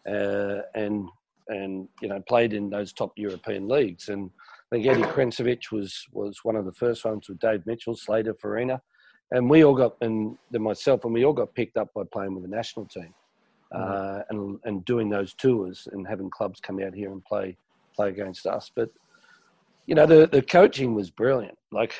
uh, 0.09 0.61
and 0.75 1.09
and 1.49 1.87
you 2.01 2.07
know 2.07 2.21
played 2.27 2.53
in 2.53 2.69
those 2.69 2.93
top 2.93 3.11
European 3.15 3.67
leagues. 3.67 4.09
And 4.09 4.29
I 4.71 4.75
think 4.75 4.87
Eddie 4.87 5.01
Krencevic 5.03 5.71
was 5.71 6.05
was 6.11 6.39
one 6.43 6.55
of 6.55 6.65
the 6.65 6.73
first 6.73 7.05
ones 7.05 7.27
with 7.27 7.39
Dave 7.39 7.65
Mitchell, 7.65 7.95
Slater, 7.95 8.33
Farina, 8.33 8.81
and 9.31 9.49
we 9.49 9.63
all 9.63 9.75
got 9.75 9.95
and 10.01 10.37
then 10.51 10.61
myself 10.61 11.05
and 11.05 11.13
we 11.13 11.25
all 11.25 11.33
got 11.33 11.53
picked 11.53 11.77
up 11.77 11.93
by 11.93 12.03
playing 12.11 12.33
with 12.33 12.43
the 12.43 12.49
national 12.49 12.85
team, 12.85 13.13
uh, 13.73 14.21
and 14.29 14.59
and 14.63 14.85
doing 14.85 15.09
those 15.09 15.33
tours 15.33 15.87
and 15.91 16.07
having 16.07 16.29
clubs 16.29 16.59
come 16.59 16.79
out 16.81 16.93
here 16.93 17.11
and 17.11 17.23
play 17.25 17.57
play 17.95 18.09
against 18.09 18.45
us. 18.45 18.71
But 18.73 18.89
you 19.85 19.95
know 19.95 20.05
the 20.05 20.27
the 20.27 20.41
coaching 20.41 20.93
was 20.93 21.09
brilliant. 21.09 21.57
Like 21.71 21.93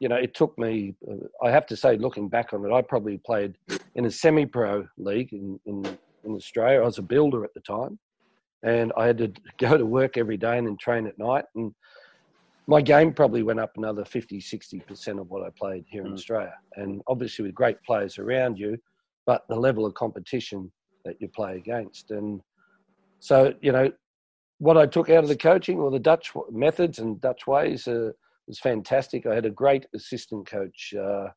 you 0.00 0.08
know 0.08 0.16
it 0.16 0.34
took 0.34 0.56
me. 0.58 0.94
I 1.42 1.50
have 1.50 1.66
to 1.66 1.76
say, 1.76 1.96
looking 1.96 2.28
back 2.28 2.52
on 2.52 2.64
it, 2.64 2.72
I 2.72 2.82
probably 2.82 3.18
played 3.18 3.56
in 3.94 4.04
a 4.04 4.10
semi-pro 4.10 4.88
league 4.98 5.32
in 5.32 5.60
in, 5.66 5.98
in 6.26 6.34
Australia. 6.34 6.80
I 6.82 6.84
was 6.84 6.98
a 6.98 7.02
builder 7.02 7.44
at 7.44 7.54
the 7.54 7.60
time, 7.60 7.98
and 8.62 8.92
I 8.96 9.06
had 9.06 9.18
to 9.18 9.32
go 9.58 9.76
to 9.76 9.86
work 9.86 10.16
every 10.16 10.36
day 10.36 10.58
and 10.58 10.66
then 10.66 10.76
train 10.76 11.06
at 11.06 11.18
night 11.18 11.44
and 11.54 11.72
my 12.68 12.82
game 12.82 13.12
probably 13.12 13.44
went 13.44 13.60
up 13.60 13.72
another 13.76 14.04
50 14.04 14.40
60% 14.40 15.20
of 15.20 15.30
what 15.30 15.44
i 15.44 15.50
played 15.56 15.84
here 15.88 16.02
in 16.04 16.10
Mm. 16.10 16.14
australia 16.14 16.54
and 16.74 17.00
obviously 17.06 17.44
with 17.44 17.54
great 17.54 17.80
players 17.84 18.18
around 18.18 18.58
you 18.58 18.76
but 19.24 19.44
the 19.48 19.54
level 19.56 19.86
of 19.86 19.94
competition 19.94 20.72
that 21.04 21.16
you 21.20 21.28
play 21.28 21.56
against 21.56 22.10
and 22.10 22.40
so 23.20 23.54
you 23.60 23.72
know 23.72 23.90
what 24.58 24.76
i 24.76 24.86
took 24.86 25.10
out 25.10 25.22
of 25.22 25.28
the 25.28 25.36
coaching 25.36 25.78
or 25.78 25.90
the 25.90 25.98
dutch 25.98 26.32
methods 26.50 26.98
and 26.98 27.20
dutch 27.20 27.46
ways 27.46 27.86
uh, 27.86 28.10
was 28.48 28.58
fantastic 28.58 29.26
i 29.26 29.34
had 29.34 29.46
a 29.46 29.50
great 29.50 29.86
assistant 29.94 30.46
coach 30.46 30.92
uh, 31.00 31.28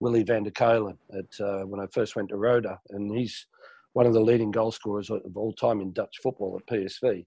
Willy 0.00 0.24
van 0.24 0.42
der 0.42 0.50
Kuijlen 0.50 0.98
at 1.16 1.40
uh, 1.40 1.62
when 1.64 1.80
I 1.80 1.86
first 1.92 2.16
went 2.16 2.28
to 2.30 2.36
Roda, 2.36 2.80
and 2.90 3.16
he's 3.16 3.46
one 3.92 4.06
of 4.06 4.14
the 4.14 4.20
leading 4.20 4.50
goal 4.50 4.72
scorers 4.72 5.10
of 5.10 5.36
all 5.36 5.52
time 5.52 5.80
in 5.80 5.92
Dutch 5.92 6.16
football 6.22 6.58
at 6.58 6.74
PSV. 6.74 7.24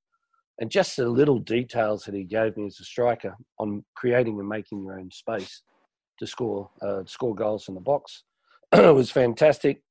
And 0.59 0.71
just 0.71 0.95
the 0.95 1.07
little 1.07 1.39
details 1.39 2.03
that 2.05 2.15
he 2.15 2.23
gave 2.23 2.55
me 2.55 2.67
as 2.67 2.79
a 2.79 2.85
striker 2.85 3.35
on 3.59 3.83
creating 3.95 4.39
and 4.39 4.47
making 4.47 4.83
your 4.83 4.97
own 4.99 5.11
space 5.11 5.61
to 6.19 6.25
score 6.25 6.69
uh, 6.81 7.01
score 7.05 7.35
goals 7.35 7.67
in 7.67 7.75
the 7.75 7.81
box 7.81 8.23
was 8.73 9.11
fantastic. 9.11 9.81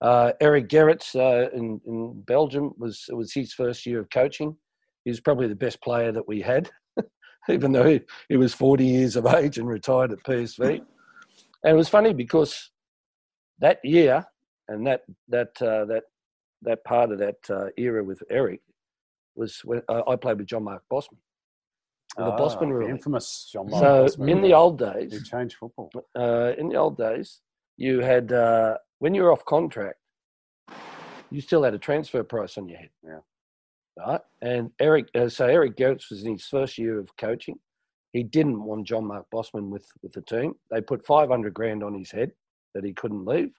Uh, 0.00 0.32
Eric 0.40 0.68
Gerets 0.68 1.14
uh, 1.14 1.50
in, 1.50 1.80
in 1.86 2.22
Belgium 2.22 2.72
was 2.76 3.04
was 3.10 3.32
his 3.32 3.52
first 3.52 3.86
year 3.86 4.00
of 4.00 4.10
coaching. 4.10 4.56
He 5.04 5.10
was 5.10 5.20
probably 5.20 5.46
the 5.46 5.54
best 5.54 5.80
player 5.80 6.10
that 6.10 6.26
we 6.26 6.40
had, 6.40 6.70
even 7.48 7.72
though 7.72 7.86
he, 7.86 8.00
he 8.28 8.36
was 8.36 8.52
40 8.52 8.84
years 8.84 9.16
of 9.16 9.26
age 9.26 9.58
and 9.58 9.68
retired 9.68 10.12
at 10.12 10.22
PSV. 10.24 10.80
And 11.62 11.72
it 11.72 11.76
was 11.76 11.88
funny 11.88 12.12
because 12.12 12.70
that 13.60 13.78
year 13.84 14.24
and 14.70 14.86
that 14.86 15.02
that 15.28 15.60
uh, 15.60 15.84
that 15.86 16.04
that 16.62 16.82
part 16.84 17.10
of 17.12 17.18
that 17.18 17.38
uh, 17.50 17.66
era 17.76 18.02
with 18.02 18.22
Eric 18.30 18.60
was 19.36 19.60
when 19.64 19.82
uh, 19.88 20.02
I 20.08 20.16
played 20.16 20.38
with 20.38 20.46
Jean-Marc 20.46 20.82
Bosman. 20.90 21.20
The 22.16 22.24
Ah, 22.24 22.36
Bosman 22.36 22.70
rule. 22.72 22.88
infamous 22.88 23.48
Jean-Marc 23.52 23.82
So 23.82 24.02
Bosman. 24.04 24.28
in 24.28 24.42
the 24.42 24.52
old 24.54 24.78
days, 24.78 25.28
changed 25.28 25.56
football. 25.56 25.90
uh, 26.18 26.52
in 26.58 26.68
the 26.68 26.76
old 26.76 26.96
days, 26.96 27.40
you 27.76 28.00
had 28.00 28.32
uh, 28.32 28.76
when 28.98 29.14
you 29.14 29.22
were 29.22 29.32
off 29.32 29.44
contract, 29.44 29.98
you 31.30 31.40
still 31.40 31.62
had 31.62 31.74
a 31.74 31.78
transfer 31.78 32.22
price 32.24 32.58
on 32.58 32.68
your 32.68 32.78
head. 32.78 32.90
Yeah. 33.04 33.20
Right. 33.98 34.20
And 34.42 34.70
Eric, 34.80 35.08
uh, 35.14 35.28
so 35.28 35.46
Eric 35.46 35.76
Gerets 35.76 36.10
was 36.10 36.24
in 36.24 36.32
his 36.32 36.46
first 36.46 36.78
year 36.78 36.98
of 36.98 37.08
coaching. 37.16 37.58
He 38.12 38.22
didn't 38.24 38.62
want 38.64 38.86
Jean-Marc 38.88 39.26
Bosman 39.30 39.70
with 39.70 39.86
with 40.02 40.12
the 40.12 40.22
team. 40.22 40.54
They 40.70 40.80
put 40.80 41.06
five 41.06 41.28
hundred 41.28 41.54
grand 41.54 41.82
on 41.84 41.94
his 41.94 42.10
head 42.10 42.32
that 42.74 42.84
he 42.84 42.92
couldn't 42.92 43.24
leave, 43.24 43.52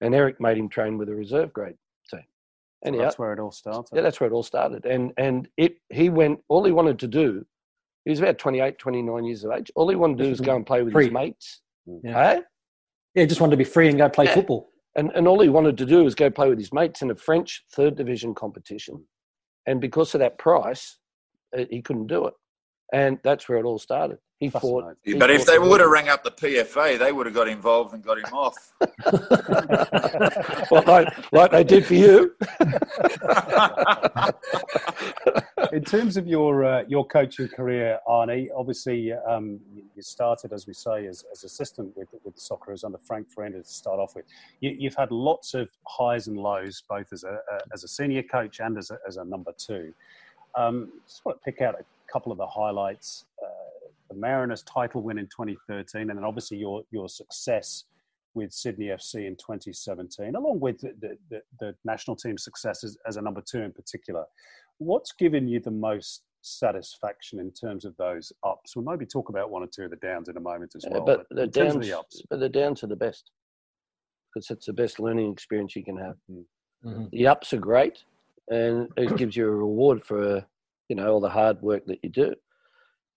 and 0.00 0.14
Eric 0.14 0.40
made 0.40 0.56
him 0.58 0.68
train 0.68 0.98
with 0.98 1.08
a 1.08 1.14
reserve 1.14 1.52
grade 1.52 1.76
team. 2.10 2.22
So 2.84 2.92
that's 2.96 3.18
where 3.18 3.32
it 3.32 3.40
all 3.40 3.50
started. 3.50 3.88
yeah, 3.94 4.02
that's 4.02 4.20
where 4.20 4.28
it 4.30 4.32
all 4.32 4.42
started. 4.42 4.84
And 4.86 5.12
and 5.16 5.48
it 5.56 5.76
he 5.90 6.08
went. 6.10 6.40
All 6.48 6.64
he 6.64 6.72
wanted 6.72 6.98
to 7.00 7.08
do, 7.08 7.44
he 8.04 8.10
was 8.10 8.20
about 8.20 8.38
28, 8.38 8.78
29 8.78 9.24
years 9.24 9.44
of 9.44 9.52
age. 9.52 9.70
All 9.74 9.88
he 9.88 9.96
wanted 9.96 10.18
to 10.18 10.24
do 10.24 10.30
was 10.30 10.40
go 10.40 10.56
and 10.56 10.66
play 10.66 10.82
with 10.82 10.92
Free. 10.92 11.04
his 11.06 11.12
mates. 11.12 11.60
Yeah. 11.86 12.12
Hey? 12.36 12.40
Yeah, 13.14 13.24
just 13.24 13.40
wanted 13.40 13.52
to 13.52 13.56
be 13.56 13.64
free 13.64 13.88
and 13.88 13.98
go 13.98 14.08
play 14.08 14.26
Yeah. 14.26 14.34
football. 14.34 14.70
And, 14.94 15.10
and 15.14 15.26
all 15.28 15.40
he 15.40 15.48
wanted 15.48 15.76
to 15.78 15.86
do 15.86 16.04
was 16.04 16.14
go 16.14 16.30
play 16.30 16.48
with 16.48 16.58
his 16.58 16.72
mates 16.72 17.02
in 17.02 17.10
a 17.10 17.14
French 17.16 17.64
third 17.72 17.96
division 17.96 18.34
competition. 18.34 19.04
And 19.66 19.80
because 19.80 20.14
of 20.14 20.20
that 20.20 20.38
price, 20.38 20.98
uh, 21.56 21.64
he 21.70 21.82
couldn't 21.82 22.06
do 22.06 22.26
it. 22.26 22.34
And 22.92 23.18
that's 23.22 23.48
where 23.48 23.58
it 23.58 23.64
all 23.64 23.78
started. 23.78 24.18
He 24.40 24.50
fought. 24.50 24.62
Fascinating. 24.62 24.96
he 25.04 25.14
but 25.14 25.30
if 25.30 25.46
they 25.46 25.58
would 25.58 25.80
have 25.80 25.90
rang 25.90 26.08
up 26.08 26.22
the 26.22 26.30
PFA, 26.30 26.96
they 26.96 27.10
would 27.10 27.26
have 27.26 27.34
got 27.34 27.48
involved 27.48 27.92
and 27.92 28.04
got 28.04 28.18
him 28.18 28.32
off. 28.32 28.72
well, 30.70 30.84
like, 30.86 31.32
like 31.32 31.50
they 31.50 31.64
did 31.64 31.84
for 31.84 31.94
you. 31.94 32.36
in 35.72 35.82
terms 35.82 36.16
of 36.16 36.28
your 36.28 36.64
uh, 36.64 36.84
your 36.86 37.04
coaching 37.04 37.48
career, 37.48 37.98
Arnie, 38.06 38.46
obviously 38.56 39.12
um, 39.12 39.58
you 39.74 39.82
you 39.96 40.02
started, 40.02 40.52
as 40.52 40.68
we 40.68 40.72
say, 40.72 41.06
as, 41.06 41.24
as 41.32 41.42
assistant 41.42 41.96
with 41.96 42.06
with 42.24 42.36
the 42.36 42.40
Socceroos 42.40 42.84
under 42.84 42.98
Frank 42.98 43.28
Farina 43.28 43.58
to 43.58 43.64
start 43.64 43.98
off 43.98 44.14
with. 44.14 44.24
You, 44.60 44.76
you've 44.78 44.94
had 44.94 45.10
lots 45.10 45.54
of 45.54 45.68
highs 45.84 46.28
and 46.28 46.38
lows, 46.38 46.84
both 46.88 47.12
as 47.12 47.24
a, 47.24 47.40
a 47.50 47.58
as 47.72 47.82
a 47.82 47.88
senior 47.88 48.22
coach 48.22 48.60
and 48.60 48.78
as 48.78 48.92
a, 48.92 48.98
as 49.06 49.16
a 49.16 49.24
number 49.24 49.50
two. 49.58 49.92
Um, 50.56 50.92
just 51.06 51.24
want 51.24 51.38
to 51.38 51.44
pick 51.44 51.60
out 51.60 51.74
a 51.74 51.84
couple 52.12 52.32
of 52.32 52.38
the 52.38 52.46
highlights. 52.46 53.24
Uh, 53.42 53.48
the 54.10 54.16
Mariners 54.16 54.62
title 54.62 55.02
win 55.02 55.18
in 55.18 55.26
2013, 55.26 56.10
and 56.10 56.18
then 56.18 56.24
obviously 56.24 56.56
your 56.56 56.82
your 56.90 57.08
success 57.08 57.84
with 58.34 58.52
Sydney 58.52 58.86
FC 58.86 59.26
in 59.26 59.36
2017, 59.36 60.34
along 60.36 60.60
with 60.60 60.80
the, 60.80 61.16
the, 61.30 61.42
the, 61.60 61.74
national 61.84 62.14
team 62.14 62.38
success 62.38 62.84
as, 62.84 62.96
as 63.06 63.16
a 63.16 63.22
number 63.22 63.42
two 63.44 63.60
in 63.62 63.72
particular. 63.72 64.24
What's 64.78 65.12
given 65.12 65.48
you 65.48 65.60
the 65.60 65.72
most 65.72 66.22
satisfaction 66.42 67.40
in 67.40 67.50
terms 67.52 67.84
of 67.84 67.96
those 67.96 68.32
ups? 68.46 68.76
We'll 68.76 68.84
maybe 68.84 69.06
talk 69.06 69.28
about 69.28 69.50
one 69.50 69.62
or 69.62 69.66
two 69.66 69.84
of 69.84 69.90
the 69.90 69.96
downs 69.96 70.28
in 70.28 70.36
a 70.36 70.40
moment 70.40 70.72
as 70.76 70.84
Yeah, 70.84 70.98
well. 70.98 71.04
but 71.04 71.26
the 71.30 71.46
downs, 71.46 71.84
the 71.86 71.98
ups, 71.98 72.22
but 72.30 72.38
the 72.38 72.48
downs 72.48 72.84
are 72.84 72.86
the 72.86 72.96
best 72.96 73.30
because 74.32 74.50
it's 74.50 74.66
the 74.66 74.72
best 74.72 75.00
learning 75.00 75.32
experience 75.32 75.74
you 75.74 75.84
can 75.84 75.96
have. 75.96 76.16
Mhm. 76.84 77.10
The 77.10 77.26
ups 77.26 77.52
are 77.52 77.58
great, 77.58 78.04
and 78.48 78.88
it 78.96 79.16
gives 79.16 79.36
you 79.36 79.48
a 79.48 79.50
reward 79.50 80.04
for 80.04 80.46
you 80.88 80.96
know 80.96 81.12
all 81.12 81.20
the 81.20 81.28
hard 81.28 81.60
work 81.62 81.84
that 81.86 81.98
you 82.02 82.10
do. 82.10 82.34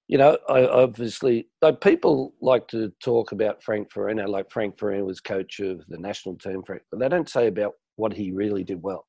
You 0.08 0.18
know, 0.18 0.38
I 0.50 0.66
obviously 0.66 1.48
like 1.62 1.80
people 1.80 2.34
like 2.42 2.68
to 2.70 2.92
talk 3.02 3.32
about 3.32 3.64
Frank 3.64 3.92
Farina, 3.92 4.28
like 4.28 4.52
Frank 4.52 4.78
Farina 4.78 5.06
was 5.06 5.22
coach 5.22 5.60
of 5.60 5.86
the 5.88 5.98
national 5.98 6.36
team, 6.36 6.64
Frank, 6.66 6.82
but 6.92 7.00
they 7.00 7.08
don't 7.08 7.30
say 7.30 7.48
about 7.48 7.74
what 7.96 8.14
he 8.14 8.32
really 8.32 8.64
did 8.64 8.84
well. 8.84 9.08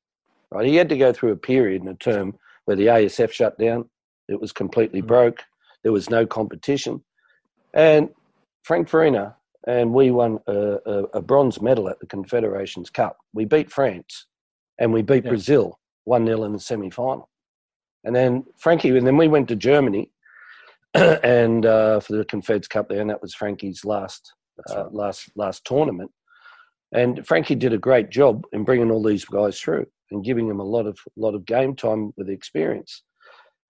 Right? 0.51 0.65
He 0.65 0.75
had 0.75 0.89
to 0.89 0.97
go 0.97 1.11
through 1.11 1.31
a 1.31 1.37
period 1.37 1.81
in 1.81 1.87
a 1.89 1.95
term 1.95 2.37
where 2.65 2.77
the 2.77 2.87
ASF 2.87 3.31
shut 3.31 3.57
down. 3.59 3.89
It 4.29 4.39
was 4.39 4.53
completely 4.53 5.01
Mhm. 5.01 5.07
broke. 5.07 5.39
There 5.83 5.91
was 5.91 6.09
no 6.09 6.25
competition, 6.25 7.03
and 7.73 8.09
Frank 8.63 8.87
Farina 8.87 9.35
and 9.67 9.93
we 9.93 10.11
won 10.11 10.39
a, 10.47 10.77
a, 10.85 11.03
a 11.15 11.21
bronze 11.21 11.61
medal 11.61 11.87
at 11.89 11.99
the 11.99 12.05
Confederations 12.05 12.89
Cup. 12.89 13.17
We 13.33 13.45
beat 13.45 13.71
France, 13.71 14.27
and 14.79 14.91
we 14.93 15.01
beat 15.01 15.23
Yeah. 15.23 15.29
Brazil 15.31 15.79
one 16.05 16.25
0 16.25 16.43
in 16.43 16.53
the 16.53 16.59
semi 16.59 16.89
final. 16.89 17.29
And 18.03 18.15
then 18.15 18.45
Frankie, 18.57 18.95
and 18.97 19.07
then 19.07 19.17
we 19.17 19.27
went 19.27 19.47
to 19.49 19.55
Germany, 19.55 20.11
and 20.93 21.65
uh, 21.65 21.99
for 21.99 22.13
the 22.13 22.25
Confeds 22.25 22.69
Cup 22.69 22.89
there, 22.89 23.01
and 23.01 23.09
that 23.09 23.21
was 23.21 23.33
Frankie's 23.33 23.83
last 23.85 24.33
uh, 24.69 24.85
last 24.91 25.29
last 25.35 25.65
tournament. 25.65 26.11
And 26.91 27.25
Frankie 27.25 27.55
did 27.55 27.73
a 27.73 27.77
great 27.77 28.11
job 28.11 28.45
in 28.53 28.63
bringing 28.63 28.91
all 28.91 29.01
these 29.01 29.25
guys 29.25 29.59
through 29.59 29.87
and 30.11 30.23
giving 30.23 30.47
them 30.47 30.59
a 30.59 30.63
lot 30.65 30.85
of 30.85 30.99
lot 31.15 31.33
of 31.33 31.45
game 31.45 31.75
time 31.75 32.13
with 32.17 32.29
experience. 32.29 33.03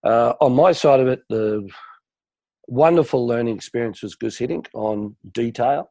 Uh, 0.04 0.34
on 0.40 0.54
my 0.54 0.72
side 0.72 1.00
of 1.00 1.08
it, 1.08 1.22
the 1.30 1.66
wonderful 2.68 3.26
learning 3.26 3.56
experience 3.56 4.02
was 4.02 4.14
Gus 4.14 4.38
Hiddink 4.38 4.66
on 4.74 5.16
detail. 5.32 5.90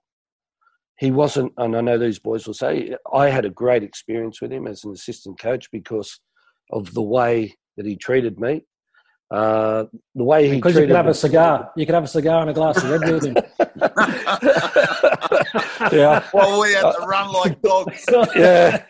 He 1.00 1.10
wasn't, 1.10 1.52
and 1.58 1.76
I 1.76 1.82
know 1.82 1.98
these 1.98 2.20
boys 2.20 2.46
will 2.46 2.54
say, 2.54 2.96
I 3.12 3.30
had 3.30 3.46
a 3.46 3.50
great 3.50 3.82
experience 3.82 4.40
with 4.40 4.54
him 4.54 4.68
as 4.68 4.84
an 4.84 4.92
assistant 4.92 5.40
coach 5.40 5.72
because 5.72 6.20
of 6.72 6.94
the 6.94 7.02
way 7.02 7.56
that 7.78 7.86
he 7.86 7.96
treated 7.96 8.40
me. 8.40 8.66
Uh, 9.32 9.86
the 10.14 10.24
way 10.24 10.48
he 10.48 10.56
Because 10.56 10.74
you 10.74 10.82
treated 10.82 10.90
could 10.90 10.98
have 10.98 11.08
a 11.08 11.14
cigar. 11.14 11.72
You 11.76 11.86
could 11.86 11.96
have 11.96 12.04
a 12.04 12.08
cigar 12.08 12.42
and 12.42 12.52
a 12.52 12.54
glass 12.54 12.84
of 12.84 12.90
red 12.90 13.12
with 13.12 13.26
him. 13.26 13.34
yeah, 15.92 16.24
well, 16.34 16.62
we 16.62 16.74
had 16.74 16.92
to 16.92 17.06
run 17.08 17.32
like 17.32 17.62
dogs. 17.62 18.06
yeah, 18.36 18.84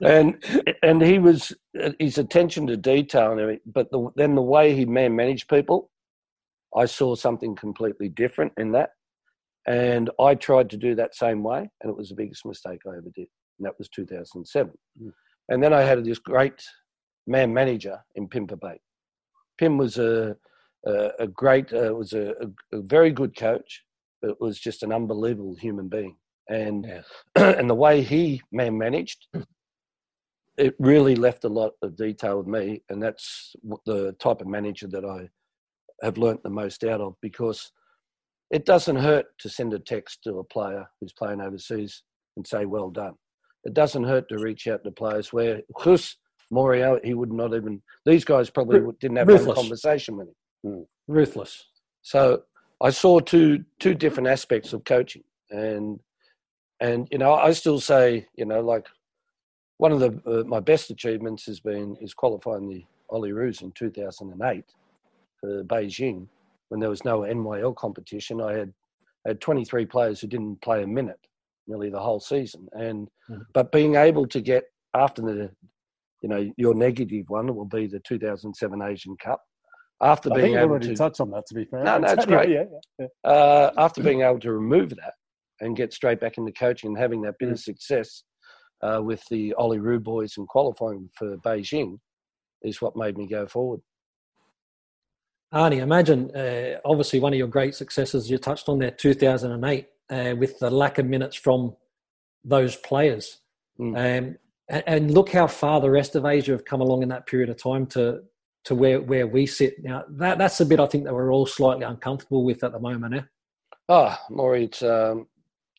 and 0.00 0.42
and 0.82 1.02
he 1.02 1.18
was 1.18 1.52
his 1.98 2.16
attention 2.16 2.66
to 2.68 2.76
detail 2.76 3.32
and 3.32 3.40
everything. 3.40 3.62
But 3.66 3.90
the, 3.90 4.08
then 4.16 4.34
the 4.34 4.42
way 4.42 4.74
he 4.74 4.86
man 4.86 5.14
managed 5.14 5.48
people, 5.48 5.90
I 6.74 6.86
saw 6.86 7.14
something 7.14 7.54
completely 7.54 8.08
different 8.08 8.52
in 8.56 8.72
that, 8.72 8.90
and 9.66 10.08
I 10.18 10.36
tried 10.36 10.70
to 10.70 10.78
do 10.78 10.94
that 10.94 11.14
same 11.14 11.42
way, 11.42 11.68
and 11.82 11.90
it 11.90 11.96
was 11.96 12.08
the 12.08 12.14
biggest 12.14 12.46
mistake 12.46 12.80
I 12.86 12.96
ever 12.96 13.10
did. 13.14 13.28
And 13.58 13.66
that 13.66 13.78
was 13.78 13.88
2007. 13.90 14.72
And 15.48 15.62
then 15.62 15.72
I 15.72 15.82
had 15.82 16.04
this 16.04 16.18
great 16.18 16.62
man 17.26 17.52
manager 17.52 17.98
in 18.14 18.28
Pim 18.28 18.46
Verbeek. 18.46 18.80
Pim 19.58 19.78
was 19.78 19.98
a 19.98 20.36
a, 20.86 21.10
a 21.20 21.26
great, 21.26 21.72
uh, 21.72 21.94
was 21.94 22.12
a, 22.12 22.34
a, 22.72 22.80
very 22.80 23.10
good 23.10 23.36
coach, 23.36 23.84
but 24.20 24.40
was 24.40 24.58
just 24.58 24.82
an 24.82 24.92
unbelievable 24.92 25.54
human 25.54 25.88
being. 25.88 26.16
And 26.48 26.86
Yeah. 26.86 27.02
and 27.58 27.70
the 27.70 27.74
way 27.74 28.02
he 28.02 28.42
man 28.50 28.76
managed, 28.76 29.26
it 30.58 30.74
really 30.78 31.14
left 31.14 31.44
a 31.44 31.48
lot 31.48 31.74
of 31.82 31.96
detail 31.96 32.38
with 32.38 32.46
me, 32.46 32.82
and 32.88 33.02
that's 33.02 33.54
the 33.86 34.12
type 34.18 34.40
of 34.40 34.46
manager 34.46 34.88
that 34.88 35.04
I 35.04 35.28
have 36.04 36.18
learnt 36.18 36.42
the 36.42 36.50
most 36.50 36.82
out 36.84 37.00
of 37.00 37.14
because 37.22 37.70
it 38.50 38.66
doesn't 38.66 38.96
hurt 38.96 39.26
to 39.38 39.48
send 39.48 39.72
a 39.72 39.78
text 39.78 40.24
to 40.24 40.38
a 40.38 40.44
player 40.44 40.86
who's 41.00 41.12
playing 41.12 41.40
overseas 41.40 42.02
and 42.36 42.46
say 42.46 42.66
well 42.66 42.90
done. 42.90 43.14
It 43.64 43.72
doesn't 43.72 44.04
hurt 44.04 44.28
to 44.28 44.38
reach 44.38 44.66
out 44.66 44.82
to 44.82 44.90
players 44.90 45.32
where 45.32 45.62
Chus 45.80 46.16
Morio 46.52 47.00
he 47.02 47.14
would 47.14 47.32
not 47.32 47.54
even 47.54 47.82
these 48.04 48.24
guys 48.24 48.50
probably 48.50 48.80
Ru- 48.80 48.96
didn't 49.00 49.16
have 49.16 49.26
one 49.26 49.54
conversation 49.54 50.16
with 50.16 50.28
him. 50.62 50.86
Ruthless. 51.08 51.64
So 52.02 52.42
I 52.80 52.90
saw 52.90 53.18
two 53.20 53.64
two 53.80 53.94
different 53.94 54.28
aspects 54.28 54.72
of 54.72 54.84
coaching, 54.84 55.24
and 55.50 55.98
and 56.80 57.08
you 57.10 57.18
know 57.18 57.32
I 57.34 57.52
still 57.52 57.80
say 57.80 58.28
you 58.36 58.44
know 58.44 58.60
like 58.60 58.86
one 59.78 59.92
of 59.92 60.00
the 60.00 60.20
uh, 60.26 60.44
my 60.44 60.60
best 60.60 60.90
achievements 60.90 61.46
has 61.46 61.58
been 61.58 61.96
is 62.00 62.14
qualifying 62.14 62.68
the 62.68 62.84
Olyroos 63.10 63.62
in 63.62 63.72
2008 63.72 64.64
for 65.40 65.64
Beijing 65.64 66.28
when 66.68 66.80
there 66.80 66.90
was 66.90 67.04
no 67.04 67.20
NYL 67.20 67.74
competition. 67.74 68.40
I 68.40 68.52
had 68.52 68.72
I 69.24 69.30
had 69.30 69.40
23 69.40 69.86
players 69.86 70.20
who 70.20 70.26
didn't 70.26 70.60
play 70.60 70.82
a 70.82 70.86
minute 70.86 71.20
nearly 71.66 71.88
the 71.90 72.00
whole 72.00 72.20
season, 72.20 72.68
and 72.72 73.08
Mhm. 73.30 73.46
but 73.54 73.72
being 73.72 73.94
able 73.94 74.26
to 74.26 74.40
get 74.40 74.64
after 74.94 75.22
the 75.22 75.50
you 76.22 76.28
know 76.28 76.50
your 76.56 76.74
negative 76.74 77.24
one 77.28 77.54
will 77.54 77.66
be 77.66 77.86
the 77.86 78.00
2007 78.00 78.82
Asian 78.82 79.16
Cup. 79.16 79.40
After 80.00 80.32
I 80.32 80.36
being 80.36 80.44
think 80.46 80.54
you 80.54 80.60
able 80.60 80.70
already 80.70 80.88
to 80.88 80.94
touched 80.96 81.20
on 81.20 81.30
that. 81.30 81.44
To 81.48 81.54
be 81.54 81.64
fair, 81.64 81.84
No, 81.84 81.98
no, 81.98 82.12
it's 82.12 82.26
great. 82.26 82.50
Yeah, 82.50 82.64
yeah. 82.98 83.06
uh, 83.24 83.70
after 83.78 84.02
being 84.02 84.22
able 84.22 84.40
to 84.40 84.52
remove 84.52 84.90
that 84.90 85.14
and 85.60 85.76
get 85.76 85.92
straight 85.92 86.20
back 86.20 86.38
into 86.38 86.50
coaching 86.52 86.88
and 86.88 86.98
having 86.98 87.22
that 87.22 87.34
bit 87.38 87.50
of 87.50 87.60
success 87.60 88.24
uh, 88.82 89.00
with 89.02 89.22
the 89.30 89.54
Olyroos 89.58 90.02
boys 90.02 90.34
and 90.36 90.48
qualifying 90.48 91.08
for 91.16 91.36
Beijing 91.38 91.98
is 92.62 92.82
what 92.82 92.96
made 92.96 93.16
me 93.16 93.28
go 93.28 93.46
forward. 93.46 93.80
Arnie, 95.54 95.78
imagine 95.78 96.34
uh, 96.34 96.78
obviously 96.84 97.20
one 97.20 97.32
of 97.32 97.38
your 97.38 97.46
great 97.46 97.74
successes 97.74 98.30
you 98.30 98.38
touched 98.38 98.68
on 98.68 98.78
there, 98.78 98.90
2008, 98.90 99.86
uh, 100.10 100.34
with 100.36 100.58
the 100.58 100.70
lack 100.70 100.98
of 100.98 101.06
minutes 101.06 101.36
from 101.36 101.76
those 102.44 102.74
players. 102.76 103.38
Mm. 103.78 104.18
Um, 104.18 104.36
and, 104.72 104.82
and, 104.86 105.10
look 105.14 105.30
how 105.30 105.46
far 105.46 105.80
the 105.80 105.90
rest 105.90 106.16
of 106.16 106.24
Asia 106.24 106.52
have 106.52 106.64
come 106.64 106.80
along 106.80 107.02
in 107.02 107.08
that 107.10 107.26
period 107.26 107.50
of 107.50 107.62
time 107.62 107.86
to 107.88 108.22
to 108.64 108.74
where, 108.74 109.00
where 109.00 109.26
we 109.26 109.44
sit 109.46 109.82
now. 109.82 110.04
That 110.08 110.38
that's 110.38 110.60
a 110.60 110.66
bit 110.66 110.80
I 110.80 110.86
think 110.86 111.04
that 111.04 111.14
we're 111.14 111.32
all 111.32 111.46
slightly 111.46 111.84
uncomfortable 111.84 112.44
with 112.44 112.64
at 112.64 112.72
the 112.72 112.80
moment. 112.80 113.14
Eh? 113.14 113.22
Oh, 113.88 114.16
Maury, 114.30 114.64
it's 114.64 114.82
um, 114.82 115.28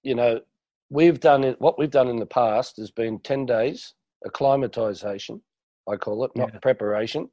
you 0.03 0.15
know 0.15 0.39
we've 0.89 1.19
done 1.19 1.43
it. 1.43 1.59
What 1.59 1.77
we've 1.77 1.91
done 1.91 2.07
in 2.07 2.17
the 2.17 2.25
past 2.25 2.77
has 2.77 2.91
been 2.91 3.19
ten 3.19 3.45
days 3.45 3.93
acclimatization, 4.25 5.41
I 5.89 5.97
call 5.97 6.23
it, 6.23 6.31
not 6.35 6.51
yeah. 6.53 6.59
preparation, 6.59 7.29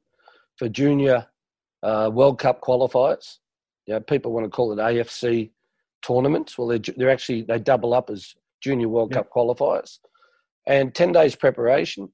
for 0.57 0.67
junior 0.67 1.25
uh, 1.83 2.09
World 2.11 2.39
Cup 2.39 2.61
qualifiers. 2.61 3.37
You 3.87 3.95
know, 3.95 3.99
people 4.01 4.31
want 4.31 4.45
to 4.45 4.49
call 4.49 4.71
it 4.73 4.77
AFC 4.77 5.51
tournaments. 6.01 6.57
Well, 6.57 6.67
they're, 6.67 6.93
they're 6.97 7.09
actually 7.09 7.43
they 7.43 7.59
double 7.59 7.93
up 7.93 8.09
as 8.09 8.35
junior 8.61 8.89
World 8.89 9.11
yeah. 9.11 9.19
Cup 9.19 9.29
qualifiers, 9.31 9.99
and 10.67 10.93
ten 10.93 11.11
days 11.11 11.35
preparation. 11.35 12.11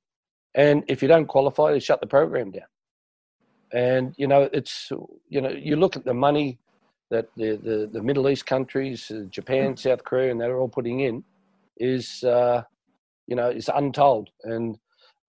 And 0.55 0.83
if 0.87 1.01
you 1.01 1.07
don't 1.07 1.27
qualify, 1.27 1.71
they 1.71 1.79
shut 1.79 2.01
the 2.01 2.07
program 2.07 2.51
down. 2.51 2.63
And 3.73 4.13
you 4.17 4.27
know, 4.27 4.49
it's 4.53 4.91
you 5.29 5.41
know, 5.41 5.49
you 5.49 5.75
look 5.75 5.95
at 5.95 6.05
the 6.05 6.13
money 6.13 6.59
that 7.09 7.27
the 7.35 7.57
the, 7.57 7.89
the 7.91 8.01
Middle 8.01 8.29
East 8.29 8.45
countries, 8.45 9.11
uh, 9.11 9.23
Japan, 9.29 9.73
mm. 9.73 9.79
South 9.79 10.03
Korea, 10.03 10.31
and 10.31 10.39
they're 10.39 10.57
all 10.57 10.69
putting 10.69 11.01
in, 11.01 11.23
is 11.77 12.23
uh, 12.23 12.63
you 13.27 13.35
know, 13.35 13.49
is 13.49 13.69
untold. 13.73 14.29
And 14.43 14.77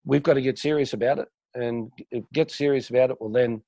we've 0.05 0.23
got 0.23 0.35
to 0.35 0.43
get 0.43 0.59
serious 0.59 0.93
about 0.93 1.19
it. 1.19 1.29
And 1.55 1.91
get 2.33 2.51
serious 2.51 2.91
about 2.91 3.11
it. 3.11 3.17
Well, 3.21 3.31
then 3.31 3.63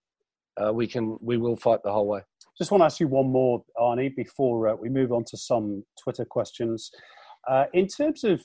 uh, 0.62 0.72
we 0.72 0.86
can 0.86 1.18
we 1.20 1.36
will 1.38 1.56
fight 1.56 1.80
the 1.82 1.92
whole 1.92 2.06
way. 2.06 2.20
Just 2.56 2.70
want 2.70 2.82
to 2.82 2.84
ask 2.84 3.00
you 3.00 3.08
one 3.08 3.32
more, 3.32 3.64
Arnie, 3.76 4.14
before 4.14 4.68
uh, 4.68 4.74
we 4.74 4.88
move 4.90 5.12
on 5.12 5.24
to 5.24 5.36
some 5.36 5.82
Twitter 6.00 6.24
questions. 6.24 6.90
Uh, 7.48 7.64
in 7.72 7.88
terms 7.88 8.22
of 8.22 8.42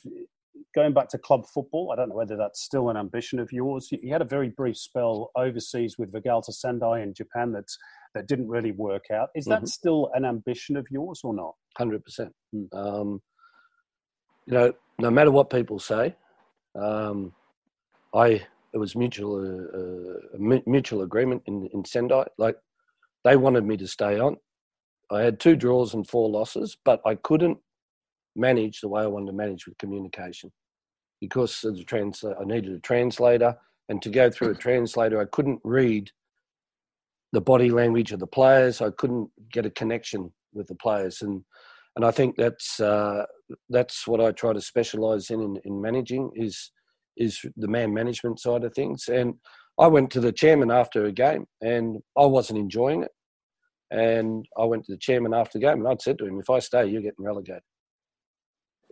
going 0.73 0.93
back 0.93 1.09
to 1.09 1.17
club 1.17 1.45
football, 1.53 1.91
I 1.91 1.95
don't 1.95 2.09
know 2.09 2.15
whether 2.15 2.35
that's 2.35 2.61
still 2.61 2.89
an 2.89 2.97
ambition 2.97 3.39
of 3.39 3.51
yours. 3.51 3.89
You 3.91 4.11
had 4.11 4.21
a 4.21 4.25
very 4.25 4.49
brief 4.49 4.77
spell 4.77 5.31
overseas 5.35 5.97
with 5.97 6.11
Vegalta 6.11 6.53
Sendai 6.53 7.01
in 7.01 7.13
Japan 7.13 7.51
that 7.53 7.65
that 8.13 8.27
didn't 8.27 8.47
really 8.47 8.71
work 8.71 9.05
out. 9.11 9.29
Is 9.35 9.45
that 9.45 9.59
mm-hmm. 9.59 9.65
still 9.65 10.09
an 10.13 10.25
ambition 10.25 10.77
of 10.77 10.85
yours 10.89 11.21
or 11.23 11.33
not? 11.33 11.53
Hundred 11.77 12.03
percent. 12.03 12.33
Hmm. 12.51 12.77
Um, 12.77 13.21
you 14.45 14.53
know, 14.53 14.73
no 14.99 15.11
matter 15.11 15.31
what 15.31 15.49
people 15.49 15.79
say, 15.79 16.15
um, 16.75 17.33
I 18.13 18.45
it 18.73 18.77
was 18.77 18.95
mutual 18.95 19.39
uh, 19.39 20.37
uh 20.37 20.59
mutual 20.65 21.01
agreement 21.03 21.43
in 21.45 21.69
in 21.73 21.83
Sendai. 21.83 22.25
Like 22.37 22.57
they 23.23 23.35
wanted 23.35 23.65
me 23.65 23.77
to 23.77 23.87
stay 23.87 24.19
on. 24.19 24.37
I 25.11 25.21
had 25.21 25.39
two 25.39 25.55
draws 25.55 25.93
and 25.93 26.07
four 26.07 26.29
losses, 26.29 26.77
but 26.83 27.01
I 27.05 27.15
couldn't 27.15 27.59
manage 28.35 28.81
the 28.81 28.89
way 28.89 29.01
I 29.01 29.07
wanted 29.07 29.27
to 29.27 29.33
manage 29.33 29.65
with 29.65 29.77
communication 29.77 30.51
because 31.21 31.63
of 31.63 31.77
the 31.77 31.83
trans- 31.83 32.23
I 32.23 32.43
needed 32.43 32.73
a 32.73 32.79
translator, 32.79 33.57
and 33.89 34.01
to 34.01 34.09
go 34.09 34.29
through 34.29 34.51
a 34.51 34.55
translator, 34.55 35.19
I 35.19 35.25
couldn't 35.25 35.61
read 35.63 36.11
the 37.31 37.41
body 37.41 37.69
language 37.69 38.11
of 38.11 38.19
the 38.19 38.27
players. 38.27 38.81
I 38.81 38.91
couldn't 38.91 39.29
get 39.51 39.65
a 39.65 39.69
connection 39.69 40.33
with 40.53 40.67
the 40.67 40.75
players, 40.75 41.21
and 41.21 41.43
and 41.95 42.03
I 42.05 42.11
think 42.11 42.35
that's 42.35 42.79
uh, 42.79 43.25
that's 43.69 44.07
what 44.07 44.21
I 44.21 44.31
try 44.31 44.53
to 44.53 44.61
specialise 44.61 45.29
in, 45.29 45.41
in 45.41 45.59
in 45.65 45.81
managing 45.81 46.31
is 46.35 46.71
is 47.17 47.39
the 47.55 47.67
man 47.67 47.93
management 47.93 48.39
side 48.39 48.63
of 48.63 48.73
things. 48.73 49.07
And 49.07 49.35
I 49.79 49.87
went 49.87 50.11
to 50.11 50.19
the 50.19 50.31
chairman 50.31 50.71
after 50.71 51.05
a 51.05 51.11
game, 51.11 51.45
and 51.61 51.97
I 52.17 52.25
wasn't 52.25 52.59
enjoying 52.59 53.03
it. 53.03 53.11
And 53.91 54.45
I 54.57 54.65
went 54.65 54.85
to 54.85 54.93
the 54.93 54.97
chairman 54.97 55.33
after 55.33 55.57
the 55.59 55.65
game, 55.65 55.79
and 55.79 55.87
I'd 55.87 56.01
said 56.01 56.17
to 56.19 56.25
him, 56.25 56.39
"If 56.39 56.49
I 56.49 56.59
stay, 56.59 56.85
you're 56.87 57.01
getting 57.01 57.25
relegated." 57.25 57.63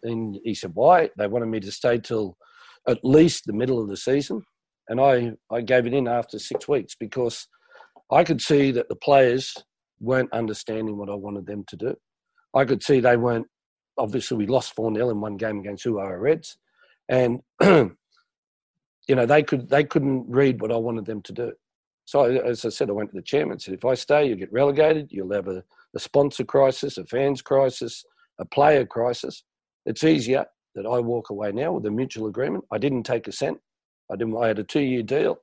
And 0.04 0.38
he 0.44 0.54
said, 0.54 0.72
"Why?" 0.74 1.10
They 1.18 1.28
wanted 1.28 1.48
me 1.48 1.60
to 1.62 1.72
stay 1.72 1.98
till 2.00 2.38
at 2.88 3.04
least 3.04 3.46
the 3.46 3.54
middle 3.54 3.82
of 3.82 3.90
the 3.90 3.98
season, 3.98 4.42
and 4.90 5.00
I 5.00 5.34
I 5.52 5.62
gave 5.62 5.86
it 5.86 5.94
in 5.94 6.08
after 6.08 6.40
six 6.40 6.68
weeks 6.68 6.96
because 7.00 7.48
I 8.12 8.24
could 8.24 8.42
see 8.42 8.72
that 8.72 8.90
the 8.90 8.96
players 8.96 9.54
weren't 10.00 10.34
understanding 10.34 10.98
what 10.98 11.10
I 11.10 11.16
wanted 11.16 11.46
them 11.46 11.64
to 11.70 11.76
do. 11.76 11.96
I 12.54 12.66
could 12.66 12.84
see 12.84 13.00
they 13.00 13.18
weren't. 13.18 13.48
Obviously, 13.98 14.38
we 14.38 14.48
lost 14.48 14.76
four 14.76 14.94
0 14.94 15.10
in 15.10 15.22
one 15.22 15.38
game 15.38 15.60
against 15.60 15.86
Urawa 15.86 16.20
Reds, 16.20 16.58
and 17.10 17.40
you 17.64 17.96
know 19.10 19.26
they 19.26 19.44
could 19.44 19.70
they 19.70 19.84
couldn't 19.84 20.26
read 20.28 20.62
what 20.62 20.72
I 20.72 20.78
wanted 20.78 21.06
them 21.06 21.22
to 21.24 21.34
do. 21.34 21.54
So 22.06 22.24
as 22.24 22.66
I 22.66 22.70
said, 22.70 22.90
I 22.90 22.94
went 22.94 23.12
to 23.12 23.16
the 23.16 23.22
chairman 23.22 23.54
and 23.54 23.62
said, 23.62 23.74
if 23.74 23.86
I 23.86 23.94
stay, 23.94 24.28
you'll 24.28 24.38
get 24.38 24.52
relegated. 24.52 25.08
You'll 25.10 25.34
have 25.34 25.48
a, 25.48 25.64
a 25.96 26.00
sponsor 26.00 26.44
crisis, 26.44 26.98
a 26.98 27.06
fans 27.06 27.42
crisis, 27.42 28.04
a 28.40 28.46
player 28.46 28.86
crisis. 28.86 29.44
It's 29.86 30.04
easier 30.04 30.46
that 30.76 30.86
I 30.86 31.00
walk 31.00 31.30
away 31.30 31.52
now 31.52 31.74
with 31.74 31.86
a 31.86 31.92
mutual 31.92 32.28
agreement. 32.28 32.66
I 32.72 32.78
didn't 32.78 33.04
take 33.04 33.28
a 33.28 33.32
cent. 33.32 33.60
I 34.12 34.16
didn't. 34.16 34.38
I 34.38 34.48
had 34.48 34.60
a 34.60 34.64
two-year 34.64 35.04
deal. 35.04 35.38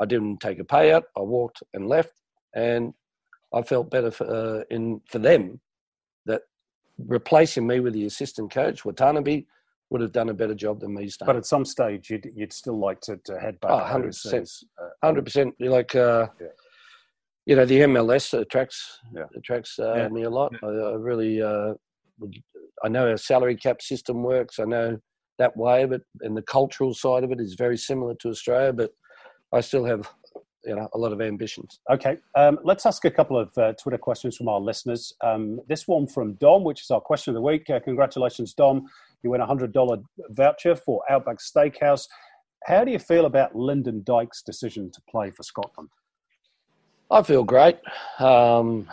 I 0.00 0.06
didn't 0.06 0.40
take 0.40 0.58
a 0.58 0.64
payout. 0.64 1.02
I 1.16 1.20
walked 1.20 1.62
and 1.74 1.88
left, 1.88 2.12
and 2.54 2.94
I 3.54 3.62
felt 3.62 3.90
better 3.90 4.10
for 4.10 4.26
uh, 4.26 4.64
in 4.70 5.00
for 5.06 5.18
them 5.18 5.60
that 6.26 6.42
replacing 6.98 7.66
me 7.66 7.80
with 7.80 7.94
the 7.94 8.06
assistant 8.06 8.52
coach 8.52 8.84
Watanabe 8.84 9.44
would 9.90 10.00
have 10.00 10.12
done 10.12 10.28
a 10.28 10.34
better 10.34 10.54
job 10.54 10.80
than 10.80 10.94
me 10.94 11.08
staying. 11.08 11.26
But 11.26 11.36
at 11.36 11.46
some 11.46 11.64
stage, 11.64 12.10
you'd, 12.10 12.30
you'd 12.34 12.52
still 12.52 12.78
like 12.78 13.00
to, 13.02 13.16
to 13.24 13.38
head 13.38 13.58
back. 13.60 13.70
Oh, 13.72 13.98
100%. 13.98 14.64
100%. 15.04 15.52
Like, 15.58 15.94
uh, 15.96 16.28
yeah. 16.40 16.46
you 17.44 17.56
know, 17.56 17.64
the 17.64 17.80
MLS 17.80 18.38
attracts 18.38 19.00
yeah. 19.12 19.24
attracts 19.36 19.78
uh, 19.78 19.94
yeah. 19.94 20.08
me 20.08 20.22
a 20.22 20.30
lot. 20.30 20.52
I, 20.62 20.66
I 20.66 20.92
really, 20.92 21.42
uh, 21.42 21.74
I 22.84 22.88
know 22.88 23.08
our 23.08 23.16
salary 23.16 23.56
cap 23.56 23.82
system 23.82 24.22
works. 24.22 24.58
I 24.58 24.64
know 24.64 24.98
that 25.38 25.56
way 25.56 25.82
of 25.82 25.92
it, 25.92 26.02
and 26.20 26.36
the 26.36 26.42
cultural 26.42 26.94
side 26.94 27.24
of 27.24 27.32
it 27.32 27.40
is 27.40 27.54
very 27.54 27.76
similar 27.76 28.14
to 28.16 28.28
Australia, 28.28 28.72
but 28.72 28.90
I 29.52 29.60
still 29.60 29.84
have 29.84 30.08
you 30.64 30.74
know 30.74 30.88
a 30.94 30.98
lot 30.98 31.12
of 31.12 31.20
ambitions. 31.20 31.80
Okay, 31.90 32.18
um, 32.36 32.58
let's 32.64 32.86
ask 32.86 33.04
a 33.04 33.10
couple 33.10 33.38
of 33.38 33.56
uh, 33.56 33.72
Twitter 33.74 33.98
questions 33.98 34.36
from 34.36 34.48
our 34.48 34.60
listeners. 34.60 35.12
Um, 35.22 35.60
this 35.68 35.88
one 35.88 36.06
from 36.06 36.34
Dom, 36.34 36.64
which 36.64 36.82
is 36.82 36.90
our 36.90 37.00
question 37.00 37.30
of 37.32 37.34
the 37.36 37.42
week. 37.42 37.68
Uh, 37.70 37.80
congratulations, 37.80 38.54
Dom! 38.54 38.86
You 39.22 39.30
win 39.30 39.40
a 39.40 39.46
hundred 39.46 39.72
dollar 39.72 39.98
voucher 40.30 40.76
for 40.76 41.02
Outback 41.10 41.38
Steakhouse. 41.38 42.06
How 42.66 42.84
do 42.84 42.92
you 42.92 42.98
feel 42.98 43.24
about 43.24 43.56
Lyndon 43.56 44.02
Dykes' 44.04 44.42
decision 44.42 44.90
to 44.92 45.00
play 45.10 45.30
for 45.30 45.42
Scotland? 45.42 45.88
I 47.10 47.22
feel 47.22 47.42
great. 47.42 47.78
Um, 48.18 48.88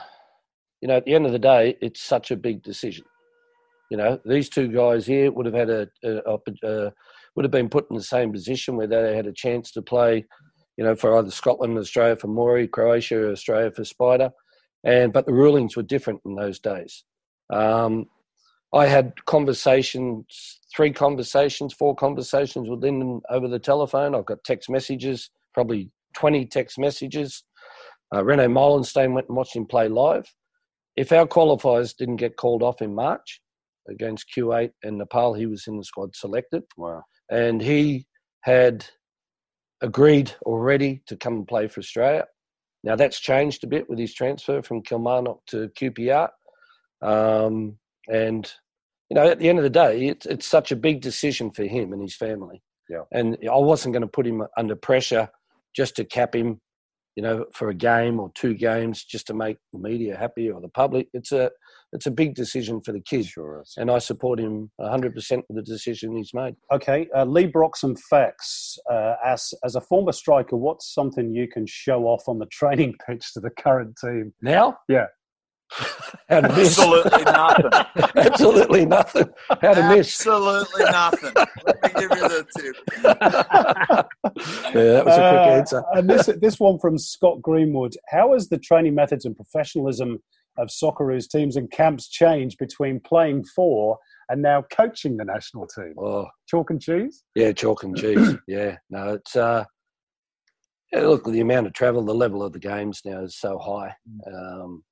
you 0.81 0.87
know, 0.87 0.95
at 0.95 1.05
the 1.05 1.13
end 1.13 1.25
of 1.25 1.31
the 1.31 1.39
day, 1.39 1.77
it's 1.81 2.01
such 2.01 2.31
a 2.31 2.35
big 2.35 2.63
decision. 2.63 3.05
You 3.89 3.97
know, 3.97 4.19
these 4.25 4.49
two 4.49 4.67
guys 4.67 5.05
here 5.05 5.31
would 5.31 5.45
have 5.45 5.55
had 5.55 5.69
a, 5.69 5.87
a, 6.03 6.37
a, 6.63 6.93
would 7.35 7.45
have 7.45 7.51
been 7.51 7.69
put 7.69 7.89
in 7.89 7.95
the 7.95 8.03
same 8.03 8.31
position 8.31 8.75
where 8.75 8.87
they 8.87 9.15
had 9.15 9.27
a 9.27 9.33
chance 9.33 9.71
to 9.71 9.81
play 9.81 10.25
you 10.77 10.83
know, 10.83 10.95
for 10.95 11.17
either 11.17 11.31
Scotland, 11.31 11.77
Australia 11.77 12.15
for 12.15 12.27
Maury, 12.27 12.67
Croatia, 12.67 13.31
Australia 13.31 13.71
for 13.71 13.83
Spider, 13.83 14.29
and 14.83 15.11
but 15.11 15.25
the 15.25 15.33
rulings 15.33 15.75
were 15.75 15.83
different 15.83 16.21
in 16.25 16.35
those 16.35 16.59
days. 16.59 17.03
Um, 17.51 18.05
I 18.73 18.85
had 18.85 19.13
conversations, 19.25 20.59
three 20.75 20.91
conversations, 20.91 21.73
four 21.73 21.95
conversations 21.95 22.69
with 22.69 22.83
Lyndon 22.83 23.21
over 23.29 23.47
the 23.47 23.59
telephone. 23.59 24.13
I've 24.13 24.25
got 24.25 24.43
text 24.43 24.69
messages, 24.69 25.31
probably 25.53 25.89
20 26.15 26.45
text 26.45 26.77
messages. 26.77 27.43
Uh, 28.13 28.23
Rene 28.23 28.45
Meulensteen 28.45 29.13
went 29.13 29.27
and 29.29 29.37
watched 29.37 29.55
him 29.55 29.65
play 29.65 29.87
live. 29.87 30.25
If 30.95 31.11
our 31.11 31.25
qualifiers 31.25 31.95
didn't 31.95 32.17
get 32.17 32.37
called 32.37 32.61
off 32.61 32.81
in 32.81 32.93
March 32.93 33.41
against 33.89 34.27
Kuwait 34.35 34.71
and 34.83 34.97
Nepal, 34.97 35.33
he 35.33 35.45
was 35.45 35.65
in 35.67 35.77
the 35.77 35.83
squad 35.83 36.15
selected. 36.15 36.63
Wow. 36.77 37.03
And 37.29 37.61
he 37.61 38.05
had 38.41 38.85
agreed 39.81 40.31
already 40.43 41.03
to 41.07 41.15
come 41.15 41.33
and 41.33 41.47
play 41.47 41.67
for 41.67 41.79
Australia. 41.79 42.25
Now 42.83 42.95
that's 42.95 43.19
changed 43.19 43.63
a 43.63 43.67
bit 43.67 43.89
with 43.89 43.99
his 43.99 44.13
transfer 44.13 44.61
from 44.61 44.81
Kilmarnock 44.81 45.45
to 45.47 45.69
QPR, 45.69 46.29
um, 47.01 47.77
and 48.07 48.51
you 49.09 49.15
know 49.15 49.27
at 49.27 49.39
the 49.39 49.49
end 49.49 49.57
of 49.57 49.63
the 49.63 49.69
day, 49.69 50.07
it's 50.07 50.25
it's 50.25 50.47
such 50.47 50.71
a 50.71 50.75
big 50.75 51.01
decision 51.01 51.51
for 51.51 51.63
him 51.63 51.91
and 51.91 52.01
his 52.01 52.15
family. 52.15 52.61
Yeah. 52.89 53.01
And 53.11 53.37
I 53.43 53.57
wasn't 53.57 53.93
going 53.93 54.01
to 54.03 54.07
put 54.07 54.27
him 54.27 54.43
under 54.57 54.75
pressure 54.75 55.29
just 55.75 55.95
to 55.97 56.05
cap 56.05 56.33
him, 56.33 56.61
you 57.15 57.23
know, 57.23 57.45
for 57.53 57.69
a 57.69 57.73
game 57.73 58.19
or 58.19 58.31
two 58.33 58.53
games 58.53 59.03
just 59.03 59.27
to 59.27 59.33
make 59.33 59.57
the 59.73 59.79
media 59.79 60.15
happy 60.15 60.49
or 60.49 60.61
the 60.61 60.69
public. 60.69 61.07
It's 61.13 61.31
a 61.31 61.51
it's 61.93 62.05
a 62.05 62.11
big 62.11 62.35
decision 62.35 62.81
for 62.81 62.91
the 62.91 62.99
kid. 62.99 63.25
Sure 63.25 63.61
is. 63.61 63.73
And 63.77 63.89
I 63.89 63.99
support 63.99 64.39
him 64.39 64.69
100% 64.81 65.13
with 65.15 65.55
the 65.55 65.61
decision 65.63 66.15
he's 66.17 66.33
made. 66.33 66.55
Okay. 66.73 67.07
Uh, 67.15 67.25
Lee 67.25 67.47
Broxham 67.47 67.97
Facts, 68.09 68.77
uh, 68.91 69.15
as, 69.25 69.53
as 69.63 69.75
a 69.75 69.81
former 69.81 70.11
striker, 70.11 70.57
what's 70.57 70.93
something 70.93 71.33
you 71.33 71.47
can 71.47 71.65
show 71.65 72.03
off 72.05 72.23
on 72.27 72.39
the 72.39 72.45
training 72.51 72.93
pitch 73.07 73.33
to 73.33 73.39
the 73.39 73.49
current 73.51 73.95
team? 74.03 74.33
Now? 74.41 74.77
Yeah. 74.89 75.05
How 76.29 76.39
to 76.41 76.47
miss? 76.55 76.79
Absolutely 76.79 77.23
nothing. 77.25 77.71
Absolutely 78.15 78.85
nothing. 78.85 79.29
How 79.61 79.73
to 79.73 79.89
miss? 79.95 80.25
Absolutely 80.25 80.83
nothing. 80.85 81.33
Let 81.65 81.83
me 81.83 81.89
give 82.01 82.17
you 82.17 82.27
the 82.29 82.45
tip. 82.57 82.75
Yeah, 84.73 84.93
that 84.93 85.05
was 85.05 85.17
a 85.17 85.29
quick 85.29 85.47
Uh, 85.47 85.57
answer. 85.57 85.83
and 85.93 86.09
this 86.09 86.29
this 86.39 86.59
one 86.59 86.79
from 86.79 86.97
Scott 86.97 87.41
Greenwood. 87.41 87.95
How 88.09 88.31
has 88.33 88.47
the 88.49 88.57
training 88.57 88.95
methods 88.95 89.25
and 89.25 89.35
professionalism 89.35 90.19
of 90.57 90.69
Socceroos 90.69 91.27
teams 91.29 91.55
and 91.55 91.69
camps 91.71 92.09
change 92.09 92.57
between 92.57 92.99
playing 92.99 93.45
for 93.55 93.97
and 94.29 94.41
now 94.41 94.63
coaching 94.71 95.17
the 95.17 95.25
national 95.25 95.67
team? 95.67 95.93
Oh, 95.97 96.27
Chalk 96.47 96.69
and 96.69 96.81
cheese? 96.81 97.23
yeah, 97.35 97.51
chalk 97.51 97.83
and 97.83 97.95
cheese. 97.97 98.35
Yeah, 98.47 98.77
no, 98.89 99.13
it's 99.13 99.35
uh, 99.35 99.63
yeah, 100.91 101.01
look, 101.01 101.25
the 101.25 101.41
amount 101.41 101.67
of 101.67 101.73
travel, 101.73 102.03
the 102.05 102.13
level 102.13 102.41
of 102.43 102.53
the 102.53 102.59
games 102.59 103.01
now 103.03 103.21
is 103.23 103.37
so 103.37 103.59
high. 103.59 103.93
Um, 104.25 104.83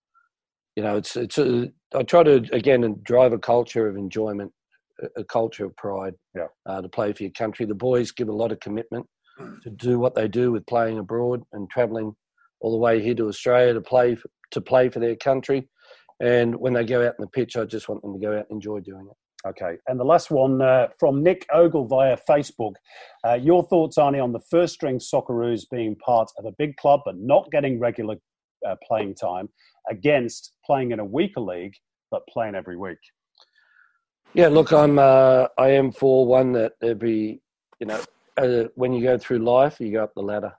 you 0.76 0.84
know, 0.84 0.98
it's 0.98 1.16
it's. 1.16 1.38
A, 1.38 1.72
I 1.94 2.04
try 2.04 2.24
to 2.24 2.44
again 2.52 3.00
drive 3.04 3.32
a 3.32 3.40
culture 3.40 3.88
of 3.88 3.96
enjoyment, 3.96 4.52
a, 5.02 5.22
a 5.22 5.24
culture 5.24 5.66
of 5.66 5.76
pride. 5.78 6.14
Yeah. 6.36 6.48
Uh, 6.66 6.82
to 6.82 6.90
play 6.90 7.14
for 7.14 7.24
your 7.24 7.32
country, 7.32 7.66
the 7.66 7.76
boys 7.76 8.12
give 8.12 8.28
a 8.28 8.34
lot 8.34 8.52
of 8.52 8.60
commitment 8.60 9.06
to 9.64 9.70
do 9.70 10.00
what 10.00 10.16
they 10.16 10.28
do 10.28 10.52
with 10.52 10.66
playing 10.66 10.98
abroad 10.98 11.44
and 11.54 11.70
travelling 11.70 12.14
all 12.62 12.72
the 12.72 12.78
way 12.78 13.02
here 13.02 13.16
to 13.16 13.28
Australia 13.28 13.74
to 13.74 13.82
play 13.82 14.16
for, 14.16 14.30
to 14.52 14.62
play 14.62 14.90
for 14.90 15.00
their 15.00 15.16
country. 15.16 15.68
And 16.22 16.56
when 16.56 16.74
they 16.74 16.86
go 16.86 17.06
out 17.06 17.16
in 17.18 17.24
the 17.24 17.28
pitch, 17.28 17.58
I 17.58 17.66
just 17.66 17.90
want 17.90 18.02
them 18.02 18.14
to 18.14 18.20
go 18.20 18.32
out 18.32 18.46
and 18.50 18.58
enjoy 18.58 18.80
doing 18.80 19.08
it. 19.10 19.50
Okay. 19.50 19.78
And 19.88 20.00
the 20.00 20.06
last 20.06 20.32
one 20.32 20.62
uh, 20.62 20.88
from 21.00 21.22
Nick 21.22 21.46
Ogle 21.54 21.86
via 21.86 22.18
Facebook. 22.28 22.74
Uh, 23.26 23.34
your 23.34 23.64
thoughts, 23.64 23.98
Arnie, 23.98 24.24
on 24.24 24.32
the 24.32 24.40
first 24.50 24.74
string 24.74 24.98
Socceroos 24.98 25.64
being 25.70 25.96
part 25.98 26.30
of 26.38 26.46
a 26.46 26.52
big 26.58 26.76
club 26.78 27.02
but 27.06 27.16
not 27.18 27.52
getting 27.52 27.80
regular 27.80 28.16
uh, 28.68 28.76
playing 28.88 29.14
time 29.16 29.50
against 29.90 30.54
playing 30.66 30.92
in 30.92 31.00
a 31.00 31.06
weaker 31.06 31.42
league 31.42 31.74
but 32.10 32.26
playing 32.28 32.56
every 32.56 32.78
week? 32.78 32.98
Yeah, 34.34 34.48
look, 34.48 34.74
I'm 34.74 35.00
uh, 35.00 35.48
I 35.58 35.70
am 35.70 35.92
for 35.92 36.26
one 36.26 36.52
that 36.54 36.74
every 36.82 37.42
you 37.80 37.88
know 37.88 38.02
uh, 38.38 38.66
when 38.76 38.94
you 38.94 39.04
go 39.04 39.18
through 39.18 39.40
life, 39.40 39.80
you 39.80 39.92
go 39.92 40.04
up 40.04 40.14
the 40.16 40.22
ladder. 40.22 40.54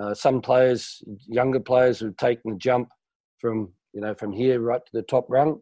Uh, 0.00 0.14
some 0.14 0.40
players, 0.40 1.02
younger 1.26 1.60
players, 1.60 2.00
have 2.00 2.16
taken 2.16 2.52
the 2.52 2.58
jump 2.58 2.88
from 3.40 3.72
you 3.92 4.00
know 4.00 4.14
from 4.14 4.32
here 4.32 4.60
right 4.60 4.84
to 4.84 4.92
the 4.92 5.02
top 5.02 5.26
rung, 5.28 5.60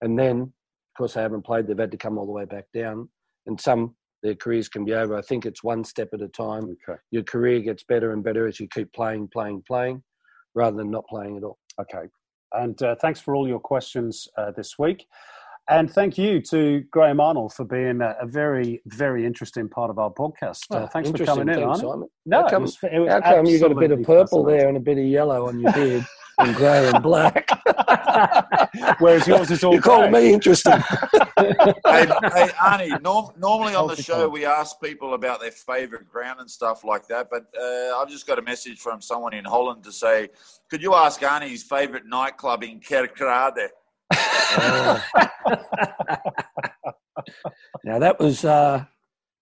and 0.00 0.18
then 0.18 0.40
of 0.40 0.98
course 0.98 1.14
they 1.14 1.22
haven't 1.22 1.44
played. 1.44 1.66
They've 1.66 1.78
had 1.78 1.90
to 1.90 1.96
come 1.96 2.18
all 2.18 2.26
the 2.26 2.32
way 2.32 2.44
back 2.44 2.64
down, 2.72 3.08
and 3.46 3.60
some 3.60 3.94
their 4.24 4.34
careers 4.34 4.70
can 4.70 4.86
be 4.86 4.94
over. 4.94 5.16
I 5.16 5.22
think 5.22 5.44
it's 5.44 5.62
one 5.62 5.84
step 5.84 6.08
at 6.14 6.22
a 6.22 6.28
time. 6.28 6.74
Okay. 6.88 6.98
Your 7.10 7.22
career 7.22 7.60
gets 7.60 7.84
better 7.84 8.12
and 8.12 8.24
better 8.24 8.48
as 8.48 8.58
you 8.58 8.66
keep 8.72 8.90
playing, 8.94 9.28
playing, 9.30 9.62
playing, 9.68 10.02
rather 10.54 10.78
than 10.78 10.90
not 10.90 11.06
playing 11.08 11.36
at 11.36 11.44
all. 11.44 11.58
Okay. 11.78 12.08
And 12.52 12.80
uh, 12.82 12.96
thanks 13.02 13.20
for 13.20 13.36
all 13.36 13.46
your 13.46 13.60
questions 13.60 14.26
uh, 14.38 14.50
this 14.56 14.78
week. 14.78 15.06
And 15.68 15.90
thank 15.90 16.18
you 16.18 16.42
to 16.42 16.82
Graham 16.90 17.20
Arnold 17.20 17.54
for 17.54 17.64
being 17.64 18.02
a, 18.02 18.14
a 18.20 18.26
very, 18.26 18.82
very 18.86 19.24
interesting 19.24 19.66
part 19.68 19.88
of 19.90 19.98
our 19.98 20.10
podcast. 20.10 20.60
Uh, 20.70 20.80
Oh, 20.84 20.86
thanks 20.88 21.10
for 21.10 21.24
coming 21.24 21.48
in, 21.48 21.54
Thanks, 21.54 21.78
Arnie. 21.78 21.80
Simon. 21.80 22.08
No, 22.26 22.40
How 22.42 22.56
it 22.56 22.60
was, 22.60 22.78
it 22.82 22.98
was 22.98 23.10
How 23.10 23.36
come 23.36 23.46
you 23.46 23.58
got 23.58 23.72
a 23.72 23.74
bit 23.74 23.90
of 23.90 24.02
purple 24.02 24.44
there 24.44 24.68
and 24.68 24.76
a 24.76 24.80
bit 24.80 24.98
of 24.98 25.04
yellow 25.04 25.48
on 25.48 25.58
your 25.60 25.72
beard 25.72 26.04
and 26.38 26.54
grey 26.54 26.86
and 26.88 27.02
black? 27.02 27.48
Whereas 28.98 29.26
yours 29.26 29.50
is 29.50 29.64
all 29.64 29.72
you 29.74 29.80
called 29.80 30.10
grey. 30.10 30.24
me 30.28 30.32
interesting. 30.34 30.72
hey, 31.38 31.54
hey, 31.86 32.48
Arnie, 32.60 33.00
norm, 33.00 33.30
normally 33.38 33.74
on 33.74 33.88
the 33.88 33.96
show 33.96 34.28
we 34.28 34.44
ask 34.44 34.78
people 34.82 35.14
about 35.14 35.40
their 35.40 35.50
favourite 35.50 36.06
ground 36.06 36.40
and 36.40 36.50
stuff 36.50 36.84
like 36.84 37.06
that, 37.08 37.28
but 37.30 37.46
uh, 37.58 37.96
I've 37.96 38.10
just 38.10 38.26
got 38.26 38.38
a 38.38 38.42
message 38.42 38.80
from 38.80 39.00
someone 39.00 39.32
in 39.32 39.46
Holland 39.46 39.82
to 39.84 39.92
say, 39.92 40.28
could 40.68 40.82
you 40.82 40.94
ask 40.94 41.22
Arnie's 41.22 41.62
favourite 41.62 42.04
nightclub 42.04 42.62
in 42.64 42.80
Kerkrade? 42.80 43.68
Oh. 44.12 45.02
now 47.84 47.98
that 47.98 48.18
was. 48.18 48.44
Uh, 48.44 48.84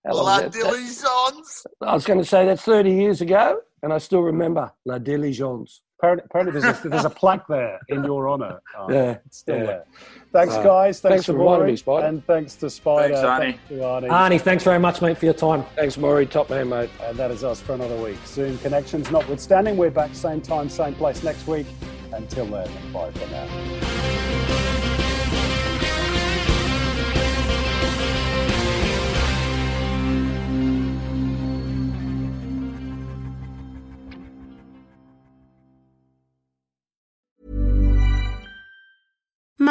La 0.05 0.13
was 0.15 0.43
that? 0.43 0.53
Diligence. 0.53 1.65
I 1.81 1.95
was 1.95 2.05
going 2.05 2.19
to 2.19 2.25
say 2.25 2.45
that's 2.45 2.63
30 2.63 2.91
years 2.91 3.21
ago, 3.21 3.61
and 3.85 3.93
I 3.93 3.99
still 3.99 4.23
remember 4.23 4.73
La 4.85 4.99
Diligence. 4.99 5.83
Apparently, 6.01 6.25
apparently 6.29 6.61
there's, 6.61 6.85
a, 6.85 6.89
there's 6.89 7.05
a 7.05 7.11
plaque 7.11 7.47
there 7.47 7.79
in 7.89 8.03
your 8.03 8.29
honour. 8.29 8.61
Arnie. 8.77 8.91
Yeah, 8.93 9.19
It's 9.25 9.39
still 9.39 9.59
yeah. 9.59 9.65
there. 9.67 9.85
Thanks, 10.33 10.55
Uh, 10.55 10.63
guys. 10.65 11.01
Thanks, 11.01 11.15
thanks 11.15 11.27
for 11.27 11.33
reminding 11.35 11.61
Rory, 11.61 11.71
me, 11.71 11.77
Spider. 11.77 12.07
And 12.09 12.27
thanks 12.27 12.57
to 12.57 12.69
Spider. 12.69 13.15
Thanks, 13.15 13.21
Arnie. 13.21 13.39
Thanks 13.39 13.69
to 13.69 13.75
Arnie. 13.77 14.09
Arnie, 14.09 14.41
thanks 14.41 14.65
very 14.65 14.81
much, 14.81 15.01
mate, 15.01 15.17
for 15.17 15.27
your 15.27 15.35
time. 15.35 15.63
Thanks, 15.77 15.97
Maury. 15.97 16.27
Top 16.27 16.51
man, 16.51 16.69
mate. 16.71 16.91
And 17.03 17.17
that 17.17 17.31
is 17.31 17.45
us 17.45 17.61
for 17.61 17.75
another 17.75 17.97
week. 18.03 18.19
Zoom 18.27 18.59
connections 18.59 19.13
notwithstanding, 19.13 19.77
we're 19.77 19.93
back 19.93 20.13
same 20.17 20.41
time, 20.41 20.69
same 20.69 20.95
place 20.97 21.23
next 21.23 21.47
week. 21.47 21.69
Until 22.13 22.47
then, 22.47 22.69
bye 22.93 23.13
for 23.13 23.31
now. 23.31 24.12